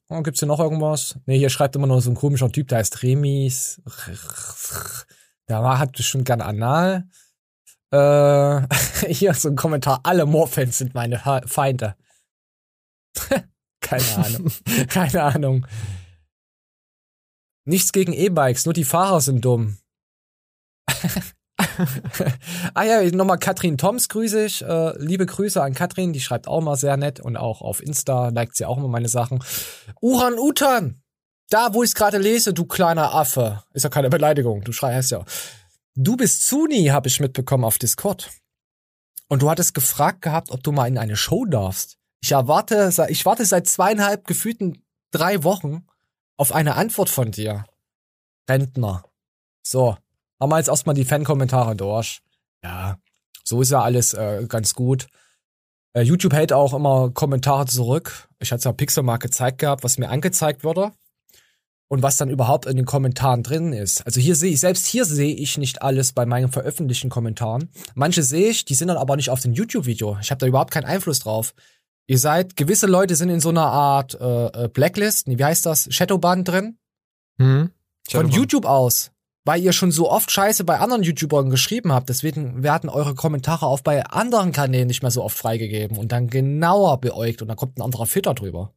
Oh, 0.08 0.22
gibt's 0.22 0.40
hier 0.40 0.48
noch 0.48 0.60
irgendwas? 0.60 1.18
Nee, 1.26 1.38
hier 1.38 1.50
schreibt 1.50 1.74
immer 1.76 1.86
noch 1.86 2.00
so 2.00 2.10
ein 2.10 2.16
komischer 2.16 2.50
Typ, 2.50 2.68
der 2.68 2.78
heißt 2.78 3.02
Remis. 3.02 3.82
Der 5.48 5.78
hat 5.78 5.92
bestimmt 5.92 6.24
gern 6.26 6.40
Anal. 6.40 7.08
Äh, 7.92 8.66
hier 9.12 9.34
so 9.34 9.48
ein 9.48 9.56
Kommentar. 9.56 10.00
Alle 10.04 10.26
Moorfans 10.26 10.78
sind 10.78 10.94
meine 10.94 11.18
Feinde. 11.46 11.96
Keine 13.80 14.16
Ahnung. 14.16 14.52
Keine 14.88 15.22
Ahnung. 15.22 15.66
Nichts 17.64 17.92
gegen 17.92 18.12
E-Bikes, 18.12 18.64
nur 18.64 18.74
die 18.74 18.84
Fahrer 18.84 19.20
sind 19.20 19.44
dumm. 19.44 19.78
Ah 22.74 22.84
ja, 22.84 23.02
nochmal 23.10 23.38
Katrin 23.38 23.78
Toms 23.78 24.08
grüße 24.08 24.44
ich. 24.44 24.62
Äh, 24.62 24.92
liebe 24.98 25.26
Grüße 25.26 25.62
an 25.62 25.74
Katrin, 25.74 26.12
die 26.12 26.20
schreibt 26.20 26.48
auch 26.48 26.60
mal 26.60 26.76
sehr 26.76 26.96
nett 26.96 27.20
und 27.20 27.36
auch 27.36 27.60
auf 27.60 27.82
Insta 27.82 28.28
liked 28.28 28.56
sie 28.56 28.64
auch 28.64 28.78
immer 28.78 28.88
meine 28.88 29.08
Sachen. 29.08 29.42
Uran 30.00 30.38
Utan, 30.38 31.02
da 31.50 31.74
wo 31.74 31.82
ich 31.82 31.90
es 31.90 31.94
gerade 31.94 32.18
lese, 32.18 32.54
du 32.54 32.64
kleiner 32.64 33.14
Affe. 33.14 33.62
Ist 33.72 33.84
ja 33.84 33.90
keine 33.90 34.10
Beleidigung, 34.10 34.62
du 34.62 34.72
schreist 34.72 35.10
ja. 35.10 35.24
Du 35.94 36.16
bist 36.16 36.46
Zuni, 36.46 36.86
habe 36.86 37.08
ich 37.08 37.20
mitbekommen 37.20 37.64
auf 37.64 37.78
Discord. 37.78 38.30
Und 39.28 39.42
du 39.42 39.50
hattest 39.50 39.74
gefragt 39.74 40.22
gehabt, 40.22 40.50
ob 40.50 40.62
du 40.62 40.72
mal 40.72 40.86
in 40.86 40.98
eine 40.98 41.16
Show 41.16 41.46
darfst. 41.46 41.98
Ich 42.20 42.32
erwarte, 42.32 42.92
ich 43.08 43.24
warte 43.24 43.44
seit 43.44 43.66
zweieinhalb 43.66 44.26
gefühlten 44.26 44.82
drei 45.10 45.42
Wochen 45.42 45.86
auf 46.36 46.52
eine 46.52 46.74
Antwort 46.74 47.08
von 47.08 47.30
dir. 47.30 47.64
Rentner. 48.48 49.04
So, 49.66 49.96
haben 50.40 50.50
wir 50.50 50.58
jetzt 50.58 50.68
erstmal 50.68 50.94
die 50.94 51.04
Fan-Kommentare 51.04 51.76
durch. 51.76 52.20
Ja, 52.62 52.98
so 53.44 53.60
ist 53.60 53.70
ja 53.70 53.80
alles 53.80 54.14
äh, 54.14 54.46
ganz 54.48 54.74
gut. 54.74 55.06
Äh, 55.92 56.02
YouTube 56.02 56.34
hält 56.34 56.52
auch 56.52 56.74
immer 56.74 57.10
Kommentare 57.10 57.66
zurück. 57.66 58.28
Ich 58.38 58.52
hatte 58.52 58.64
ja 58.64 58.72
Pixel 58.72 59.02
mal 59.02 59.16
gezeigt 59.16 59.58
gehabt, 59.58 59.84
was 59.84 59.98
mir 59.98 60.08
angezeigt 60.08 60.64
wurde 60.64 60.92
und 61.88 62.02
was 62.02 62.16
dann 62.16 62.30
überhaupt 62.30 62.66
in 62.66 62.76
den 62.76 62.84
Kommentaren 62.84 63.42
drin 63.42 63.72
ist. 63.72 64.04
Also 64.04 64.20
hier 64.20 64.34
sehe 64.34 64.52
ich, 64.52 64.60
selbst 64.60 64.86
hier 64.86 65.04
sehe 65.04 65.34
ich 65.34 65.56
nicht 65.58 65.82
alles 65.82 66.12
bei 66.12 66.26
meinen 66.26 66.50
veröffentlichten 66.50 67.10
Kommentaren. 67.10 67.70
Manche 67.94 68.22
sehe 68.22 68.50
ich, 68.50 68.64
die 68.64 68.74
sind 68.74 68.88
dann 68.88 68.96
aber 68.96 69.16
nicht 69.16 69.30
auf 69.30 69.40
dem 69.40 69.52
YouTube-Video. 69.52 70.18
Ich 70.20 70.30
habe 70.30 70.38
da 70.38 70.46
überhaupt 70.46 70.72
keinen 70.72 70.84
Einfluss 70.84 71.20
drauf. 71.20 71.54
Ihr 72.08 72.18
seid, 72.18 72.56
gewisse 72.56 72.86
Leute 72.86 73.16
sind 73.16 73.30
in 73.30 73.40
so 73.40 73.48
einer 73.48 73.66
Art 73.66 74.14
äh, 74.20 74.64
äh, 74.64 74.68
Blacklist, 74.68 75.28
nee, 75.28 75.38
wie 75.38 75.44
heißt 75.44 75.66
das, 75.66 75.88
Shadowban 75.90 76.44
drin. 76.44 76.78
Hm? 77.38 77.70
Von 78.08 78.28
YouTube 78.28 78.64
aus. 78.64 79.10
Weil 79.46 79.62
ihr 79.62 79.72
schon 79.72 79.92
so 79.92 80.10
oft 80.10 80.30
Scheiße 80.32 80.64
bei 80.64 80.80
anderen 80.80 81.04
YouTubern 81.04 81.50
geschrieben 81.50 81.92
habt, 81.92 82.08
deswegen 82.08 82.64
werden 82.64 82.90
eure 82.90 83.14
Kommentare 83.14 83.66
auch 83.66 83.80
bei 83.80 84.04
anderen 84.04 84.50
Kanälen 84.50 84.88
nicht 84.88 85.02
mehr 85.02 85.12
so 85.12 85.22
oft 85.22 85.38
freigegeben 85.38 85.96
und 85.96 86.10
dann 86.10 86.28
genauer 86.28 87.00
beäugt 87.00 87.42
und 87.42 87.48
dann 87.48 87.56
kommt 87.56 87.78
ein 87.78 87.82
anderer 87.82 88.06
Filter 88.06 88.34
drüber. 88.34 88.74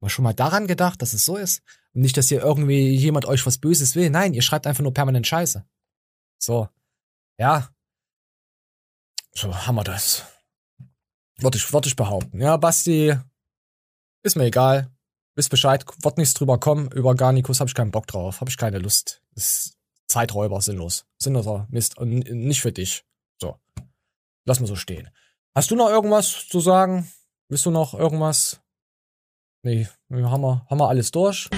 Mal 0.00 0.08
schon 0.08 0.22
mal 0.22 0.32
daran 0.32 0.66
gedacht, 0.66 1.02
dass 1.02 1.12
es 1.12 1.26
so 1.26 1.36
ist. 1.36 1.62
Und 1.92 2.00
nicht, 2.00 2.16
dass 2.16 2.30
hier 2.30 2.40
irgendwie 2.40 2.96
jemand 2.96 3.26
euch 3.26 3.44
was 3.44 3.58
Böses 3.58 3.94
will. 3.94 4.08
Nein, 4.08 4.32
ihr 4.32 4.40
schreibt 4.40 4.66
einfach 4.66 4.82
nur 4.82 4.94
permanent 4.94 5.26
Scheiße. 5.26 5.66
So. 6.38 6.68
Ja. 7.38 7.68
So, 9.34 9.54
haben 9.54 9.74
wir 9.74 9.84
das. 9.84 10.24
Würde 11.36 11.58
ich, 11.58 11.72
würde 11.74 11.88
ich 11.88 11.96
behaupten. 11.96 12.40
Ja, 12.40 12.56
Basti, 12.56 13.14
ist 14.22 14.36
mir 14.36 14.44
egal. 14.44 14.90
Wisst 15.34 15.50
Bescheid, 15.50 15.84
wird 16.02 16.16
nichts 16.16 16.32
drüber 16.32 16.58
kommen. 16.58 16.90
Über 16.90 17.14
Garnikus 17.14 17.60
habe 17.60 17.68
ich 17.68 17.74
keinen 17.74 17.90
Bock 17.90 18.06
drauf. 18.06 18.40
Habe 18.40 18.50
ich 18.50 18.56
keine 18.56 18.78
Lust. 18.78 19.22
Ist 19.34 19.76
Zeiträuber, 20.10 20.60
sinnlos. 20.60 21.06
Sinnloser 21.18 21.66
Mist. 21.70 21.98
Nicht 22.00 22.60
für 22.60 22.72
dich. 22.72 23.04
So. 23.40 23.56
Lass 24.44 24.60
mal 24.60 24.66
so 24.66 24.76
stehen. 24.76 25.08
Hast 25.54 25.70
du 25.70 25.76
noch 25.76 25.88
irgendwas 25.88 26.46
zu 26.48 26.60
sagen? 26.60 27.10
Willst 27.48 27.64
du 27.66 27.70
noch 27.70 27.94
irgendwas? 27.94 28.60
Nee, 29.62 29.88
wir 30.08 30.30
haben 30.30 30.42
wir, 30.42 30.66
haben 30.68 30.78
wir 30.78 30.88
alles 30.88 31.10
durch. 31.10 31.48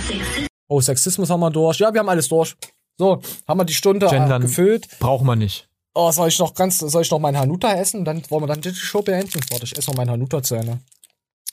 Oh, 0.68 0.80
Sexismus 0.80 1.30
haben 1.30 1.40
wir 1.40 1.50
durch. 1.50 1.78
Ja, 1.78 1.92
wir 1.92 2.00
haben 2.00 2.08
alles 2.08 2.28
durch. 2.28 2.56
So, 2.98 3.22
haben 3.46 3.60
wir 3.60 3.64
die 3.64 3.74
Stunde 3.74 4.06
äh, 4.06 4.10
Gendern 4.10 4.42
gefüllt. 4.42 4.88
braucht 4.98 5.24
man 5.24 5.38
nicht. 5.38 5.68
Oh, 5.94 6.10
soll 6.10 6.28
ich 6.28 6.38
noch 6.38 6.54
ganz, 6.54 6.78
soll 6.78 7.02
ich 7.02 7.10
noch 7.10 7.18
meinen 7.18 7.38
Hanuta 7.38 7.74
essen? 7.74 8.04
Dann 8.04 8.22
wollen 8.30 8.42
wir 8.42 8.46
dann 8.46 8.60
die 8.60 8.74
Show 8.74 9.02
beenden. 9.02 9.40
Warte, 9.50 9.64
ich 9.64 9.76
esse 9.76 9.90
noch 9.90 9.96
meinen 9.96 10.10
Hanuta 10.10 10.42
zu 10.42 10.54
Ende. 10.54 10.80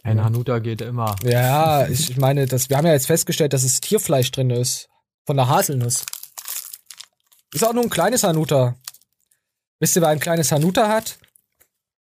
Ein 0.04 0.24
Hanuta 0.24 0.60
geht 0.60 0.82
immer. 0.82 1.16
Ja, 1.24 1.88
ich, 1.88 2.12
ich 2.12 2.18
meine, 2.18 2.46
das, 2.46 2.70
wir 2.70 2.78
haben 2.78 2.88
ja 2.88 2.94
jetzt 2.94 3.08
festgestellt, 3.08 3.52
dass 3.52 3.64
es 3.64 3.82
Tierfleisch 3.82 4.32
drin 4.32 4.50
ist. 4.50 4.88
Von 5.26 5.36
der 5.36 5.50
Haselnuss. 5.50 6.06
Ist 7.54 7.64
auch 7.64 7.74
nur 7.74 7.84
ein 7.84 7.90
kleines 7.90 8.24
Hanuta. 8.24 8.76
Wisst 9.80 9.96
ihr, 9.96 10.02
wer 10.02 10.10
ein 10.10 10.20
kleines 10.20 10.52
Hanuta 10.52 10.88
hat? 10.88 11.18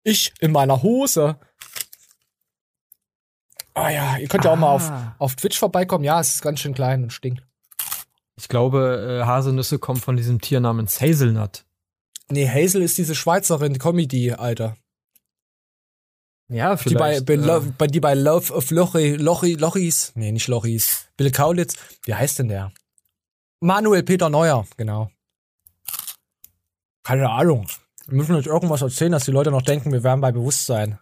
Ich 0.04 0.34
in 0.40 0.52
meiner 0.52 0.82
Hose. 0.82 1.38
Ah 3.74 3.90
ja, 3.90 4.18
ihr 4.18 4.28
könnt 4.28 4.46
ja 4.46 4.52
auch 4.52 4.56
mal 4.58 4.72
auf, 4.72 4.90
Ah. 4.90 5.16
auf 5.20 5.36
Twitch 5.36 5.60
vorbeikommen. 5.60 6.04
Ja, 6.06 6.20
es 6.22 6.36
ist 6.36 6.42
ganz 6.42 6.62
schön 6.62 6.74
klein 6.74 7.04
und 7.04 7.12
stinkt. 7.12 7.44
Ich 8.38 8.48
glaube, 8.48 9.22
äh, 9.22 9.26
Haselnüsse 9.26 9.80
kommen 9.80 10.00
von 10.00 10.16
diesem 10.18 10.40
Tier 10.42 10.60
namens 10.60 11.02
Hazelnut. 11.02 11.66
Nee, 12.30 12.48
Hazel 12.50 12.82
ist 12.82 12.98
diese 12.98 13.16
Schweizerin, 13.16 13.74
die 13.74 13.80
Comedy, 13.80 14.32
Alter. 14.32 14.78
Ja, 16.48 16.76
Die 16.76 16.94
bei, 16.94 17.16
vielleicht. 17.22 17.26
bei, 17.26 17.34
äh, 17.34 17.38
Love, 17.38 17.74
bei, 17.78 17.88
die 17.88 18.00
bei 18.00 18.14
Love 18.14 18.54
of 18.54 18.72
Lochi, 18.72 19.16
Lochi, 19.16 19.56
Lochis, 19.56 20.12
nee, 20.16 20.32
nicht 20.32 20.48
Lochis, 20.48 21.08
Bill 21.18 21.32
Kaulitz, 21.32 21.76
wie 22.06 22.14
heißt 22.14 22.40
denn 22.40 22.50
der? 22.50 22.72
Manuel 23.62 24.04
Peter 24.04 24.30
Neuer, 24.30 24.66
genau. 24.78 25.10
Keine 27.06 27.30
Ahnung. 27.30 27.68
Wir 28.08 28.18
müssen 28.18 28.36
euch 28.36 28.48
irgendwas 28.48 28.82
erzählen, 28.82 29.12
dass 29.12 29.26
die 29.26 29.32
Leute 29.32 29.52
noch 29.52 29.62
denken, 29.62 29.94
wir 29.94 30.04
wären 30.04 30.22
bei 30.22 30.32
Bewusstsein. 30.32 31.00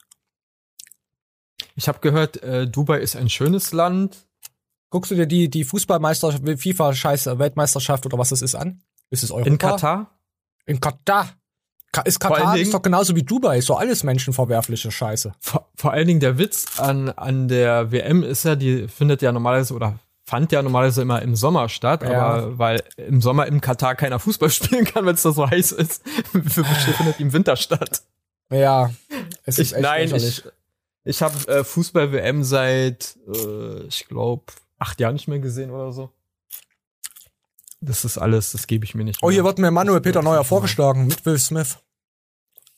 ich 1.75 1.87
habe 1.87 1.99
gehört, 1.99 2.43
äh, 2.43 2.67
Dubai 2.67 2.99
ist 2.99 3.15
ein 3.15 3.29
schönes 3.29 3.71
Land. 3.71 4.27
Guckst 4.89 5.11
du 5.11 5.15
dir 5.15 5.25
die, 5.25 5.49
die 5.49 5.63
Fußballmeisterschaft, 5.63 6.43
FIFA-Scheiße, 6.43 7.39
Weltmeisterschaft 7.39 8.05
oder 8.05 8.17
was 8.17 8.29
das 8.29 8.41
ist 8.41 8.53
an? 8.53 8.83
Ist 9.09 9.23
es 9.23 9.31
Europa? 9.31 9.49
In 9.49 9.57
Katar? 9.57 10.19
In 10.65 10.79
Katar. 10.79 11.29
Ka 11.93 12.01
ist 12.01 12.19
Katar 12.19 12.57
ist 12.57 12.73
doch 12.73 12.81
genauso 12.81 13.15
wie 13.15 13.23
Dubai, 13.23 13.59
ist 13.59 13.69
doch 13.69 13.79
alles 13.79 14.03
menschenverwerfliche 14.03 14.91
Scheiße. 14.91 15.33
Vor, 15.39 15.69
vor 15.75 15.93
allen 15.93 16.07
Dingen 16.07 16.19
der 16.19 16.37
Witz 16.37 16.79
an, 16.79 17.09
an 17.09 17.47
der 17.47 17.91
WM 17.91 18.23
ist 18.23 18.43
ja, 18.43 18.55
die 18.55 18.87
findet 18.87 19.21
ja 19.21 19.31
normalerweise 19.31 19.73
oder 19.73 19.99
fand 20.25 20.51
ja 20.51 20.61
normalerweise 20.61 21.01
immer 21.01 21.21
im 21.21 21.35
Sommer 21.35 21.69
statt, 21.69 22.03
Ja. 22.03 22.21
aber 22.21 22.57
weil 22.57 22.83
im 22.97 23.21
Sommer 23.21 23.45
im 23.47 23.61
Katar 23.61 23.95
keiner 23.95 24.19
Fußball 24.19 24.49
spielen 24.51 24.85
kann, 24.85 25.05
wenn 25.05 25.15
es 25.15 25.21
da 25.23 25.31
so 25.31 25.49
heiß 25.49 25.71
ist, 25.73 26.03
für 26.31 26.63
findet 26.63 27.19
die 27.19 27.23
im 27.23 27.33
Winter 27.33 27.55
statt. 27.55 28.03
Ja, 28.51 28.91
es 29.45 29.57
ist 29.59 29.71
Ich, 29.71 29.73
echt 29.73 29.81
nein, 29.83 30.09
lächerlich. 30.09 30.39
ich, 30.45 30.51
ich 31.05 31.21
habe 31.21 31.47
äh, 31.47 31.63
Fußball-WM 31.63 32.43
seit, 32.43 33.17
äh, 33.27 33.83
ich 33.87 34.07
glaube, 34.07 34.43
acht 34.79 34.99
Jahren 34.99 35.13
nicht 35.13 35.27
mehr 35.27 35.39
gesehen 35.39 35.71
oder 35.71 35.91
so. 35.91 36.09
Das 37.81 38.05
ist 38.05 38.17
alles, 38.17 38.53
das 38.53 38.67
gebe 38.67 38.85
ich 38.85 38.95
mir 38.95 39.03
nicht. 39.03 39.19
Oh, 39.21 39.27
mehr. 39.27 39.33
hier 39.33 39.43
wird 39.43 39.57
mir 39.57 39.71
Manuel 39.71 39.99
Peter 40.01 40.21
Neuer 40.21 40.45
vorgeschlagen 40.45 41.07
mit 41.07 41.25
Will 41.25 41.37
Smith. 41.37 41.77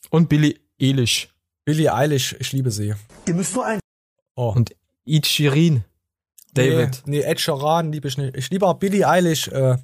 Und 0.10 0.30
Billy 0.30 0.60
Eilish. 0.82 1.30
Billie 1.64 1.94
Eilish, 1.94 2.36
ich 2.40 2.52
liebe 2.54 2.72
sie. 2.72 2.96
Ihr 3.28 3.34
müsst 3.34 3.54
nur 3.56 3.66
ein. 3.66 3.80
Oh. 4.36 4.52
Und 4.56 4.76
Sheeran. 5.28 5.84
David. 6.56 7.04
Nee, 7.06 7.20
nee, 7.20 7.24
Ed 7.24 7.40
Sheeran 7.40 7.92
liebe 7.92 8.08
ich 8.08 8.18
nicht. 8.18 8.36
Ich 8.36 8.50
liebe 8.50 8.68
auch 8.68 8.76
Billie 8.76 9.08
Eilish. 9.08 9.48
Äh, 9.50 9.78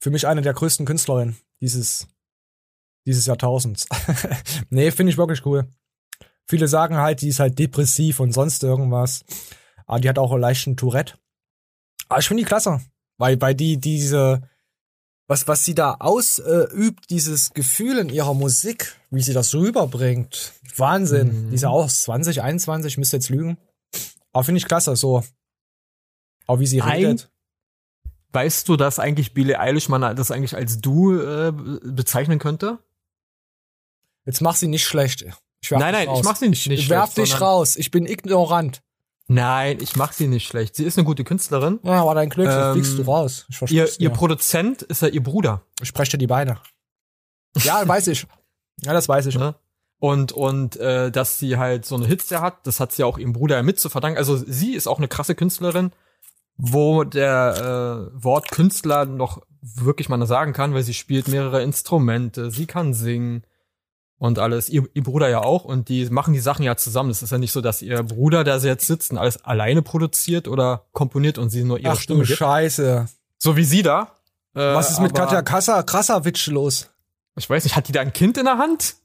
für 0.00 0.10
mich 0.10 0.26
eine 0.26 0.42
der 0.42 0.54
größten 0.54 0.86
Künstlerinnen 0.86 1.36
dieses, 1.60 2.06
dieses 3.06 3.26
Jahrtausends. 3.26 3.88
nee, 4.70 4.90
finde 4.90 5.12
ich 5.12 5.18
wirklich 5.18 5.44
cool. 5.44 5.68
Viele 6.46 6.68
sagen 6.68 6.96
halt, 6.96 7.20
die 7.20 7.28
ist 7.28 7.40
halt 7.40 7.58
depressiv 7.58 8.20
und 8.20 8.32
sonst 8.32 8.62
irgendwas. 8.62 9.24
Aber 9.86 10.00
die 10.00 10.08
hat 10.08 10.18
auch 10.18 10.32
einen 10.32 10.40
leichten 10.40 10.76
Tourette. 10.76 11.14
Aber 12.08 12.20
ich 12.20 12.28
finde 12.28 12.42
die 12.42 12.48
klasse. 12.48 12.80
Weil, 13.18 13.40
weil 13.40 13.54
die 13.54 13.78
diese, 13.78 14.42
was, 15.26 15.48
was 15.48 15.64
sie 15.64 15.74
da 15.74 15.96
ausübt, 15.98 17.10
dieses 17.10 17.52
Gefühl 17.52 17.98
in 17.98 18.08
ihrer 18.08 18.34
Musik, 18.34 18.96
wie 19.10 19.22
sie 19.22 19.34
das 19.34 19.54
rüberbringt. 19.54 20.52
Wahnsinn. 20.76 21.46
Mhm. 21.46 21.48
Die 21.50 21.56
ist 21.56 21.62
ja 21.62 21.70
auch 21.70 21.88
20, 21.88 22.42
21, 22.42 22.96
müsste 22.96 23.16
jetzt 23.16 23.28
lügen. 23.28 23.58
Aber 24.32 24.44
finde 24.44 24.58
ich 24.58 24.66
klasse, 24.66 24.94
so. 24.96 25.24
Auch 26.48 26.58
wie 26.58 26.66
sie 26.66 26.82
Ein- 26.82 26.90
redet. 27.04 27.30
Weißt 28.32 28.68
du, 28.68 28.76
dass 28.76 28.98
eigentlich 28.98 29.32
Billie 29.32 29.58
Eilish 29.58 29.88
man 29.88 30.02
das 30.16 30.30
eigentlich 30.32 30.54
als 30.56 30.80
du 30.80 31.18
äh, 31.18 31.52
bezeichnen 31.52 32.38
könnte? 32.40 32.78
Jetzt 34.26 34.40
mach 34.42 34.56
sie 34.56 34.68
nicht 34.68 34.84
schlecht. 34.84 35.22
Werf 35.24 35.40
Nein, 35.70 35.80
dich 35.80 35.92
nein, 36.00 36.08
raus. 36.08 36.18
ich 36.18 36.24
mach 36.24 36.36
sie 36.36 36.48
nicht- 36.48 36.66
nicht 36.68 36.82
Ich 36.84 36.88
werf 36.90 37.12
schlecht, 37.12 37.18
dich 37.18 37.30
sondern- 37.30 37.48
raus. 37.48 37.76
Ich 37.76 37.90
bin 37.90 38.06
ignorant. 38.06 38.82
Nein, 39.28 39.78
ich 39.80 39.96
mach 39.96 40.12
sie 40.12 40.26
nicht 40.26 40.46
schlecht. 40.46 40.74
Sie 40.76 40.84
ist 40.84 40.96
eine 40.98 41.04
gute 41.04 41.24
Künstlerin. 41.24 41.80
Ja, 41.82 42.00
aber 42.02 42.14
dein 42.14 42.30
Glück, 42.30 42.48
Ähm, 42.50 42.72
fliegst 42.74 42.98
du 42.98 43.02
raus. 43.02 43.46
Ich 43.48 43.70
Ihr, 43.72 43.88
ihr. 44.00 44.10
Produzent 44.10 44.82
ist 44.82 45.02
ja 45.02 45.08
ihr 45.08 45.22
Bruder. 45.22 45.62
Ich 45.82 45.88
spreche 45.88 46.12
dir 46.12 46.18
die 46.18 46.26
Beine. 46.26 46.58
Ja, 47.58 47.86
weiß 47.88 48.06
ich. 48.08 48.26
Ja, 48.82 48.92
das 48.92 49.08
weiß 49.08 49.26
ich. 49.26 49.36
Ne? 49.36 49.54
Und, 49.98 50.32
und 50.32 50.76
äh, 50.76 51.10
dass 51.10 51.38
sie 51.38 51.56
halt 51.56 51.84
so 51.84 51.96
eine 51.96 52.06
Hitze 52.06 52.40
hat, 52.40 52.66
das 52.66 52.78
hat 52.80 52.92
sie 52.92 53.04
auch 53.04 53.18
ihrem 53.18 53.32
Bruder 53.32 53.62
mit 53.62 53.78
zu 53.80 53.88
verdanken. 53.90 54.16
Also 54.18 54.36
sie 54.36 54.74
ist 54.74 54.86
auch 54.86 54.98
eine 54.98 55.08
krasse 55.08 55.34
Künstlerin, 55.34 55.92
wo 56.58 57.04
der 57.04 58.10
äh, 58.12 58.22
Wort 58.22 58.50
Künstler 58.50 59.06
noch 59.06 59.40
wirklich 59.62 60.08
mal 60.08 60.24
sagen 60.26 60.52
kann, 60.52 60.74
weil 60.74 60.82
sie 60.82 60.94
spielt 60.94 61.28
mehrere 61.28 61.62
Instrumente, 61.62 62.50
sie 62.50 62.66
kann 62.66 62.92
singen. 62.94 63.44
und 64.18 64.38
alles. 64.38 64.68
Ihr, 64.68 64.84
ihr 64.94 65.02
Bruder 65.04 65.28
ja 65.28 65.40
auch 65.42 65.64
und 65.64 65.88
die 65.88 66.04
machen 66.10 66.34
die 66.34 66.40
Sachen 66.40 66.64
ja 66.64 66.76
zusammen. 66.76 67.10
Es 67.10 67.22
ist 67.22 67.30
ja 67.30 67.38
nicht 67.38 67.52
so, 67.52 67.60
dass 67.60 67.82
ihr 67.82 68.02
Bruder, 68.02 68.42
der 68.44 68.58
sie 68.58 68.66
jetzt 68.68 68.86
sitzt 68.86 69.12
und 69.12 69.18
alles 69.18 69.44
alleine 69.44 69.80
produziert 69.82 70.48
oder 70.48 70.86
komponiert 70.92 71.38
und 71.38 71.50
sie 71.50 71.62
nur 71.62 71.78
ihre 71.78 71.92
Ach 71.92 72.00
Stimme 72.00 72.22
du 72.22 72.26
gibt. 72.26 72.38
Scheiße. 72.38 73.06
So 73.38 73.56
wie 73.56 73.64
sie 73.64 73.82
da. 73.82 74.16
Äh, 74.54 74.74
Was 74.74 74.90
ist 74.90 75.00
mit 75.00 75.14
Katja 75.14 75.42
Kassa, 75.42 75.82
Krassawitsch 75.84 76.48
los? 76.48 76.88
Ich 77.36 77.48
weiß 77.48 77.62
nicht, 77.62 77.76
hat 77.76 77.86
die 77.86 77.92
da 77.92 78.00
ein 78.00 78.12
Kind 78.12 78.36
in 78.36 78.46
der 78.46 78.58
Hand? 78.58 78.96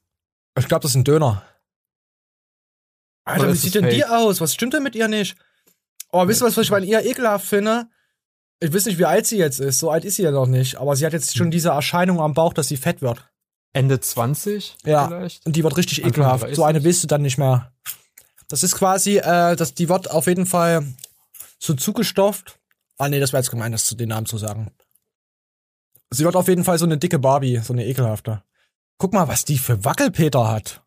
Ich 0.58 0.68
glaube, 0.68 0.82
das 0.82 0.92
ist 0.92 0.96
ein 0.96 1.04
Döner. 1.04 1.44
Alter, 3.26 3.50
wie 3.50 3.56
sieht 3.56 3.76
denn 3.76 3.90
die 3.90 4.06
aus? 4.06 4.42
Was 4.42 4.54
stimmt 4.54 4.74
denn 4.74 4.84
mit 4.84 4.96
ihr 4.96 5.08
nicht? 5.08 5.38
Oh, 6.16 6.28
wisst 6.28 6.42
ihr, 6.44 6.46
was 6.46 6.58
ich 6.58 6.70
bei 6.70 6.80
ihr 6.80 7.04
ekelhaft 7.04 7.46
finde? 7.48 7.88
Ich 8.60 8.72
weiß 8.74 8.86
nicht, 8.86 9.00
wie 9.00 9.06
alt 9.06 9.26
sie 9.26 9.38
jetzt 9.38 9.60
ist. 9.60 9.80
So 9.80 9.90
alt 9.90 10.06
ist 10.06 10.16
sie 10.16 10.22
ja 10.24 10.32
noch 10.32 10.46
nicht. 10.46 10.76
Aber 10.78 10.96
sie 10.96 11.06
hat 11.06 11.14
jetzt 11.14 11.36
schon 11.36 11.50
diese 11.52 11.70
Erscheinung 11.70 12.22
am 12.22 12.34
Bauch, 12.36 12.54
dass 12.54 12.68
sie 12.68 12.78
fett 12.78 13.02
wird. 13.02 13.28
Ende 13.74 14.00
20 14.00 14.78
Ja. 14.86 15.08
vielleicht? 15.08 15.44
Und 15.46 15.56
die 15.56 15.64
wird 15.64 15.76
richtig 15.76 15.98
Anfang 16.06 16.12
ekelhaft. 16.12 16.44
30? 16.44 16.56
So 16.56 16.64
eine 16.64 16.84
willst 16.84 17.02
du 17.04 17.08
dann 17.08 17.24
nicht 17.24 17.40
mehr. 17.40 17.74
Das 18.48 18.62
ist 18.62 18.76
quasi, 18.76 19.18
äh, 19.18 19.56
das, 19.56 19.74
die 19.74 19.90
wird 19.90 20.12
auf 20.12 20.28
jeden 20.28 20.46
Fall 20.46 20.86
so 21.58 21.74
zugestopft. 21.74 22.60
Ah, 23.00 23.10
nee, 23.10 23.20
das 23.20 23.34
wäre 23.34 23.42
jetzt 23.42 23.50
gemein, 23.50 23.72
das 23.72 23.88
zu 23.88 23.96
den 23.96 24.10
Namen 24.10 24.28
zu 24.28 24.38
sagen. 24.38 24.72
Sie 26.12 26.24
wird 26.24 26.36
auf 26.36 26.48
jeden 26.48 26.64
Fall 26.64 26.78
so 26.78 26.86
eine 26.86 27.00
dicke 27.00 27.18
Barbie, 27.18 27.58
so 27.58 27.74
eine 27.74 27.88
ekelhafte. 27.88 28.44
Guck 29.00 29.14
mal, 29.14 29.28
was 29.28 29.46
die 29.46 29.58
für 29.58 29.84
Wackelpeter 29.84 30.48
hat. 30.48 30.84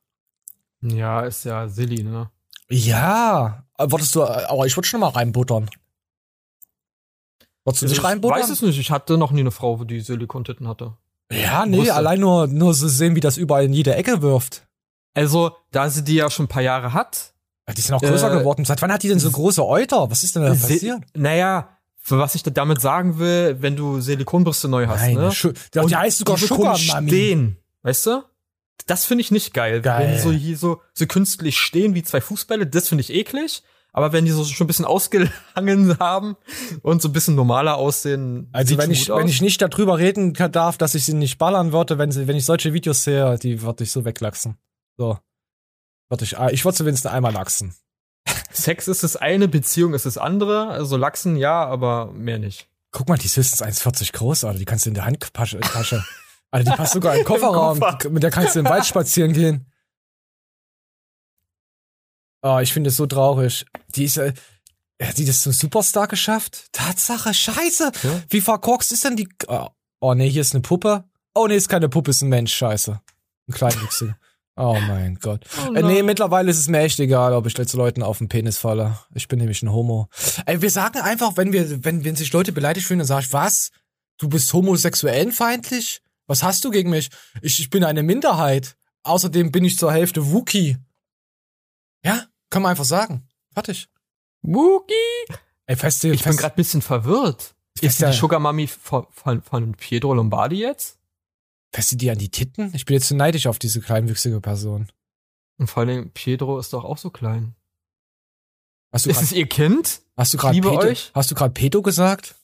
Ja, 0.82 1.22
ist 1.22 1.44
ja 1.44 1.66
Silly, 1.66 2.04
ne? 2.04 2.30
Ja, 2.70 3.65
äh, 3.78 3.90
würdest 3.90 4.14
du, 4.14 4.22
äh, 4.22 4.44
aber 4.48 4.66
ich 4.66 4.76
würde 4.76 4.86
schon 4.88 5.00
mal 5.00 5.08
reinbuttern. 5.08 5.68
Würdest 7.64 7.82
du 7.82 7.86
nicht 7.86 7.98
ich 7.98 8.04
reinbuttern? 8.04 8.38
weiß 8.40 8.50
es 8.50 8.62
nicht. 8.62 8.78
Ich 8.78 8.90
hatte 8.90 9.18
noch 9.18 9.32
nie 9.32 9.40
eine 9.40 9.50
Frau, 9.50 9.82
die 9.84 10.00
Silikontitten 10.00 10.68
hatte. 10.68 10.94
Ja, 11.32 11.66
nee, 11.66 11.78
Wusste. 11.78 11.94
allein 11.94 12.20
nur, 12.20 12.46
nur 12.46 12.72
so 12.74 12.86
sehen, 12.86 13.16
wie 13.16 13.20
das 13.20 13.36
überall 13.36 13.64
in 13.64 13.72
jede 13.72 13.94
Ecke 13.96 14.22
wirft. 14.22 14.66
Also, 15.14 15.56
da 15.72 15.90
sie 15.90 16.04
die 16.04 16.14
ja 16.14 16.30
schon 16.30 16.44
ein 16.44 16.48
paar 16.48 16.62
Jahre 16.62 16.92
hat. 16.92 17.32
Die 17.76 17.80
sind 17.80 17.94
auch 17.96 18.00
größer 18.00 18.32
Äh, 18.32 18.38
geworden. 18.38 18.64
Seit 18.64 18.80
wann 18.82 18.92
hat 18.92 19.02
die 19.02 19.08
denn 19.08 19.18
so 19.18 19.28
große 19.30 19.64
Euter? 19.66 20.08
Was 20.08 20.22
ist 20.22 20.36
denn 20.36 20.42
da 20.42 20.50
passiert? 20.50 21.02
Naja, 21.16 21.76
für 21.96 22.18
was 22.18 22.36
ich 22.36 22.44
da 22.44 22.52
damit 22.52 22.80
sagen 22.80 23.18
will, 23.18 23.56
wenn 23.60 23.74
du 23.74 24.00
Silikonbrüste 24.00 24.68
neu 24.68 24.86
hast, 24.86 25.00
Nein, 25.00 25.14
ne? 25.14 25.30
Die- 25.74 25.86
die 25.88 25.96
heißt 25.96 26.18
sogar 26.18 26.36
so 26.38 26.46
Sugar 26.46 26.78
Mami. 26.78 27.08
stehen, 27.08 27.56
weißt 27.82 28.06
du? 28.06 28.22
Das 28.86 29.06
finde 29.06 29.22
ich 29.22 29.30
nicht 29.30 29.54
geil. 29.54 29.80
Geil. 29.80 30.06
Wenn 30.06 30.12
die 30.12 30.20
so 30.20 30.32
hier 30.32 30.56
so, 30.56 30.82
so 30.92 31.06
künstlich 31.06 31.58
stehen 31.58 31.94
wie 31.94 32.02
zwei 32.02 32.20
Fußbälle, 32.20 32.66
das 32.66 32.88
finde 32.88 33.02
ich 33.02 33.10
eklig. 33.12 33.62
Aber 33.92 34.12
wenn 34.12 34.26
die 34.26 34.30
so 34.30 34.44
schon 34.44 34.66
ein 34.66 34.68
bisschen 34.68 34.84
ausgehangen 34.84 35.98
haben 35.98 36.36
und 36.82 37.00
so 37.00 37.08
ein 37.08 37.12
bisschen 37.12 37.34
normaler 37.34 37.76
aussehen, 37.76 38.50
Also 38.52 38.76
wenn 38.76 38.90
ich, 38.90 39.06
gut 39.06 39.16
wenn 39.16 39.24
aus. 39.24 39.30
ich 39.30 39.40
nicht 39.40 39.62
darüber 39.62 39.98
reden 39.98 40.34
darf, 40.34 40.76
dass 40.76 40.94
ich 40.94 41.06
sie 41.06 41.14
nicht 41.14 41.38
ballern 41.38 41.72
würde, 41.72 41.96
wenn, 41.96 42.12
sie, 42.12 42.26
wenn 42.28 42.36
ich 42.36 42.44
solche 42.44 42.74
Videos 42.74 43.04
sehe, 43.04 43.38
die 43.38 43.62
würde 43.62 43.84
ich 43.84 43.92
so 43.92 44.04
weglachsen. 44.04 44.58
So. 44.98 45.18
Würde 46.10 46.24
ich, 46.24 46.38
ah, 46.38 46.50
ich 46.50 46.64
würde 46.64 46.76
sie 46.76 46.84
wenigstens 46.84 47.10
einmal 47.10 47.32
lachsen. 47.32 47.74
Sex 48.52 48.86
ist 48.86 49.02
das 49.02 49.16
eine, 49.16 49.48
Beziehung 49.48 49.94
ist 49.94 50.04
das 50.06 50.18
andere. 50.18 50.68
Also 50.68 50.96
Lachsen 50.96 51.36
ja, 51.36 51.64
aber 51.64 52.12
mehr 52.12 52.38
nicht. 52.38 52.68
Guck 52.92 53.08
mal, 53.08 53.16
die 53.18 53.26
ist 53.26 53.36
höchstens 53.36 53.62
1,40 53.62 54.12
groß, 54.12 54.44
Alter. 54.44 54.58
Die 54.58 54.64
kannst 54.64 54.84
du 54.84 54.90
in 54.90 54.94
der 54.94 55.06
Handtasche. 55.06 55.60
Alter, 56.56 56.70
die 56.70 56.76
passt 56.76 56.92
sogar 56.94 57.14
in 57.14 57.20
den 57.20 57.26
Kofferraum. 57.26 57.80
Koffer. 57.80 58.10
Mit 58.10 58.22
der 58.22 58.30
kannst 58.30 58.54
du 58.54 58.60
im 58.60 58.66
Wald 58.66 58.86
spazieren 58.86 59.32
gehen. 59.32 59.66
Oh, 62.42 62.58
ich 62.60 62.72
finde 62.72 62.88
es 62.90 62.96
so 62.96 63.06
traurig. 63.06 63.66
Die 63.94 64.04
ist, 64.04 64.18
äh, 64.18 64.32
hat 65.02 65.18
die 65.18 65.24
das 65.24 65.42
zum 65.42 65.52
Superstar 65.52 66.06
geschafft? 66.06 66.66
Tatsache, 66.72 67.34
scheiße. 67.34 67.92
Ja. 68.02 68.22
Wie 68.28 68.40
verkorkst 68.40 68.92
ist 68.92 69.04
denn 69.04 69.16
die, 69.16 69.28
oh, 69.48 69.68
oh 70.00 70.14
nee, 70.14 70.30
hier 70.30 70.42
ist 70.42 70.54
eine 70.54 70.62
Puppe. 70.62 71.04
Oh 71.34 71.46
nee, 71.46 71.56
ist 71.56 71.68
keine 71.68 71.88
Puppe, 71.88 72.12
ist 72.12 72.22
ein 72.22 72.28
Mensch, 72.28 72.54
scheiße. 72.54 73.00
Ein 73.48 73.52
Kleinwüchsiger. 73.52 74.16
Oh 74.58 74.78
mein 74.88 75.16
Gott. 75.16 75.44
Oh 75.68 75.74
äh, 75.74 75.82
nee, 75.82 76.02
mittlerweile 76.02 76.50
ist 76.50 76.58
es 76.58 76.68
mir 76.68 76.78
echt 76.78 76.98
egal, 76.98 77.34
ob 77.34 77.46
ich 77.46 77.58
jetzt 77.58 77.74
Leuten 77.74 78.02
auf 78.02 78.18
den 78.18 78.28
Penis 78.28 78.56
falle. 78.56 78.98
Ich 79.14 79.28
bin 79.28 79.38
nämlich 79.38 79.62
ein 79.62 79.70
Homo. 79.70 80.08
Ey, 80.46 80.62
wir 80.62 80.70
sagen 80.70 81.00
einfach, 81.00 81.36
wenn 81.36 81.52
wir, 81.52 81.84
wenn, 81.84 82.04
wenn 82.04 82.16
sich 82.16 82.32
Leute 82.32 82.52
beleidigt 82.52 82.86
fühlen, 82.86 83.00
dann 83.00 83.06
sag 83.06 83.24
ich, 83.24 83.32
was? 83.34 83.70
Du 84.16 84.30
bist 84.30 84.50
homosexuellenfeindlich? 84.54 86.00
Was 86.26 86.42
hast 86.42 86.64
du 86.64 86.70
gegen 86.70 86.90
mich? 86.90 87.10
Ich, 87.42 87.60
ich 87.60 87.70
bin 87.70 87.84
eine 87.84 88.02
Minderheit. 88.02 88.76
Außerdem 89.04 89.52
bin 89.52 89.64
ich 89.64 89.78
zur 89.78 89.92
Hälfte 89.92 90.32
Wookie. 90.32 90.76
Ja, 92.04 92.26
kann 92.50 92.62
man 92.62 92.70
einfach 92.70 92.84
sagen. 92.84 93.26
Fertig. 93.52 93.88
Wookie! 94.42 94.94
Ey, 95.66 95.76
feste, 95.76 96.08
Ich 96.08 96.22
bin 96.24 96.36
gerade 96.36 96.54
ein 96.54 96.56
bisschen 96.56 96.82
verwirrt. 96.82 97.54
Ist 97.76 97.82
Ist 97.84 97.98
die 98.00 98.04
ja- 98.04 98.12
Sugar 98.12 98.40
Mami 98.40 98.66
von, 98.66 99.06
von, 99.10 99.42
von 99.42 99.72
Pietro 99.74 100.14
Lombardi 100.14 100.56
jetzt? 100.60 100.98
feste 101.72 101.96
die 101.96 102.10
an 102.10 102.16
die 102.18 102.30
Titten? 102.30 102.72
Ich 102.74 102.86
bin 102.86 102.94
jetzt 102.94 103.08
zu 103.08 103.14
neidisch 103.16 103.46
auf 103.46 103.58
diese 103.58 103.80
kleinwüchsige 103.82 104.40
Person. 104.40 104.88
Und 105.58 105.66
vor 105.68 105.82
allem 105.82 106.10
Pietro 106.10 106.58
ist 106.58 106.72
doch 106.72 106.84
auch 106.84 106.96
so 106.96 107.10
klein. 107.10 107.54
Hast 108.92 109.04
du 109.06 109.10
Ist 109.10 109.16
grad- 109.16 109.24
es 109.24 109.32
ihr 109.32 109.46
Kind? 109.46 110.00
Hast 110.16 110.32
du 110.32 110.38
gerade 110.38 110.54
Pedo, 110.54 110.78
euch? 110.78 111.10
hast 111.14 111.30
du 111.30 111.34
gerade 111.34 111.52
Pedo 111.52 111.82
gesagt? 111.82 112.35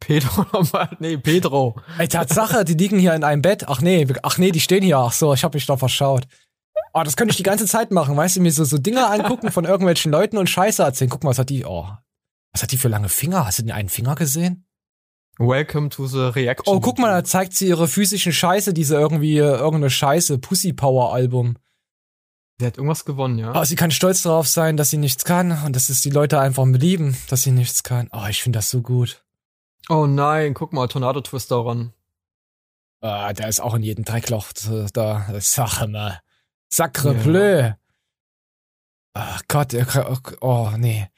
Pedro 0.00 0.46
Lombardi? 0.52 0.96
Nee, 1.00 1.16
Pedro. 1.18 1.80
Ey, 1.98 2.08
Tatsache, 2.08 2.64
die 2.64 2.74
liegen 2.74 2.98
hier 2.98 3.14
in 3.14 3.24
einem 3.24 3.42
Bett. 3.42 3.68
Ach 3.68 3.80
nee, 3.80 4.06
ach 4.22 4.38
nee, 4.38 4.50
die 4.50 4.60
stehen 4.60 4.82
hier. 4.82 4.98
Ach 4.98 5.12
so, 5.12 5.34
ich 5.34 5.44
habe 5.44 5.56
mich 5.56 5.66
doch 5.66 5.78
verschaut. 5.78 6.26
Oh, 6.94 7.02
das 7.02 7.16
könnte 7.16 7.32
ich 7.32 7.36
die 7.36 7.42
ganze 7.42 7.66
Zeit 7.66 7.90
machen, 7.90 8.16
weißt 8.16 8.36
du, 8.36 8.40
mir 8.40 8.50
so, 8.50 8.64
so 8.64 8.78
Dinger 8.78 9.10
angucken 9.10 9.50
von 9.50 9.64
irgendwelchen 9.64 10.10
Leuten 10.10 10.38
und 10.38 10.48
Scheiße 10.48 10.82
erzählen. 10.82 11.10
Guck 11.10 11.22
mal, 11.22 11.30
was 11.30 11.38
hat 11.38 11.50
die, 11.50 11.64
oh, 11.64 11.86
was 12.52 12.62
hat 12.62 12.72
die 12.72 12.78
für 12.78 12.88
lange 12.88 13.08
Finger? 13.08 13.44
Hast 13.46 13.58
du 13.58 13.62
den 13.64 13.72
einen 13.72 13.88
Finger 13.88 14.14
gesehen? 14.14 14.64
Welcome 15.38 15.90
to 15.90 16.06
the 16.06 16.30
Reaction. 16.34 16.74
Oh, 16.74 16.80
guck 16.80 16.98
mal, 16.98 17.10
da 17.10 17.22
zeigt 17.22 17.54
sie 17.54 17.68
ihre 17.68 17.86
physischen 17.86 18.32
Scheiße, 18.32 18.72
diese 18.72 18.96
irgendwie, 18.96 19.38
äh, 19.38 19.56
irgendeine 19.56 19.90
Scheiße, 19.90 20.38
Pussy 20.38 20.72
Power 20.72 21.12
Album. 21.12 21.56
Sie 22.58 22.66
hat 22.66 22.76
irgendwas 22.76 23.04
gewonnen, 23.04 23.38
ja? 23.38 23.52
Oh, 23.54 23.64
sie 23.64 23.76
kann 23.76 23.92
stolz 23.92 24.22
darauf 24.22 24.48
sein, 24.48 24.76
dass 24.76 24.90
sie 24.90 24.96
nichts 24.96 25.24
kann 25.24 25.62
und 25.64 25.76
dass 25.76 25.90
es 25.90 26.00
die 26.00 26.10
Leute 26.10 26.40
einfach 26.40 26.66
lieben, 26.66 27.16
dass 27.28 27.42
sie 27.42 27.52
nichts 27.52 27.84
kann. 27.84 28.08
Oh, 28.12 28.26
ich 28.28 28.42
finde 28.42 28.58
das 28.58 28.70
so 28.70 28.82
gut. 28.82 29.22
Oh 29.88 30.06
nein, 30.06 30.54
guck 30.54 30.72
mal, 30.72 30.86
Tornado 30.88 31.20
Twister 31.20 31.64
ran. 31.64 31.92
Ah, 33.00 33.32
der 33.32 33.48
ist 33.48 33.60
auch 33.60 33.74
in 33.74 33.82
jedem 33.82 34.04
Dreckloch 34.04 34.48
da. 34.92 35.26
Sache 35.40 35.86
mal. 35.88 36.20
Sacre 36.68 37.14
Ja. 37.14 37.22
bleu. 37.22 37.72
Ach 39.14 39.40
Gott, 39.48 39.72
Kra- 39.72 40.36
oh 40.40 40.72
nee. 40.76 41.08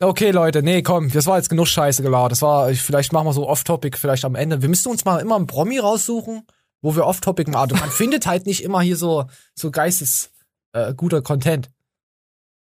Okay, 0.00 0.32
Leute, 0.32 0.62
nee, 0.64 0.82
komm, 0.82 1.10
das 1.10 1.26
war 1.26 1.36
jetzt 1.36 1.48
genug 1.48 1.68
Scheiße 1.68 2.02
gelauert. 2.02 2.32
Das 2.32 2.42
war, 2.42 2.70
ich, 2.70 2.82
vielleicht 2.82 3.12
machen 3.12 3.26
wir 3.26 3.32
so 3.32 3.48
Off-Topic 3.48 3.96
vielleicht 3.96 4.24
am 4.24 4.34
Ende. 4.34 4.60
Wir 4.60 4.68
müssten 4.68 4.88
uns 4.88 5.04
mal 5.04 5.18
immer 5.20 5.36
einen 5.36 5.46
Promi 5.46 5.78
raussuchen, 5.78 6.44
wo 6.80 6.96
wir 6.96 7.06
Off-Topic 7.06 7.48
machen. 7.50 7.78
Man 7.78 7.90
findet 7.90 8.26
halt 8.26 8.46
nicht 8.46 8.64
immer 8.64 8.80
hier 8.80 8.96
so, 8.96 9.26
so 9.54 9.70
geistes, 9.70 10.32
äh, 10.72 10.92
guter 10.94 11.22
Content. 11.22 11.70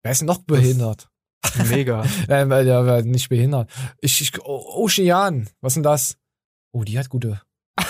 Wer 0.03 0.11
ist 0.11 0.19
denn 0.19 0.27
noch 0.27 0.39
behindert? 0.39 1.07
Mega. 1.69 2.03
ähm, 2.29 2.51
äh, 2.51 2.63
der 2.63 2.85
war 2.85 3.01
nicht 3.01 3.29
behindert. 3.29 3.69
Ich, 4.01 4.21
ich, 4.21 4.41
O- 4.43 4.83
Ocean, 4.83 5.49
was 5.61 5.71
ist 5.71 5.75
denn 5.75 5.83
das? 5.83 6.17
Oh, 6.71 6.83
die 6.83 6.97
hat 6.97 7.09
gute. 7.09 7.41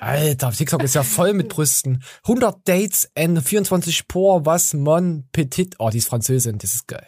Alter, 0.00 0.52
TikTok 0.52 0.82
ist 0.82 0.94
ja 0.94 1.02
voll 1.02 1.32
mit 1.32 1.48
Brüsten. 1.48 2.02
100 2.24 2.66
Dates 2.68 3.10
and 3.16 3.42
24 3.42 4.08
Por, 4.08 4.44
was 4.46 4.74
mon 4.74 5.28
petit. 5.32 5.76
Oh, 5.78 5.90
die 5.90 5.98
ist 5.98 6.08
Französin, 6.08 6.58
das 6.58 6.74
ist 6.74 6.88
geil. 6.88 7.06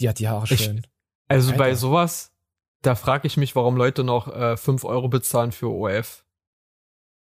Die 0.00 0.08
hat 0.08 0.18
die 0.18 0.28
Haare 0.28 0.52
Ich- 0.52 0.64
schön. 0.64 0.86
Also 1.28 1.48
Alter. 1.52 1.58
bei 1.58 1.74
sowas, 1.74 2.30
da 2.82 2.94
frage 2.94 3.26
ich 3.26 3.36
mich, 3.38 3.56
warum 3.56 3.76
Leute 3.76 4.04
noch 4.04 4.28
äh, 4.28 4.56
5 4.56 4.84
Euro 4.84 5.08
bezahlen 5.08 5.52
für 5.52 5.68
OF. 5.68 6.24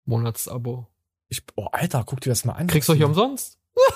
Monatsabo. 0.06 0.86
Ich, 1.28 1.42
oh, 1.56 1.66
Alter, 1.72 2.02
guck 2.04 2.20
dir 2.20 2.30
das 2.30 2.44
mal 2.44 2.54
an. 2.54 2.66
Kriegst 2.66 2.88
du 2.88 2.94
hier 2.94 3.06
umsonst? 3.06 3.58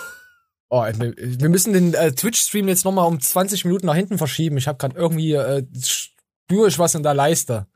Oh, 0.70 0.82
wir, 0.85 1.49
müssen 1.49 1.73
den 1.73 1.95
äh, 1.95 2.12
Twitch-Stream 2.12 2.69
jetzt 2.69 2.85
nochmal 2.85 3.07
um 3.07 3.19
20 3.20 3.65
Minuten 3.65 3.86
nach 3.86 3.95
hinten 3.95 4.19
verschieben. 4.19 4.59
Ich 4.59 4.69
habe 4.69 4.77
gerade 4.77 4.97
irgendwie, 4.97 5.32
äh, 5.32 5.65
spüre 5.82 6.69
ich 6.69 6.78
was 6.78 6.95
in 6.95 7.03
der 7.03 7.15
Leiste. 7.15 7.66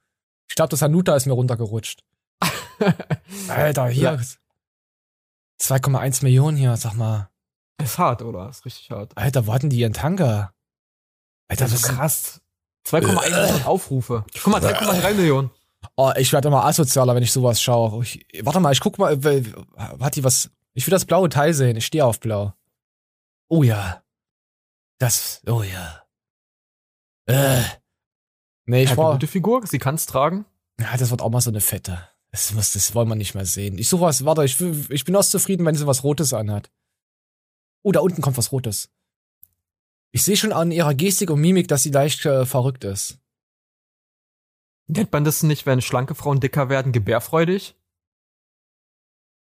Ich 0.48 0.56
glaube, 0.56 0.68
das 0.68 0.82
Hanuta 0.82 1.16
ist 1.16 1.24
mir 1.24 1.32
runtergerutscht. 1.32 2.04
Alter, 3.48 3.88
hier. 3.88 4.02
Ja. 4.02 4.20
2,1 5.60 6.22
Millionen 6.22 6.56
hier, 6.56 6.76
sag 6.76 6.94
mal. 6.94 7.30
Ist 7.82 7.98
hart, 7.98 8.20
oder? 8.22 8.50
Ist 8.50 8.64
richtig 8.66 8.90
hart. 8.90 9.16
Alter, 9.16 9.46
wo 9.46 9.54
hatten 9.54 9.70
die 9.70 9.78
ihren 9.78 9.94
Tanga? 9.94 10.52
Alter, 11.48 11.64
Das 11.64 11.72
ist 11.72 11.82
krass. 11.84 12.40
2,1 12.86 13.30
Millionen 13.30 13.64
Aufrufe. 13.64 14.24
Guck 14.42 14.52
mal, 14.52 14.60
3,3 14.60 15.14
Millionen. 15.14 15.50
Oh, 15.96 16.12
ich 16.16 16.32
werde 16.32 16.48
immer 16.48 16.64
asozialer, 16.64 17.14
wenn 17.14 17.22
ich 17.22 17.32
sowas 17.32 17.60
schaue. 17.60 18.02
Ich, 18.02 18.26
warte 18.42 18.60
mal, 18.60 18.72
ich 18.72 18.80
guck 18.80 18.98
mal, 18.98 19.12
äh, 19.24 19.44
hat 20.00 20.16
die 20.16 20.24
was? 20.24 20.50
Ich 20.74 20.86
will 20.86 20.92
das 20.92 21.04
blaue 21.04 21.28
Teil 21.28 21.54
sehen. 21.54 21.76
Ich 21.76 21.86
stehe 21.86 22.04
auf 22.04 22.20
blau. 22.20 22.54
Oh 23.52 23.62
ja. 23.62 24.02
Das, 24.98 25.42
oh 25.46 25.62
ja. 25.62 26.02
Äh. 27.26 27.62
Nee, 28.64 28.84
ich 28.84 28.90
Hat 28.90 28.96
war, 28.96 29.10
eine 29.10 29.16
gute 29.16 29.26
Figur, 29.26 29.66
sie 29.66 29.78
kann's 29.78 30.06
tragen. 30.06 30.46
ja, 30.80 30.96
das 30.96 31.10
wird 31.10 31.20
auch 31.20 31.28
mal 31.28 31.42
so 31.42 31.50
eine 31.50 31.60
fette. 31.60 32.08
Das, 32.30 32.54
muss, 32.54 32.72
das 32.72 32.94
wollen 32.94 33.08
wir 33.08 33.14
nicht 33.14 33.34
mehr 33.34 33.44
sehen. 33.44 33.76
Ich 33.76 33.90
suche 33.90 34.04
was, 34.04 34.24
warte, 34.24 34.42
ich, 34.42 34.58
ich 34.58 35.04
bin 35.04 35.14
auch 35.14 35.22
zufrieden, 35.22 35.66
wenn 35.66 35.74
sie 35.74 35.86
was 35.86 36.02
Rotes 36.02 36.32
anhat. 36.32 36.70
Oh, 37.82 37.92
da 37.92 38.00
unten 38.00 38.22
kommt 38.22 38.38
was 38.38 38.52
Rotes. 38.52 38.90
Ich 40.12 40.22
sehe 40.22 40.38
schon 40.38 40.54
an 40.54 40.72
ihrer 40.72 40.94
Gestik 40.94 41.28
und 41.28 41.42
Mimik, 41.42 41.68
dass 41.68 41.82
sie 41.82 41.90
leicht 41.90 42.24
äh, 42.24 42.46
verrückt 42.46 42.84
ist. 42.84 43.18
Nennt 44.86 45.12
man 45.12 45.24
das 45.24 45.42
nicht, 45.42 45.66
wenn 45.66 45.82
schlanke 45.82 46.14
Frauen 46.14 46.40
dicker 46.40 46.70
werden, 46.70 46.92
gebärfreudig? 46.92 47.76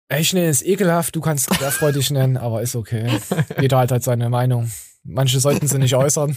Ich 0.09 0.33
nenne 0.33 0.47
es 0.47 0.63
ekelhaft, 0.63 1.15
du 1.15 1.21
kannst 1.21 1.51
es 1.51 1.61
ehrfreudig 1.61 2.11
nennen, 2.11 2.37
aber 2.37 2.61
ist 2.61 2.75
okay. 2.75 3.19
Jeder 3.59 3.79
hat 3.79 3.91
halt 3.91 4.03
seine 4.03 4.29
Meinung. 4.29 4.71
Manche 5.03 5.39
sollten 5.39 5.67
sie 5.67 5.79
nicht 5.79 5.95
äußern. 5.95 6.35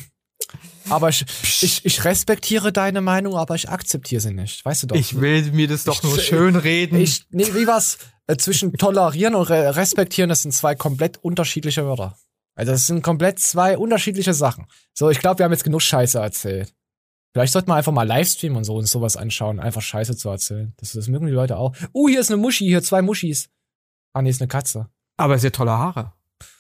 Aber 0.89 1.09
ich, 1.09 1.25
ich, 1.63 1.85
ich 1.85 2.05
respektiere 2.05 2.73
deine 2.73 3.01
Meinung, 3.01 3.37
aber 3.37 3.55
ich 3.55 3.69
akzeptiere 3.69 4.21
sie 4.21 4.33
nicht. 4.33 4.65
Weißt 4.65 4.83
du 4.83 4.87
doch. 4.89 4.97
Ich 4.97 5.21
will 5.21 5.53
mir 5.53 5.69
das 5.69 5.85
doch 5.85 6.03
nur 6.03 6.19
schön 6.19 6.57
reden. 6.57 7.01
Ich, 7.01 7.27
nee, 7.31 7.47
wie 7.55 7.67
was? 7.67 7.99
Äh, 8.27 8.37
zwischen 8.37 8.73
tolerieren 8.73 9.35
und 9.35 9.49
re 9.51 9.77
respektieren, 9.77 10.29
das 10.29 10.43
sind 10.43 10.53
zwei 10.53 10.75
komplett 10.75 11.19
unterschiedliche 11.23 11.85
Wörter. 11.85 12.17
Also 12.57 12.73
das 12.73 12.87
sind 12.87 13.03
komplett 13.03 13.39
zwei 13.39 13.79
unterschiedliche 13.79 14.35
Sachen. 14.35 14.67
So, 14.93 15.11
ich 15.11 15.21
glaube, 15.21 15.39
wir 15.39 15.45
haben 15.45 15.53
jetzt 15.53 15.65
genug 15.65 15.83
Scheiße 15.83 16.19
erzählt. 16.19 16.75
Vielleicht 17.33 17.53
sollten 17.53 17.69
wir 17.69 17.77
einfach 17.77 17.93
mal 17.93 18.07
Livestream 18.07 18.57
und 18.57 18.65
so 18.65 18.75
und 18.75 18.87
sowas 18.87 19.17
anschauen, 19.17 19.61
einfach 19.61 19.83
Scheiße 19.83 20.17
zu 20.17 20.29
erzählen. 20.29 20.75
Das, 20.79 20.93
das 20.93 21.07
mögen 21.07 21.27
die 21.27 21.33
Leute 21.33 21.57
auch. 21.57 21.77
Uh, 21.95 22.09
hier 22.09 22.21
ist 22.21 22.31
eine 22.31 22.39
Muschi, 22.39 22.67
hier 22.67 22.83
zwei 22.83 23.03
Muschis. 23.03 23.49
Ah, 24.13 24.23
nee, 24.23 24.31
ist 24.31 24.41
eine 24.41 24.49
Katze. 24.49 24.89
Aber 25.17 25.39
sehr 25.39 25.53
tolle 25.53 25.73
Haare. 25.73 26.13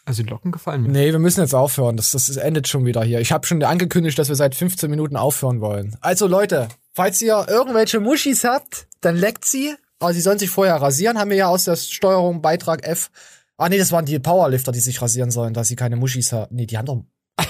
Also 0.04 0.22
die 0.22 0.28
Locken 0.28 0.52
gefallen 0.52 0.82
mir. 0.82 0.88
Nee, 0.88 1.12
wir 1.12 1.18
müssen 1.18 1.40
jetzt 1.40 1.54
aufhören. 1.54 1.96
Das, 1.96 2.10
das 2.10 2.28
endet 2.36 2.68
schon 2.68 2.84
wieder 2.84 3.02
hier. 3.02 3.20
Ich 3.20 3.32
habe 3.32 3.46
schon 3.46 3.62
angekündigt, 3.62 4.18
dass 4.18 4.28
wir 4.28 4.36
seit 4.36 4.54
15 4.54 4.90
Minuten 4.90 5.16
aufhören 5.16 5.60
wollen. 5.60 5.96
Also 6.00 6.26
Leute, 6.26 6.68
falls 6.92 7.20
ihr 7.22 7.46
irgendwelche 7.48 8.00
Muschis 8.00 8.44
habt, 8.44 8.86
dann 9.00 9.16
leckt 9.16 9.44
sie. 9.44 9.74
Aber 9.98 10.14
sie 10.14 10.20
sollen 10.20 10.38
sich 10.38 10.50
vorher 10.50 10.76
rasieren, 10.76 11.18
haben 11.18 11.30
wir 11.30 11.36
ja 11.36 11.48
aus 11.48 11.64
der 11.64 11.76
Steuerung 11.76 12.40
Beitrag 12.40 12.86
F. 12.86 13.10
Ah 13.58 13.68
nee, 13.68 13.76
das 13.76 13.92
waren 13.92 14.06
die 14.06 14.18
Powerlifter, 14.18 14.72
die 14.72 14.80
sich 14.80 15.00
rasieren 15.02 15.30
sollen, 15.30 15.52
dass 15.52 15.68
sie 15.68 15.76
keine 15.76 15.96
Muschis 15.96 16.32
haben. 16.32 16.54
Nee, 16.54 16.66
die 16.66 16.78
haben 16.78 16.86
doch. 16.86 17.04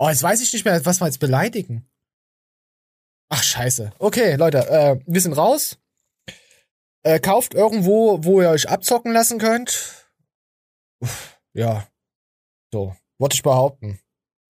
Oh, 0.00 0.08
jetzt 0.08 0.22
weiß 0.22 0.40
ich 0.40 0.52
nicht 0.52 0.64
mehr, 0.64 0.86
was 0.86 1.00
wir 1.00 1.06
jetzt 1.06 1.18
beleidigen. 1.18 1.88
Ach, 3.30 3.42
scheiße. 3.42 3.90
Okay, 3.98 4.36
Leute, 4.36 4.58
äh, 4.68 5.00
wir 5.06 5.20
sind 5.20 5.32
raus. 5.32 5.76
Äh, 7.04 7.20
kauft 7.20 7.54
irgendwo, 7.54 8.24
wo 8.24 8.40
ihr 8.42 8.50
euch 8.50 8.68
abzocken 8.68 9.12
lassen 9.12 9.38
könnt. 9.38 10.06
Uff, 11.00 11.38
ja. 11.54 11.86
So, 12.72 12.94
wollte 13.18 13.34
ich 13.34 13.42
behaupten. 13.42 14.00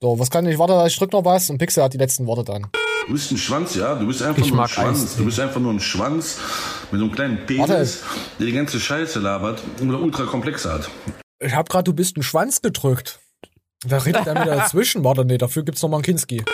So, 0.03 0.19
was 0.19 0.31
kann 0.31 0.47
ich, 0.47 0.59
warte, 0.59 0.85
ich 0.87 0.97
drück 0.97 1.13
noch 1.13 1.25
was 1.25 1.51
und 1.51 1.59
Pixel 1.59 1.83
hat 1.83 1.93
die 1.93 1.99
letzten 1.99 2.27
Worte 2.27 2.45
dann. 2.45 2.69
Du 3.07 3.13
bist 3.15 3.31
ein 3.33 3.39
Schwanz, 3.39 3.75
ja? 3.75 3.95
Du 3.95 4.07
bist 4.07 4.23
einfach 4.23 4.43
Ich 4.43 4.49
nur 4.49 4.57
ein 4.59 4.63
mag 4.63 4.71
Schwanz. 4.71 5.03
Eistee. 5.03 5.19
Du 5.19 5.25
bist 5.25 5.41
einfach 5.41 5.61
nur 5.61 5.73
ein 5.73 5.81
Schwanz 5.81 6.39
mit 6.91 6.99
so 7.01 7.07
einem 7.07 7.15
kleinen 7.15 7.47
Penis, 7.47 8.03
der 8.39 8.47
die 8.47 8.53
ganze 8.53 8.79
Scheiße 8.81 9.19
labert 9.19 9.63
und 9.81 9.89
eine 9.89 9.99
ultra 9.99 10.25
komplexe 10.25 10.73
hat. 10.73 10.91
Ich 11.41 11.55
hab 11.55 11.69
grad, 11.69 11.87
du 11.89 11.93
bist 11.95 12.17
ein 12.17 12.23
Schwanz 12.23 12.61
gedrückt. 12.61 13.21
Da 13.87 13.99
redet 13.99 14.27
er 14.27 14.35
wieder 14.35 14.57
dazwischen. 14.57 15.05
Warte, 15.05 15.25
nee, 15.25 15.39
dafür 15.39 15.63
gibt's 15.65 15.83
noch 15.83 15.89
mal 15.89 15.97
einen 15.99 16.05
Kinski. 16.05 16.45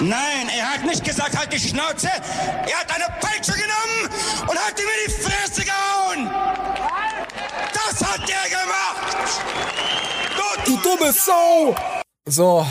Nein, 0.00 0.48
er 0.48 0.72
hat 0.72 0.82
nicht 0.84 1.04
gesagt, 1.04 1.36
halt 1.36 1.52
die 1.52 1.58
Schnauze. 1.58 2.08
Er 2.08 2.78
hat 2.78 2.90
eine 2.94 3.04
Peitsche 3.20 3.52
genommen 3.52 4.08
und 4.48 4.58
hat 4.58 4.80
ihm 4.80 4.86
in 4.86 4.92
die 5.06 5.12
Fresse 5.12 5.62
gehauen. 5.62 6.30
Das 7.74 8.02
hat 8.02 8.26
er 8.28 8.48
gemacht. 8.48 9.42
Du, 10.64 10.70
du 10.70 10.76
dumme 10.82 11.12
Sau. 11.12 11.76
So, 12.24 12.66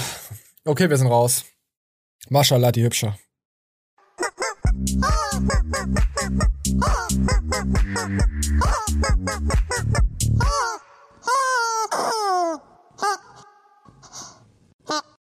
okay, 0.66 0.90
wir 0.90 0.98
sind 0.98 1.06
raus. 1.08 1.46
Maschallah, 2.30 2.72
die 2.72 2.82
Hübsche. 2.84 3.16